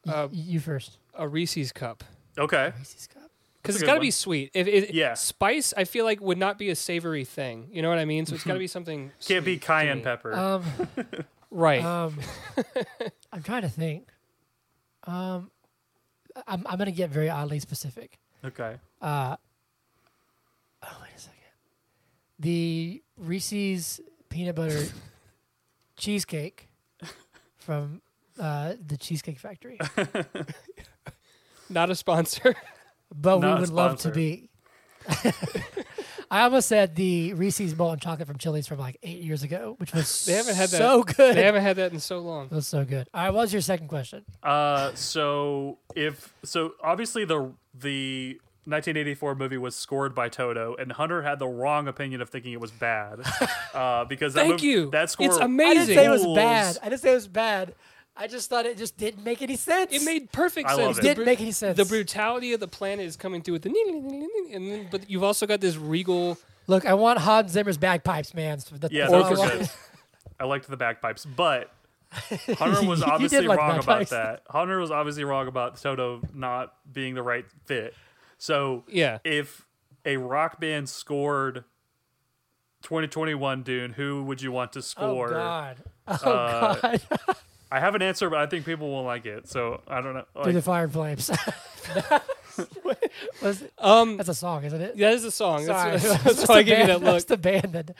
Y- 0.06 0.14
Uh, 0.14 0.27
you 0.31 0.60
first. 0.60 0.98
a 1.14 1.27
Reese's 1.27 1.72
cup. 1.72 2.03
Okay, 2.38 2.73
Reese's 2.77 3.06
cup. 3.07 3.30
Because 3.61 3.76
That's 3.76 3.76
a 3.76 3.76
it's 3.76 3.80
good 3.81 3.86
got 3.88 3.94
to 3.94 3.98
one. 3.99 4.07
be 4.07 4.11
sweet. 4.11 4.52
If 4.53 4.68
it, 4.68 4.94
Yeah. 4.95 5.14
spice, 5.15 5.73
I 5.76 5.84
feel 5.84 6.06
like 6.06 6.22
would 6.22 6.38
not 6.38 6.57
be 6.57 6.69
a 6.69 6.76
savory 6.76 7.26
thing. 7.26 7.68
You 7.73 7.81
know 7.81 7.90
what 7.90 7.99
I 7.99 8.06
mean? 8.06 8.26
So 8.26 8.34
it's 8.36 8.45
got 8.45 8.53
to 8.53 8.60
be 8.68 8.68
something. 8.68 9.11
can't 9.27 9.44
be 9.44 9.56
sweet 9.56 9.61
to 9.61 9.68
cayenne 9.68 9.98
me. 9.98 10.03
pepper. 10.03 10.34
Um, 10.34 10.64
Right. 11.52 11.84
um, 11.84 12.18
I'm 13.34 13.44
trying 13.44 13.64
to 13.64 13.69
think. 13.69 14.07
Um, 15.06 15.52
I'm 16.48 16.65
I'm 16.68 16.77
gonna 16.77 16.91
get 16.91 17.10
very 17.10 17.27
oddly 17.30 17.60
specific. 17.60 18.18
okay, 18.45 18.77
Uh, 19.02 19.36
oh 20.84 20.98
wait 21.02 21.10
a 21.18 21.19
second. 21.19 21.36
The 22.40 23.02
Reese's 23.18 23.99
peanut 24.30 24.56
butter 24.56 24.86
cheesecake 25.98 26.68
from 27.60 28.02
uh, 28.40 28.73
the 28.86 28.98
Cheesecake 28.98 29.40
Factory, 29.40 29.77
not 31.69 31.90
a 31.90 31.95
sponsor. 31.95 32.56
but 33.15 33.40
Not 33.40 33.52
a 33.52 33.56
we 33.56 33.60
would 33.61 33.69
love 33.69 33.91
to 33.98 33.99
sponsor. 34.02 34.15
be. 34.15 34.49
I 36.31 36.41
almost 36.44 36.68
said 36.68 36.95
the 36.95 37.34
Reese's 37.34 37.76
molten 37.76 37.99
chocolate 37.99 38.27
from 38.27 38.38
Chili's 38.38 38.68
from 38.68 38.77
like 38.77 38.98
eight 39.02 39.23
years 39.23 39.41
ago, 39.41 39.73
which 39.80 39.94
was 39.94 40.26
They 40.26 40.34
haven't 40.34 40.56
had 40.56 40.69
that- 40.69 40.77
so 40.77 41.02
good. 41.03 41.36
they 41.36 41.44
haven't 41.44 41.64
had 41.64 41.77
that 41.77 41.91
in 41.91 41.99
so 41.99 42.19
long. 42.19 42.45
It 42.45 42.52
was 42.52 42.68
so 42.68 42.86
good. 42.86 43.07
All 43.14 43.23
right, 43.23 43.34
what 43.34 43.41
was 43.41 43.53
your 43.53 43.64
second 43.64 43.88
question? 43.88 44.23
Uh, 44.44 44.91
so 44.94 45.80
if 45.95 46.34
so, 46.44 46.73
obviously 46.84 47.26
the 47.26 47.52
the 47.73 48.40
1984 48.69 49.35
movie 49.35 49.57
was 49.57 49.75
scored 49.75 50.13
by 50.15 50.29
Toto, 50.29 50.75
and 50.79 50.91
Hunter 50.91 51.21
had 51.23 51.39
the 51.39 51.47
wrong 51.47 51.87
opinion 51.87 52.21
of 52.21 52.29
thinking 52.29 52.53
it 52.53 52.59
was 52.61 52.71
bad. 52.71 53.19
Uh, 53.71 54.03
because 54.05 54.33
that 54.33 54.47
Thank 54.47 54.61
mov- 54.61 54.63
you. 54.63 54.89
That 54.89 55.11
score, 55.11 55.27
It's 55.27 55.37
amazing. 55.37 55.45
I 55.45 55.71
amazing. 55.71 55.87
didn't 55.95 55.95
say 55.99 56.05
it 56.05 56.09
was 56.27 56.35
bad. 56.35 56.77
I 56.81 56.89
didn't 56.89 57.01
say 57.01 57.11
it 57.11 57.15
was 57.15 57.27
bad. 57.27 57.75
I 58.17 58.25
just 58.27 58.49
thought 58.49 58.65
it 58.65 58.77
just 58.79 58.97
didn't 58.97 59.23
make 59.23 59.43
any 59.43 59.55
sense. 59.55 59.93
It 59.93 60.03
made 60.03 60.31
perfect 60.31 60.67
I 60.67 60.71
sense. 60.75 60.81
love 60.87 60.95
The 60.95 61.01
it. 61.01 61.03
didn't 61.03 61.15
bru- 61.17 61.25
make 61.25 61.39
any 61.39 61.51
sense. 61.51 61.77
The 61.77 61.85
brutality 61.85 62.51
of 62.53 62.59
the 62.59 62.67
planet 62.67 63.05
is 63.05 63.15
coming 63.15 63.43
through 63.43 63.53
with 63.53 63.61
the 63.61 63.69
and 64.53 64.71
then, 64.71 64.87
but 64.89 65.07
you've 65.09 65.23
also 65.23 65.45
got 65.45 65.61
this 65.61 65.77
regal. 65.77 66.37
Look, 66.65 66.85
I 66.87 66.95
want 66.95 67.19
Hans 67.19 67.51
Zimmer's 67.51 67.77
bagpipes, 67.77 68.33
man. 68.33 68.59
So 68.59 68.75
Yeah, 68.89 69.07
those 69.07 69.25
I 69.25 69.29
were 69.29 69.59
good. 69.59 69.69
I 70.39 70.45
liked 70.45 70.67
the 70.67 70.75
bagpipes, 70.75 71.25
but 71.25 71.71
Hunter 72.57 72.85
was 72.87 73.03
obviously 73.03 73.47
like 73.47 73.59
wrong 73.59 73.77
about 73.79 74.09
that. 74.09 74.41
Hunter 74.49 74.79
was 74.79 74.89
obviously 74.89 75.23
wrong 75.25 75.47
about 75.47 75.79
Toto 75.79 76.21
not 76.33 76.73
being 76.91 77.13
the 77.13 77.23
right 77.23 77.45
fit. 77.65 77.93
So 78.39 78.83
Yeah. 78.87 79.19
if 79.23 79.67
a 80.05 80.17
rock 80.17 80.59
band 80.59 80.89
scored 80.89 81.63
2021 82.81 83.61
Dune, 83.63 83.93
who 83.93 84.23
would 84.23 84.41
you 84.41 84.51
want 84.51 84.73
to 84.73 84.81
score? 84.81 85.05
Oh 85.05 85.13
score? 85.27 85.29
God. 85.29 85.77
Oh 86.07 86.13
Uh, 86.31 86.75
God. 86.81 87.01
I 87.71 87.79
have 87.79 87.93
an 87.93 88.01
answer, 88.01 88.27
but 88.31 88.39
I 88.39 88.47
think 88.47 88.65
people 88.65 88.89
won't 88.89 89.05
like 89.05 89.27
it. 89.27 89.47
So 89.47 89.81
I 89.87 90.01
don't 90.01 90.15
know. 90.15 90.25
Through 90.33 90.43
Like, 90.45 90.53
the 90.55 90.61
fire 90.63 90.85
and 90.85 90.93
flames. 90.93 91.29
Was- 93.41 93.63
Um, 93.77 94.17
that's 94.17 94.29
a 94.29 94.33
song, 94.33 94.63
isn't 94.63 94.81
it? 94.81 94.95
Yeah, 94.95 95.09
that 95.09 95.15
is 95.15 95.23
a 95.23 95.31
song. 95.31 95.65
Sorry. 95.65 95.91
That's, 95.97 96.03
That's 96.03 96.23
that's 96.23 96.47
why 96.49 96.55
I 96.55 96.63
gave 96.63 96.79
you 96.79 96.85
band- 96.85 96.89
that 96.89 96.99
look. 97.05 97.13
That's 97.13 97.25
the 97.25 97.37
band 97.37 97.73
that 97.73 97.91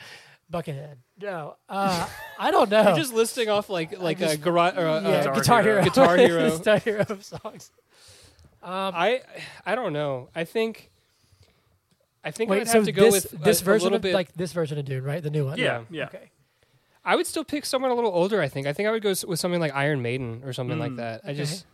Buckethead. 0.52 0.96
No, 1.22 1.56
uh, 1.68 2.08
I 2.38 2.50
don't 2.50 2.70
know. 2.70 2.82
You're 2.82 2.96
just 2.96 3.12
listing 3.14 3.48
off 3.48 3.70
like 3.70 3.98
like 4.00 4.18
a 4.20 4.26
just- 4.26 4.40
garage 4.40 4.76
or 4.76 4.86
a, 4.86 5.02
yeah, 5.02 5.08
a- 5.30 5.34
Guitar, 5.34 5.36
Guitar 5.36 5.62
Hero. 5.62 5.82
Hero. 5.82 5.90
Guitar 5.90 6.16
Hero. 6.16 6.58
Guitar 6.58 6.78
Hero 6.78 7.04
songs. 7.20 7.70
Um, 8.62 8.92
I 8.94 9.22
I 9.64 9.74
don't 9.74 9.92
know. 9.92 10.28
I 10.34 10.44
think 10.44 10.90
I 12.22 12.30
think 12.30 12.50
wait, 12.50 12.60
I'd 12.62 12.68
so 12.68 12.74
have 12.78 12.84
to 12.84 12.92
go 12.92 13.10
this 13.10 13.30
with 13.32 13.42
this 13.42 13.60
a, 13.62 13.64
version 13.64 13.82
a 13.82 13.84
little 13.84 13.96
of 13.96 14.02
bit. 14.02 14.14
like 14.14 14.34
this 14.34 14.52
version 14.52 14.78
of 14.78 14.84
Dune, 14.84 15.02
right? 15.04 15.22
The 15.22 15.30
new 15.30 15.46
one. 15.46 15.58
yeah, 15.58 15.78
yeah. 15.78 15.84
yeah. 15.90 16.04
Okay. 16.06 16.30
I 17.02 17.16
would 17.16 17.26
still 17.26 17.44
pick 17.44 17.64
someone 17.64 17.90
a 17.90 17.94
little 17.94 18.12
older. 18.12 18.42
I 18.42 18.48
think. 18.48 18.66
I 18.66 18.74
think 18.74 18.86
I 18.88 18.92
would 18.92 19.02
go 19.02 19.10
s- 19.10 19.24
with 19.24 19.40
something 19.40 19.60
like 19.60 19.74
Iron 19.74 20.02
Maiden 20.02 20.42
or 20.44 20.52
something 20.52 20.78
like 20.78 20.92
Mm. 20.92 20.96
that. 20.98 21.22
I 21.24 21.28
Okay. 21.30 21.36
just, 21.38 21.64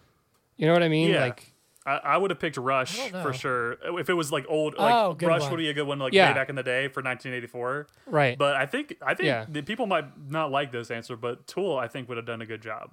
you 0.56 0.66
know 0.68 0.72
what 0.72 0.84
I 0.84 0.88
mean? 0.88 1.10
Yeah. 1.10 1.22
Like, 1.24 1.52
I, 1.84 1.96
I 2.04 2.16
would 2.16 2.30
have 2.30 2.38
picked 2.38 2.56
Rush 2.56 2.96
don't 2.96 3.12
know. 3.12 3.22
for 3.24 3.32
sure. 3.32 3.72
If 3.98 4.08
it 4.08 4.14
was 4.14 4.30
like 4.30 4.44
old, 4.48 4.78
like 4.78 4.94
Oh, 4.94 5.14
good 5.14 5.26
Rush 5.28 5.42
one. 5.42 5.50
would 5.52 5.56
be 5.58 5.68
a 5.68 5.74
good 5.74 5.86
one, 5.88 5.98
like 5.98 6.12
Yeah. 6.12 6.28
way 6.28 6.34
back 6.34 6.48
in 6.48 6.54
the 6.54 6.62
day 6.62 6.86
for 6.86 7.02
1984. 7.02 7.88
right? 8.06 8.38
But 8.38 8.54
I 8.54 8.66
think 8.66 8.96
I 9.02 9.14
think 9.14 9.26
Yeah. 9.26 9.46
the 9.48 9.62
people 9.62 9.86
might 9.86 10.04
not 10.30 10.52
like 10.52 10.70
this 10.70 10.92
answer, 10.92 11.16
but 11.16 11.48
Tool 11.48 11.76
I 11.76 11.88
think 11.88 12.08
would 12.08 12.16
have 12.18 12.26
done 12.26 12.40
a 12.40 12.46
good 12.46 12.62
job. 12.62 12.92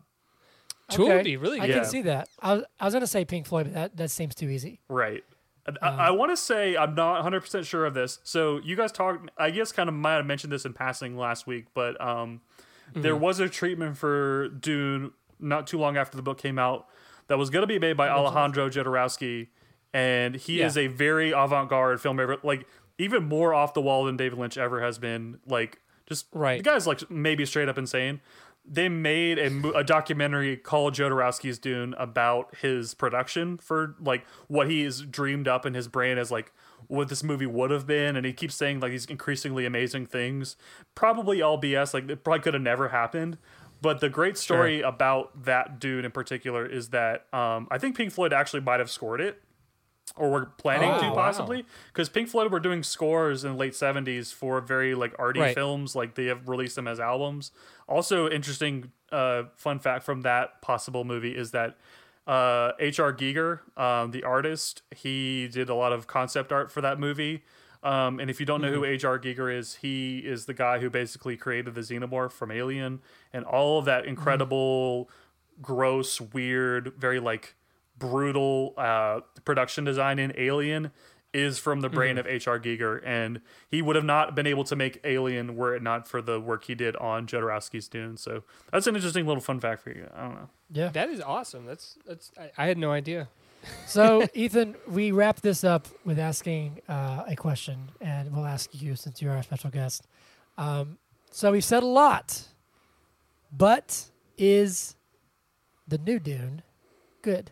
Tool 0.89 1.05
Okay. 1.05 1.15
would 1.15 1.23
be 1.26 1.38
really 1.38 1.60
I 1.60 1.68
good. 1.68 1.69
Yeah. 1.76 1.81
can 1.81 1.89
see 1.89 2.01
that. 2.03 2.27
I 2.41 2.53
was, 2.55 2.64
I 2.80 2.85
was 2.85 2.93
gonna 2.93 3.07
say 3.07 3.26
Pink 3.26 3.47
Floyd, 3.47 3.65
but 3.68 3.73
that, 3.73 3.97
that 3.97 4.11
seems 4.11 4.35
too 4.35 4.49
easy. 4.49 4.80
Right. 4.89 5.23
Um, 5.65 5.77
I, 5.81 5.88
I 6.07 6.11
want 6.11 6.30
to 6.31 6.35
say 6.38 6.76
I'm 6.76 6.93
not 6.93 7.23
100% 7.23 7.64
sure 7.65 7.85
of 7.85 7.93
this. 7.93 8.19
So 8.23 8.60
you 8.65 8.76
guys 8.76 8.91
talked, 8.91 9.30
I 9.38 9.49
guess, 9.49 9.72
kind 9.72 9.88
of 9.88 9.95
might 9.95 10.15
have 10.15 10.26
mentioned 10.26 10.51
this 10.51 10.65
in 10.65 10.73
passing 10.73 11.15
last 11.15 11.47
week, 11.47 11.68
but 11.73 11.99
um, 12.05 12.41
there 12.93 13.14
Mm-hmm. 13.14 13.23
was 13.23 13.39
a 13.39 13.47
treatment 13.47 13.95
for 13.97 14.49
Dune 14.49 15.11
not 15.39 15.65
too 15.65 15.77
long 15.80 15.95
after 15.95 16.18
the 16.18 16.22
book 16.22 16.38
came 16.38 16.60
out 16.60 16.88
that 17.27 17.38
was 17.38 17.49
going 17.49 17.64
to 17.64 17.68
be 17.68 17.80
made 17.80 17.95
by 17.95 18.10
Alejandro 18.10 18.69
Jodorowsky, 18.69 19.47
and 19.93 20.35
he 20.35 20.60
Yeah. 20.60 20.65
is 20.65 20.77
a 20.77 20.88
very 20.88 21.31
avant-garde 21.31 21.99
filmmaker, 21.99 22.43
like 22.43 22.68
even 22.97 23.23
more 23.23 23.53
off 23.53 23.73
the 23.73 23.81
wall 23.81 24.03
than 24.03 24.18
David 24.18 24.38
Lynch 24.38 24.57
ever 24.57 24.81
has 24.81 24.97
been. 24.97 25.39
Like 25.47 25.80
just 26.07 26.26
Right. 26.34 26.57
the 26.61 26.69
guy's 26.69 26.85
like 26.85 27.10
maybe 27.10 27.45
straight 27.45 27.69
up 27.69 27.77
insane. 27.77 28.19
They 28.65 28.88
made 28.88 29.40
a, 29.40 29.77
a 29.77 29.84
documentary 29.84 30.56
called 30.56 30.94
Jodorowsky's 30.94 31.60
Dune 31.60 31.94
about 31.98 32.56
his 32.56 32.94
production 32.94 33.57
for 33.57 33.95
like 33.99 34.26
what 34.48 34.69
he 34.69 34.84
has 34.84 35.02
dreamed 35.02 35.48
up 35.48 35.65
in 35.65 35.73
his 35.73 35.88
brain 35.88 36.18
as 36.18 36.31
like 36.31 36.53
what 36.88 37.10
this 37.10 37.23
movie 37.23 37.45
would 37.45 37.72
have 37.72 37.85
been, 37.85 38.15
and 38.15 38.26
he 38.26 38.34
keeps 38.34 38.56
saying 38.56 38.80
like 38.80 38.91
these 38.91 39.06
increasingly 39.06 39.65
amazing 39.65 40.06
things. 40.06 40.56
Probably 40.95 41.41
all 41.41 41.60
BS. 41.60 41.94
Like 41.94 42.10
it 42.10 42.23
probably 42.23 42.41
could 42.41 42.53
have 42.53 42.64
never 42.64 42.90
happened. 42.90 43.38
But 43.81 43.99
the 43.99 44.07
great 44.07 44.38
story 44.38 44.80
about 44.80 45.44
that 45.44 45.77
dude 45.77 46.06
in 46.06 46.11
particular 46.11 46.65
is 46.65 46.90
that 46.90 47.26
um, 47.34 47.68
I 47.69 47.77
think 47.77 47.98
Pink 47.98 48.14
Floyd 48.14 48.31
actually 48.31 48.61
might 48.61 48.80
have 48.80 48.90
scored 48.90 49.19
it 49.19 49.41
or 50.15 50.30
were 50.30 50.45
planning 50.57 50.91
Oh, 50.91 50.99
to 50.99 51.11
possibly 51.15 51.65
because 51.91 52.09
Pink 52.09 52.30
Floyd 52.30 52.51
were 52.51 52.59
doing 52.59 52.84
scores 52.84 53.43
in 53.43 53.53
the 53.53 53.57
late 53.57 53.73
70s 53.73 54.34
for 54.34 54.61
very 54.61 54.93
like 54.95 55.15
arty 55.17 55.39
Right. 55.39 55.55
films 55.55 55.95
like 55.95 56.15
they 56.15 56.25
have 56.25 56.47
released 56.47 56.75
them 56.75 56.88
as 56.88 56.99
albums 56.99 57.51
also 57.88 58.30
interesting 58.30 58.91
uh, 59.11 59.43
fun 59.55 59.80
fact 59.80 60.03
from 60.03 60.21
that 60.21 60.61
possible 60.61 61.03
movie 61.03 61.35
is 61.35 61.51
that 61.51 61.77
uh, 62.27 62.71
H.R. 62.80 63.11
Giger 63.13 63.59
um, 63.77 64.11
the 64.11 64.23
artist 64.23 64.81
he 64.95 65.47
did 65.47 65.69
a 65.69 65.75
lot 65.75 65.91
of 65.93 66.05
concept 66.07 66.51
art 66.51 66.71
for 66.71 66.81
that 66.81 66.99
movie 66.99 67.43
um, 67.81 68.19
and 68.19 68.30
if 68.30 68.39
you 68.39 68.45
don't 68.45 68.61
know 68.61 68.71
who 68.71 68.85
H.R. 68.85 69.17
Giger 69.19 69.53
is 69.53 69.75
he 69.75 70.19
is 70.19 70.45
the 70.45 70.53
guy 70.53 70.80
who 70.80 70.89
basically 70.89 71.35
created 71.38 71.75
the 71.75 71.81
xenomorph 71.81 72.31
from 72.31 72.51
Alien 72.51 73.01
and 73.34 73.43
all 73.45 73.80
of 73.80 73.85
that 73.85 74.05
incredible 74.05 75.09
gross 75.61 76.19
weird 76.21 76.93
very 76.97 77.19
like 77.19 77.55
brutal 77.98 78.74
uh, 78.78 79.22
production 79.45 79.84
design 79.84 80.20
in 80.20 80.34
Alien 80.38 80.91
is 81.34 81.57
from 81.57 81.82
the 81.82 81.90
brain 81.90 82.18
of 82.20 82.28
H.R. 82.28 82.60
Giger, 82.60 83.02
and 83.03 83.41
he 83.68 83.82
would 83.82 83.95
have 83.95 84.06
not 84.06 84.36
been 84.36 84.45
able 84.45 84.64
to 84.65 84.76
make 84.76 84.99
Alien 85.03 85.56
were 85.56 85.76
it 85.76 85.82
not 85.82 86.07
for 86.07 86.22
the 86.22 86.40
work 86.40 86.65
he 86.65 86.76
did 86.76 86.95
on 86.98 87.26
Jodorowsky's 87.26 87.88
Dune. 87.88 88.18
So 88.18 88.44
that's 88.72 88.86
an 88.86 88.95
interesting 88.95 89.26
little 89.26 89.41
fun 89.41 89.60
fact 89.60 89.82
for 89.82 89.90
you. 89.90 90.07
I 90.15 90.22
don't 90.22 90.36
know. 90.36 90.49
Yeah. 90.72 90.90
that 90.90 91.10
is 91.10 91.22
awesome. 91.22 91.65
That's 91.65 91.98
that's. 92.06 92.32
I, 92.38 92.52
I 92.57 92.68
had 92.68 92.78
no 92.78 92.91
idea. 92.91 93.30
So, 93.86 94.28
Ethan, 94.34 94.76
we 94.90 95.11
wrap 95.14 95.40
this 95.40 95.64
up 95.64 95.88
with 96.03 96.20
asking 96.20 96.82
uh, 96.90 97.24
a 97.26 97.36
question, 97.38 97.91
and 98.02 98.36
we'll 98.36 98.45
ask 98.45 98.70
you 98.74 98.98
since 98.98 99.22
you're 99.22 99.32
our 99.32 99.41
special 99.41 99.70
guest. 99.70 100.06
Um, 100.57 100.98
so, 101.32 101.53
we've 101.53 101.64
said 101.64 101.82
a 101.82 101.86
lot, 101.86 102.41
but 103.57 104.10
is 104.38 104.98
the 105.88 105.98
new 105.98 106.20
Dune 106.20 106.61
good? 107.22 107.52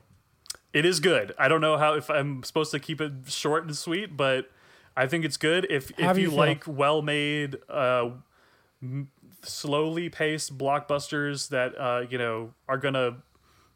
It 0.73 0.85
is 0.85 0.99
good. 0.99 1.33
I 1.37 1.47
don't 1.47 1.61
know 1.61 1.77
how 1.77 1.95
if 1.95 2.09
I'm 2.09 2.43
supposed 2.43 2.71
to 2.71 2.79
keep 2.79 3.01
it 3.01 3.11
short 3.27 3.65
and 3.65 3.75
sweet, 3.75 4.15
but 4.15 4.49
I 4.95 5.07
think 5.07 5.25
it's 5.25 5.37
good. 5.37 5.67
If 5.69 5.91
if 5.97 6.17
you, 6.17 6.29
you 6.29 6.35
like 6.35 6.63
well 6.67 7.01
made, 7.01 7.57
uh, 7.69 8.11
m- 8.81 9.09
slowly 9.43 10.09
paced 10.09 10.57
blockbusters 10.57 11.49
that 11.49 11.77
uh, 11.79 12.05
you 12.09 12.17
know 12.17 12.53
are 12.69 12.77
gonna 12.77 13.17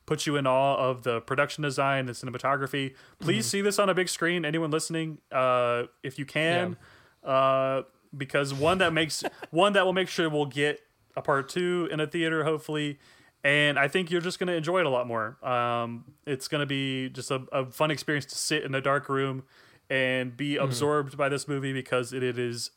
put 0.05 0.25
you 0.27 0.35
in 0.37 0.45
awe 0.47 0.75
of 0.77 1.03
the 1.03 1.19
production 1.21 1.63
design, 1.63 2.05
the 2.05 2.11
cinematography. 2.13 2.93
Please 3.19 3.45
Mm-hmm. 3.45 3.49
see 3.49 3.61
this 3.61 3.79
on 3.79 3.89
a 3.89 3.93
big 3.93 4.07
screen. 4.07 4.45
Anyone 4.45 4.71
listening, 4.71 5.17
uh, 5.31 5.83
if 6.03 6.19
you 6.19 6.25
can, 6.25 6.77
uh, 7.23 7.81
because 8.15 8.53
one 8.53 8.77
that 8.77 8.93
makes 8.93 9.23
one 9.51 9.73
that 9.73 9.85
will 9.85 9.93
make 9.93 10.07
sure 10.07 10.29
we'll 10.29 10.45
get 10.45 10.79
a 11.17 11.21
part 11.21 11.49
two 11.49 11.89
in 11.91 11.99
a 11.99 12.07
theater, 12.07 12.43
hopefully. 12.43 12.99
And 13.45 13.77
I 13.77 13.87
think 13.87 14.09
you're 14.09 14.21
just 14.21 14.39
going 14.39 14.47
to 14.47 14.55
enjoy 14.55 14.79
it 14.79 14.87
a 14.87 14.89
lot 14.89 15.05
more. 15.05 15.37
Um, 15.45 16.05
it's 16.25 16.47
going 16.47 16.61
to 16.61 16.65
be 16.65 17.09
just 17.09 17.29
a, 17.29 17.43
a 17.51 17.65
fun 17.67 17.91
experience 17.91 18.25
to 18.25 18.35
sit 18.35 18.63
in 18.63 18.73
a 18.73 18.81
dark 18.81 19.07
room 19.07 19.43
and 19.87 20.35
be 20.35 20.57
absorbed 20.57 21.15
by 21.15 21.29
this 21.29 21.47
movie 21.47 21.71
because 21.71 22.11
it, 22.11 22.23
it 22.23 22.39
is 22.39 22.71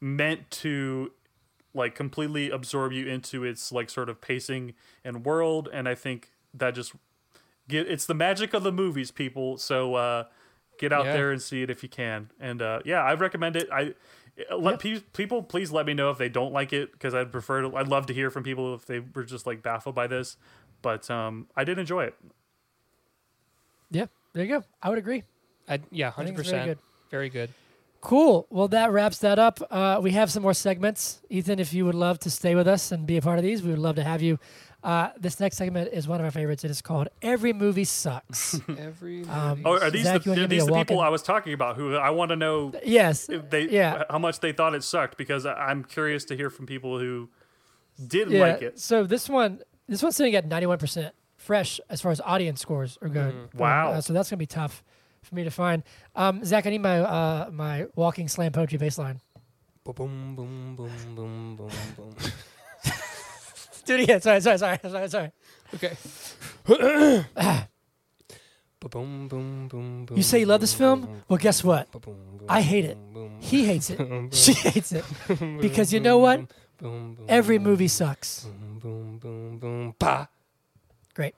meant 0.00 0.48
to 0.50 1.10
like 1.74 1.96
completely 1.96 2.50
absorb 2.50 2.92
you 2.92 3.06
into 3.06 3.42
its 3.44 3.72
like 3.72 3.90
sort 3.90 4.08
of 4.08 4.20
pacing 4.20 4.74
and 5.04 5.24
world. 5.24 5.68
And 5.72 5.88
i 5.88 5.94
think 5.94 6.30
that 6.54 6.74
just 6.74 6.92
get 7.68 7.88
it's 7.88 8.06
the 8.06 8.14
magic 8.14 8.54
of 8.54 8.62
the 8.62 8.72
movies 8.72 9.10
people. 9.10 9.56
So 9.58 9.96
uh 9.96 10.24
get 10.78 10.92
out 10.92 11.06
Yeah. 11.06 11.12
there 11.12 11.32
and 11.32 11.42
see 11.42 11.62
it 11.62 11.70
if 11.70 11.82
you 11.82 11.88
can. 11.88 12.30
And 12.40 12.62
uh 12.62 12.80
yeah 12.84 13.02
i 13.02 13.12
recommend 13.14 13.56
it. 13.56 13.68
I 13.72 13.94
let 14.56 14.78
pe- 14.80 15.00
people 15.12 15.42
please 15.42 15.70
let 15.72 15.86
me 15.86 15.94
know 15.94 16.10
if 16.10 16.18
they 16.18 16.28
don't 16.28 16.52
like 16.52 16.72
it 16.72 16.92
because 16.92 17.14
i'd 17.14 17.30
prefer 17.32 17.62
to 17.62 17.76
i'd 17.76 17.88
love 17.88 18.06
to 18.06 18.14
hear 18.14 18.30
from 18.30 18.42
people 18.42 18.74
if 18.74 18.86
they 18.86 19.00
were 19.00 19.24
just 19.24 19.46
like 19.46 19.62
baffled 19.62 19.94
by 19.94 20.06
this 20.06 20.36
but 20.82 21.10
um 21.10 21.46
i 21.56 21.64
did 21.64 21.78
enjoy 21.78 22.04
it 22.04 22.14
Yeah, 23.90 24.06
there 24.32 24.44
you 24.44 24.58
go. 24.58 24.64
I 24.82 24.88
would 24.88 24.98
agree. 24.98 25.24
I, 25.68 25.80
yeah, 25.90 26.10
hundred 26.10 26.28
think 26.28 26.38
it's 26.40 26.48
very 26.50 26.60
percent. 26.62 26.78
good. 26.78 27.10
Very 27.10 27.28
good. 27.28 27.50
Cool. 28.00 28.46
Well, 28.50 28.68
that 28.68 28.92
wraps 28.92 29.18
that 29.18 29.38
up. 29.38 29.60
Uh, 29.70 29.98
we 30.02 30.12
have 30.12 30.30
some 30.30 30.42
more 30.42 30.54
segments. 30.54 31.20
Ethan, 31.28 31.58
if 31.58 31.74
you 31.74 31.84
would 31.84 31.94
love 31.94 32.18
to 32.20 32.30
stay 32.30 32.54
with 32.54 32.66
us 32.66 32.92
and 32.92 33.06
be 33.06 33.16
a 33.18 33.22
part 33.22 33.38
of 33.38 33.44
these, 33.44 33.62
we 33.62 33.70
would 33.70 33.78
love 33.78 33.96
to 33.96 34.04
have 34.04 34.22
you. 34.22 34.38
Uh, 34.82 35.10
this 35.18 35.38
next 35.40 35.56
segment 35.58 35.90
is 35.92 36.08
one 36.08 36.20
of 36.20 36.24
our 36.24 36.30
favorites. 36.30 36.64
It 36.64 36.70
is 36.70 36.80
called 36.80 37.08
Every 37.20 37.52
Movie 37.52 37.84
Sucks. 37.84 38.58
Every. 38.78 39.24
Um, 39.26 39.62
oh 39.64 39.78
are 39.78 39.90
these 39.90 40.04
Zach, 40.04 40.22
the, 40.22 40.34
give 40.34 40.50
me 40.50 40.56
these 40.56 40.66
the 40.66 40.72
people 40.72 40.96
walk-in? 40.96 41.06
i 41.06 41.08
was 41.10 41.22
talking 41.22 41.52
about 41.52 41.76
who 41.76 41.96
i 41.96 42.08
want 42.10 42.30
to 42.30 42.36
know 42.36 42.72
yes. 42.84 43.28
if 43.28 43.50
they 43.50 43.68
Yeah. 43.68 44.04
how 44.08 44.18
much 44.18 44.40
they 44.40 44.52
thought 44.52 44.74
it 44.74 44.82
sucked 44.82 45.18
because 45.18 45.44
I- 45.44 45.54
i'm 45.54 45.84
curious 45.84 46.24
to 46.26 46.36
hear 46.36 46.48
from 46.48 46.64
people 46.66 46.98
who 46.98 47.28
didn't 48.06 48.32
Yeah. 48.32 48.40
like 48.52 48.62
it 48.62 48.78
So 48.78 49.04
this 49.04 49.28
one, 49.28 49.60
this 49.86 50.02
one's 50.02 50.16
sitting 50.16 50.34
at 50.34 50.48
91% 50.48 51.10
fresh 51.36 51.80
as 51.90 52.00
far 52.00 52.12
as 52.12 52.20
audience 52.22 52.60
scores 52.60 52.96
are 53.02 53.08
good. 53.08 53.34
Mm-hmm. 53.34 53.58
Wow. 53.58 53.92
Uh, 53.92 54.00
so 54.00 54.12
that's 54.12 54.30
going 54.30 54.36
to 54.38 54.42
be 54.42 54.46
tough 54.46 54.82
for 55.22 55.34
me 55.34 55.44
to 55.44 55.50
find. 55.50 55.82
Um, 56.16 56.42
Zach, 56.44 56.66
I 56.66 56.70
need 56.70 56.80
my, 56.82 57.00
uh, 57.00 57.50
my 57.52 57.86
walking 57.96 58.28
slam 58.28 58.52
poetry 58.52 58.78
baseline. 58.78 59.20
Boom, 59.84 59.94
boom, 60.36 60.76
boom, 60.76 60.76
boom, 60.76 61.56
boom, 61.56 61.70
boom. 61.96 62.14
Do 63.90 63.96
it 63.96 64.02
again. 64.02 64.20
Sorry, 64.20 64.40
sorry, 64.40 64.56
sorry, 64.56 64.78
sorry, 64.88 65.08
sorry. 65.08 65.32
Okay. 65.74 65.96
Boom, 68.88 69.26
boom, 69.28 69.66
boom, 69.68 70.06
boom. 70.06 70.16
You 70.16 70.22
say 70.22 70.38
you 70.38 70.46
love 70.46 70.60
this 70.60 70.72
film? 70.72 71.22
Well, 71.28 71.38
guess 71.38 71.64
what? 71.64 71.88
I 72.48 72.60
hate 72.62 72.84
it. 72.84 72.96
He 73.40 73.64
hates 73.66 73.90
it. 73.90 73.98
She 74.32 74.52
hates 74.52 74.92
it. 74.92 75.04
Because 75.60 75.92
you 75.92 75.98
know 75.98 76.18
what? 76.18 76.42
Every 77.28 77.58
movie 77.58 77.88
sucks. 77.88 78.44
Boom, 78.44 78.78
boom, 78.78 79.18
boom, 79.18 79.58
boom, 79.58 79.94
pa. 79.98 80.28
Great. 81.12 81.34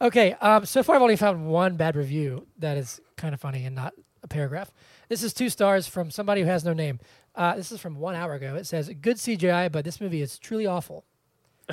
Okay. 0.00 0.32
Um, 0.40 0.66
so 0.66 0.82
far, 0.82 0.96
I've 0.96 1.02
only 1.02 1.16
found 1.16 1.46
one 1.46 1.76
bad 1.76 1.94
review 1.94 2.44
that 2.58 2.76
is 2.76 3.00
kind 3.16 3.34
of 3.34 3.40
funny 3.40 3.64
and 3.66 3.76
not 3.76 3.94
a 4.24 4.28
paragraph. 4.28 4.72
This 5.08 5.22
is 5.22 5.32
two 5.32 5.48
stars 5.48 5.86
from 5.86 6.10
somebody 6.10 6.40
who 6.40 6.48
has 6.48 6.64
no 6.64 6.72
name. 6.72 6.98
Uh, 7.36 7.54
this 7.54 7.70
is 7.70 7.80
from 7.80 8.00
one 8.00 8.16
hour 8.16 8.34
ago. 8.34 8.56
It 8.56 8.66
says, 8.66 8.90
"Good 9.00 9.16
CGI, 9.18 9.70
but 9.70 9.84
this 9.84 10.00
movie 10.00 10.22
is 10.22 10.38
truly 10.38 10.66
awful." 10.66 11.04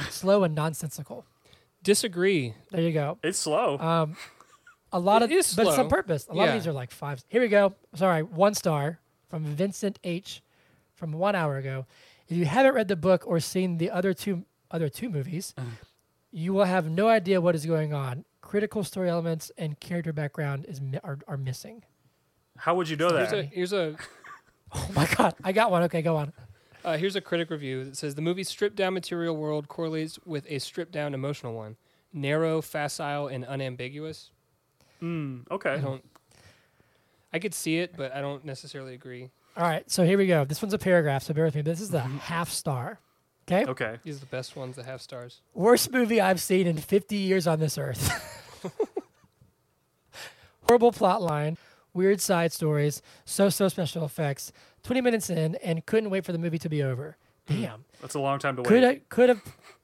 Slow 0.09 0.43
and 0.43 0.55
nonsensical. 0.55 1.25
Disagree. 1.83 2.53
There 2.71 2.81
you 2.81 2.91
go. 2.91 3.17
It's 3.23 3.39
slow. 3.39 3.77
Um, 3.79 4.15
a 4.93 4.99
lot 4.99 5.21
It 5.21 5.25
of, 5.25 5.31
is 5.31 5.53
but 5.55 5.67
it's 5.67 5.77
on 5.77 5.89
purpose. 5.89 6.27
A 6.27 6.33
lot 6.33 6.43
Yeah. 6.43 6.49
of 6.49 6.53
these 6.61 6.67
are 6.67 6.73
like 6.73 6.91
five. 6.91 7.23
Here 7.27 7.41
we 7.41 7.47
go. 7.47 7.73
Sorry, 7.95 8.21
one 8.23 8.53
star 8.53 8.99
from 9.29 9.45
Vincent 9.45 9.99
H. 10.03 10.41
from 10.93 11.13
one 11.13 11.33
hour 11.35 11.57
ago. 11.57 11.87
If 12.27 12.37
you 12.37 12.45
haven't 12.45 12.75
read 12.75 12.87
the 12.87 12.95
book 12.95 13.23
or 13.25 13.39
seen 13.39 13.77
the 13.79 13.89
other 13.89 14.13
two 14.13 14.45
other 14.69 14.87
two 14.87 15.09
movies, 15.09 15.53
Uh-huh. 15.57 15.67
you 16.31 16.53
will 16.53 16.65
have 16.65 16.87
no 16.89 17.07
idea 17.09 17.41
what 17.41 17.55
is 17.55 17.65
going 17.65 17.91
on. 17.93 18.23
Critical 18.41 18.83
story 18.83 19.09
elements 19.09 19.51
and 19.57 19.79
character 19.79 20.13
background 20.13 20.65
is 20.69 20.79
mi- 20.79 20.99
are, 21.03 21.17
are 21.27 21.37
missing. 21.37 21.83
How 22.57 22.75
would 22.75 22.87
you 22.89 22.97
know 22.97 23.09
Here's 23.09 23.31
that? 23.31 23.39
a 23.39 23.43
here's 23.43 23.73
a 23.73 23.95
Oh 24.73 24.87
my 24.93 25.07
god, 25.17 25.33
I 25.43 25.51
got 25.53 25.71
one. 25.71 25.81
Okay, 25.83 26.01
go 26.03 26.15
on. 26.17 26.31
Uh, 26.83 26.97
here's 26.97 27.15
a 27.15 27.21
critic 27.21 27.49
review 27.49 27.83
that 27.85 27.97
says 27.97 28.15
the 28.15 28.21
movie's 28.21 28.49
stripped 28.49 28.75
down 28.75 28.93
material 28.93 29.35
world 29.35 29.67
correlates 29.67 30.19
with 30.25 30.45
a 30.49 30.59
stripped 30.59 30.91
down 30.91 31.13
emotional 31.13 31.53
one, 31.53 31.77
narrow, 32.13 32.61
facile, 32.61 33.27
and 33.27 33.45
unambiguous. 33.45 34.31
Mm, 35.01 35.45
I 35.49 35.77
don't. 35.77 36.03
I 37.33 37.39
could 37.39 37.53
see 37.53 37.77
it, 37.77 37.95
but 37.95 38.13
I 38.13 38.21
don't 38.21 38.43
necessarily 38.43 38.93
agree. 38.93 39.29
All 39.57 39.63
right, 39.63 39.89
so 39.89 40.05
here 40.05 40.17
we 40.17 40.27
go. 40.27 40.45
This 40.45 40.61
one's 40.61 40.73
a 40.73 40.77
paragraph, 40.77 41.23
so 41.23 41.33
bear 41.33 41.45
with 41.45 41.55
me. 41.55 41.61
This 41.61 41.81
is 41.81 41.89
the 41.89 42.01
half 42.01 42.49
star. 42.49 42.99
Okay. 43.49 43.69
Okay. 43.69 43.97
These 44.03 44.17
are 44.17 44.21
the 44.21 44.25
best 44.27 44.55
ones 44.55 44.75
that 44.75 44.85
have 44.85 45.01
stars. 45.01 45.41
Worst 45.53 45.91
movie 45.91 46.21
I've 46.21 46.39
seen 46.39 46.67
in 46.67 46.77
50 46.77 47.15
years 47.15 47.47
on 47.47 47.59
this 47.59 47.77
earth. 47.77 48.09
Horrible 50.67 50.91
plot 50.91 51.21
line, 51.21 51.57
weird 51.93 52.21
side 52.21 52.53
stories, 52.53 53.01
so 53.25 53.49
so 53.49 53.67
special 53.67 54.05
effects. 54.05 54.53
20 54.83 55.01
minutes 55.01 55.29
in 55.29 55.55
and 55.55 55.85
couldn't 55.85 56.09
wait 56.09 56.25
for 56.25 56.31
the 56.31 56.37
movie 56.37 56.57
to 56.59 56.69
be 56.69 56.81
over. 56.83 57.17
Damn. 57.47 57.85
That's 58.01 58.15
a 58.15 58.19
long 58.19 58.39
time 58.39 58.55
to 58.57 58.63
Could 58.63 58.83
wait. 58.83 58.83
have 58.83 59.09
could 59.09 59.29
have 59.29 59.41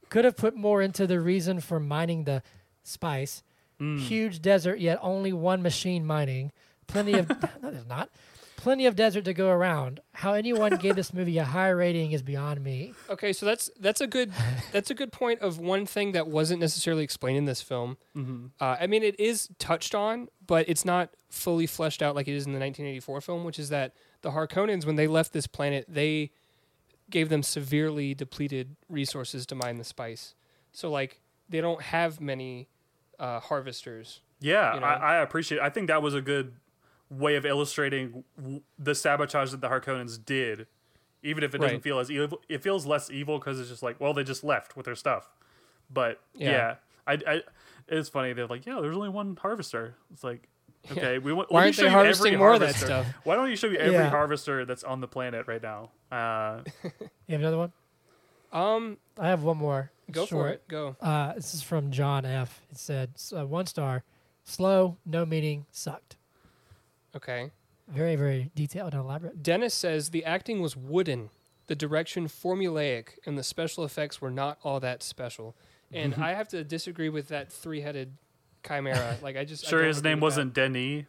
could 0.08 0.24
have 0.24 0.36
put 0.36 0.54
more 0.56 0.80
into 0.80 1.06
the 1.06 1.20
reason 1.20 1.60
for 1.60 1.78
mining 1.80 2.24
the 2.24 2.42
spice. 2.82 3.42
Mm. 3.80 4.00
Huge 4.00 4.40
desert, 4.42 4.80
yet 4.80 4.98
only 5.02 5.32
one 5.32 5.62
machine 5.62 6.04
mining. 6.06 6.50
Plenty 6.86 7.14
of 7.14 7.28
no, 7.62 7.70
there's 7.70 7.86
not. 7.86 8.10
Plenty 8.56 8.86
of 8.86 8.96
desert 8.96 9.24
to 9.26 9.34
go 9.34 9.50
around. 9.50 10.00
How 10.12 10.32
anyone 10.32 10.74
gave 10.78 10.96
this 10.96 11.14
movie 11.14 11.38
a 11.38 11.44
high 11.44 11.68
rating 11.68 12.10
is 12.10 12.22
beyond 12.22 12.60
me. 12.64 12.92
Okay, 13.08 13.32
so 13.32 13.46
that's 13.46 13.70
that's 13.78 14.00
a 14.00 14.06
good 14.08 14.32
that's 14.72 14.90
a 14.90 14.94
good 14.94 15.12
point 15.12 15.40
of 15.40 15.58
one 15.60 15.86
thing 15.86 16.10
that 16.12 16.26
wasn't 16.26 16.60
necessarily 16.60 17.04
explained 17.04 17.38
in 17.38 17.44
this 17.44 17.62
film. 17.62 17.98
hmm 18.14 18.46
Uh, 18.60 18.76
I 18.80 18.88
mean, 18.88 19.04
it 19.04 19.18
is 19.20 19.48
touched 19.60 19.94
on, 19.94 20.28
but 20.44 20.68
it's 20.68 20.84
not 20.84 21.10
fully 21.30 21.66
fleshed 21.66 22.02
out 22.02 22.16
like 22.16 22.26
it 22.26 22.34
is 22.34 22.46
in 22.46 22.52
the 22.52 22.58
1984 22.58 23.20
film, 23.20 23.44
which 23.44 23.58
is 23.60 23.68
that 23.68 23.94
the 24.22 24.30
Harkonnens, 24.30 24.84
when 24.84 24.96
they 24.96 25.06
left 25.06 25.32
this 25.32 25.46
planet, 25.46 25.84
they 25.88 26.30
gave 27.10 27.28
them 27.28 27.42
severely 27.42 28.14
depleted 28.14 28.76
resources 28.88 29.46
to 29.46 29.54
mine 29.54 29.78
the 29.78 29.84
spice. 29.84 30.34
So, 30.72 30.90
like, 30.90 31.20
they 31.48 31.60
don't 31.60 31.80
have 31.82 32.20
many 32.20 32.68
uh, 33.18 33.40
harvesters. 33.40 34.20
Yeah, 34.40 34.74
you 34.74 34.80
know? 34.80 34.86
I, 34.86 34.94
I 34.94 35.16
appreciate. 35.22 35.60
I 35.60 35.70
think 35.70 35.88
that 35.88 36.02
was 36.02 36.14
a 36.14 36.20
good 36.20 36.54
way 37.10 37.36
of 37.36 37.46
illustrating 37.46 38.22
w- 38.36 38.60
the 38.78 38.94
sabotage 38.94 39.50
that 39.52 39.60
the 39.60 39.68
Harkonnens 39.68 40.22
did, 40.22 40.66
even 41.22 41.42
if 41.42 41.54
it 41.54 41.58
doesn't 41.58 41.76
Right. 41.76 41.82
feel 41.82 41.98
as 41.98 42.10
evil. 42.10 42.40
It 42.48 42.62
feels 42.62 42.84
less 42.86 43.10
evil 43.10 43.38
because 43.38 43.58
it's 43.58 43.70
just 43.70 43.82
like, 43.82 43.98
well, 43.98 44.12
they 44.12 44.22
just 44.24 44.44
left 44.44 44.76
with 44.76 44.84
their 44.84 44.94
stuff. 44.94 45.30
But 45.90 46.20
yeah, 46.34 46.50
Yeah. 46.50 46.74
I, 47.06 47.12
I, 47.26 47.42
it's 47.88 48.10
funny. 48.10 48.34
They're 48.34 48.46
like, 48.46 48.66
yeah, 48.66 48.80
there's 48.82 48.94
only 48.96 49.08
one 49.08 49.36
harvester. 49.40 49.94
It's 50.12 50.22
like, 50.22 50.48
okay, 50.92 51.18
we 51.18 51.32
want. 51.32 51.50
Why 51.50 51.60
let 51.60 51.62
me 51.62 51.66
aren't 51.66 51.74
show 51.76 51.82
they 51.82 51.88
harvesting 51.90 52.26
every 52.34 52.38
more 52.38 52.52
of 52.54 52.60
that 52.60 52.66
harvester. 52.66 52.86
stuff? 52.86 53.06
Why 53.24 53.34
don't 53.36 53.50
you 53.50 53.56
show 53.56 53.68
me 53.70 53.76
every 53.78 53.92
Yeah. 53.94 54.10
harvester 54.10 54.64
that's 54.64 54.84
on 54.84 55.00
the 55.00 55.08
planet 55.08 55.46
right 55.46 55.62
now? 55.62 55.90
Uh, 56.10 56.60
You 57.26 57.32
have 57.32 57.40
another 57.40 57.58
one? 57.58 57.72
Um, 58.52 58.96
I 59.18 59.28
have 59.28 59.42
one 59.42 59.58
more. 59.58 59.90
go 60.10 60.24
for 60.24 60.48
it. 60.48 60.66
Go. 60.68 60.96
Uh, 61.00 61.34
this 61.34 61.54
is 61.54 61.62
from 61.62 61.90
John 61.90 62.24
F. 62.24 62.62
It 62.70 62.78
said 62.78 63.10
uh, 63.36 63.46
one 63.46 63.66
star, 63.66 64.04
slow, 64.44 64.96
no 65.04 65.26
meaning, 65.26 65.66
sucked. 65.70 66.16
Okay. 67.14 67.50
Very, 67.88 68.16
very 68.16 68.50
detailed 68.54 68.92
and 68.94 69.02
elaborate. 69.02 69.42
Dennis 69.42 69.74
says 69.74 70.10
the 70.10 70.24
acting 70.24 70.60
was 70.60 70.76
wooden, 70.76 71.30
the 71.66 71.74
direction 71.74 72.26
formulaic, 72.28 73.10
and 73.26 73.36
the 73.38 73.42
special 73.42 73.84
effects 73.84 74.20
were 74.20 74.30
not 74.30 74.58
all 74.62 74.80
that 74.80 75.02
special. 75.02 75.54
And 75.92 76.14
I 76.18 76.34
have 76.34 76.48
to 76.48 76.64
disagree 76.64 77.08
with 77.08 77.28
that 77.28 77.50
three-headed 77.52 78.14
chimera. 78.68 79.16
Like 79.22 79.36
I 79.36 79.44
just 79.44 79.66
sure, 79.66 79.80
don't 79.80 79.88
his 79.88 80.02
name 80.02 80.20
wasn't 80.20 80.54
Denny. 80.54 81.06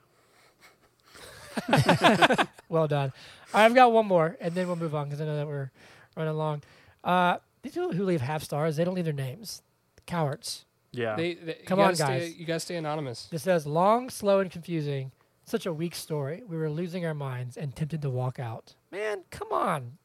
Well 2.70 2.88
done. 2.88 3.12
I've 3.54 3.74
got 3.74 3.92
one 3.92 4.06
more, 4.06 4.38
and 4.40 4.54
then 4.54 4.68
we'll 4.68 4.76
move 4.76 4.94
on 4.94 5.06
because 5.08 5.20
I 5.22 5.26
know 5.26 5.36
that 5.38 5.48
we're 5.48 5.72
running 6.16 6.32
along. 6.34 6.62
Uh, 7.04 7.38
these 7.64 7.74
people 7.74 7.92
who 7.94 8.06
leave 8.06 8.22
half 8.22 8.44
stars, 8.44 8.76
they 8.76 8.84
don't 8.84 8.94
leave 8.94 9.06
their 9.06 9.14
names. 9.14 9.64
Cowards. 10.06 10.66
Yeah, 10.92 11.16
They, 11.16 11.34
they, 11.34 11.54
Come 11.66 11.80
on, 11.80 11.86
gotta 11.88 11.96
Stay, 11.96 12.20
guys. 12.30 12.36
you 12.38 12.46
gotta 12.46 12.60
stay 12.60 12.76
anonymous. 12.76 13.28
This 13.32 13.44
says 13.44 13.66
long, 13.66 14.10
slow, 14.12 14.40
and 14.40 14.52
confusing. 14.52 15.12
Such 15.46 15.66
a 15.66 15.74
weak 15.74 15.96
story. 15.96 16.44
We 16.48 16.58
were 16.58 16.70
losing 16.70 17.06
our 17.08 17.16
minds 17.16 17.58
and 17.58 17.76
tempted 17.76 18.04
to 18.04 18.10
walk 18.12 18.38
out. 18.40 18.76
Man, 18.92 19.24
come 19.32 19.52
on. 19.52 19.98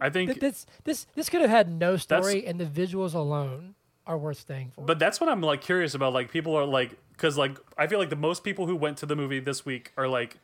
I 0.00 0.10
think. 0.10 0.30
Th- 0.30 0.40
This 0.40 0.66
this 0.84 1.06
this 1.14 1.28
could 1.30 1.40
have 1.40 1.50
had 1.50 1.70
no 1.70 1.96
story, 1.96 2.46
and 2.46 2.60
the 2.60 2.66
visuals 2.66 3.14
alone 3.14 3.74
are 4.06 4.18
worth 4.18 4.38
staying 4.38 4.70
for. 4.74 4.84
But 4.84 4.98
that's 4.98 5.20
what 5.20 5.28
I'm 5.30 5.40
like 5.40 5.60
curious 5.60 5.94
about. 5.94 6.12
Like 6.12 6.30
people 6.30 6.54
are 6.56 6.64
like, 6.64 6.96
because 7.12 7.36
like 7.38 7.58
I 7.78 7.86
feel 7.86 7.98
like 7.98 8.10
the 8.10 8.16
most 8.16 8.42
people 8.44 8.66
who 8.66 8.76
went 8.76 8.98
to 8.98 9.06
the 9.06 9.14
movie 9.16 9.40
this 9.40 9.64
week 9.64 9.92
are 9.96 10.08
like, 10.08 10.38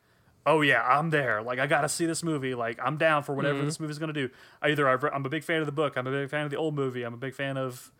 oh 0.47 0.60
yeah, 0.62 0.82
I'm 0.82 1.10
there. 1.10 1.43
Like 1.43 1.59
I 1.59 1.66
gotta 1.66 1.89
see 1.89 2.06
this 2.06 2.22
movie. 2.22 2.55
Like 2.55 2.78
I'm 2.82 2.97
down 2.97 3.22
for 3.24 3.35
whatever 3.35 3.60
Mhm. 3.60 3.64
this 3.66 3.80
movie's 3.80 3.98
gonna 3.98 4.12
do. 4.12 4.30
Either 4.62 4.89
I've, 4.89 5.02
re- 5.02 5.10
I'm 5.12 5.26
a 5.26 5.28
big 5.28 5.44
fan 5.44 5.60
of 5.60 5.66
the 5.66 5.72
book. 5.72 5.97
I'm 5.97 6.06
a 6.06 6.10
big 6.10 6.30
fan 6.30 6.44
of 6.44 6.51
the 6.51 6.56
old 6.56 6.74
movie. 6.74 7.02
I'm 7.02 7.14
a 7.14 7.18
big 7.18 7.35
fan 7.35 7.56
of 7.59 7.90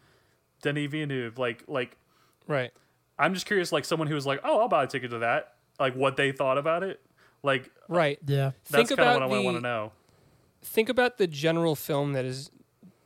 Denis 0.62 0.90
Villeneuve. 0.90 1.39
Like 1.39 1.64
like 1.66 1.97
Right. 2.47 2.72
I'm 3.18 3.35
just 3.35 3.47
curious. 3.47 3.72
Like 3.72 3.85
someone 3.85 4.06
who 4.09 4.14
was 4.14 4.26
like, 4.26 4.40
oh, 4.44 4.60
I'll 4.60 4.68
buy 4.68 4.85
a 4.85 4.86
ticket 4.86 5.10
to 5.10 5.18
that. 5.18 5.55
Like 5.80 5.94
what 5.94 6.16
they 6.16 6.30
thought 6.32 6.56
about 6.59 6.82
it. 6.85 7.01
Like 7.43 7.70
Right. 7.89 8.18
yeah. 8.26 8.52
that's 8.70 8.89
Think 8.89 8.89
kind 8.90 9.01
of 9.01 9.16
about 9.16 9.28
what 9.30 9.39
I 9.39 9.43
want 9.44 9.56
to 9.56 9.60
know. 9.60 9.93
think 10.62 10.89
about 10.89 11.18
the 11.18 11.26
general 11.26 11.74
film 11.74 12.12
that 12.14 12.24
is 12.24 12.51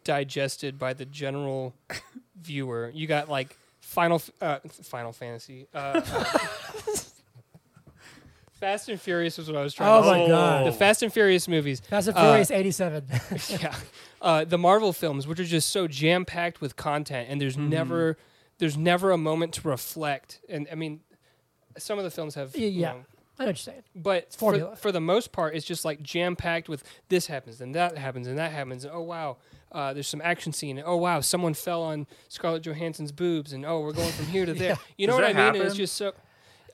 digested 0.04 0.78
by 0.78 0.92
the 0.92 1.04
general 1.04 1.74
viewer. 2.42 2.90
You 2.94 3.06
got 3.06 3.28
like 3.28 3.56
Final 3.80 4.20
uh, 4.40 4.58
Final 4.84 5.12
Fantasy. 5.12 5.66
Uh, 5.74 6.00
uh, 6.04 6.24
Fast 8.60 8.88
and 8.88 9.00
Furious 9.00 9.38
is 9.40 9.48
what 9.48 9.56
I 9.56 9.62
was 9.62 9.74
trying 9.74 9.90
Oh 9.90 10.02
to 10.02 10.06
my 10.06 10.18
say. 10.24 10.28
God. 10.28 10.66
The 10.66 10.72
Fast 10.72 11.02
and 11.02 11.12
Furious 11.12 11.48
movies. 11.48 11.80
Fast 11.80 12.06
and 12.08 12.16
Uh, 12.16 12.22
Furious 12.22 12.50
87. 12.52 13.04
yeah. 13.48 13.74
Uh, 14.20 14.44
the 14.44 14.58
Marvel 14.58 14.92
films, 14.92 15.26
which 15.26 15.40
are 15.40 15.44
just 15.44 15.70
so 15.70 15.88
jam 15.88 16.24
packed 16.24 16.60
with 16.60 16.76
content, 16.76 17.28
and 17.28 17.40
there's 17.40 17.56
never 17.58 18.16
there's 18.58 18.76
never 18.76 19.10
a 19.10 19.18
moment 19.18 19.54
to 19.54 19.68
reflect. 19.68 20.40
And 20.48 20.68
I 20.70 20.76
mean, 20.76 21.00
some 21.76 21.98
of 21.98 22.04
the 22.04 22.10
films 22.10 22.36
have 22.36 22.54
Yeah, 22.54 22.68
you 22.68 22.82
know, 22.82 22.88
I 22.88 22.92
know 22.92 23.04
what 23.36 23.46
you're 23.46 23.54
saying. 23.56 23.82
but 23.96 24.32
for, 24.32 24.76
for 24.76 24.92
the 24.92 25.00
most 25.00 25.32
part, 25.32 25.56
it's 25.56 25.66
just 25.66 25.84
like 25.84 26.00
jam 26.00 26.36
packed 26.36 26.68
with 26.68 26.84
this 27.08 27.26
happens 27.26 27.60
and 27.60 27.74
that 27.74 27.98
happens 27.98 28.28
and 28.28 28.38
that 28.38 28.52
happens. 28.52 28.84
And, 28.84 28.94
oh 28.94 29.00
wow, 29.02 29.38
uh, 29.72 29.92
there's 29.92 30.06
some 30.08 30.20
action 30.22 30.52
scene. 30.52 30.78
And, 30.78 30.86
oh 30.86 30.96
wow, 30.96 31.20
someone 31.20 31.54
fell 31.54 31.82
on 31.82 32.06
Scarlett 32.28 32.62
Johansson's 32.62 33.12
boobs. 33.12 33.52
And 33.52 33.64
oh, 33.66 33.80
we're 33.80 33.92
going 33.92 34.12
from 34.12 34.26
here 34.26 34.46
to 34.46 34.52
there. 34.62 34.76
You 34.96 35.06
know 35.06 35.14
Does 35.14 35.20
what 35.20 35.30
I 35.30 35.32
that 35.32 35.52
mean? 35.54 35.62
And 35.62 35.68
it's 35.70 35.76
just 35.76 35.94
so. 35.96 36.12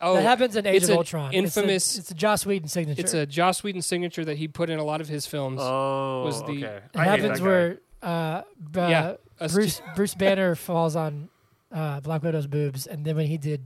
Oh, 0.01 0.15
that 0.15 0.23
happens 0.23 0.55
in 0.55 0.65
Age 0.65 0.83
it's 0.83 0.89
of 0.91 0.97
Ultron. 0.99 1.33
infamous- 1.33 1.97
It's 1.97 1.97
a, 1.97 2.01
it's 2.03 2.11
a 2.13 2.15
Joss 2.15 2.47
Whedon 2.47 2.69
signature. 2.69 3.01
it's 3.01 3.15
a 3.15 3.27
Joss 3.27 3.65
Whedon 3.65 3.83
signature 3.83 4.25
that 4.25 4.37
he 4.37 4.47
put 4.47 4.71
in 4.71 4.79
a 4.79 4.85
lot 4.85 5.01
of 5.01 5.09
his 5.09 5.27
films. 5.27 5.59
Oh, 5.61 6.23
was 6.25 6.41
the- 6.45 6.65
okay. 6.65 6.77
it 6.77 6.83
I 6.95 7.05
hate 7.05 7.11
happens 7.23 7.39
that 7.41 7.45
guy. 7.45 7.45
where 7.45 7.79
uh, 8.01 8.43
b- 8.71 8.81
Yeah, 8.81 9.15
uh, 9.41 9.45
us 9.45 9.53
Bruce 9.53 9.83
Bruce 9.97 10.15
Banner 10.15 10.55
falls 10.69 10.95
on 10.95 11.29
uh, 11.73 11.99
Black 12.01 12.23
Widow's 12.23 12.47
boobs, 12.47 12.87
and 12.87 13.05
then 13.05 13.17
when 13.17 13.27
he 13.27 13.39
did 13.39 13.61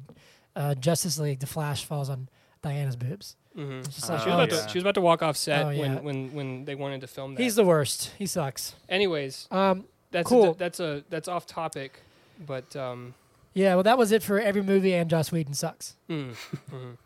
uh, 0.56 0.74
Justice 0.74 1.18
League, 1.18 1.40
the 1.40 1.46
Flash 1.46 1.84
falls 1.84 2.08
on 2.08 2.30
Diana's 2.62 2.96
boobs. 2.96 3.36
Mhm. 3.56 3.84
Just 3.84 4.08
Oh, 4.08 4.14
like, 4.14 4.22
she, 4.22 4.28
was 4.28 4.34
oh, 4.34 4.38
about 4.42 4.52
yeah. 4.52 4.62
to, 4.62 4.68
she 4.70 4.78
was 4.78 4.84
about 4.84 4.94
to 4.94 5.00
walk 5.00 5.22
off 5.22 5.36
set 5.36 5.66
Oh, 5.66 5.70
yeah. 5.70 5.80
when, 5.80 6.02
when, 6.04 6.32
when 6.32 6.64
they 6.64 6.74
wanted 6.74 7.00
to 7.02 7.06
film 7.06 7.34
that. 7.34 7.42
he's 7.42 7.54
the 7.56 7.64
worst. 7.64 8.12
He 8.18 8.24
sucks. 8.26 8.74
Anyways, 8.88 9.46
Um, 9.50 9.84
that's 10.10 10.28
Cool. 10.28 10.50
a, 10.50 10.54
that's 10.54 10.80
a 10.80 11.04
that's 11.10 11.28
off 11.28 11.46
topic, 11.46 12.00
but 12.46 12.74
um, 12.76 13.14
yeah, 13.54 13.74
well, 13.74 13.82
that 13.82 13.98
was 13.98 14.12
it 14.12 14.22
for 14.22 14.38
every 14.40 14.62
movie, 14.62 14.94
and 14.94 15.10
Joss 15.10 15.30
Whedon 15.32 15.54
sucks. 15.54 15.96
mm, 16.08 16.34
mhm. 16.70 16.96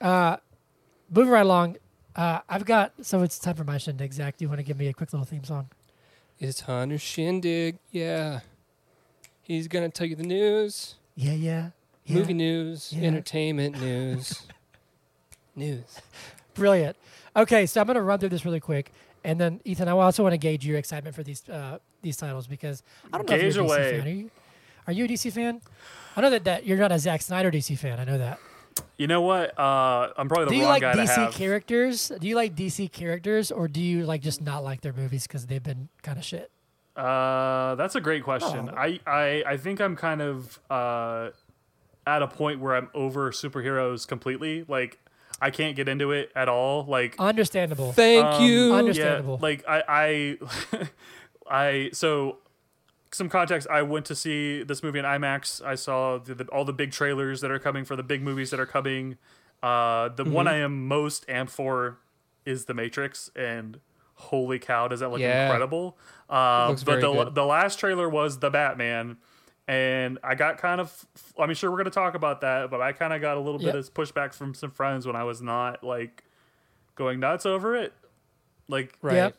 Uh, 0.00 0.36
moving 1.10 1.30
right 1.32 1.40
along, 1.46 1.76
uh, 2.16 2.40
I've 2.48 2.64
got 2.64 2.92
so 3.02 3.22
it's 3.22 3.38
time 3.38 3.54
for 3.54 3.64
my 3.64 3.78
shindig. 3.78 4.12
Zach, 4.12 4.36
do 4.36 4.44
you 4.44 4.48
want 4.48 4.58
to 4.58 4.64
give 4.64 4.78
me 4.78 4.88
a 4.88 4.92
quick 4.92 5.12
little 5.12 5.26
theme 5.26 5.44
song? 5.44 5.68
it's 6.38 6.60
Hunter 6.60 6.98
Shindig. 6.98 7.78
Yeah, 7.90 8.40
he's 9.42 9.68
gonna 9.68 9.88
tell 9.88 10.06
you 10.06 10.16
the 10.16 10.22
news. 10.22 10.96
Yeah, 11.14 11.32
yeah, 11.32 11.70
yeah. 12.04 12.16
movie 12.16 12.34
news, 12.34 12.92
Yeah. 12.92 13.06
entertainment 13.08 13.80
news, 13.80 14.42
news. 15.56 16.00
Brilliant. 16.54 16.96
Okay, 17.34 17.66
so 17.66 17.80
I'm 17.80 17.86
going 17.86 17.96
to 17.96 18.02
run 18.02 18.18
through 18.18 18.30
this 18.30 18.44
really 18.44 18.60
quick, 18.60 18.92
and 19.24 19.40
then 19.40 19.60
Ethan, 19.64 19.88
I 19.88 19.92
also 19.92 20.22
want 20.22 20.32
to 20.32 20.38
gauge 20.38 20.64
your 20.66 20.78
excitement 20.78 21.14
for 21.14 21.22
these 21.22 21.46
uh, 21.48 21.78
these 22.02 22.16
titles 22.16 22.46
because 22.46 22.82
I 23.12 23.18
don't 23.18 23.28
know 23.28 23.36
Gauge 23.36 23.44
if 23.44 23.54
you're 23.56 23.64
a 23.64 23.68
DC 23.68 23.70
away. 23.70 23.98
fan. 23.98 24.06
Are 24.06 24.10
you? 24.10 24.30
Are 24.86 24.92
you 24.92 25.04
a 25.04 25.08
DC 25.08 25.32
fan? 25.32 25.60
I 26.16 26.20
know 26.20 26.30
that, 26.30 26.44
that 26.44 26.64
you're 26.64 26.78
not 26.78 26.92
a 26.92 26.98
Zack 26.98 27.20
Snyder 27.20 27.50
DC 27.50 27.76
fan. 27.76 27.98
I 28.00 28.04
know 28.04 28.18
that. 28.18 28.38
You 28.98 29.06
know 29.06 29.20
what? 29.22 29.58
Uh, 29.58 30.12
I'm 30.16 30.28
probably 30.28 30.46
the 30.46 30.50
do 30.50 30.56
you 30.56 30.62
wrong 30.62 30.70
like 30.70 30.82
guy 30.82 30.92
to 30.94 31.02
DC 31.02 31.14
have. 31.14 31.32
characters? 31.34 32.12
Do 32.20 32.26
you 32.28 32.36
like 32.36 32.54
DC 32.54 32.90
characters, 32.92 33.50
or 33.50 33.68
do 33.68 33.80
you 33.82 34.04
like 34.06 34.22
just 34.22 34.40
not 34.40 34.64
like 34.64 34.80
their 34.82 34.92
movies 34.92 35.26
because 35.26 35.46
they've 35.46 35.62
been 35.62 35.88
kind 36.02 36.18
of 36.18 36.24
shit? 36.24 36.50
Uh, 36.94 37.74
that's 37.74 37.94
a 37.94 38.00
great 38.00 38.22
question. 38.22 38.70
Oh. 38.72 38.76
I, 38.76 39.00
I 39.06 39.42
I 39.46 39.56
think 39.58 39.80
I'm 39.80 39.96
kind 39.96 40.22
of 40.22 40.58
uh, 40.70 41.30
at 42.06 42.22
a 42.22 42.26
point 42.28 42.60
where 42.60 42.74
I'm 42.76 42.88
over 42.94 43.30
superheroes 43.32 44.06
completely. 44.06 44.64
Like 44.66 44.98
I 45.40 45.50
can't 45.50 45.76
get 45.76 45.88
into 45.88 46.12
it 46.12 46.32
at 46.34 46.48
all. 46.48 46.84
Like 46.86 47.14
Understandable. 47.18 47.92
Thank 47.92 48.24
Um, 48.24 48.42
you. 48.42 48.74
Understandable. 48.74 49.34
Yeah, 49.34 49.42
like 49.42 49.64
I, 49.68 49.82
I, 49.88 50.88
I. 51.50 51.90
So, 51.92 52.38
some 53.12 53.28
context. 53.28 53.68
I 53.70 53.82
went 53.82 54.06
to 54.06 54.14
see 54.14 54.62
this 54.62 54.82
movie 54.82 54.98
in 54.98 55.04
IMAX. 55.04 55.64
I 55.64 55.74
saw 55.74 56.18
the, 56.18 56.34
the, 56.34 56.44
all 56.46 56.64
the 56.64 56.72
big 56.72 56.90
trailers 56.92 57.40
that 57.42 57.50
are 57.50 57.58
coming 57.58 57.84
for 57.84 57.96
the 57.96 58.02
big 58.02 58.22
movies 58.22 58.50
that 58.50 58.60
are 58.60 58.66
coming. 58.66 59.16
Uh, 59.62 60.08
the 60.10 60.24
one 60.24 60.46
Mm-hmm. 60.46 60.54
I 60.54 60.58
am 60.58 60.86
most 60.88 61.26
amped 61.28 61.50
for 61.50 61.98
is 62.44 62.66
The 62.66 62.74
Matrix, 62.74 63.30
and 63.34 63.80
holy 64.14 64.58
cow, 64.58 64.88
does 64.88 65.00
that 65.00 65.10
look 65.10 65.20
Yeah. 65.20 65.44
incredible! 65.46 65.96
Uh, 66.30 66.68
looks 66.68 66.82
but 66.84 67.00
very 67.00 67.02
the 67.02 67.24
good. 67.24 67.34
the 67.34 67.44
last 67.44 67.78
trailer 67.78 68.08
was 68.08 68.38
the 68.38 68.50
Batman. 68.50 69.16
And 69.68 70.18
I 70.22 70.36
got 70.36 70.58
kind 70.58 70.80
of, 70.80 71.06
I 71.38 71.46
mean, 71.46 71.56
sure, 71.56 71.70
we're 71.70 71.76
going 71.78 71.86
to 71.86 71.90
talk 71.90 72.14
about 72.14 72.40
that, 72.42 72.70
but 72.70 72.80
I 72.80 72.92
kind 72.92 73.12
of 73.12 73.20
got 73.20 73.36
a 73.36 73.40
little 73.40 73.60
Yep. 73.60 73.72
bit 73.72 73.78
of 73.80 73.94
pushback 73.94 74.32
from 74.32 74.54
some 74.54 74.70
friends 74.70 75.06
when 75.06 75.16
I 75.16 75.24
was 75.24 75.42
not 75.42 75.82
like 75.82 76.22
going 76.94 77.18
nuts 77.18 77.44
over 77.46 77.74
it. 77.76 77.92
Like, 78.68 78.96
right. 79.02 79.14
Yep. 79.16 79.36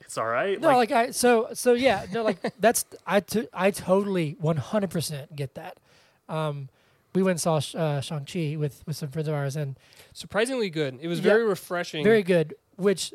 it's 0.00 0.16
all 0.16 0.26
right. 0.26 0.60
No, 0.60 0.76
like, 0.76 0.92
I 0.92 1.10
so 1.10 1.48
so 1.54 1.72
yeah, 1.74 2.06
no, 2.12 2.22
like 2.22 2.38
that's 2.60 2.84
I 3.06 3.20
t- 3.20 3.48
I 3.52 3.70
totally 3.72 4.36
one 4.40 4.56
hundred 4.56 4.90
percent 4.90 5.34
get 5.34 5.54
that. 5.54 5.78
Um, 6.28 6.68
we 7.14 7.22
went 7.24 7.42
and 7.44 7.62
saw 7.62 7.78
uh, 7.78 8.00
Shang 8.00 8.24
Chi 8.24 8.56
with 8.56 8.82
with 8.86 8.96
some 8.96 9.08
friends 9.10 9.26
of 9.28 9.34
ours, 9.34 9.56
and 9.56 9.76
Surprisingly 10.12 10.70
good. 10.70 10.98
It 11.00 11.08
was 11.08 11.18
Yeah. 11.20 11.32
very 11.32 11.44
refreshing. 11.44 12.04
very 12.04 12.22
good. 12.22 12.54
Which 12.76 13.12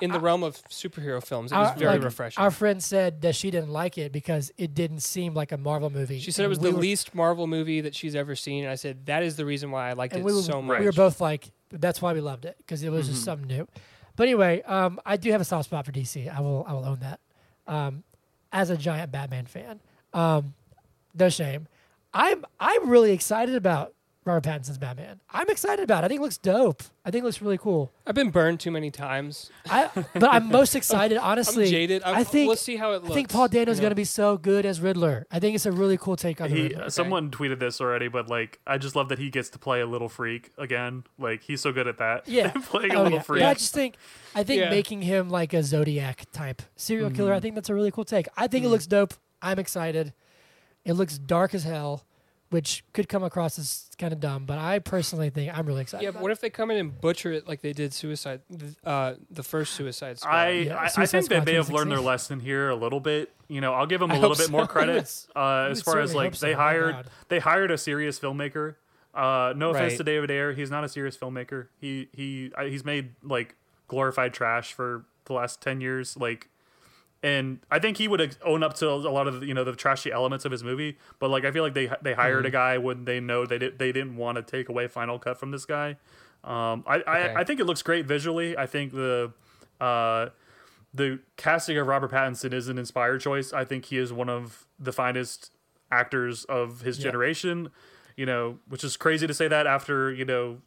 in 0.00 0.10
the 0.10 0.18
realm 0.20 0.42
of 0.42 0.56
superhero 0.68 1.22
films. 1.22 1.52
It 1.52 1.56
was 1.56 1.68
our, 1.68 1.76
very 1.76 1.92
like, 1.96 2.02
refreshing. 2.02 2.42
Our 2.42 2.50
friend 2.50 2.82
said 2.82 3.20
that 3.22 3.34
she 3.36 3.50
didn't 3.50 3.70
like 3.70 3.98
it 3.98 4.10
because 4.12 4.50
it 4.56 4.74
didn't 4.74 5.00
seem 5.00 5.34
like 5.34 5.52
a 5.52 5.58
Marvel 5.58 5.90
movie. 5.90 6.18
she 6.18 6.30
said 6.30 6.44
it 6.44 6.48
was 6.48 6.58
we 6.58 6.70
the 6.70 6.76
were- 6.76 6.80
least 6.82 7.14
Marvel 7.14 7.46
movie 7.46 7.80
that 7.82 7.94
she's 7.94 8.14
ever 8.16 8.34
seen. 8.34 8.64
And 8.64 8.72
I 8.72 8.76
said 8.76 9.06
that 9.06 9.22
is 9.22 9.36
the 9.36 9.44
reason 9.44 9.70
why 9.70 9.90
I 9.90 9.92
liked 9.92 10.14
it 10.16 10.22
we 10.24 10.32
were, 10.32 10.42
so 10.42 10.62
much. 10.62 10.80
we 10.80 10.86
were 10.86 10.92
both 10.92 11.20
like, 11.20 11.50
that's 11.70 12.00
why 12.02 12.12
we 12.12 12.20
loved 12.20 12.44
it 12.44 12.56
because 12.58 12.82
it 12.82 12.90
was 12.90 13.04
Mm-hmm. 13.06 13.12
just 13.14 13.24
something 13.24 13.46
new. 13.46 13.68
But 14.16 14.24
anyway, 14.24 14.62
um, 14.62 15.00
I 15.06 15.16
do 15.16 15.30
have 15.32 15.40
a 15.40 15.44
soft 15.44 15.66
spot 15.66 15.86
for 15.86 15.92
DC. 15.92 16.34
I 16.34 16.40
will 16.40 16.64
I 16.68 16.72
will 16.74 16.84
own 16.84 17.00
that. 17.00 17.20
Um, 17.66 18.02
as 18.52 18.68
a 18.70 18.76
giant 18.76 19.10
Batman 19.12 19.46
fan, 19.46 19.80
um, 20.12 20.52
no 21.14 21.28
shame. 21.30 21.66
I'm 22.12 22.44
I'm 22.60 22.88
really 22.90 23.12
excited 23.12 23.54
about 23.54 23.94
Robert 24.24 24.44
Pattinson's 24.44 24.78
Batman. 24.78 25.20
I'm 25.30 25.50
excited 25.50 25.82
about. 25.82 26.04
it. 26.04 26.06
I 26.06 26.08
think 26.08 26.20
it 26.20 26.22
looks 26.22 26.38
dope. 26.38 26.84
I 27.04 27.10
think 27.10 27.22
it 27.22 27.24
looks 27.24 27.42
really 27.42 27.58
cool. 27.58 27.90
I've 28.06 28.14
been 28.14 28.30
burned 28.30 28.60
too 28.60 28.70
many 28.70 28.92
times. 28.92 29.50
I 29.68 29.90
but 30.14 30.32
I'm 30.32 30.48
most 30.50 30.76
excited 30.76 31.18
honestly. 31.18 31.64
I'm 31.64 31.70
jaded. 31.70 32.02
I'm, 32.04 32.14
I 32.14 32.24
think 32.24 32.46
we'll 32.46 32.56
see 32.56 32.76
how 32.76 32.92
it 32.92 33.02
looks. 33.02 33.10
I 33.10 33.14
think 33.14 33.30
Paul 33.30 33.48
Dano's 33.48 33.78
you 33.78 33.80
going 33.80 33.90
to 33.90 33.96
be 33.96 34.04
so 34.04 34.36
good 34.36 34.64
as 34.64 34.80
Riddler. 34.80 35.26
I 35.32 35.40
think 35.40 35.56
it's 35.56 35.66
a 35.66 35.72
really 35.72 35.96
cool 35.96 36.14
take 36.14 36.40
on 36.40 36.50
the 36.50 36.54
he 36.56 36.62
Riddler. 36.68 36.90
someone 36.90 37.30
tweeted 37.32 37.58
this 37.58 37.80
already, 37.80 38.06
but 38.06 38.28
like 38.28 38.60
I 38.64 38.78
just 38.78 38.94
love 38.94 39.08
that 39.08 39.18
he 39.18 39.28
gets 39.28 39.48
to 39.50 39.58
play 39.58 39.80
a 39.80 39.86
little 39.86 40.08
freak 40.08 40.52
again. 40.56 41.02
Like 41.18 41.42
he's 41.42 41.60
so 41.60 41.72
good 41.72 41.88
at 41.88 41.98
that. 41.98 42.28
Yeah. 42.32 42.50
playing 42.52 42.92
a 42.92 43.00
Oh, 43.00 43.02
little 43.02 43.18
yeah. 43.18 43.22
freak. 43.22 43.40
But 43.42 43.48
I 43.48 43.54
just 43.54 43.74
think, 43.74 43.96
I 44.34 44.44
think 44.44 44.60
Yeah. 44.60 44.70
making 44.70 45.02
him 45.02 45.28
like 45.28 45.52
a 45.52 45.62
Zodiac 45.62 46.24
type 46.32 46.62
serial 46.76 47.10
killer, 47.10 47.34
I 47.34 47.38
mm. 47.38 47.42
think 47.42 47.54
that's 47.56 47.68
a 47.68 47.74
really 47.74 47.90
cool 47.90 48.04
take. 48.04 48.26
I 48.36 48.46
think 48.46 48.64
it 48.64 48.68
mm. 48.68 48.70
looks 48.70 48.86
dope. 48.86 49.14
I'm 49.42 49.58
excited. 49.58 50.14
It 50.84 50.94
looks 50.94 51.18
dark 51.18 51.54
as 51.54 51.64
hell, 51.64 52.04
which 52.52 52.84
could 52.92 53.08
come 53.08 53.24
across 53.24 53.58
as 53.58 53.88
kind 53.98 54.12
of 54.12 54.20
dumb, 54.20 54.44
but 54.44 54.58
I 54.58 54.78
personally 54.78 55.30
think 55.30 55.56
I'm 55.56 55.66
really 55.66 55.80
excited. 55.82 56.02
Yeah, 56.04 56.10
about 56.10 56.18
but 56.18 56.22
what 56.24 56.32
if 56.32 56.40
they 56.40 56.50
come 56.50 56.70
in 56.70 56.76
and 56.76 57.00
butcher 57.00 57.32
it 57.32 57.48
like 57.48 57.62
they 57.62 57.72
did 57.72 57.92
Suicide, 57.94 58.40
uh, 58.84 59.14
the 59.30 59.42
first 59.42 59.72
Suicide 59.72 60.18
Squad? 60.18 60.30
I, 60.34 60.48
Yeah, 60.50 60.76
I, 60.76 60.84
I 60.84 60.88
Suicide 60.88 61.24
think 61.26 61.44
they 61.44 61.52
may 61.52 61.56
have 61.56 61.70
learned 61.70 61.90
their 61.90 62.00
lesson 62.00 62.40
here 62.40 62.68
a 62.68 62.76
little 62.76 63.00
bit. 63.00 63.32
You 63.48 63.60
know, 63.60 63.72
I'll 63.72 63.86
give 63.86 64.00
them 64.00 64.10
a 64.10 64.14
I 64.14 64.18
little 64.18 64.30
hope 64.36 64.38
bit 64.38 64.50
more 64.50 64.62
so. 64.62 64.66
credit 64.66 65.26
uh, 65.36 65.68
as 65.70 65.82
far 65.82 66.00
as 66.00 66.14
like 66.14 66.26
hope 66.32 66.36
so. 66.36 66.46
they 66.46 66.54
Oh, 66.54 66.58
hired 66.58 67.06
they 67.28 67.38
hired 67.38 67.70
a 67.70 67.78
serious 67.78 68.18
filmmaker. 68.18 68.74
Uh, 69.14 69.52
no 69.56 69.70
offense 69.70 69.92
Right. 69.92 69.96
to 69.98 70.04
David 70.04 70.30
Ayer, 70.30 70.52
he's 70.52 70.70
not 70.70 70.84
a 70.84 70.88
serious 70.88 71.16
filmmaker. 71.16 71.66
He 71.80 72.08
he 72.12 72.52
I- 72.56 72.66
he's 72.68 72.84
made 72.84 73.10
like 73.22 73.56
glorified 73.88 74.32
trash 74.32 74.72
for 74.72 75.04
the 75.26 75.32
last 75.34 75.60
ten 75.60 75.80
years. 75.80 76.16
Like, 76.16 76.48
and 77.22 77.60
I 77.70 77.78
think 77.78 77.98
he 77.98 78.08
would 78.08 78.36
own 78.44 78.62
up 78.62 78.74
to 78.74 78.88
a 78.88 78.94
lot 78.96 79.28
of 79.28 79.40
the, 79.40 79.46
you 79.46 79.54
know 79.54 79.64
the 79.64 79.74
trashy 79.76 80.10
elements 80.10 80.44
of 80.44 80.52
his 80.52 80.64
movie. 80.64 80.98
But 81.18 81.30
like, 81.30 81.44
I 81.44 81.50
feel 81.52 81.62
like 81.62 81.74
they 81.74 81.90
they 82.02 82.14
hired 82.14 82.44
a 82.46 82.48
Mm-hmm. 82.48 82.52
guy 82.52 82.78
when 82.78 83.04
they 83.04 83.20
know 83.20 83.46
they 83.46 83.58
did, 83.58 83.78
they 83.78 83.92
didn't 83.92 84.16
want 84.16 84.36
to 84.36 84.42
take 84.42 84.68
away 84.68 84.88
Final 84.88 85.18
Cut 85.18 85.38
from 85.38 85.50
this 85.50 85.64
guy. 85.64 85.96
Um, 86.44 86.82
I, 86.86 86.96
Okay. 86.96 87.04
I 87.06 87.40
I 87.40 87.44
think 87.44 87.60
it 87.60 87.66
looks 87.66 87.82
great 87.82 88.06
visually. 88.06 88.56
I 88.56 88.66
think 88.66 88.92
the 88.92 89.32
uh 89.80 90.28
the 90.94 91.20
casting 91.36 91.78
of 91.78 91.86
Robert 91.86 92.10
Pattinson 92.10 92.52
is 92.52 92.68
an 92.68 92.76
inspired 92.78 93.20
choice. 93.20 93.52
I 93.52 93.64
think 93.64 93.86
he 93.86 93.96
is 93.98 94.12
one 94.12 94.28
of 94.28 94.66
the 94.78 94.92
finest 94.92 95.50
actors 95.90 96.44
of 96.46 96.80
his 96.82 96.98
Yeah. 96.98 97.04
generation. 97.04 97.70
You 98.16 98.26
know, 98.26 98.58
which 98.68 98.84
is 98.84 98.96
crazy 98.98 99.26
to 99.26 99.32
say 99.32 99.48
that 99.48 99.66
after 99.66 100.12
you 100.12 100.24
know 100.24 100.58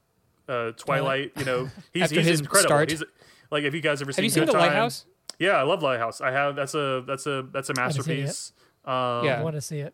uh, 0.50 0.72
Twilight. 0.72 1.32
You 1.38 1.46
know, 1.46 1.70
he's 1.94 2.04
After 2.04 2.16
he's 2.16 2.26
his 2.28 2.40
incredible. 2.40 2.68
start. 2.70 2.90
He's 2.92 3.04
like 3.52 3.64
if 3.66 3.74
you 3.76 3.82
guys 3.82 4.02
ever 4.02 4.10
Have 4.10 4.16
seen 4.16 4.24
you 4.24 4.30
seen 4.30 4.42
Good 4.44 4.50
The 4.50 4.54
Time- 4.54 4.62
Lighthouse? 4.70 5.06
Yeah, 5.40 5.52
I 5.52 5.64
love 5.64 5.84
Lighthouse. 5.84 6.22
I 6.22 6.32
have. 6.32 6.56
That's 6.56 6.74
a 6.76 7.04
that's 7.06 7.26
a 7.28 7.48
that's 7.52 7.70
a 7.70 7.74
haven't 7.80 8.04
seen 8.04 8.14
it 8.14 8.18
yet. 8.20 8.26
masterpiece. 8.26 8.52
Um, 8.86 9.26
Yeah. 9.26 9.40
I 9.40 9.44
want 9.44 9.56
to 9.56 9.62
see 9.62 9.80
it. 9.80 9.94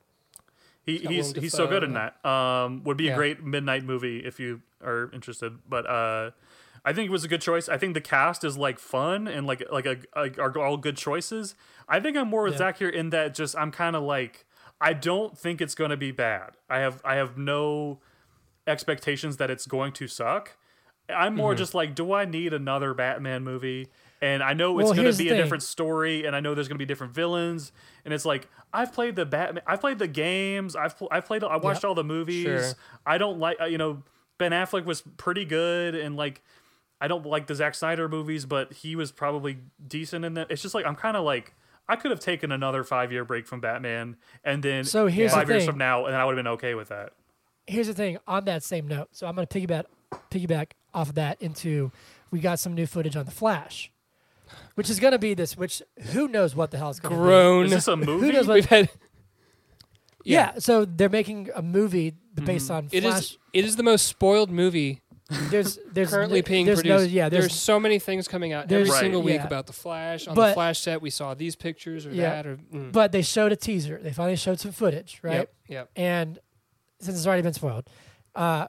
he, 0.84 0.98
he's 0.98 1.32
he's 1.34 1.54
so 1.54 1.68
good 1.68 1.84
in 1.84 1.94
that. 1.94 2.24
Um, 2.26 2.84
would 2.84 2.98
be 2.98 3.10
a 3.10 3.16
great 3.16 3.44
midnight 3.44 3.84
movie 3.84 4.20
if 4.26 4.40
you 4.40 4.62
are 4.84 5.10
interested. 5.14 5.58
But 5.68 5.88
uh, 5.90 6.32
I 6.84 6.94
think 6.94 7.08
it 7.08 7.12
was 7.12 7.24
a 7.24 7.28
good 7.28 7.42
choice. 7.42 7.70
I 7.70 7.78
think 7.78 7.94
the 7.94 8.02
cast 8.02 8.44
is 8.44 8.58
like 8.58 8.80
fun 8.80 9.28
and 9.28 9.46
like 9.48 9.64
like 9.72 9.86
a, 9.86 9.98
a 10.16 10.32
are 10.40 10.58
all 10.58 10.78
good 10.78 10.98
choices. 10.98 11.56
I 11.88 12.00
think 12.00 12.18
I'm 12.18 12.28
more 12.28 12.44
with 12.44 12.54
Yeah. 12.54 12.58
Zach 12.60 12.78
here 12.80 12.90
in 12.90 13.10
that 13.12 13.34
just 13.34 13.56
I'm 13.58 13.72
kind 13.72 13.96
of 13.96 14.04
like 14.04 14.46
I 14.80 14.94
don't 14.94 15.38
think 15.38 15.62
it's 15.62 15.76
going 15.76 15.92
to 15.92 15.98
be 15.98 16.12
bad. 16.12 16.58
I 16.70 16.80
have 16.80 17.02
I 17.06 17.16
have 17.16 17.38
no 17.38 18.00
expectations 18.68 19.38
that 19.38 19.50
it's 19.50 19.66
going 19.66 19.92
to 19.94 20.08
suck. 20.08 20.58
I'm 21.10 21.36
more 21.36 21.56
just 21.56 21.74
like, 21.74 21.94
do 21.94 22.14
I 22.14 22.26
need 22.26 22.54
another 22.54 22.94
Batman 22.94 23.44
movie? 23.44 23.90
And 24.22 24.44
I 24.44 24.54
know 24.54 24.78
it's 24.78 24.86
Well, 24.86 24.94
going 24.94 25.12
to 25.12 25.18
be 25.18 25.30
a 25.30 25.36
different 25.36 25.64
story, 25.64 26.26
and 26.26 26.36
I 26.36 26.42
know 26.42 26.54
there's 26.54 26.68
going 26.68 26.76
to 26.76 26.80
be 26.82 26.86
different 26.86 27.14
villains. 27.14 27.72
And 28.06 28.14
it's 28.14 28.26
like 28.26 28.48
I've 28.72 28.94
played 28.94 29.16
the 29.16 29.26
Batman, 29.26 29.64
I've 29.66 29.82
played 29.82 29.98
the 29.98 30.08
games, 30.08 30.76
I've 30.76 30.98
pl- 30.98 31.08
I've 31.12 31.26
played, 31.26 31.44
I 31.44 31.58
watched 31.58 31.84
all 31.84 31.96
the 31.96 32.04
movies. 32.04 32.44
Sure. 32.44 32.72
I 33.06 33.18
don't 33.18 33.40
like, 33.40 33.60
uh, 33.60 33.66
you 33.66 33.80
know, 33.80 34.04
Ben 34.38 34.52
Affleck 34.52 34.86
was 34.86 35.02
pretty 35.18 35.44
good, 35.46 35.96
and 35.96 36.16
like 36.16 36.42
I 37.00 37.08
don't 37.08 37.26
like 37.26 37.48
the 37.48 37.56
Zack 37.56 37.74
Snyder 37.74 38.08
movies, 38.08 38.46
but 38.46 38.74
he 38.74 38.96
was 38.96 39.12
probably 39.12 39.58
decent 39.88 40.24
in 40.24 40.36
them. 40.36 40.46
It's 40.50 40.62
just 40.62 40.76
like 40.76 40.86
I'm 40.86 40.96
kind 40.96 41.18
of 41.18 41.24
like. 41.24 41.56
I 41.90 41.98
could 41.98 42.12
have 42.12 42.22
taken 42.22 42.54
another 42.54 42.86
five 42.86 43.12
year 43.12 43.26
break 43.26 43.46
from 43.48 43.60
Batman, 43.60 44.16
and 44.46 44.64
then 44.64 44.86
So 44.86 45.08
here's 45.08 45.32
the 45.32 45.38
five 45.38 45.50
years 45.50 45.66
from 45.66 45.78
now, 45.78 46.06
and 46.06 46.16
I 46.16 46.24
would 46.24 46.38
have 46.38 46.46
been 46.46 46.52
okay 46.54 46.74
with 46.74 46.88
that. 46.88 47.14
Here's 47.68 47.88
the 47.88 47.94
thing 47.94 48.18
on 48.28 48.46
that 48.46 48.64
same 48.64 48.88
note. 48.88 49.10
So 49.12 49.28
I'm 49.28 49.36
going 49.36 49.46
to 49.46 49.60
piggyback 49.60 49.86
piggyback 50.30 50.72
off 50.94 51.10
of 51.10 51.16
that 51.16 51.42
into 51.42 51.92
we 52.30 52.40
got 52.40 52.60
some 52.60 52.76
new 52.76 52.86
footage 52.86 53.18
on 53.18 53.26
the 53.26 53.32
Flash, 53.32 53.92
which 54.76 54.90
is 54.90 55.00
going 55.00 55.12
to 55.14 55.20
be 55.20 55.34
this. 55.34 55.58
Which 55.58 55.82
who 56.14 56.28
knows 56.28 56.56
what 56.56 56.72
the 56.72 56.78
hell 56.78 56.90
is 56.90 57.00
going 57.00 57.14
to 57.14 57.20
be. 57.20 57.24
Grown. 57.24 57.66
Is 57.66 57.72
this 57.72 57.88
a 57.88 57.96
movie? 57.96 58.32
knows 58.32 58.48
what- 58.48 58.56
We've 58.56 58.66
had. 58.66 58.90
Yeah. 60.24 60.60
so 60.60 60.86
they're 60.86 61.10
making 61.10 61.50
a 61.56 61.62
movie 61.64 62.14
based 62.36 62.70
on 62.70 62.86
Mm-hmm. 62.88 62.96
It 62.98 63.04
Flash. 63.04 63.20
is. 63.22 63.38
It 63.54 63.66
is 63.66 63.76
the 63.76 63.84
most 63.84 64.06
spoiled 64.08 64.52
movie 64.52 65.02
there's 65.50 65.80
there's 65.92 66.10
currently 66.12 66.42
no, 66.42 66.46
being 66.46 66.66
there's 66.66 66.82
produced. 66.82 67.06
No, 67.06 67.10
yeah, 67.12 67.30
there's, 67.30 67.46
there's, 67.46 67.56
so 67.56 67.80
many 67.80 68.00
things 68.00 68.28
coming 68.28 68.52
out 68.54 68.68
there's- 68.68 68.82
every 68.88 68.92
Right. 68.92 69.00
single 69.00 69.24
week 69.24 69.36
yeah. 69.36 69.48
about 69.48 69.66
the 69.66 69.74
Flash. 69.74 70.28
On 70.28 70.36
But- 70.36 70.50
the 70.50 70.54
Flash 70.56 70.80
set, 70.80 71.02
we 71.02 71.10
saw 71.10 71.34
these 71.34 71.56
pictures 71.56 72.06
or 72.06 72.12
Yeah. 72.12 72.30
that 72.30 72.46
or. 72.48 72.58
mm. 72.58 72.92
but 72.92 73.12
they 73.14 73.22
showed 73.22 73.52
a 73.52 73.56
teaser. 73.56 73.98
They 74.02 74.12
finally 74.12 74.36
showed 74.36 74.60
some 74.60 74.72
footage, 74.74 75.20
right? 75.24 75.36
Yep. 75.36 75.54
Yep. 75.70 75.90
And 75.96 76.40
since 77.00 77.18
it's 77.18 77.26
already 77.26 77.42
been 77.44 77.54
spoiled, 77.54 77.90
uh, 78.36 78.68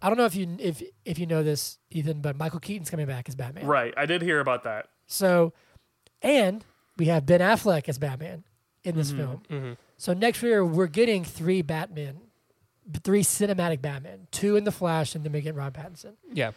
I 0.00 0.08
don't 0.08 0.16
know 0.18 0.24
if 0.26 0.36
you 0.36 0.56
if 0.60 0.82
if 1.04 1.18
you 1.18 1.26
know 1.26 1.42
this, 1.42 1.78
Ethan, 1.90 2.20
but 2.20 2.36
Michael 2.36 2.60
Keaton's 2.60 2.90
coming 2.90 3.06
back 3.06 3.28
as 3.28 3.34
Batman. 3.34 3.66
Right. 3.66 3.92
I 3.96 4.06
did 4.06 4.22
hear 4.22 4.38
about 4.40 4.64
that. 4.64 4.86
So, 5.06 5.52
and 6.22 6.64
we 6.96 7.06
have 7.06 7.26
Ben 7.26 7.40
Affleck 7.40 7.88
as 7.88 7.98
Batman 7.98 8.44
in 8.82 8.96
this 8.96 9.12
Mm-hmm. 9.12 9.18
film. 9.18 9.42
Mhm. 9.50 9.76
So 9.96 10.12
next 10.12 10.42
year 10.42 10.64
we're 10.64 10.86
getting 10.86 11.24
three 11.24 11.62
Batman, 11.62 12.20
three 13.02 13.22
cinematic 13.22 13.80
Batman, 13.80 14.26
two 14.30 14.56
in 14.56 14.64
the 14.64 14.72
Flash, 14.72 15.14
and 15.14 15.24
then 15.24 15.32
we 15.32 15.40
get 15.40 15.54
Rob 15.54 15.74
Pattinson. 15.74 16.14
Yeah. 16.32 16.52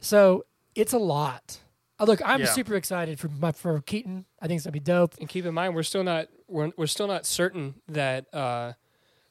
So 0.00 0.44
it's 0.74 0.92
a 0.92 0.98
lot. 0.98 1.58
Uh, 1.98 2.04
look, 2.04 2.20
I'm 2.24 2.40
Yeah. 2.40 2.46
super 2.46 2.74
excited 2.74 3.18
for 3.20 3.28
my, 3.28 3.52
for 3.52 3.80
Keaton. 3.82 4.24
I 4.40 4.46
think 4.48 4.58
it's 4.58 4.64
gonna 4.66 4.72
be 4.72 4.80
dope. 4.80 5.14
And 5.20 5.28
keep 5.28 5.44
in 5.44 5.54
mind, 5.54 5.74
we're 5.74 5.82
still 5.82 6.04
not 6.04 6.28
we're, 6.48 6.70
we're 6.76 6.86
still 6.86 7.06
not 7.06 7.24
certain 7.26 7.74
that 7.88 8.26
uh, 8.34 8.72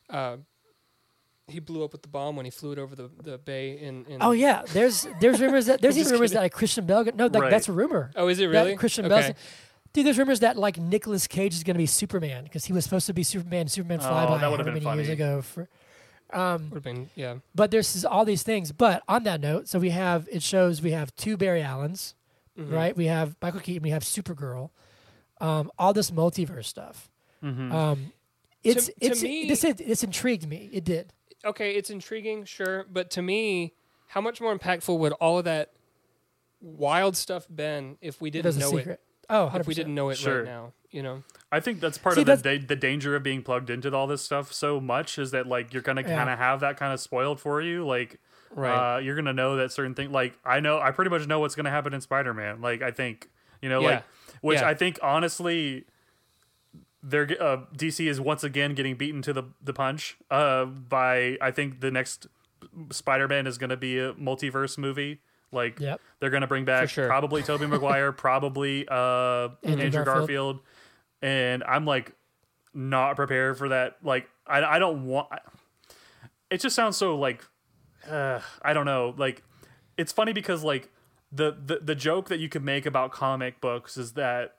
uh, 0.10 0.38
he 1.52 1.60
blew 1.60 1.84
up 1.84 1.92
with 1.92 2.02
the 2.02 2.08
bomb 2.08 2.36
when 2.36 2.46
he 2.46 2.52
flew 2.52 2.72
it 2.72 2.80
over 2.80 2.96
the, 2.96 3.10
the 3.22 3.38
bay 3.38 3.78
in, 3.78 4.06
in. 4.06 4.18
Oh 4.22 4.32
yeah, 4.32 4.64
there's 4.74 5.08
there's 5.20 5.40
rumors 5.40 5.68
that 5.68 5.82
there's 5.82 5.96
I'm 5.98 6.02
even 6.02 6.14
rumors 6.14 6.30
kidding. 6.32 6.36
that 6.38 6.42
like 6.44 6.54
Christian 6.54 6.86
Bale. 6.86 7.06
No, 7.16 7.26
like 7.28 7.34
Right. 7.44 7.52
that's 7.52 7.68
a 7.70 7.74
rumor. 7.74 8.12
Oh, 8.16 8.28
is 8.28 8.40
it 8.40 8.44
That 8.52 8.64
really? 8.64 8.76
Christian 8.76 9.06
okay. 9.06 9.22
Bale. 9.22 9.36
Dude, 9.94 10.06
there's 10.06 10.18
rumors 10.18 10.40
that 10.40 10.58
like 10.58 10.78
Nicolas 10.78 11.28
Cage 11.28 11.54
is 11.54 11.64
gonna 11.64 11.78
be 11.78 11.86
Superman 11.86 12.46
because 12.46 12.66
he 12.66 12.74
was 12.74 12.84
supposed 12.86 13.06
to 13.08 13.14
be 13.14 13.24
Superman, 13.24 13.68
Superman 13.68 14.00
Oh, 14.02 14.04
Flyby, 14.06 14.40
that 14.42 14.50
would've 14.52 14.66
however 14.66 14.80
been 14.80 14.84
many 14.86 14.98
years 14.98 15.10
ago. 15.10 15.42
For 15.42 15.68
um, 16.32 16.70
Would 16.70 16.76
have 16.76 16.84
been 16.84 17.10
yeah. 17.16 17.36
but 17.54 17.72
there's 17.72 18.06
all 18.06 18.24
these 18.24 18.42
things. 18.44 18.72
But 18.72 19.04
on 19.10 19.24
that 19.24 19.42
note, 19.42 19.68
so 19.68 19.80
we 19.80 19.90
have 19.90 20.28
it 20.32 20.42
shows 20.42 20.82
we 20.82 20.92
have 20.92 21.14
two 21.18 21.36
Barry 21.36 21.62
Allens, 21.62 22.16
Mhm. 22.58 22.72
right? 22.72 22.96
We 22.96 23.08
have 23.08 23.36
Michael 23.42 23.60
Keaton, 23.60 23.84
we 23.84 23.90
have 23.90 24.04
Supergirl. 24.04 24.70
um, 25.42 25.72
all 25.78 25.92
this 25.92 26.10
multiverse 26.12 26.66
stuff. 26.66 27.10
Mhm. 27.44 27.74
Um, 27.74 28.14
it's 28.64 28.86
to 28.86 28.94
it's 29.02 29.24
me- 29.24 29.48
this 29.50 29.62
this 29.62 30.04
intrigued 30.04 30.48
me. 30.48 30.70
It 30.72 30.84
did. 30.86 31.12
Okay, 31.46 31.76
it's 31.76 31.90
intriguing, 31.90 32.46
sure, 32.46 32.86
but 32.92 33.10
to 33.12 33.22
me, 33.22 33.74
how 34.08 34.22
much 34.22 34.40
more 34.42 34.58
impactful 34.58 34.98
would 35.00 35.14
all 35.14 35.38
of 35.40 35.46
that 35.46 35.72
wild 36.62 37.16
stuff 37.18 37.48
been 37.50 37.98
if 38.02 38.22
we 38.22 38.30
didn't 38.30 38.58
know 38.58 38.72
secret. 38.72 39.00
Oh, 39.30 39.48
100%. 39.48 39.56
it? 39.56 39.62
If 39.62 39.68
we 39.68 39.74
didn't 39.74 39.96
know 39.96 40.10
it 40.10 40.18
Sure. 40.18 40.38
right 40.40 40.46
now, 40.46 40.74
you 40.90 41.02
know. 41.02 41.24
I 41.52 41.60
think 41.60 41.80
that's 41.80 41.98
part 41.98 42.16
See, 42.16 42.22
of 42.22 42.28
the 42.28 42.38
da- 42.38 42.58
the 42.66 42.76
danger 42.76 43.16
of 43.16 43.24
being 43.24 43.42
plugged 43.44 43.70
into 43.70 43.94
all 43.96 44.08
this 44.08 44.22
stuff 44.22 44.52
so 44.54 44.80
much 44.80 45.18
is 45.18 45.32
that 45.32 45.48
like 45.48 45.74
you're 45.74 45.82
gonna 45.82 46.02
Yeah. 46.02 46.16
kind 46.18 46.30
of 46.30 46.38
have 46.38 46.60
that 46.60 46.78
kind 46.78 46.94
of 46.94 47.00
spoiled 47.00 47.40
for 47.40 47.62
you. 47.62 47.86
Like, 47.86 48.20
Right. 48.52 48.96
uh, 48.96 49.00
you're 49.00 49.16
gonna 49.16 49.34
know 49.34 49.56
that 49.56 49.72
certain 49.72 49.96
thing. 49.96 50.12
Like, 50.12 50.38
I 50.46 50.60
know, 50.60 50.80
I 50.80 50.92
pretty 50.92 51.10
much 51.10 51.26
know 51.28 51.40
what's 51.40 51.56
gonna 51.56 51.70
happen 51.72 51.94
in 51.94 52.02
Spider 52.02 52.34
Man. 52.34 52.62
Like, 52.62 52.82
I 52.82 52.92
think 52.92 53.30
you 53.62 53.70
know, 53.70 53.80
like, 53.82 54.04
which 54.42 54.60
Yeah. 54.60 54.68
I 54.70 54.74
think 54.74 54.98
honestly, 55.04 55.86
they're 57.04 57.28
uh, 57.40 57.58
DC 57.76 58.08
is 58.08 58.20
once 58.22 58.44
again 58.44 58.76
getting 58.76 58.96
beaten 58.96 59.22
to 59.24 59.34
the 59.34 59.44
the 59.62 59.74
punch. 59.74 60.18
Uh, 60.30 60.66
by 60.66 61.38
I 61.42 61.52
think 61.52 61.82
the 61.82 61.92
next 61.92 62.28
Spider 62.92 63.28
Man 63.28 63.48
is 63.48 63.58
gonna 63.58 63.78
be 63.78 63.98
a 64.00 64.14
multiverse 64.14 64.78
movie. 64.78 65.20
Like, 65.54 65.80
Yep. 65.82 66.00
they're 66.20 66.30
gonna 66.30 66.48
bring 66.48 66.64
back 66.64 66.90
sure. 66.90 67.08
probably 67.08 67.44
Tobey 67.44 67.66
Maguire, 67.68 68.12
probably 68.12 68.88
uh, 68.88 69.50
Andrew 69.64 69.86
Andrew, 69.86 70.06
Garfield. 70.06 70.06
Garfield. 70.06 70.60
and 71.22 71.64
I'm 71.66 71.86
like 71.86 72.14
not 72.74 73.16
prepared 73.18 73.58
for 73.58 73.70
that. 73.70 73.98
Like, 74.04 74.30
I 74.48 74.64
I 74.64 74.80
don't 74.80 75.06
want. 75.06 75.28
It 76.50 76.62
just 76.62 76.76
sounds 76.76 76.98
so 76.98 77.18
like 77.18 77.44
uh, 78.10 78.40
I 78.62 78.74
don't 78.74 78.86
know. 78.86 79.14
Like, 79.18 79.44
it's 79.98 80.12
funny 80.12 80.34
because 80.34 80.64
like 80.64 80.90
the, 81.32 81.52
the 81.66 81.80
the 81.82 81.96
joke 81.96 82.30
that 82.30 82.40
you 82.40 82.48
could 82.50 82.64
make 82.64 82.86
about 82.86 83.12
comic 83.12 83.60
books 83.62 83.98
is 83.98 84.14
that 84.14 84.56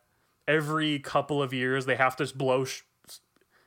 every 0.49 0.99
couple 0.99 1.43
of 1.43 1.53
years 1.53 1.87
they 1.87 1.97
have 1.97 2.17
to 2.17 2.27
blow 2.35 2.65
sh- 2.65 2.83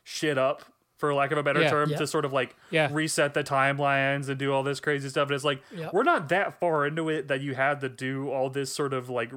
shit 0.04 0.38
up 0.38 0.64
for 0.98 1.14
lack 1.14 1.32
of 1.32 1.38
a 1.38 1.44
better 1.44 1.62
Yeah. 1.62 1.70
term 1.70 1.90
Yeah. 1.90 1.98
to 1.98 2.08
sort 2.08 2.26
of 2.26 2.32
like 2.34 2.56
Yeah. 2.70 2.88
reset 2.92 3.34
the 3.34 3.44
timelines 3.44 4.30
and 4.30 4.38
do 4.38 4.54
all 4.54 4.64
this 4.64 4.80
crazy 4.80 5.10
stuff. 5.10 5.28
And 5.30 5.36
it's 5.36 5.44
like 5.44 5.62
Yep. 5.72 5.94
we're 5.94 6.04
not 6.04 6.30
that 6.30 6.60
far 6.60 6.86
into 6.88 7.10
it 7.10 7.28
that 7.28 7.42
you 7.42 7.56
had 7.56 7.82
to 7.82 7.90
do 7.90 8.30
all 8.30 8.50
this 8.50 8.72
sort 8.74 8.94
of 8.94 9.10
like 9.10 9.32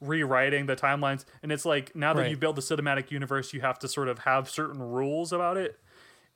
rewriting 0.00 0.66
the 0.66 0.76
timelines. 0.76 1.24
And 1.42 1.50
it's 1.50 1.64
like 1.64 1.94
now 1.96 2.12
that 2.12 2.22
Right. 2.22 2.30
you 2.30 2.36
built 2.36 2.56
the 2.56 2.62
cinematic 2.62 3.10
universe, 3.10 3.52
you 3.52 3.62
have 3.62 3.78
to 3.80 3.88
sort 3.88 4.08
of 4.08 4.20
have 4.20 4.48
certain 4.50 4.80
rules 4.82 5.32
about 5.32 5.56
it. 5.56 5.78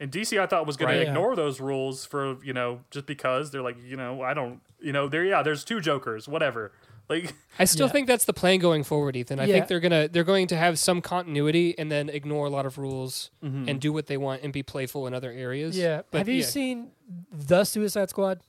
And 0.01 0.11
DC, 0.11 0.39
I 0.41 0.47
thought 0.47 0.67
was 0.67 0.79
going 0.79 0.89
Right. 0.89 0.97
to 0.97 1.03
Yeah. 1.03 1.09
ignore 1.11 1.37
those 1.37 1.61
rules 1.61 2.07
for 2.07 2.43
you 2.43 2.55
know 2.55 2.81
just 2.91 3.05
because 3.07 3.51
they're 3.51 3.61
like 3.63 3.77
you 3.83 3.97
know 3.97 4.23
I 4.23 4.33
don't 4.33 4.61
you 4.81 4.93
know 4.93 5.09
there 5.09 5.25
yeah 5.25 5.43
there's 5.43 5.63
two 5.63 5.81
Jokers 5.81 6.27
whatever 6.27 6.73
like 7.11 7.35
I 7.59 7.65
still 7.65 7.87
Yeah. 7.89 7.93
think 7.93 8.07
that's 8.07 8.25
the 8.25 8.33
plan 8.33 8.59
going 8.61 8.85
forward, 8.85 9.17
Ethan. 9.17 9.39
I 9.41 9.45
Yeah. 9.45 9.55
think 9.55 9.69
they're 9.69 9.81
gonna 9.81 10.09
they're 10.09 10.25
going 10.25 10.47
to 10.47 10.57
have 10.57 10.79
some 10.79 11.03
continuity 11.03 11.77
and 11.79 11.91
then 11.91 12.09
ignore 12.09 12.47
a 12.47 12.51
lot 12.51 12.65
of 12.65 12.79
rules 12.79 13.31
and 13.43 13.81
do 13.81 13.93
what 13.93 14.07
they 14.07 14.17
want 14.17 14.43
and 14.43 14.53
be 14.53 14.63
playful 14.63 15.07
in 15.07 15.13
other 15.13 15.31
areas. 15.31 15.77
Yeah. 15.77 16.03
But 16.11 16.19
Have 16.19 16.29
you 16.29 16.37
yeah. 16.37 16.47
seen 16.47 16.91
the 17.33 17.65
Suicide 17.65 18.09
Squad? 18.11 18.41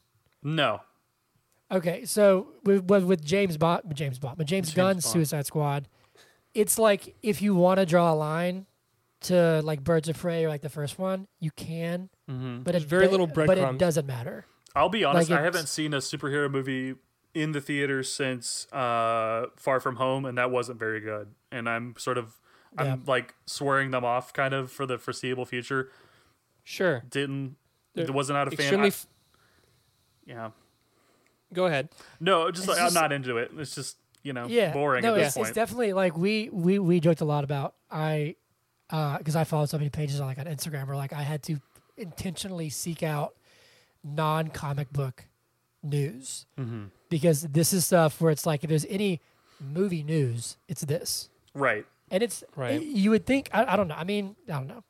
no 0.44 0.82
Okay, 1.72 2.04
so 2.06 2.48
with 2.64 2.84
with, 2.90 3.04
with 3.06 3.24
James 3.24 3.58
Bond, 3.58 3.84
James 3.94 4.20
Bond, 4.20 4.38
with 4.38 4.48
James, 4.48 4.68
James 4.70 4.76
Gunn's 4.76 5.04
Bond. 5.06 5.14
Suicide 5.14 5.46
Squad, 5.46 5.88
it's 6.54 6.78
like 6.78 7.16
if 7.24 7.42
you 7.42 7.56
want 7.56 7.80
to 7.80 7.86
draw 7.86 8.12
a 8.12 8.16
line 8.16 8.66
to 9.22 9.62
like 9.64 9.82
Birds 9.84 10.10
of 10.10 10.18
Prey 10.18 10.44
or 10.44 10.50
like 10.50 10.62
the 10.62 10.70
first 10.70 11.00
one, 11.00 11.28
you 11.40 11.50
can, 11.52 12.10
mm-hmm. 12.30 12.64
but 12.64 12.76
it's 12.76 12.84
very 12.84 13.06
do- 13.06 13.12
little 13.12 13.28
But 13.28 13.58
it 13.58 13.78
doesn't 13.78 14.06
matter. 14.06 14.46
I'll 14.76 14.90
be 14.90 15.04
honest 15.06 15.30
Like, 15.30 15.40
I 15.40 15.44
haven't 15.44 15.68
seen 15.70 15.94
a 15.94 15.98
superhero 15.98 16.50
movie 16.52 16.96
in 17.34 17.52
the 17.54 17.62
theaters 17.62 18.12
since 18.12 18.68
uh 18.74 19.46
Far 19.56 19.80
From 19.80 19.96
Home 19.98 20.26
and 20.26 20.38
that 20.38 20.52
wasn't 20.52 20.78
very 20.80 21.00
good 21.00 21.30
and 21.52 21.70
I'm 21.70 21.96
sort 21.98 22.18
of 22.18 22.40
I'm 22.78 22.86
Yeah. 22.86 22.96
like 23.08 23.34
swearing 23.46 23.92
them 23.92 24.04
off 24.06 24.34
kind 24.34 24.54
of 24.54 24.72
for 24.72 24.86
the 24.86 24.98
foreseeable 24.98 25.46
future 25.46 25.90
Sure. 26.64 27.04
didn't 27.10 27.56
They're 27.96 28.12
wasn't 28.12 28.38
out 28.38 28.48
a 28.48 28.52
fan 28.52 28.60
Extremely. 28.60 28.86
I- 28.86 28.88
f- 28.90 29.08
yeah 30.26 30.50
go 31.54 31.66
ahead. 31.66 31.90
no 32.20 32.50
just 32.52 32.64
It's 32.64 32.68
like 32.70 32.78
just- 32.78 32.96
I'm 32.96 33.02
not 33.02 33.12
into 33.12 33.38
it 33.38 33.52
it's 33.58 33.76
just 33.76 33.98
you 34.24 34.34
know 34.34 34.46
Yeah, 34.48 34.72
boring 34.74 35.02
No, 35.04 35.14
at 35.14 35.18
this 35.18 35.28
it's, 35.30 35.36
point 35.38 35.48
it's 35.50 35.56
definitely 35.56 35.94
like 35.94 36.16
we 36.18 36.50
we 36.50 36.80
we 36.80 37.00
joked 37.00 37.22
a 37.22 37.26
lot 37.26 37.44
about 37.44 37.76
I 37.90 38.36
because 38.90 39.36
I 39.38 39.46
follow 39.46 39.66
so 39.66 39.78
many 39.78 39.90
pages 39.90 40.20
on 40.20 40.28
like 40.28 40.38
on 40.38 40.46
Instagram 40.46 40.86
where 40.88 40.98
like 40.98 41.14
I 41.14 41.22
had 41.24 41.42
to 41.44 41.60
intentionally 41.98 42.70
seek 42.70 43.04
out 43.04 43.36
non 44.04 44.50
comic 44.50 44.92
book 44.92 45.26
news 45.84 46.46
mm-hmm. 46.60 46.86
because 47.10 47.42
this 47.44 47.74
is 47.74 47.86
stuff 47.86 48.20
where 48.22 48.32
it's 48.32 48.46
like 48.46 48.64
if 48.64 48.70
there's 48.70 48.86
any 48.86 49.20
movie 49.60 50.04
news, 50.04 50.58
it's 50.68 50.82
this. 50.82 51.30
right 51.54 51.86
And 52.10 52.24
it's 52.24 52.44
Right. 52.56 52.82
You 52.82 53.12
would 53.12 53.26
think 53.26 53.50
I, 53.54 53.74
I 53.74 53.76
don't 53.76 53.88
know. 53.88 53.96
I 53.96 54.04
mean, 54.04 54.36
I 54.50 54.54
don't 54.54 54.68
know. 54.68 54.84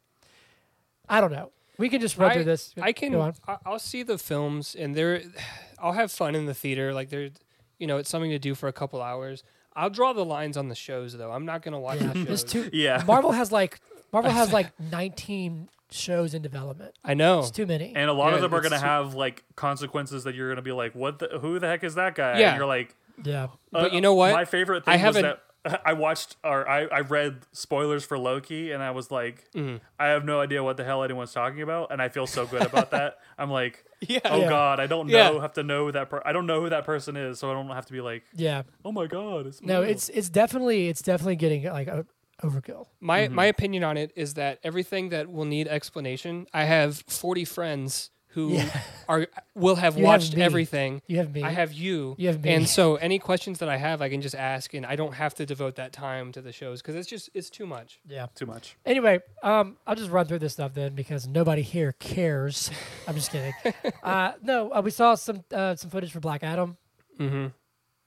I 1.10 1.20
don't 1.22 1.32
know. 1.32 1.52
We 1.78 1.90
can 1.90 2.00
just 2.02 2.18
run 2.18 2.32
I- 2.32 2.34
through 2.36 2.44
this. 2.46 2.74
I 2.82 2.94
can. 2.94 3.12
Go 3.12 3.22
on. 3.22 3.34
I- 3.48 3.58
I'll 3.66 3.80
see 3.80 4.04
the 4.04 4.18
films, 4.18 4.76
and 4.76 4.96
they're. 4.96 5.24
I'll 5.80 5.94
have 5.94 6.12
fun 6.12 6.36
in 6.36 6.46
the 6.46 6.54
theater. 6.54 6.94
Like 6.94 7.10
they're, 7.10 7.32
you 7.80 7.88
know, 7.88 7.98
it's 7.98 8.10
something 8.10 8.30
to 8.30 8.38
do 8.40 8.54
for 8.54 8.68
a 8.68 8.74
couple 8.74 9.02
hours. 9.02 9.44
I'll 9.76 9.90
draw 9.90 10.14
the 10.14 10.24
lines 10.26 10.58
on 10.58 10.68
the 10.68 10.76
shows, 10.76 11.18
though. 11.18 11.32
I'm 11.32 11.46
not 11.46 11.64
gonna 11.64 11.80
watch 11.80 12.02
Yeah, 12.02 12.14
the 12.14 12.26
shows. 12.26 12.44
too. 12.44 12.70
yeah 12.74 13.04
Marvel 13.08 13.32
has 13.32 13.52
like 13.52 13.80
Marvel 14.14 14.32
has 14.42 14.54
like 14.54 14.68
19 14.80 15.70
shows 15.92 16.34
in 16.34 16.42
development. 16.42 16.96
I 17.04 17.14
know. 17.14 17.40
It's 17.40 17.52
too 17.52 17.66
many. 17.66 17.94
and 17.96 18.10
a 18.10 18.14
lot 18.14 18.34
of 18.34 18.42
them 18.42 18.54
are 18.54 18.62
going 18.62 18.72
to 18.72 18.80
have 18.80 19.14
like 19.14 19.44
consequences 19.56 20.24
that 20.24 20.36
you're 20.36 20.48
going 20.48 20.56
to 20.58 20.62
be 20.62 20.72
like 20.72 20.96
what 20.96 21.20
the, 21.20 21.40
who 21.42 21.60
the 21.60 21.68
heck 21.68 21.84
is 21.84 21.96
that 21.96 22.16
guy 22.16 22.40
Yeah. 22.40 22.50
and 22.52 22.58
you're 22.58 22.68
like 22.68 22.96
yeah. 23.24 23.48
But 23.72 23.92
Uh, 23.92 23.96
you 23.96 24.02
know 24.02 24.14
what? 24.14 24.34
My 24.34 24.46
favorite 24.46 24.86
thing 24.86 25.00
I 25.00 25.06
was 25.08 25.16
that 25.18 25.42
I 25.86 25.94
watched 25.94 26.38
or 26.44 26.68
I, 26.68 26.86
I 26.86 27.00
read 27.02 27.42
spoilers 27.52 28.04
for 28.04 28.18
Loki 28.18 28.72
and 28.72 28.82
I 28.82 28.90
was 28.92 29.12
like, 29.12 29.46
Mhm. 29.54 29.80
I 30.00 30.08
have 30.08 30.26
no 30.26 30.40
idea 30.42 30.64
what 30.64 30.76
the 30.78 30.84
hell 30.84 31.04
anyone's 31.04 31.32
talking 31.34 31.62
about, 31.62 31.92
and 31.92 32.02
I 32.02 32.10
feel 32.10 32.26
so 32.26 32.48
good 32.48 32.64
about 32.64 32.90
that. 32.92 33.18
I'm 33.38 33.52
like, 33.52 33.86
Yeah. 34.00 34.22
oh 34.26 34.40
Yeah. 34.42 34.50
god, 34.50 34.80
I 34.80 34.88
don't 34.88 35.08
Yeah. 35.08 35.30
know, 35.30 35.40
have 35.40 35.54
to 35.54 35.64
know 35.64 35.92
that. 35.92 36.10
Per- 36.10 36.24
I 36.26 36.32
don't 36.32 36.48
know 36.48 36.62
who 36.62 36.70
that 36.70 36.84
person 36.84 37.16
is, 37.16 37.38
so 37.38 37.52
I 37.52 37.54
don't 37.54 37.68
have 37.70 37.86
to 37.86 37.94
be 37.94 38.02
like, 38.02 38.24
Yeah. 38.36 38.64
oh 38.84 38.92
my 38.92 39.06
god, 39.06 39.46
it's 39.46 39.62
No, 39.62 39.84
it's 39.84 40.10
it's 40.10 40.30
definitely 40.30 40.88
it's 40.88 41.04
definitely 41.04 41.36
getting 41.36 41.66
like 41.66 41.88
o- 41.90 42.06
overkill. 42.44 42.88
My 43.00 43.22
Mm-hmm. 43.22 43.36
my 43.36 43.46
opinion 43.46 43.84
on 43.84 43.98
it 43.98 44.12
is 44.16 44.34
that 44.36 44.60
everything 44.64 45.10
that 45.10 45.32
will 45.32 45.46
need 45.46 45.68
explanation. 45.68 46.48
I 46.54 46.64
have 46.66 47.04
40 47.08 47.46
friends 47.46 48.10
who 48.34 48.54
Yeah. 48.54 48.80
are 49.10 49.28
will 49.56 49.76
have 49.76 49.98
You 49.98 50.06
watched 50.06 50.38
me. 50.38 50.42
everything. 50.42 51.02
You 51.06 51.18
have 51.18 51.34
me. 51.36 51.44
I 51.44 51.50
have 51.50 51.74
you. 51.74 52.16
You 52.18 52.28
have 52.30 52.42
me. 52.42 52.54
And 52.54 52.66
so 52.70 52.96
any 52.96 53.20
questions 53.20 53.60
that 53.60 53.68
I 53.68 53.76
have, 53.76 54.02
I 54.02 54.08
can 54.08 54.22
just 54.22 54.36
ask, 54.36 54.74
and 54.74 54.86
I 54.86 54.96
don't 54.96 55.16
have 55.16 55.34
to 55.36 55.46
devote 55.46 55.76
that 55.76 55.92
time 55.92 56.32
to 56.32 56.42
the 56.42 56.54
shows 56.54 56.82
because 56.82 56.96
it's 56.96 57.10
just 57.10 57.30
it's 57.34 57.50
too 57.50 57.66
much. 57.66 58.00
yeah. 58.08 58.28
too 58.34 58.46
much. 58.46 58.78
Anyway, 58.86 59.20
um, 59.44 59.76
I'll 59.86 59.96
just 59.96 60.10
run 60.12 60.28
through 60.28 60.40
this 60.40 60.54
stuff 60.54 60.74
then 60.74 60.96
because 60.96 61.28
nobody 61.28 61.62
here 61.62 61.92
cares. 62.00 62.72
I'm 63.08 63.16
just 63.16 63.32
kidding. 63.34 63.54
uh, 64.02 64.32
no, 64.42 64.72
uh, 64.72 64.82
we 64.82 64.92
saw 64.92 65.16
some 65.16 65.44
uh, 65.54 65.76
some 65.76 65.90
footage 65.90 66.14
for 66.14 66.22
Black 66.22 66.42
Adam. 66.42 66.78
Mm-hmm. 67.20 67.48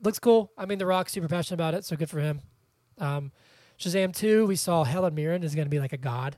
Looks 0.03 0.19
cool. 0.19 0.51
I 0.57 0.65
mean, 0.65 0.79
The 0.79 0.87
Rock's 0.87 1.13
super 1.13 1.29
passionate 1.29 1.57
about 1.57 1.75
it, 1.75 1.85
so 1.85 1.97
good 1.97 2.09
for 2.11 2.21
him. 2.21 2.41
Um, 2.99 3.31
Shazam 3.85 4.15
2, 4.17 4.47
we 4.47 4.57
saw 4.57 4.85
Helen 4.85 5.15
Mirren 5.15 5.43
is 5.43 5.55
going 5.55 5.67
to 5.67 5.71
be 5.71 5.79
like 5.81 5.93
a 5.93 5.97
god. 5.99 6.37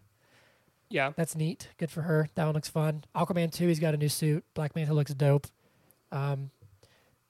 Yeah. 0.89 1.13
That's 1.17 1.35
neat. 1.37 1.69
Good 1.79 1.91
for 1.91 2.03
her. 2.03 2.29
That 2.35 2.45
one 2.45 2.55
looks 2.55 2.69
fun. 2.69 3.05
Aquaman 3.15 3.53
2, 3.53 3.67
he's 3.69 3.81
got 3.81 3.95
a 3.95 3.97
new 3.97 4.09
suit. 4.09 4.45
Black 4.55 4.75
Manta 4.77 4.95
looks 4.95 5.13
dope. 5.15 5.47
Um, 6.13 6.51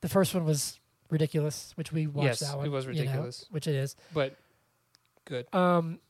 the 0.01 0.09
first 0.09 0.35
one 0.35 0.45
was 0.45 0.79
ridiculous, 1.11 1.73
which 1.77 1.93
we 1.93 2.07
watched 2.07 2.27
Yes, 2.27 2.41
that 2.41 2.57
one. 2.57 2.67
it 2.67 2.69
one. 2.71 2.77
was 2.77 2.85
you 2.87 2.93
know, 2.93 3.01
ridiculous. 3.01 3.47
which 3.51 3.67
it 3.67 3.75
is. 3.75 3.97
But 4.13 4.37
good. 5.25 5.47
Um, 5.55 6.01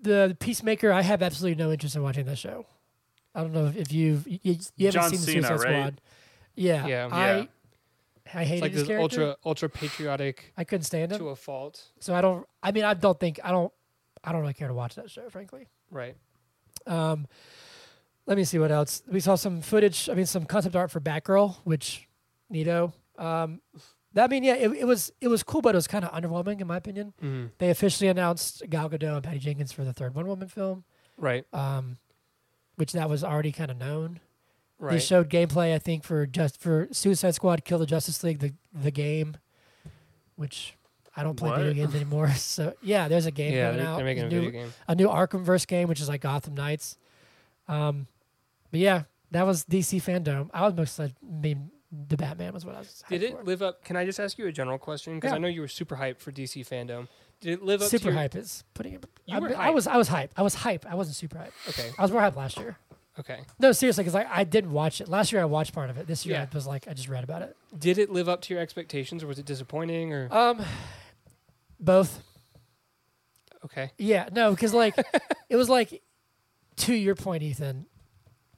the 0.00 0.36
Peacemaker, 0.40 0.92
I 0.92 1.02
have 1.02 1.22
absolutely 1.22 1.62
no 1.62 1.70
interest 1.72 1.96
in 1.96 2.02
watching 2.02 2.26
that 2.26 2.38
show. 2.38 2.66
I 3.34 3.40
don't 3.42 3.52
know 3.52 3.72
if 3.76 3.92
you've 3.92 4.26
you, 4.26 4.38
you, 4.42 4.56
you 4.76 4.86
haven't 4.86 5.00
John 5.02 5.10
seen 5.10 5.20
the 5.20 5.26
Cena, 5.26 5.46
Suicide 5.48 5.64
right? 5.68 5.76
Squad. 5.84 6.00
Yeah, 6.54 6.86
Yeah. 6.86 7.08
I 7.12 7.36
Yeah. 7.36 7.44
I 8.34 8.44
hated 8.44 8.52
It's 8.54 8.62
like 8.62 8.72
his 8.72 8.80
this 8.82 8.88
character. 8.88 9.02
ultra 9.22 9.36
ultra 9.44 9.68
patriotic 9.68 10.52
I 10.56 10.64
couldn't 10.64 10.84
stand 10.84 11.12
him, 11.12 11.18
to 11.18 11.28
a 11.28 11.36
fault. 11.36 11.82
so 12.00 12.14
I 12.14 12.20
don't. 12.20 12.46
I 12.62 12.72
mean, 12.72 12.84
I 12.84 12.94
don't 12.94 13.18
think 13.18 13.38
I 13.44 13.50
don't. 13.50 13.72
I 14.24 14.32
don't 14.32 14.40
really 14.40 14.54
care 14.54 14.68
to 14.68 14.74
watch 14.74 14.94
that 14.96 15.10
show, 15.10 15.28
frankly. 15.30 15.68
Right. 15.90 16.16
Um, 16.86 17.26
let 18.26 18.36
me 18.36 18.44
see 18.44 18.58
what 18.58 18.72
else. 18.72 19.02
We 19.08 19.20
saw 19.20 19.36
some 19.36 19.60
footage. 19.60 20.08
I 20.08 20.14
mean, 20.14 20.26
some 20.26 20.44
concept 20.44 20.74
art 20.74 20.90
for 20.90 21.00
Batgirl, 21.00 21.56
which 21.64 22.08
Nito. 22.50 22.92
Um, 23.18 23.60
that, 24.14 24.24
I 24.24 24.26
mean, 24.28 24.42
yeah, 24.44 24.54
it, 24.56 24.70
it 24.72 24.84
was 24.84 25.12
it 25.20 25.28
was 25.28 25.42
cool, 25.42 25.62
but 25.62 25.74
it 25.74 25.78
was 25.78 25.86
kind 25.86 26.04
of 26.04 26.10
underwhelming 26.12 26.60
in 26.60 26.66
my 26.66 26.76
opinion. 26.78 27.12
Mm-hmm. 27.22 27.46
They 27.58 27.70
officially 27.70 28.08
announced 28.08 28.62
Gal 28.68 28.90
Gadot 28.90 29.14
and 29.14 29.22
Patty 29.22 29.38
Jenkins 29.38 29.72
for 29.72 29.84
the 29.84 29.92
third 29.92 30.14
Wonder 30.14 30.30
Woman 30.30 30.48
film, 30.48 30.84
Right. 31.18 31.44
um, 31.52 31.98
which 32.76 32.92
that 32.92 33.08
was 33.08 33.22
already 33.22 33.52
kind 33.52 33.70
of 33.70 33.76
known. 33.76 34.20
They 34.80 34.98
showed 34.98 35.30
gameplay, 35.30 35.74
I 35.74 35.78
think, 35.78 36.04
for 36.04 36.26
just 36.26 36.60
for 36.60 36.88
Suicide 36.92 37.34
Squad, 37.34 37.64
Kill 37.64 37.78
the 37.78 37.86
Justice 37.86 38.22
League, 38.22 38.40
the 38.40 38.52
the 38.74 38.90
game, 38.90 39.36
which 40.36 40.74
I 41.16 41.22
don't 41.22 41.36
play 41.36 41.56
video 41.56 41.72
games 41.72 41.94
anymore. 41.94 42.28
So 42.36 42.74
yeah, 42.82 43.08
there's 43.08 43.26
a 43.26 43.30
game 43.30 43.54
yeah, 43.54 43.68
coming 43.68 43.78
they're, 43.78 43.86
out. 43.88 43.96
they're 43.96 44.04
making 44.04 44.24
a 44.24 44.28
new, 44.28 44.40
video 44.42 44.50
game. 44.62 44.72
a 44.86 44.94
new 44.94 45.08
Arkhamverse 45.08 45.66
game, 45.66 45.88
which 45.88 46.00
is 46.00 46.08
like 46.08 46.20
Gotham 46.20 46.54
Knights. 46.54 46.98
Um, 47.68 48.06
but 48.70 48.80
yeah, 48.80 49.04
that 49.30 49.46
was 49.46 49.64
DC 49.64 50.02
FanDome. 50.02 50.50
I 50.52 50.62
was 50.66 50.74
most 50.74 50.98
like, 50.98 51.12
I 51.22 51.40
mean, 51.40 51.70
the 51.90 52.16
Batman 52.16 52.52
was 52.52 52.64
what 52.66 52.74
I 52.74 52.78
was. 52.80 53.02
Did 53.08 53.22
it 53.22 53.32
for. 53.32 53.44
live 53.44 53.62
up? 53.62 53.82
Can 53.84 53.96
I 53.96 54.04
just 54.04 54.20
ask 54.20 54.36
you 54.38 54.46
a 54.46 54.52
general 54.52 54.78
question? 54.78 55.14
Because 55.14 55.30
Yeah. 55.30 55.36
I 55.36 55.38
know 55.38 55.48
you 55.48 55.62
were 55.62 55.68
super 55.68 55.96
hyped 55.96 56.20
for 56.20 56.32
DC 56.32 56.66
FanDome. 56.68 57.08
Did 57.40 57.54
it 57.54 57.62
live 57.62 57.82
up 57.82 57.88
super 57.88 58.12
hype 58.12 58.34
is 58.34 58.64
putting 58.74 58.94
it. 58.94 59.04
You 59.26 59.36
I, 59.36 59.40
were 59.40 59.48
I 59.56 59.64
hype. 59.66 59.74
was 59.74 59.86
I 59.86 59.96
was 59.96 60.08
hype. 60.08 60.32
I 60.36 60.42
was 60.42 60.54
hype. 60.54 60.86
I 60.86 60.94
wasn't 60.94 61.16
super 61.16 61.38
hype. 61.38 61.52
Okay. 61.68 61.90
I 61.98 62.02
was 62.02 62.10
more 62.10 62.20
hype 62.20 62.36
last 62.36 62.56
year. 62.58 62.76
Okay. 63.18 63.40
No, 63.58 63.72
seriously, 63.72 64.04
because 64.04 64.14
I, 64.14 64.26
I 64.30 64.44
didn't 64.44 64.72
watch 64.72 65.00
it 65.00 65.08
last 65.08 65.32
year. 65.32 65.40
I 65.40 65.46
watched 65.46 65.72
part 65.72 65.88
of 65.88 65.96
it. 65.96 66.06
This 66.06 66.26
year, 66.26 66.36
Yeah. 66.36 66.46
I 66.50 66.54
was 66.54 66.66
like, 66.66 66.86
I 66.86 66.92
just 66.92 67.08
read 67.08 67.24
about 67.24 67.42
it. 67.42 67.56
Did 67.78 67.96
it 67.98 68.10
live 68.10 68.28
up 68.28 68.42
to 68.42 68.54
your 68.54 68.62
expectations, 68.62 69.22
or 69.22 69.26
was 69.26 69.38
it 69.38 69.46
disappointing? 69.46 70.12
Or 70.12 70.28
Um, 70.30 70.62
both. 71.80 72.22
okay. 73.64 73.90
Yeah, 73.98 74.28
no, 74.32 74.50
because 74.50 74.74
like 74.74 74.96
it 75.48 75.56
was 75.56 75.68
like 75.68 76.02
to 76.76 76.94
your 76.94 77.14
point, 77.14 77.42
Ethan. 77.42 77.86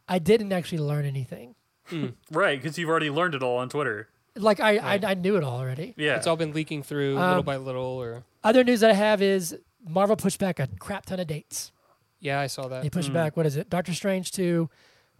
I 0.09 0.19
didn't 0.19 0.53
actually 0.53 0.79
learn 0.79 1.05
anything. 1.05 1.55
Mm. 1.91 2.15
Right, 2.31 2.61
because 2.61 2.79
you've 2.79 2.89
already 2.89 3.11
learned 3.11 3.35
it 3.35 3.43
all 3.43 3.59
on 3.59 3.69
Twitter. 3.69 4.09
Like 4.37 4.61
I, 4.61 4.79
Right. 4.79 5.05
I, 5.05 5.11
I 5.11 5.15
knew 5.15 5.37
it 5.37 5.45
all 5.45 5.59
already. 5.59 5.95
Yeah. 5.97 6.17
It's 6.17 6.27
all 6.27 6.37
been 6.37 6.53
leaking 6.53 6.83
through 6.83 7.15
little 7.15 7.39
Um, 7.39 7.45
by 7.45 7.57
little, 7.57 7.83
or 7.85 8.25
Other 8.45 8.63
news 8.65 8.81
that 8.81 8.91
I 8.91 8.95
have 8.95 9.23
is 9.23 9.57
Marvel 9.87 10.17
pushed 10.17 10.39
back 10.39 10.59
a 10.61 10.69
crap 10.79 11.07
ton 11.07 11.19
of 11.21 11.27
dates. 11.27 11.73
Yeah, 12.21 12.41
I 12.41 12.47
saw 12.47 12.69
that. 12.69 12.83
He 12.85 12.91
pushed 12.91 13.11
Mm. 13.11 13.15
back 13.15 13.37
what 13.37 13.47
is 13.47 13.57
it? 13.57 13.69
Doctor 13.71 13.93
Strange 13.95 14.33
two, 14.33 14.69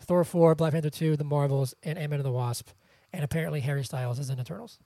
Thor 0.01 0.25
four, 0.25 0.55
Black 0.55 0.73
Panther 0.73 0.91
two, 0.91 1.17
The 1.17 1.25
Marvels, 1.25 1.75
and 1.83 1.99
Ant 1.99 2.11
Man 2.11 2.21
and 2.21 2.27
the 2.27 2.33
Wasp, 2.33 2.69
and 3.13 3.23
apparently 3.25 3.61
Harry 3.61 3.85
Styles 3.85 4.19
is 4.19 4.31
in 4.31 4.39
Eternals. 4.41 4.79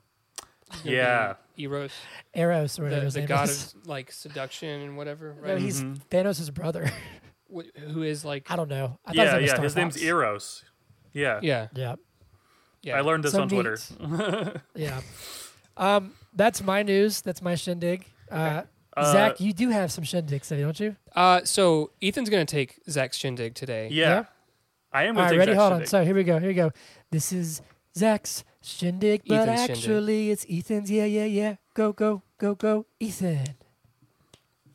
It's 0.72 0.84
Yeah. 0.84 1.34
Eros, 1.58 1.92
Eros 2.34 2.78
or 2.78 2.84
whatever 2.84 3.00
the, 3.00 3.04
his 3.06 3.14
the 3.14 3.20
name 3.20 3.28
god 3.28 3.48
is. 3.48 3.74
of 3.74 3.86
like 3.86 4.10
seduction 4.10 4.80
and 4.80 4.96
whatever, 4.96 5.34
No, 5.42 5.52
right? 5.52 5.58
he's 5.60 5.82
Mhm. 5.82 6.00
Thanos' 6.10 6.52
brother. 6.54 6.90
Wh- 7.54 7.68
Who 7.90 8.02
is 8.02 8.24
like 8.24 8.50
I 8.50 8.56
don't 8.56 8.68
know. 8.70 8.98
I 9.04 9.10
thought 9.10 9.16
yeah, 9.16 9.24
his 9.38 9.50
name 9.50 9.56
yeah. 9.58 9.62
His 9.62 9.76
name's 9.76 10.02
Eros. 10.02 10.64
Yeah. 11.12 11.40
yeah, 11.42 11.68
Yeah, 11.74 11.96
yeah. 12.80 12.96
I 12.96 13.02
learned 13.02 13.24
this 13.24 13.32
So 13.32 13.42
on 13.42 13.48
Twitter. 13.50 13.76
yeah. 14.74 15.02
Um, 15.76 16.14
that's 16.34 16.62
my 16.62 16.82
news. 16.82 17.20
That's 17.20 17.42
my 17.42 17.54
shindig. 17.54 18.06
Uh, 18.30 18.62
Uh, 18.96 19.12
Zach, 19.12 19.40
you 19.40 19.52
do 19.52 19.70
have 19.70 19.90
some 19.90 20.04
shindigs, 20.04 20.48
today, 20.48 20.62
don't 20.62 20.78
you? 20.78 20.96
Uh, 21.14 21.40
so 21.44 21.90
Ethan's 22.02 22.28
gonna 22.28 22.44
take 22.44 22.78
Zach's 22.90 23.16
shindig 23.16 23.54
today. 23.54 23.88
Yeah. 23.90 24.08
Yeah. 24.08 24.24
I 24.92 25.04
am 25.04 25.16
All 25.16 25.22
going 25.22 25.24
right, 25.24 25.28
to 25.28 25.30
take 25.32 25.38
ready? 25.38 25.52
Zach's 25.52 25.60
Hold 25.60 25.72
on. 25.72 25.78
shindig. 25.78 25.88
So 25.88 26.04
here 26.04 26.14
we 26.14 26.24
go. 26.24 26.38
Here 26.38 26.48
we 26.48 26.54
go. 26.54 26.72
This 27.10 27.32
is 27.32 27.62
Zach's 27.96 28.44
shindig, 28.62 29.22
but 29.26 29.48
Ethan's 29.48 29.60
shindig. 29.60 29.76
actually 29.78 30.30
it's 30.30 30.46
Ethan's. 30.50 30.90
Yeah, 30.90 31.04
yeah, 31.06 31.24
yeah. 31.24 31.56
Go, 31.74 31.92
go, 31.94 32.22
go, 32.38 32.54
go, 32.54 32.84
Ethan. 33.00 33.38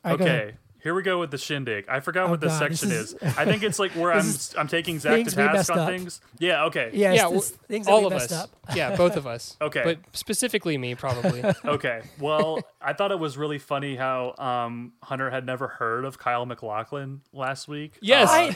All 0.03 0.11
right, 0.11 0.17
go 0.19 0.25
ahead. 0.25 0.41
Okay. 0.47 0.57
Here 0.87 0.93
we 0.95 1.03
go 1.03 1.19
with 1.19 1.31
the 1.31 1.37
shindig. 1.37 1.83
I 1.89 1.99
forgot 1.99 2.27
Oh, 2.27 2.29
what 2.31 2.39
this 2.39 2.57
God, 2.57 2.71
this 2.71 2.79
section 2.79 2.97
is- 2.97 3.13
is. 3.13 3.37
I 3.37 3.43
think 3.43 3.61
it's 3.61 3.77
like 3.77 3.91
where 3.91 4.13
I'm 4.13 4.19
is 4.19 4.55
I'm 4.57 4.69
taking 4.69 4.99
Zach 4.99 5.11
to 5.25 5.31
things 5.31 5.33
task 5.33 5.69
on 5.69 5.79
up. 5.79 5.89
things. 5.89 6.21
Yeah. 6.39 6.63
Okay. 6.67 6.91
Yeah, 6.93 7.11
Yeah, 7.11 7.27
it's, 7.29 7.49
it's 7.49 7.57
things 7.67 7.87
all 7.89 8.07
of 8.07 8.13
us. 8.13 8.31
up. 8.31 8.49
Yeah, 8.73 8.95
both 8.95 9.17
of 9.17 9.27
us. 9.27 9.57
Okay. 9.61 9.81
But 9.83 9.99
specifically 10.13 10.77
me, 10.77 10.95
probably. 10.95 11.43
Okay. 11.65 12.03
Well, 12.21 12.61
I 12.81 12.93
thought 12.93 13.11
it 13.11 13.19
was 13.19 13.37
really 13.37 13.59
funny 13.59 13.97
how 13.97 14.33
um, 14.37 14.93
Hunter 15.03 15.29
had 15.29 15.45
never 15.45 15.67
heard 15.67 16.05
of 16.05 16.17
Kyle 16.17 16.45
MacLachlan 16.45 17.19
last 17.33 17.67
week. 17.67 17.97
Yes. 18.01 18.29
Uh, 18.29 18.31
I, 18.31 18.55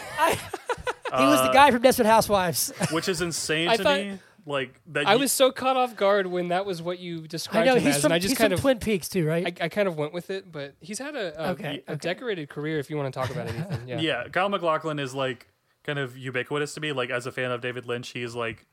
I, 1.13 1.17
he 1.19 1.25
was 1.25 1.41
the 1.41 1.49
Uh, 1.49 1.53
guy 1.53 1.71
from 1.71 1.81
Desperate 1.81 2.07
Housewives. 2.07 2.71
which 2.91 3.09
is 3.09 3.21
insane 3.21 3.67
I 3.67 3.75
to 3.75 3.83
thought- 3.83 3.97
me. 3.99 4.19
Like 4.45 4.79
that. 4.87 5.07
I 5.07 5.13
you- 5.13 5.19
was 5.19 5.31
so 5.31 5.51
caught 5.51 5.77
off 5.77 5.95
guard 5.95 6.27
when 6.27 6.47
that 6.47 6.65
was 6.65 6.81
what 6.81 6.99
you 6.99 7.23
I 7.23 7.27
described 7.27 7.67
know 7.67 7.75
him 7.75 7.83
he's 7.83 7.95
as, 7.95 8.01
from, 8.01 8.07
and 8.07 8.13
I 8.15 8.19
just 8.19 8.31
he's 8.31 8.37
kind 8.37 8.51
from 8.51 8.55
of 8.55 8.61
Twin 8.61 8.79
Peaks 8.79 9.07
too, 9.07 9.25
right? 9.27 9.45
I, 9.61 9.65
I 9.65 9.69
kind 9.69 9.87
of 9.87 9.97
went 9.97 10.13
with 10.13 10.29
it, 10.31 10.51
but 10.51 10.73
he's 10.79 10.97
had 10.99 11.15
a, 11.15 11.39
a, 11.39 11.51
Okay, 11.51 11.83
a 11.87 11.91
okay. 11.93 11.95
decorated 11.99 12.49
career. 12.49 12.79
If 12.79 12.89
you 12.89 12.97
want 12.97 13.13
to 13.13 13.19
talk 13.19 13.29
about 13.29 13.47
it, 13.47 13.55
Ethan. 13.55 13.87
Yeah. 13.87 13.99
Yeah. 14.01 14.27
Kyle 14.29 14.49
MacLachlan 14.49 14.97
is 14.99 15.13
like 15.13 15.47
kind 15.83 15.99
of 15.99 16.17
ubiquitous 16.17 16.73
to 16.75 16.81
me. 16.81 16.91
Like 16.91 17.09
as 17.11 17.25
a 17.27 17.31
fan 17.31 17.51
of 17.51 17.61
David 17.61 17.85
Lynch, 17.85 18.09
he's 18.09 18.33
like. 18.35 18.65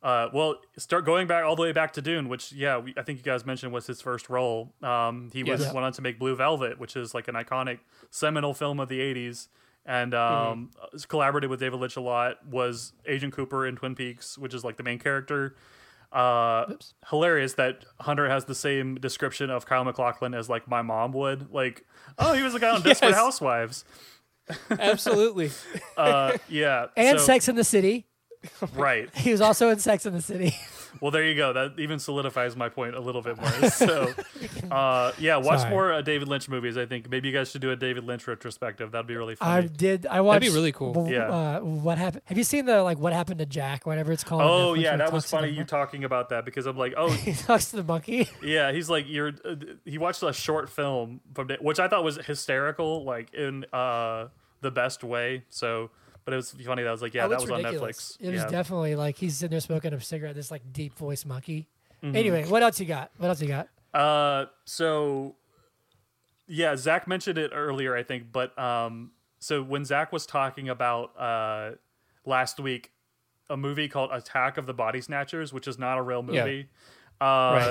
Uh, 0.00 0.28
well, 0.32 0.54
start 0.76 1.04
going 1.04 1.26
back 1.26 1.44
all 1.44 1.56
the 1.56 1.62
way 1.62 1.72
back 1.72 1.92
to 1.94 2.00
Dune, 2.00 2.28
which 2.28 2.52
yeah, 2.52 2.78
we, 2.78 2.94
I 2.96 3.02
think 3.02 3.18
you 3.18 3.24
guys 3.24 3.44
mentioned 3.44 3.72
was 3.72 3.84
his 3.88 4.00
first 4.00 4.28
role. 4.30 4.72
Um, 4.80 5.28
he 5.32 5.42
was 5.42 5.60
Yes. 5.60 5.74
went 5.74 5.84
on 5.84 5.92
to 5.94 6.02
make 6.02 6.20
Blue 6.20 6.36
Velvet, 6.36 6.78
which 6.78 6.94
is 6.94 7.14
like 7.14 7.26
an 7.26 7.34
iconic 7.34 7.80
seminal 8.08 8.54
film 8.54 8.78
of 8.78 8.88
the 8.88 9.00
'80s, 9.00 9.48
and 9.88 10.14
um, 10.14 10.70
collaborated 11.08 11.50
with 11.50 11.58
David 11.58 11.80
Lynch 11.80 11.96
a 11.96 12.00
lot. 12.00 12.46
Was 12.46 12.92
Agent 13.06 13.32
Cooper 13.34 13.66
in 13.66 13.74
Twin 13.74 13.96
Peaks, 13.96 14.38
which 14.38 14.54
is 14.54 14.62
like 14.62 14.76
the 14.76 14.84
main 14.84 15.00
character. 15.00 15.56
Uh, 16.12 16.64
Oops. 16.70 16.94
hilarious 17.10 17.54
that 17.54 17.84
Hunter 18.00 18.28
has 18.30 18.44
the 18.46 18.54
same 18.54 18.94
description 18.94 19.50
of 19.50 19.66
Kyle 19.66 19.84
MacLachlan 19.84 20.32
as 20.34 20.48
like 20.48 20.68
my 20.68 20.80
mom 20.82 21.12
would. 21.12 21.52
Like, 21.52 21.84
oh, 22.18 22.32
he 22.34 22.42
was 22.42 22.52
the 22.52 22.60
guy 22.60 22.70
on 22.70 22.82
Desperate 22.82 23.08
Yes. 23.10 23.16
Housewives. 23.18 23.84
Absolutely. 24.70 25.50
Uh, 25.96 26.38
yeah, 26.48 26.86
and 26.96 27.18
so- 27.18 27.24
Sex 27.26 27.48
in 27.48 27.56
the 27.56 27.64
City. 27.64 28.06
right. 28.74 29.14
He 29.16 29.32
was 29.32 29.40
also 29.40 29.68
in 29.70 29.78
Sex 29.80 30.06
in 30.06 30.14
the 30.14 30.22
City. 30.22 30.54
Well, 31.00 31.10
there 31.10 31.24
you 31.24 31.34
go. 31.34 31.52
That 31.52 31.78
even 31.78 31.98
solidifies 31.98 32.56
my 32.56 32.68
point 32.68 32.94
a 32.94 33.00
little 33.00 33.22
bit 33.22 33.36
more. 33.40 33.48
So, 33.70 34.12
uh, 34.70 35.12
yeah, 35.18 35.36
watch 35.36 35.60
Sorry. 35.60 35.70
more 35.70 35.92
uh, 35.92 36.02
David 36.02 36.28
Lynch 36.28 36.48
movies. 36.48 36.76
I 36.76 36.86
think 36.86 37.08
maybe 37.10 37.28
you 37.28 37.34
guys 37.34 37.50
should 37.50 37.60
do 37.60 37.70
a 37.70 37.76
David 37.76 38.04
Lynch 38.04 38.26
retrospective. 38.26 38.90
That'd 38.92 39.06
be 39.06 39.16
really 39.16 39.34
fun. 39.36 39.48
I 39.48 39.60
did. 39.62 40.06
I 40.06 40.20
watched. 40.20 40.40
That'd 40.40 40.52
be 40.52 40.56
really 40.58 40.72
cool. 40.72 40.92
w- 40.94 41.14
Yeah. 41.14 41.28
Uh, 41.28 41.60
what 41.60 41.98
happened? 41.98 42.22
Have 42.26 42.38
you 42.38 42.44
seen 42.44 42.66
the 42.66 42.82
like 42.82 42.98
what 42.98 43.12
happened 43.12 43.38
to 43.38 43.46
Jack? 43.46 43.86
Whatever 43.86 44.12
it's 44.12 44.24
called. 44.24 44.42
oh 44.42 44.74
yeah, 44.74 44.96
that 44.96 45.12
was 45.12 45.24
talks 45.24 45.30
to 45.30 45.36
the 45.36 45.40
funny. 45.42 45.52
You 45.52 45.58
mon- 45.58 45.66
talking 45.66 46.04
about 46.04 46.28
that 46.30 46.44
because 46.44 46.66
I'm 46.66 46.76
like, 46.76 46.94
oh 46.96 47.10
he 47.12 47.32
talks 47.32 47.70
to 47.70 47.76
the 47.76 47.84
monkey. 47.84 48.28
yeah, 48.42 48.72
he's 48.72 48.90
like 48.90 49.04
you're. 49.08 49.32
Uh, 49.44 49.54
he 49.84 49.98
watched 49.98 50.22
a 50.22 50.32
short 50.32 50.68
film 50.68 51.20
from 51.34 51.48
which 51.60 51.78
I 51.78 51.88
thought 51.88 52.04
was 52.04 52.16
hysterical, 52.16 53.04
like 53.04 53.32
in 53.34 53.64
uh, 53.72 54.28
the 54.60 54.70
best 54.70 55.04
way. 55.04 55.44
So, 55.50 55.90
but 56.28 56.34
it 56.34 56.36
was 56.36 56.50
funny. 56.50 56.82
That 56.82 56.90
I 56.90 56.92
was 56.92 57.00
like, 57.00 57.14
yeah, 57.14 57.24
Oh, 57.24 57.28
that 57.30 57.40
was 57.40 57.50
on. 57.50 57.62
Netflix. 57.62 58.18
It 58.20 58.32
was 58.32 58.42
yeah. 58.42 58.48
definitely 58.48 58.94
like 58.96 59.16
he's 59.16 59.38
sitting 59.38 59.52
there 59.52 59.60
smoking 59.60 59.94
a 59.94 60.00
cigarette. 60.00 60.34
This 60.34 60.50
like 60.50 60.70
deep 60.74 60.94
voice 60.98 61.24
monkey. 61.24 61.68
Mm-hmm. 62.02 62.14
Anyway, 62.16 62.44
what 62.46 62.62
else 62.62 62.78
you 62.78 62.84
got? 62.86 63.10
What 63.16 63.28
else 63.28 63.40
you 63.40 63.48
got? 63.48 63.68
Uh, 63.94 64.46
so 64.66 65.36
yeah, 66.46 66.76
Zach 66.76 67.06
mentioned 67.08 67.38
it 67.38 67.52
earlier, 67.54 67.96
I 67.96 68.02
think, 68.02 68.32
but 68.32 68.58
um, 68.58 69.12
so 69.38 69.62
when 69.62 69.84
Zach 69.86 70.12
was 70.12 70.26
talking 70.26 70.68
about 70.68 71.18
uh 71.18 71.70
last 72.26 72.60
week 72.60 72.90
a 73.50 73.56
movie 73.56 73.88
called 73.88 74.10
Attack 74.12 74.58
of 74.58 74.66
the 74.66 74.74
Body 74.74 75.00
Snatchers, 75.00 75.52
which 75.54 75.66
is 75.66 75.78
not 75.78 75.96
a 75.96 76.02
real 76.02 76.22
Yeah. 76.30 76.44
movie. 76.44 76.68
Uh, 77.20 77.24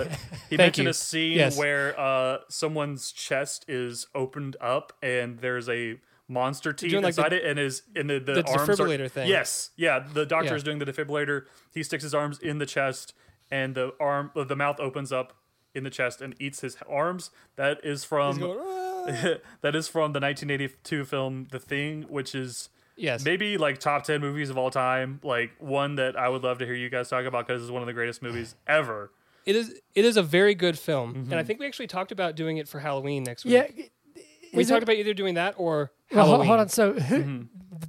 Right. 0.07 0.19
he 0.49 0.57
mentioned 0.57 0.85
you. 0.88 0.89
a 0.89 0.93
scene 0.93 1.38
Yes. 1.38 1.55
where 1.57 1.97
uh, 1.99 2.39
someone's 2.49 3.11
chest 3.11 3.63
is 3.67 4.07
opened 4.15 4.57
up 4.59 4.93
and 5.03 5.38
there's 5.39 5.69
a 5.69 5.99
monster 6.27 6.73
teeth 6.73 6.91
doing, 6.91 7.03
like, 7.03 7.15
the- 7.15 7.21
inside 7.21 7.33
it, 7.33 7.45
and 7.45 7.57
is 7.59 7.83
in 7.95 8.07
the 8.07 8.19
the, 8.19 8.33
the 8.41 8.43
arms 8.47 8.69
are- 8.69 8.85
defibrillator 8.85 9.09
thing. 9.09 9.27
Yes, 9.29 9.71
yeah. 9.75 9.99
The 9.99 10.25
doctor 10.25 10.49
Yeah. 10.51 10.55
is 10.55 10.63
doing 10.63 10.79
the 10.79 10.85
defibrillator. 10.85 11.45
He 11.73 11.83
sticks 11.83 12.03
his 12.03 12.13
arms 12.13 12.39
in 12.39 12.57
the 12.59 12.65
chest, 12.65 13.13
and 13.49 13.75
the 13.75 13.93
arm, 13.99 14.31
the 14.35 14.55
mouth 14.55 14.79
opens 14.79 15.11
up 15.11 15.33
in 15.73 15.83
the 15.83 15.89
chest 15.89 16.21
and 16.21 16.35
eats 16.39 16.61
his 16.61 16.77
arms. 16.89 17.29
That 17.55 17.79
is 17.83 18.03
from 18.03 18.39
going, 18.39 18.59
that 19.61 19.75
is 19.75 19.87
from 19.87 20.11
the 20.13 20.19
1982 20.19 21.05
film 21.05 21.47
The 21.51 21.59
Thing, 21.59 22.03
which 22.09 22.33
is 22.35 22.69
yes. 22.95 23.23
maybe 23.23 23.57
like 23.57 23.77
top 23.79 24.03
10 24.03 24.19
movies 24.19 24.49
of 24.49 24.57
all 24.57 24.71
time. 24.71 25.19
Like 25.23 25.51
one 25.59 25.95
that 25.95 26.17
I 26.17 26.29
would 26.29 26.43
love 26.43 26.57
to 26.59 26.65
hear 26.65 26.73
you 26.75 26.89
guys 26.89 27.09
talk 27.09 27.25
about 27.25 27.47
because 27.47 27.61
it's 27.61 27.71
one 27.71 27.81
of 27.81 27.85
the 27.87 27.93
greatest 27.93 28.21
movies 28.21 28.55
ever. 28.67 29.11
It 29.45 29.55
is. 29.55 29.79
It 29.95 30.03
is 30.03 30.17
a 30.17 30.23
very 30.23 30.55
good 30.55 30.77
film, 30.77 31.13
Mm-hmm. 31.13 31.31
and 31.31 31.35
I 31.35 31.43
think 31.43 31.59
we 31.61 31.67
actually 31.67 31.87
talked 31.87 32.11
about 32.11 32.35
doing 32.35 32.57
it 32.57 32.67
for 32.67 32.79
Halloween 32.79 33.23
next 33.23 33.45
week. 33.45 33.53
Yeah. 33.53 33.85
We 34.53 34.63
talked 34.65 34.77
it- 34.77 34.83
about 34.83 34.95
either 34.95 35.13
doing 35.13 35.35
that 35.35 35.55
or 35.57 35.91
Well, 36.11 36.25
ho- 36.25 36.31
Halloween. 36.31 36.47
hold 36.47 36.59
on. 36.61 36.69
So 36.69 36.93
who, 36.93 37.17
Mm-hmm. 37.23 37.41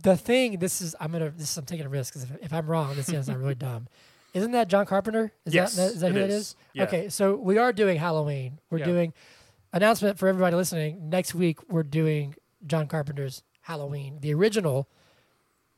the 0.03 0.17
thing? 0.17 0.59
This 0.59 0.81
is 0.81 0.95
I'm 1.01 1.13
gonna. 1.13 1.31
This 1.31 1.57
I'm 1.57 1.65
taking 1.65 1.87
a 1.87 1.89
risk 1.89 2.15
because 2.15 2.31
if, 2.31 2.37
if 2.47 2.53
I'm 2.53 2.67
wrong, 2.67 2.95
this 2.97 3.09
is 3.09 3.29
not 3.29 3.39
really 3.39 3.55
dumb. 3.69 3.89
Isn't 4.35 4.53
that 4.53 4.69
John 4.69 4.85
Carpenter? 4.87 5.33
Is 5.47 5.55
Yes, 5.55 5.77
that, 5.77 5.93
is 5.93 6.01
that 6.01 6.13
who 6.13 6.19
it 6.19 6.21
that 6.21 6.31
is. 6.31 6.35
is? 6.49 6.57
Yeah. 6.75 6.85
Okay, 6.85 7.09
so 7.09 7.35
we 7.37 7.57
are 7.59 7.73
doing 7.73 7.97
Halloween. 7.99 8.59
We're 8.71 8.79
Yeah. 8.79 8.85
doing 8.85 9.15
announcement 9.73 10.19
for 10.19 10.29
everybody 10.29 10.55
listening. 10.55 11.09
Next 11.09 11.35
week 11.35 11.59
we're 11.71 11.83
doing 11.83 12.35
John 12.67 12.87
Carpenter's 12.89 13.43
Halloween, 13.63 14.19
the 14.21 14.35
original 14.35 14.89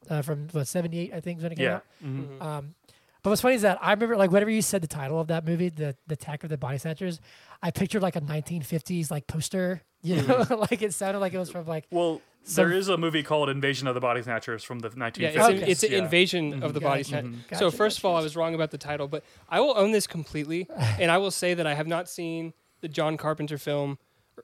uh, 0.09 0.23
from 0.23 0.49
what 0.53 0.67
'78, 0.67 1.13
I 1.15 1.21
think, 1.21 1.39
is 1.39 1.43
when 1.45 1.53
it 1.53 1.57
came 1.57 1.65
Yeah. 1.67 1.75
out. 1.77 1.85
Mhm. 2.05 2.43
Um, 2.43 2.75
but 3.23 3.31
what's 3.31 3.43
funny 3.43 3.55
is 3.57 3.63
that 3.63 3.79
I 3.83 3.91
remember, 3.93 4.17
like, 4.17 4.31
whenever 4.31 4.51
you 4.51 4.63
said 4.63 4.83
the 4.83 4.87
title 4.89 5.21
of 5.21 5.29
that 5.29 5.45
movie, 5.45 5.69
the 5.69 5.95
the 6.07 6.15
Attack 6.15 6.43
of 6.43 6.51
the 6.51 6.57
Body 6.57 6.79
Snatchers, 6.79 7.21
I 7.63 7.71
pictured 7.71 8.03
like 8.03 8.17
a 8.17 8.21
1950s 8.21 9.11
like 9.11 9.27
poster. 9.27 9.83
You 10.03 10.17
know, 10.17 10.23
Mm-hmm. 10.23 10.55
like 10.71 10.83
it 10.83 10.95
sounded 10.95 11.19
like 11.21 11.35
it 11.35 11.39
was 11.39 11.51
from 11.51 11.67
like 11.67 11.87
Well, 11.91 12.21
So- 12.45 12.63
there 12.63 12.73
is 12.73 12.89
a 12.89 12.97
movie 12.97 13.23
called 13.23 13.49
Invasion 13.51 13.87
of 13.87 13.95
the 13.95 14.01
Body 14.01 14.23
Snatchers 14.23 14.65
from 14.65 14.79
the 14.79 14.89
1950s. 14.91 15.19
Yeah, 15.21 15.29
it's, 15.29 15.39
Okay. 15.39 15.63
an, 15.63 15.69
it's 15.69 15.83
an 15.83 15.93
Yeah. 15.93 15.99
invasion 15.99 16.63
of 16.63 16.73
the 16.75 16.81
body 16.81 17.01
Gotcha. 17.03 17.09
snatch. 17.09 17.25
Mhm. 17.27 17.59
So 17.59 17.67
Gotcha, 17.67 17.77
first 17.77 17.99
of 17.99 18.05
all, 18.07 18.17
I 18.17 18.23
was 18.23 18.35
wrong 18.35 18.55
about 18.55 18.71
the 18.71 18.79
title, 18.79 19.09
but 19.09 19.23
I 19.49 19.61
will 19.61 19.77
own 19.77 19.93
this 19.93 20.07
completely, 20.07 20.67
and 20.99 21.11
I 21.11 21.19
will 21.19 21.31
say 21.31 21.53
that 21.55 21.67
I 21.67 21.75
have 21.75 21.87
not 21.87 22.09
seen 22.09 22.55
the 22.81 22.89
John 22.89 23.17
Carpenter 23.19 23.59
film 23.59 23.99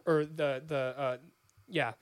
or, 0.07 0.21
or 0.21 0.25
the 0.27 0.63
the 0.67 0.95
uh, 0.99 1.17
yeah 1.69 1.93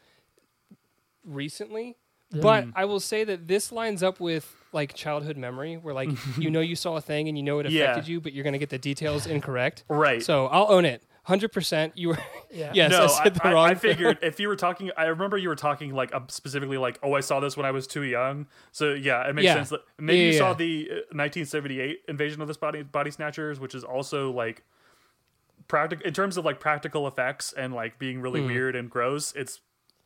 recently. 1.25 1.97
But 2.33 2.67
I 2.75 2.85
will 2.87 2.99
say 2.99 3.23
that 3.23 3.47
this 3.47 3.71
lines 3.71 4.03
up 4.03 4.19
with 4.19 4.53
like 4.73 4.95
childhood 4.95 5.37
memory, 5.37 5.77
where 5.77 5.95
like 5.95 6.09
you 6.39 6.51
know 6.51 6.61
you 6.61 6.75
saw 6.75 6.97
a 6.97 7.01
thing 7.01 7.29
and 7.29 7.39
you 7.39 7.45
know 7.45 7.61
it 7.61 7.71
Yeah. 7.71 7.85
affected 7.93 8.09
you, 8.09 8.21
but 8.21 8.33
you're 8.33 8.43
gonna 8.43 8.59
get 8.59 8.71
the 8.71 8.79
details 8.79 9.27
incorrect. 9.27 9.85
Right. 9.89 10.21
So 10.23 10.47
I'll 10.47 10.71
own 10.73 10.85
it, 10.85 11.05
hundred 11.25 11.53
percent. 11.53 11.93
You 11.97 12.09
were 12.11 12.19
yeah. 12.51 12.71
yes, 12.75 12.91
no, 12.91 13.05
I 13.05 13.25
said 13.25 13.35
the 13.35 13.47
I, 13.47 13.53
wrong. 13.53 13.67
I 13.71 13.75
thing. 13.75 13.91
figured 13.91 14.19
if 14.23 14.39
you 14.41 14.49
were 14.49 14.57
talking, 14.57 14.91
I 14.97 15.07
remember 15.07 15.37
you 15.37 15.49
were 15.49 15.57
talking 15.57 15.93
like 15.95 16.15
uh, 16.15 16.21
specifically 16.29 16.79
like, 16.79 16.99
oh, 17.03 17.13
I 17.15 17.21
saw 17.21 17.41
this 17.41 17.57
when 17.57 17.67
I 17.67 17.71
was 17.73 17.87
too 17.87 18.03
young. 18.03 18.47
So 18.73 18.95
yeah, 18.95 19.29
it 19.29 19.35
makes 19.35 19.45
Yeah. 19.45 19.55
sense. 19.55 19.71
That 19.71 19.81
maybe 19.99 20.19
Yeah, 20.21 20.25
you 20.27 20.33
yeah, 20.33 20.39
saw 20.39 20.53
the 20.55 20.89
uh, 20.91 20.95
1978 21.17 22.01
invasion 22.09 22.41
of 22.41 22.49
the 22.49 22.55
body 22.55 22.83
body 22.83 23.11
snatchers, 23.11 23.59
which 23.61 23.75
is 23.75 23.85
also 23.85 24.31
like 24.31 24.63
practical 25.69 26.07
in 26.07 26.13
terms 26.13 26.37
of 26.37 26.45
like 26.45 26.61
practical 26.61 27.07
effects 27.07 27.53
and 27.53 27.73
like 27.75 27.99
being 27.99 28.21
really 28.21 28.41
Mm. 28.41 28.47
weird 28.47 28.77
and 28.77 28.91
gross. 28.91 29.33
It's 29.35 29.61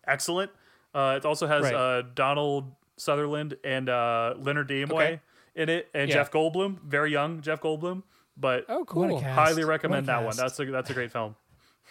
excellent. 0.07 0.51
Uh, 0.95 1.15
it 1.19 1.25
also 1.25 1.47
has 1.47 1.65
Right. 1.65 1.75
uh, 1.75 2.03
Donald 2.15 2.73
Sutherland 2.97 3.57
and 3.65 3.89
uh, 3.89 4.35
Leonard 4.39 4.69
Nimoy 4.69 4.91
Okay. 4.93 5.21
in 5.55 5.69
it, 5.69 5.89
and 5.95 6.09
Yeah. 6.09 6.17
Jeff 6.17 6.31
Goldblum, 6.31 6.81
very 6.83 7.11
young 7.13 7.41
Jeff 7.43 7.61
Goldblum, 7.61 8.03
but 8.39 8.65
Oh, 8.69 8.85
cool. 8.85 9.21
highly 9.21 9.65
recommend 9.65 10.07
that 10.07 10.25
one. 10.25 10.37
That's 10.37 10.59
a 10.61 10.65
that's 10.67 10.91
a 10.91 10.95
great 10.95 11.13
film. 11.13 11.35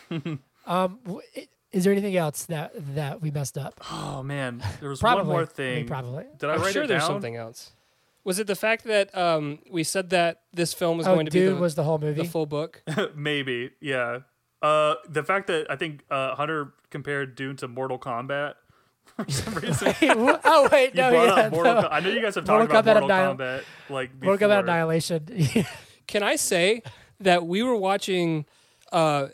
Um, 0.68 1.00
w- 1.06 1.22
i- 1.38 1.48
is 1.72 1.86
there 1.86 1.94
anything 1.94 2.18
else 2.18 2.44
that 2.48 2.74
that 2.96 3.22
we 3.22 3.32
messed 3.32 3.58
up? 3.58 3.80
Oh 3.90 4.22
man, 4.22 4.62
there 4.82 4.90
was 4.90 5.00
Probably. 5.00 5.22
one 5.24 5.28
more 5.28 5.38
I 5.40 5.44
mean, 5.44 5.48
thing. 5.48 5.88
probably. 5.88 6.26
Did 6.38 6.50
I 6.50 6.56
I'm 6.56 6.62
write 6.62 6.74
sure 6.74 6.84
it 6.84 6.88
there's 6.88 7.04
down? 7.04 7.10
something 7.12 7.36
else. 7.38 7.72
Was 8.26 8.38
it 8.40 8.48
the 8.48 8.56
fact 8.56 8.84
that 8.84 9.18
um, 9.18 9.60
we 9.72 9.86
said 9.86 10.10
that 10.10 10.42
this 10.54 10.74
film 10.74 10.98
was 10.98 11.08
Oh, 11.08 11.14
going 11.14 11.26
to 11.26 11.32
be 11.32 11.40
dude 11.40 11.56
the, 11.56 11.62
was 11.62 11.76
the 11.76 11.84
whole 11.84 11.98
movie, 12.00 12.22
the 12.22 12.28
full 12.28 12.46
book? 12.46 12.84
Maybe, 13.16 13.72
yeah. 13.80 14.20
Uh, 14.62 14.96
the 15.08 15.24
fact 15.24 15.48
that 15.48 15.68
I 15.72 15.78
think 15.78 16.04
uh, 16.12 16.36
Hunter 16.36 16.74
compared 16.90 17.36
Dune 17.36 17.56
to 17.58 17.70
Mortal 17.70 17.98
Kombat 17.98 18.56
for 19.16 19.32
some 19.32 19.54
reason. 19.54 19.94
oh 20.02 20.68
wait, 20.70 20.94
no, 20.96 21.12
brought 21.12 21.38
yeah, 21.38 21.50
Mortal 21.50 21.74
no. 21.76 21.82
Kom- 21.84 21.92
I 21.94 22.00
know 22.02 22.10
you 22.10 22.22
guys 22.22 22.36
have 22.36 22.46
Mortal 22.46 22.68
talked 22.68 22.86
about 22.88 22.98
Kombat 22.98 23.00
Mortal 23.00 23.18
Annihil- 23.18 23.36
Kombat 23.38 23.64
like 23.90 24.20
before. 24.20 24.32
Mortal 24.38 24.50
Kombat 24.50 24.60
Annihilation. 24.64 25.66
Can 26.08 26.24
I 26.24 26.36
say 26.36 26.84
that 27.20 27.46
we 27.46 27.64
were 27.64 27.76
watching 27.76 28.46
uh, 28.92 29.28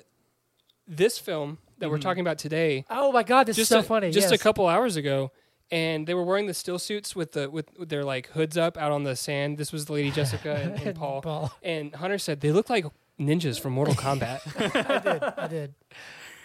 this 0.87 1.17
film 1.17 1.59
that 1.79 1.89
we're 1.89 1.99
talking 1.99 2.21
about 2.21 2.37
today 2.37 2.85
oh 2.89 3.11
my 3.11 3.23
god, 3.23 3.45
this 3.45 3.57
just 3.57 3.71
is 3.71 3.75
so 3.75 3.79
a, 3.79 3.83
funny. 3.83 4.11
just 4.11 4.31
yes. 4.31 4.39
a 4.39 4.41
couple 4.41 4.67
hours 4.67 4.95
ago, 4.95 5.31
and 5.71 6.07
they 6.07 6.13
were 6.13 6.23
wearing 6.23 6.47
the 6.47 6.53
still 6.53 6.79
suits 6.79 7.15
with 7.15 7.33
the 7.33 7.49
with, 7.49 7.67
with 7.77 7.89
their 7.89 8.03
like 8.03 8.27
hoods 8.27 8.57
up 8.57 8.77
out 8.77 8.91
on 8.91 9.03
the 9.03 9.15
sand. 9.15 9.57
This 9.57 9.71
was 9.71 9.89
Lady 9.89 10.11
Jessica 10.11 10.55
and, 10.55 10.87
and 10.87 10.95
Paul. 10.99 11.21
Paul. 11.21 11.51
And 11.61 11.93
Hunter 11.95 12.17
said 12.17 12.41
they 12.41 12.51
look 12.51 12.69
like 12.69 12.85
ninjas 13.19 13.59
from 13.59 13.73
Mortal 13.73 13.95
Kombat. 13.95 14.41
I 14.75 14.99
did. 14.99 15.23
I 15.23 15.47
did. 15.47 15.73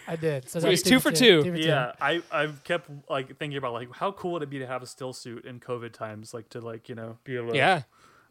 I 0.09 0.17
did. 0.17 0.49
So, 0.49 0.61
So 0.61 0.67
that's 0.67 0.81
it's 0.81 0.89
two 0.89 1.01
for 1.01 1.13
two. 1.13 1.43
for 1.43 1.57
Yeah, 1.57 1.93
I 2.01 2.23
I've 2.33 2.65
kept 2.65 2.91
like 3.11 3.37
thinking 3.39 3.59
about 3.59 3.75
like 3.75 3.95
how 3.95 4.13
cool 4.13 4.33
would 4.33 4.43
it 4.43 4.51
be 4.51 4.59
to 4.59 4.67
have 4.67 4.83
a 4.83 4.87
still 4.87 5.13
suit 5.13 5.45
in 5.45 5.61
COVID 5.61 5.93
times, 5.93 6.33
like 6.33 6.49
to 6.51 6.61
like 6.61 6.89
you 6.89 6.95
know 6.95 7.19
be 7.25 7.37
able 7.37 7.51
to 7.51 7.57
yeah, 7.57 7.83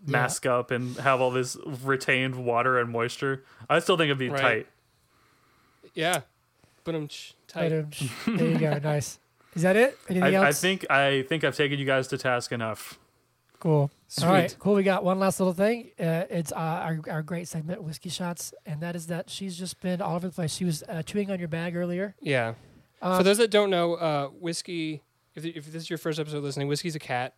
mask 0.06 0.46
up 0.46 0.72
and 0.72 0.96
have 0.98 1.20
all 1.22 1.32
this 1.32 1.58
retained 1.84 2.36
water 2.36 2.80
and 2.80 2.90
moisture. 2.90 3.44
I 3.70 3.80
still 3.80 3.98
think 3.98 4.06
it'd 4.08 4.18
be 4.18 4.30
Right. 4.30 4.42
tight. 4.42 4.68
yeah. 5.94 6.22
But 6.84 6.96
I'm 6.96 7.08
tight. 7.48 7.70
Ba-dum. 7.70 7.90
There 8.38 8.48
you 8.48 8.58
go. 8.60 8.80
Nice. 8.84 9.20
Is 9.56 9.64
that 9.64 9.76
it? 9.76 9.98
Anything 10.08 10.36
I, 10.36 10.50
I 10.50 10.52
think 10.52 10.90
I 10.92 11.24
think 11.24 11.44
I've 11.44 11.56
taken 11.56 11.80
you 11.80 11.86
guys 11.86 12.08
to 12.10 12.18
task 12.18 12.52
enough. 12.52 13.00
Cool. 13.60 13.90
Sweet. 14.08 14.26
All 14.26 14.32
right. 14.32 14.56
Cool. 14.60 14.76
We 14.76 14.84
got 14.84 15.04
one 15.04 15.18
last 15.20 15.40
little 15.40 15.54
thing. 15.54 15.90
Uh, 16.00 16.26
it's 16.30 16.52
uh, 16.52 16.56
our, 16.56 17.00
our 17.10 17.22
great 17.24 17.48
segment, 17.48 17.82
Whiskey 17.82 18.10
Shots. 18.10 18.54
And 18.68 18.82
that 18.82 18.96
is 18.96 19.08
that 19.08 19.32
she's 19.32 19.58
just 19.58 19.82
been 19.82 20.00
all 20.00 20.16
over 20.16 20.28
the 20.28 20.34
place. 20.34 20.54
She 20.54 20.64
was 20.64 20.84
uh, 20.88 21.02
chewing 21.02 21.32
on 21.32 21.40
your 21.40 21.48
bag 21.48 21.76
earlier. 21.76 22.16
Yeah. 22.22 22.54
Um, 23.02 23.18
For 23.18 23.24
those 23.24 23.40
that 23.40 23.50
don't 23.50 23.72
know, 23.72 23.96
uh, 23.96 24.28
whiskey. 24.28 25.02
If, 25.34 25.44
if 25.44 25.66
this 25.66 25.84
is 25.84 25.90
your 25.90 25.98
first 25.98 26.20
episode 26.20 26.44
listening, 26.44 26.68
whiskey's 26.68 26.96
a 26.96 27.00
cat. 27.00 27.34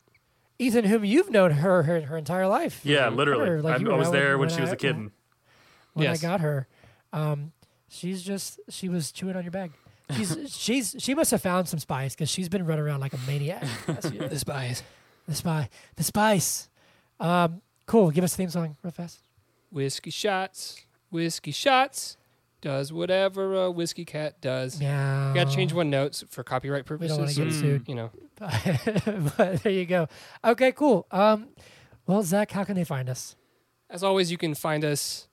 Ethan, 0.59 0.85
whom 0.85 1.03
you've 1.05 1.29
known 1.31 1.51
her 1.51 1.83
her, 1.83 2.01
her 2.01 2.17
entire 2.17 2.47
life. 2.47 2.81
Yeah, 2.83 3.09
literally. 3.09 3.49
Or, 3.49 3.61
like, 3.61 3.75
I, 3.75 3.77
you 3.79 3.91
I 3.91 3.97
was 3.97 4.07
out 4.09 4.11
there 4.13 4.37
when- 4.37 4.47
when, 4.47 4.49
when 4.49 4.55
she 4.57 4.61
was 4.61 4.69
I- 4.71 4.73
a 4.73 4.75
kitten. 4.75 5.11
when 5.93 6.03
Yes. 6.03 6.21
I 6.23 6.27
got 6.27 6.41
her. 6.41 6.67
Um, 7.13 7.53
she's 7.87 8.21
just 8.21 8.59
she 8.69 8.89
was 8.89 9.11
chewing 9.11 9.35
on 9.35 9.43
your 9.43 9.51
bag. 9.51 9.71
She's 10.15 10.35
she's 10.55 10.95
she 10.99 11.15
must 11.15 11.31
have 11.31 11.41
found 11.41 11.67
some 11.67 11.79
spice 11.79 12.13
because 12.13 12.29
she's 12.29 12.49
been 12.49 12.65
running 12.65 12.83
around 12.83 12.99
like 12.99 13.13
a 13.13 13.19
maniac. 13.25 13.63
last 13.87 14.13
year. 14.13 14.27
The 14.27 14.37
spies. 14.39 14.83
the 15.27 15.35
spy, 15.35 15.69
the 15.95 16.03
spice. 16.03 16.69
Um, 17.19 17.61
cool. 17.85 18.11
Give 18.11 18.23
us 18.23 18.33
a 18.33 18.37
theme 18.37 18.49
song 18.49 18.75
real 18.83 18.91
fast. 18.91 19.19
Whiskey 19.71 20.09
shots. 20.11 20.81
Whiskey 21.11 21.51
shots. 21.51 22.17
Does 22.61 22.91
whatever 22.91 23.63
a 23.63 23.71
whiskey 23.71 24.03
cat 24.03 24.41
does. 24.41 24.81
Yeah. 24.81 25.31
Got 25.33 25.49
to 25.49 25.55
change 25.55 25.71
one 25.71 25.89
note 25.89 26.23
for 26.29 26.43
copyright 26.43 26.85
purposes. 26.85 27.11
We 27.17 27.17
don't 27.17 27.25
want 27.25 27.35
to 27.35 27.45
get 27.45 27.53
Mm. 27.53 27.59
sued. 27.59 27.87
You 27.87 27.95
know. 27.95 28.11
but 29.37 29.63
there 29.63 29.71
you 29.71 29.85
go. 29.85 30.07
Okay, 30.43 30.71
cool. 30.73 31.07
Um, 31.11 31.49
well, 32.05 32.21
Zach, 32.23 32.51
how 32.51 32.63
can 32.65 32.75
they 32.75 32.83
find 32.83 33.09
us? 33.09 33.35
As 33.89 34.03
always, 34.03 34.29
you 34.31 34.37
can 34.37 34.55
find 34.55 34.83
us 34.83 35.27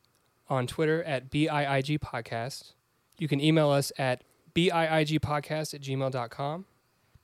on 0.49 0.67
Twitter 0.67 1.03
at 1.05 1.31
BIIG 1.31 1.99
Podcast. 1.99 2.73
You 3.19 3.27
can 3.29 3.41
email 3.41 3.71
us 3.71 3.91
at 3.99 4.23
BIIGpodcast 4.55 5.75
at 5.75 5.81
gmail.com. 5.81 6.65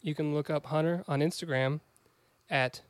You 0.02 0.14
can 0.14 0.34
look 0.34 0.50
up 0.50 0.66
Hunter 0.66 1.04
on 1.06 1.20
Instagram 1.20 1.80
at 2.50 2.82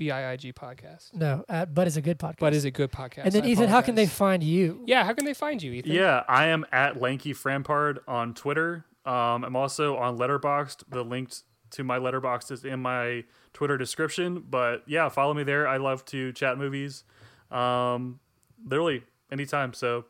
BIIG 0.00 0.54
Podcast. 0.54 1.12
No, 1.14 1.44
uh, 1.48 1.66
but 1.66 1.86
it's 1.86 1.96
a 1.96 2.02
good 2.02 2.18
podcast. 2.18 2.38
But 2.38 2.54
is 2.54 2.64
a 2.64 2.70
good 2.70 2.90
podcast? 2.90 3.24
and 3.24 3.32
then 3.32 3.44
I 3.44 3.48
Ethan, 3.48 3.68
how 3.68 3.82
can 3.82 3.94
they 3.94 4.04
apologize. 4.04 4.16
find 4.16 4.42
you? 4.42 4.82
Yeah, 4.86 5.04
how 5.04 5.12
can 5.12 5.26
they 5.26 5.34
find 5.34 5.62
you, 5.62 5.72
Ethan? 5.72 5.92
Yeah, 5.92 6.24
I 6.26 6.46
am 6.46 6.64
at 6.72 7.00
Lanky 7.00 7.34
Frampard 7.34 7.98
on 8.08 8.32
Twitter. 8.34 8.86
Um, 9.04 9.44
I'm 9.44 9.56
also 9.56 9.96
on 9.96 10.16
Letterboxd. 10.16 10.84
The 10.88 11.04
link 11.04 11.30
to 11.72 11.84
my 11.84 11.98
Letterboxd 11.98 12.50
is 12.50 12.64
in 12.64 12.80
my 12.80 13.24
Twitter 13.52 13.76
description. 13.76 14.44
But 14.48 14.82
yeah, 14.86 15.08
follow 15.08 15.34
me 15.34 15.42
there. 15.42 15.68
I 15.68 15.76
love 15.76 16.04
to 16.06 16.32
chat 16.32 16.56
movies, 16.58 17.04
um, 17.50 18.20
literally 18.64 19.04
anytime. 19.30 19.72
So, 19.74 20.06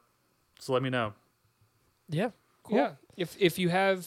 so 0.59 0.73
let 0.73 0.83
me 0.83 0.91
know. 0.91 1.15
Yeah. 2.09 2.31
Cool. 2.62 2.79
Yeah. 2.79 2.93
If 3.17 3.37
if 3.39 3.59
you 3.59 3.69
have 3.71 4.07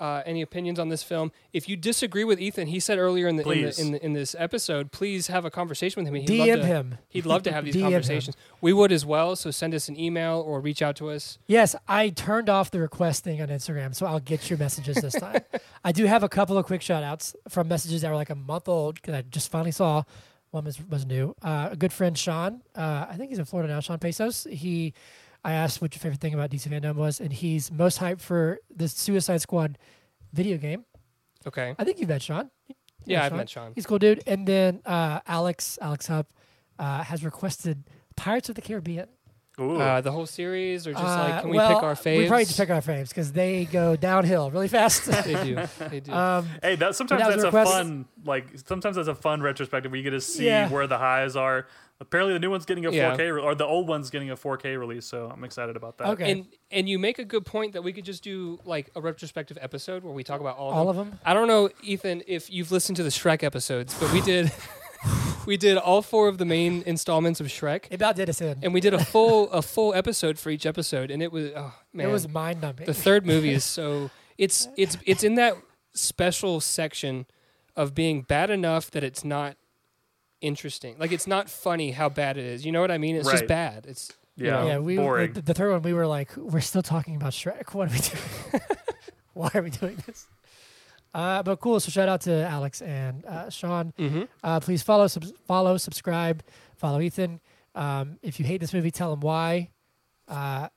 uh, 0.00 0.22
any 0.24 0.40
opinions 0.40 0.78
on 0.78 0.88
this 0.88 1.02
film, 1.02 1.30
if 1.52 1.68
you 1.68 1.76
disagree 1.76 2.24
with 2.24 2.40
Ethan, 2.40 2.68
he 2.68 2.80
said 2.80 2.98
earlier 2.98 3.28
in 3.28 3.36
the, 3.36 3.48
in, 3.48 3.62
the, 3.62 3.80
in, 3.80 3.92
the 3.92 4.04
in 4.04 4.12
this 4.14 4.34
episode, 4.38 4.90
please 4.90 5.26
have 5.26 5.44
a 5.44 5.50
conversation 5.50 6.02
with 6.02 6.08
him. 6.08 6.14
He'd 6.14 6.30
love 6.30 6.48
DM 6.48 6.60
to, 6.60 6.66
him. 6.66 6.98
He'd 7.08 7.26
love 7.26 7.42
to 7.42 7.52
have 7.52 7.64
these 7.66 7.74
DM 7.74 7.80
him. 7.80 7.84
conversations. 7.84 8.36
We 8.60 8.72
would 8.72 8.92
as 8.92 9.04
well. 9.04 9.36
So 9.36 9.50
send 9.50 9.74
us 9.74 9.88
an 9.88 10.00
email 10.00 10.42
or 10.44 10.60
reach 10.60 10.80
out 10.80 10.96
to 10.96 11.10
us. 11.10 11.38
Yes, 11.46 11.76
I 11.86 12.08
turned 12.08 12.48
off 12.48 12.70
the 12.70 12.80
request 12.80 13.24
thing 13.24 13.42
on 13.42 13.48
Instagram, 13.48 13.94
so 13.94 14.06
I'll 14.06 14.20
get 14.20 14.48
your 14.48 14.58
messages 14.58 14.96
this 14.96 15.14
time. 15.14 15.42
I 15.84 15.92
do 15.92 16.06
have 16.06 16.22
a 16.22 16.28
couple 16.28 16.56
of 16.56 16.64
quick 16.64 16.80
shout 16.82 17.02
outs 17.02 17.36
from 17.48 17.68
messages 17.68 18.00
that 18.02 18.08
were 18.08 18.16
like 18.16 18.30
a 18.30 18.34
month 18.34 18.68
old 18.68 18.94
because 18.94 19.14
I 19.14 19.22
just 19.22 19.50
finally 19.50 19.72
saw. 19.72 20.04
One 20.50 20.64
was, 20.64 20.80
was 20.88 21.06
new. 21.06 21.36
Uh, 21.42 21.68
a 21.70 21.76
good 21.76 21.92
friend, 21.92 22.18
Sean, 22.18 22.62
uh, 22.74 23.06
I 23.08 23.14
think 23.16 23.30
he's 23.30 23.38
in 23.38 23.44
Florida 23.44 23.72
now, 23.72 23.78
Sean 23.78 24.00
Pesos. 24.00 24.48
He, 24.50 24.94
I 25.44 25.52
asked 25.52 25.80
what 25.80 25.94
your 25.94 26.00
favorite 26.00 26.20
thing 26.20 26.34
about 26.34 26.50
DC 26.50 26.68
FanDome 26.68 26.96
was, 26.96 27.20
and 27.20 27.32
he's 27.32 27.70
most 27.72 27.98
hyped 27.98 28.20
for 28.20 28.58
the 28.74 28.88
Suicide 28.88 29.40
Squad 29.40 29.78
video 30.32 30.56
game. 30.58 30.84
Okay. 31.46 31.74
I 31.78 31.84
think 31.84 31.98
you've 31.98 32.08
met 32.08 32.22
Sean. 32.22 32.50
You 32.68 32.74
Yeah, 33.06 33.20
know 33.20 33.24
I've 33.24 33.30
Sean. 33.30 33.36
met 33.38 33.48
Sean. 33.48 33.72
He's 33.74 33.84
a 33.84 33.88
cool 33.88 33.98
dude. 33.98 34.22
And 34.26 34.46
then 34.46 34.82
uh, 34.84 35.20
Alex, 35.26 35.78
Alex 35.80 36.06
Hupp, 36.08 36.26
uh, 36.78 37.02
has 37.04 37.24
requested 37.24 37.84
Pirates 38.16 38.48
of 38.50 38.54
the 38.54 38.60
Caribbean. 38.62 39.08
Ooh. 39.58 39.76
Uh, 39.78 40.00
the 40.00 40.10
whole 40.12 40.24
series, 40.26 40.86
or 40.86 40.92
just 40.92 41.04
Uh, 41.04 41.06
like, 41.28 41.40
can 41.42 41.50
we 41.50 41.56
well, 41.56 41.74
pick 41.74 41.82
our 41.82 41.94
faves? 41.94 42.18
We 42.18 42.26
probably 42.28 42.44
just 42.46 42.58
pick 42.58 42.70
our 42.70 42.80
faves 42.80 43.08
because 43.10 43.32
they 43.32 43.66
go 43.66 43.94
downhill 43.96 44.50
really 44.50 44.68
fast. 44.68 45.04
they 45.24 45.34
do. 45.44 45.58
They 45.90 46.00
do. 46.00 46.12
um, 46.12 46.48
hey, 46.62 46.76
that 46.76 46.94
sometimes 46.96 47.20
that 47.22 47.30
that's 47.30 47.44
a 47.44 47.48
a 47.48 47.64
fun 47.64 48.06
like 48.24 48.46
sometimes 48.66 48.96
that's 48.96 49.08
a 49.08 49.14
fun 49.14 49.42
retrospective 49.42 49.90
where 49.92 49.98
you 49.98 50.04
get 50.04 50.10
to 50.10 50.20
see 50.20 50.46
Yeah. 50.46 50.70
where 50.70 50.86
the 50.86 50.96
highs 50.98 51.36
are. 51.36 51.66
Apparently, 52.00 52.32
the 52.32 52.38
new 52.40 52.50
one's 52.50 52.64
getting 52.64 52.86
a 52.86 52.90
Yeah. 52.90 53.14
4K 53.14 53.34
re- 53.36 53.42
or 53.42 53.54
the 53.54 53.66
old 53.66 53.86
one's 53.86 54.08
getting 54.08 54.30
a 54.30 54.36
4K 54.36 54.78
release. 54.78 55.04
So 55.04 55.30
I'm 55.32 55.44
excited 55.44 55.76
about 55.76 55.98
that. 55.98 56.08
Okay. 56.08 56.30
and 56.32 56.46
and 56.70 56.88
you 56.88 56.98
make 56.98 57.18
a 57.18 57.24
good 57.24 57.44
point 57.44 57.74
that 57.74 57.82
we 57.82 57.92
could 57.92 58.04
just 58.06 58.22
do 58.22 58.58
like 58.64 58.90
a 58.96 59.00
retrospective 59.00 59.58
episode 59.60 60.02
where 60.02 60.12
we 60.14 60.24
talk 60.24 60.40
about 60.40 60.56
all 60.56 60.70
of 60.70 60.76
all 60.76 60.86
them. 60.86 60.98
of 60.98 61.10
them. 61.10 61.18
I 61.24 61.34
don't 61.34 61.46
know, 61.48 61.68
Ethan, 61.82 62.22
if 62.26 62.50
you've 62.50 62.72
listened 62.72 62.96
to 62.96 63.02
the 63.02 63.10
Shrek 63.10 63.42
episodes, 63.42 63.94
but 64.00 64.12
we 64.12 64.20
did 64.22 64.50
we 65.46 65.56
did 65.56 65.76
all 65.76 66.00
four 66.02 66.28
of 66.28 66.38
the 66.38 66.44
main 66.44 66.82
installments 66.86 67.40
of 67.40 67.46
Shrek, 67.48 67.86
It 67.90 67.94
about 67.96 68.16
did 68.16 68.28
us 68.30 68.40
in. 68.40 68.58
and 68.62 68.72
we 68.72 68.80
did 68.80 68.94
a 68.94 69.04
full 69.12 69.50
a 69.50 69.60
full 69.62 69.92
episode 69.94 70.38
for 70.38 70.48
each 70.50 70.64
episode, 70.66 71.10
and 71.10 71.22
it 71.22 71.30
was 71.32 71.50
oh 71.54 71.74
man, 71.92 72.08
it 72.08 72.12
was 72.12 72.26
mind 72.28 72.60
numbing. 72.62 72.86
the 72.86 72.94
third 72.94 73.26
movie 73.26 73.50
is 73.50 73.64
so 73.64 74.10
it's 74.38 74.68
it's 74.76 74.96
it's 75.04 75.22
in 75.24 75.34
that 75.34 75.54
special 75.92 76.60
section 76.60 77.26
of 77.76 77.94
being 77.94 78.22
bad 78.22 78.48
enough 78.50 78.90
that 78.90 79.04
it's 79.04 79.24
not 79.24 79.56
interesting. 80.40 80.96
Like 80.98 81.12
it's 81.12 81.26
not 81.26 81.48
funny 81.50 81.90
how 81.92 82.08
bad 82.08 82.36
it 82.36 82.44
is. 82.44 82.64
You 82.64 82.72
know 82.72 82.80
what 82.80 82.90
I 82.90 82.98
mean? 82.98 83.16
It's 83.16 83.30
just 83.30 83.46
bad. 83.46 83.86
It's 83.86 84.12
you 84.36 84.46
Yeah. 84.46 84.52
know, 84.52 84.66
yeah, 84.66 84.78
we 84.78 84.96
boring. 84.96 85.32
The, 85.34 85.42
the 85.42 85.54
third 85.54 85.70
one 85.72 85.82
we 85.82 85.92
were 85.92 86.06
like, 86.06 86.34
we're 86.36 86.60
still 86.60 86.82
talking 86.82 87.16
about 87.16 87.32
Shrek. 87.32 87.74
What 87.74 87.88
are 87.88 87.92
we 87.92 87.98
doing? 87.98 88.62
Why 89.34 89.50
are 89.54 89.62
we 89.62 89.70
doing 89.70 90.02
this? 90.06 90.26
Uh, 91.12 91.42
but 91.42 91.60
cool. 91.60 91.80
So 91.80 91.90
shout 91.90 92.08
out 92.08 92.20
to 92.22 92.32
Alex 92.46 92.80
and 92.82 93.24
uh, 93.26 93.50
Sean. 93.50 93.92
mhm. 93.98 94.28
Uh, 94.44 94.60
please 94.60 94.82
follow, 94.82 95.06
sub- 95.08 95.24
follow, 95.46 95.76
subscribe, 95.76 96.42
follow 96.76 97.00
Ethan. 97.00 97.40
Um, 97.74 98.18
if 98.22 98.38
you 98.40 98.46
hate 98.46 98.60
this 98.60 98.72
movie, 98.72 98.90
tell 98.90 99.12
him 99.12 99.20
why. 99.20 99.70
Uh, 100.28 100.68
I 100.68 100.70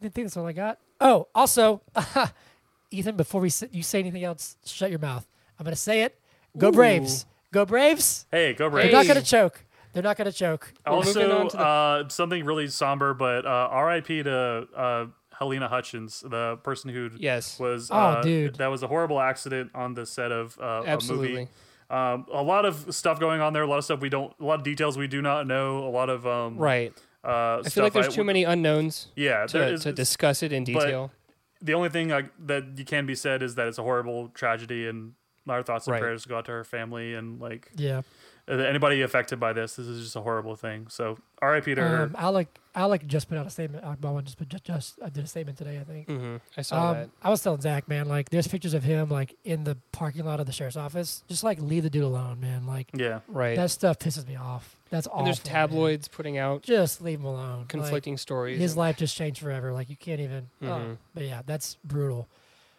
think 0.00 0.14
that's 0.14 0.36
all 0.36 0.46
I 0.46 0.52
got. 0.52 0.78
Oh, 1.00 1.26
also, 1.34 1.80
Ethan, 2.90 3.16
before 3.16 3.40
we 3.40 3.48
s- 3.48 3.64
you 3.72 3.82
say 3.82 3.98
anything 3.98 4.22
else, 4.24 4.56
shut 4.64 4.90
your 4.90 4.98
mouth. 5.00 5.26
I'm 5.58 5.64
gonna 5.64 5.76
say 5.76 6.02
it. 6.02 6.18
Go 6.56 6.68
Ooh. 6.68 6.72
Braves. 6.72 7.26
Go 7.52 7.64
Braves. 7.64 8.26
Hey, 8.30 8.54
go 8.54 8.68
Braves! 8.68 8.90
They're 8.90 9.00
not 9.00 9.06
gonna 9.06 9.22
choke. 9.22 9.64
They're 9.92 10.02
not 10.02 10.16
gonna 10.16 10.32
choke. 10.32 10.72
We're 10.86 10.92
Also, 10.94 11.48
the- 11.48 11.58
uh, 11.58 12.08
something 12.08 12.44
really 12.44 12.66
somber, 12.68 13.12
but 13.14 13.44
uh, 13.46 13.68
R.I.P. 13.70 14.22
to 14.24 14.66
uh, 14.74 15.06
Halyna 15.38 15.68
Hutchins, 15.68 16.22
the 16.26 16.56
person 16.64 16.90
who 16.90 17.10
Yes. 17.18 17.58
was. 17.60 17.90
Oh, 17.90 17.96
uh, 17.96 18.22
dude. 18.22 18.56
that 18.56 18.68
was 18.68 18.82
a 18.82 18.86
horrible 18.86 19.20
accident 19.20 19.70
on 19.74 19.92
the 19.94 20.06
set 20.06 20.32
of 20.32 20.58
uh, 20.60 20.64
a 20.64 20.76
movie. 20.80 20.88
Absolutely. 20.90 21.48
Um, 21.90 22.24
a 22.32 22.42
lot 22.42 22.64
of 22.64 22.94
stuff 22.94 23.20
going 23.20 23.42
on 23.42 23.52
there. 23.52 23.64
A 23.64 23.66
lot 23.66 23.76
of 23.78 23.84
stuff 23.84 24.00
we 24.00 24.08
don't. 24.08 24.32
A 24.40 24.44
lot 24.44 24.58
of 24.60 24.64
details 24.64 24.96
we 24.96 25.06
do 25.06 25.20
not 25.20 25.46
know. 25.46 25.86
A 25.86 25.90
lot 25.90 26.08
of 26.08 26.26
um, 26.26 26.56
Right. 26.56 26.92
Uh, 27.22 27.60
I 27.64 27.68
feel 27.68 27.84
like 27.84 27.92
there's 27.92 28.14
too 28.14 28.24
many 28.24 28.42
unknowns 28.44 29.08
Yeah, 29.14 29.46
to, 29.48 29.74
is- 29.74 29.82
to 29.82 29.92
discuss 29.92 30.42
it 30.42 30.52
in 30.52 30.64
detail. 30.64 31.12
the 31.60 31.74
only 31.74 31.88
thing 31.90 32.08
like, 32.08 32.30
that 32.46 32.64
you 32.76 32.84
can 32.84 33.04
be 33.06 33.14
said 33.14 33.42
is 33.42 33.54
that 33.56 33.68
it's 33.68 33.78
a 33.78 33.82
horrible 33.82 34.28
tragedy, 34.30 34.88
and 34.88 35.12
our 35.48 35.62
thoughts 35.62 35.86
and 35.86 35.92
Right. 35.92 36.00
prayers 36.00 36.24
go 36.26 36.38
out 36.38 36.44
to 36.46 36.52
her 36.52 36.64
family 36.64 37.14
and 37.14 37.40
like 37.40 37.70
Yeah. 37.76 38.02
uh, 38.48 38.52
anybody 38.54 39.02
affected 39.02 39.38
by 39.40 39.52
this. 39.52 39.76
This 39.76 39.86
is 39.86 40.02
just 40.02 40.16
a 40.16 40.20
horrible 40.20 40.56
thing. 40.56 40.86
So 40.88 41.18
R.I.P. 41.40 41.74
to 41.74 41.80
her. 41.80 42.02
Um, 42.04 42.16
Alec 42.18 42.48
Alec 42.74 43.06
just 43.06 43.28
put 43.28 43.36
out 43.36 43.46
a 43.46 43.50
statement. 43.50 43.84
Alec 43.84 44.00
Baldwin 44.00 44.24
just 44.24 44.38
put, 44.38 44.48
just, 44.48 44.64
just 44.64 44.98
uh, 45.02 45.10
did 45.10 45.24
a 45.24 45.26
statement 45.26 45.58
today, 45.58 45.78
I 45.78 45.84
think. 45.84 46.06
hmm 46.08 46.36
I 46.56 46.62
saw 46.62 46.88
Um, 46.90 46.96
that. 46.96 47.10
I 47.22 47.28
was 47.28 47.42
telling 47.42 47.60
Zach, 47.60 47.86
man, 47.86 48.08
like 48.08 48.30
there's 48.30 48.48
pictures 48.48 48.72
of 48.72 48.82
him 48.82 49.10
like 49.10 49.36
in 49.44 49.64
the 49.64 49.76
parking 49.92 50.24
lot 50.24 50.40
of 50.40 50.46
the 50.46 50.52
sheriff's 50.52 50.76
office. 50.78 51.22
Just 51.28 51.44
like 51.44 51.60
leave 51.60 51.82
the 51.82 51.90
dude 51.90 52.02
alone, 52.04 52.40
man. 52.40 52.66
Like 52.66 52.88
Yeah, 52.94 53.20
Right. 53.28 53.56
that 53.56 53.70
stuff 53.70 53.98
pisses 53.98 54.26
me 54.26 54.36
off. 54.36 54.76
That's 54.90 55.06
all. 55.06 55.24
there's 55.24 55.38
tabloids 55.40 56.08
putting 56.08 56.38
out 56.38 56.62
Just 56.62 57.02
leave 57.02 57.18
him 57.20 57.26
alone. 57.26 57.60
Like, 57.60 57.68
conflicting 57.68 58.16
stories. 58.16 58.58
his 58.58 58.72
and- 58.72 58.78
life 58.78 58.96
just 58.96 59.16
changed 59.16 59.40
forever. 59.42 59.72
Like 59.72 59.90
you 59.90 59.96
can't 59.96 60.20
even. 60.20 60.48
oh. 60.62 60.66
Mhm. 60.66 60.96
but 61.14 61.24
yeah, 61.24 61.42
that's 61.44 61.76
brutal, 61.84 62.28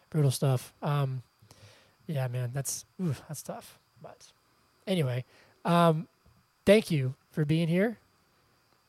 brutal 0.10 0.31
stuff. 0.31 0.73
Um, 0.81 1.22
yeah, 2.07 2.27
man, 2.27 2.51
that's 2.53 2.85
ooh, 3.01 3.15
that's 3.27 3.41
tough. 3.43 3.80
But 4.01 4.25
anyway, 4.88 5.23
um, 5.65 6.07
thank 6.65 6.91
you 6.91 7.15
for 7.31 7.45
being 7.45 7.67
here. 7.67 7.97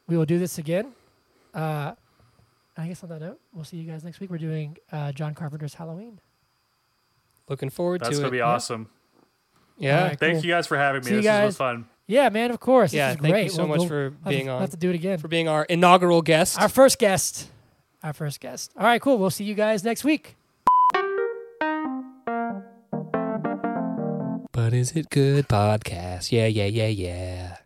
We 0.08 0.16
will 0.16 0.26
do 0.26 0.38
this 0.38 0.58
again. 0.58 0.92
Uh, 1.54 1.92
I 2.76 2.88
guess 2.88 3.02
on 3.02 3.08
that 3.10 3.20
note, 3.20 3.38
we'll 3.52 3.64
see 3.64 3.76
you 3.76 3.90
guys 3.90 4.02
next 4.04 4.18
week. 4.20 4.30
We're 4.30 4.38
doing 4.38 4.76
uh, 4.92 5.12
John 5.12 5.34
Carpenter's 5.34 5.74
Halloween. 5.74 6.18
Looking 7.48 7.70
forward 7.70 8.00
that's 8.00 8.10
to 8.10 8.14
it. 8.14 8.16
That's 8.18 8.22
gonna 8.22 8.32
be 8.32 8.40
awesome. 8.40 8.88
yeah. 9.78 9.98
All 10.02 10.08
right, 10.08 10.18
Thank 10.18 10.34
cool. 10.38 10.44
you 10.46 10.50
guys 10.52 10.66
for 10.66 10.76
having 10.76 11.02
me. 11.04 11.08
See 11.10 11.16
this 11.16 11.24
guys. 11.24 11.46
was 11.46 11.56
fun. 11.56 11.86
Yeah, 12.06 12.28
man, 12.28 12.50
of 12.50 12.60
course. 12.60 12.90
This 12.90 12.98
Yeah. 12.98 13.10
is 13.12 13.16
Thank 13.16 13.32
great. 13.32 13.44
you 13.44 13.50
so 13.50 13.58
We'll- 13.62 13.68
much 13.68 13.78
we'll 13.80 13.88
for 13.88 14.10
being 14.28 14.46
we'll 14.46 14.56
on. 14.56 14.60
have 14.60 14.70
to 14.70 14.76
do 14.76 14.90
it 14.90 14.94
again. 14.94 15.18
For 15.18 15.28
being 15.28 15.48
our 15.48 15.64
inaugural 15.64 16.20
guest. 16.20 16.60
Our 16.60 16.68
first 16.68 16.98
guest. 16.98 17.48
Our 18.02 18.12
first 18.12 18.40
guest. 18.40 18.72
All 18.76 18.84
right, 18.84 19.00
cool. 19.00 19.16
We'll 19.18 19.30
see 19.30 19.44
you 19.44 19.54
guys 19.54 19.84
next 19.84 20.04
week. 20.04 20.36
Is 24.74 24.92
it 24.92 25.08
good 25.10 25.48
podcast? 25.48 26.32
Yeah, 26.32 26.46
yeah, 26.46 26.66
yeah, 26.66 26.88
yeah. 26.88 27.63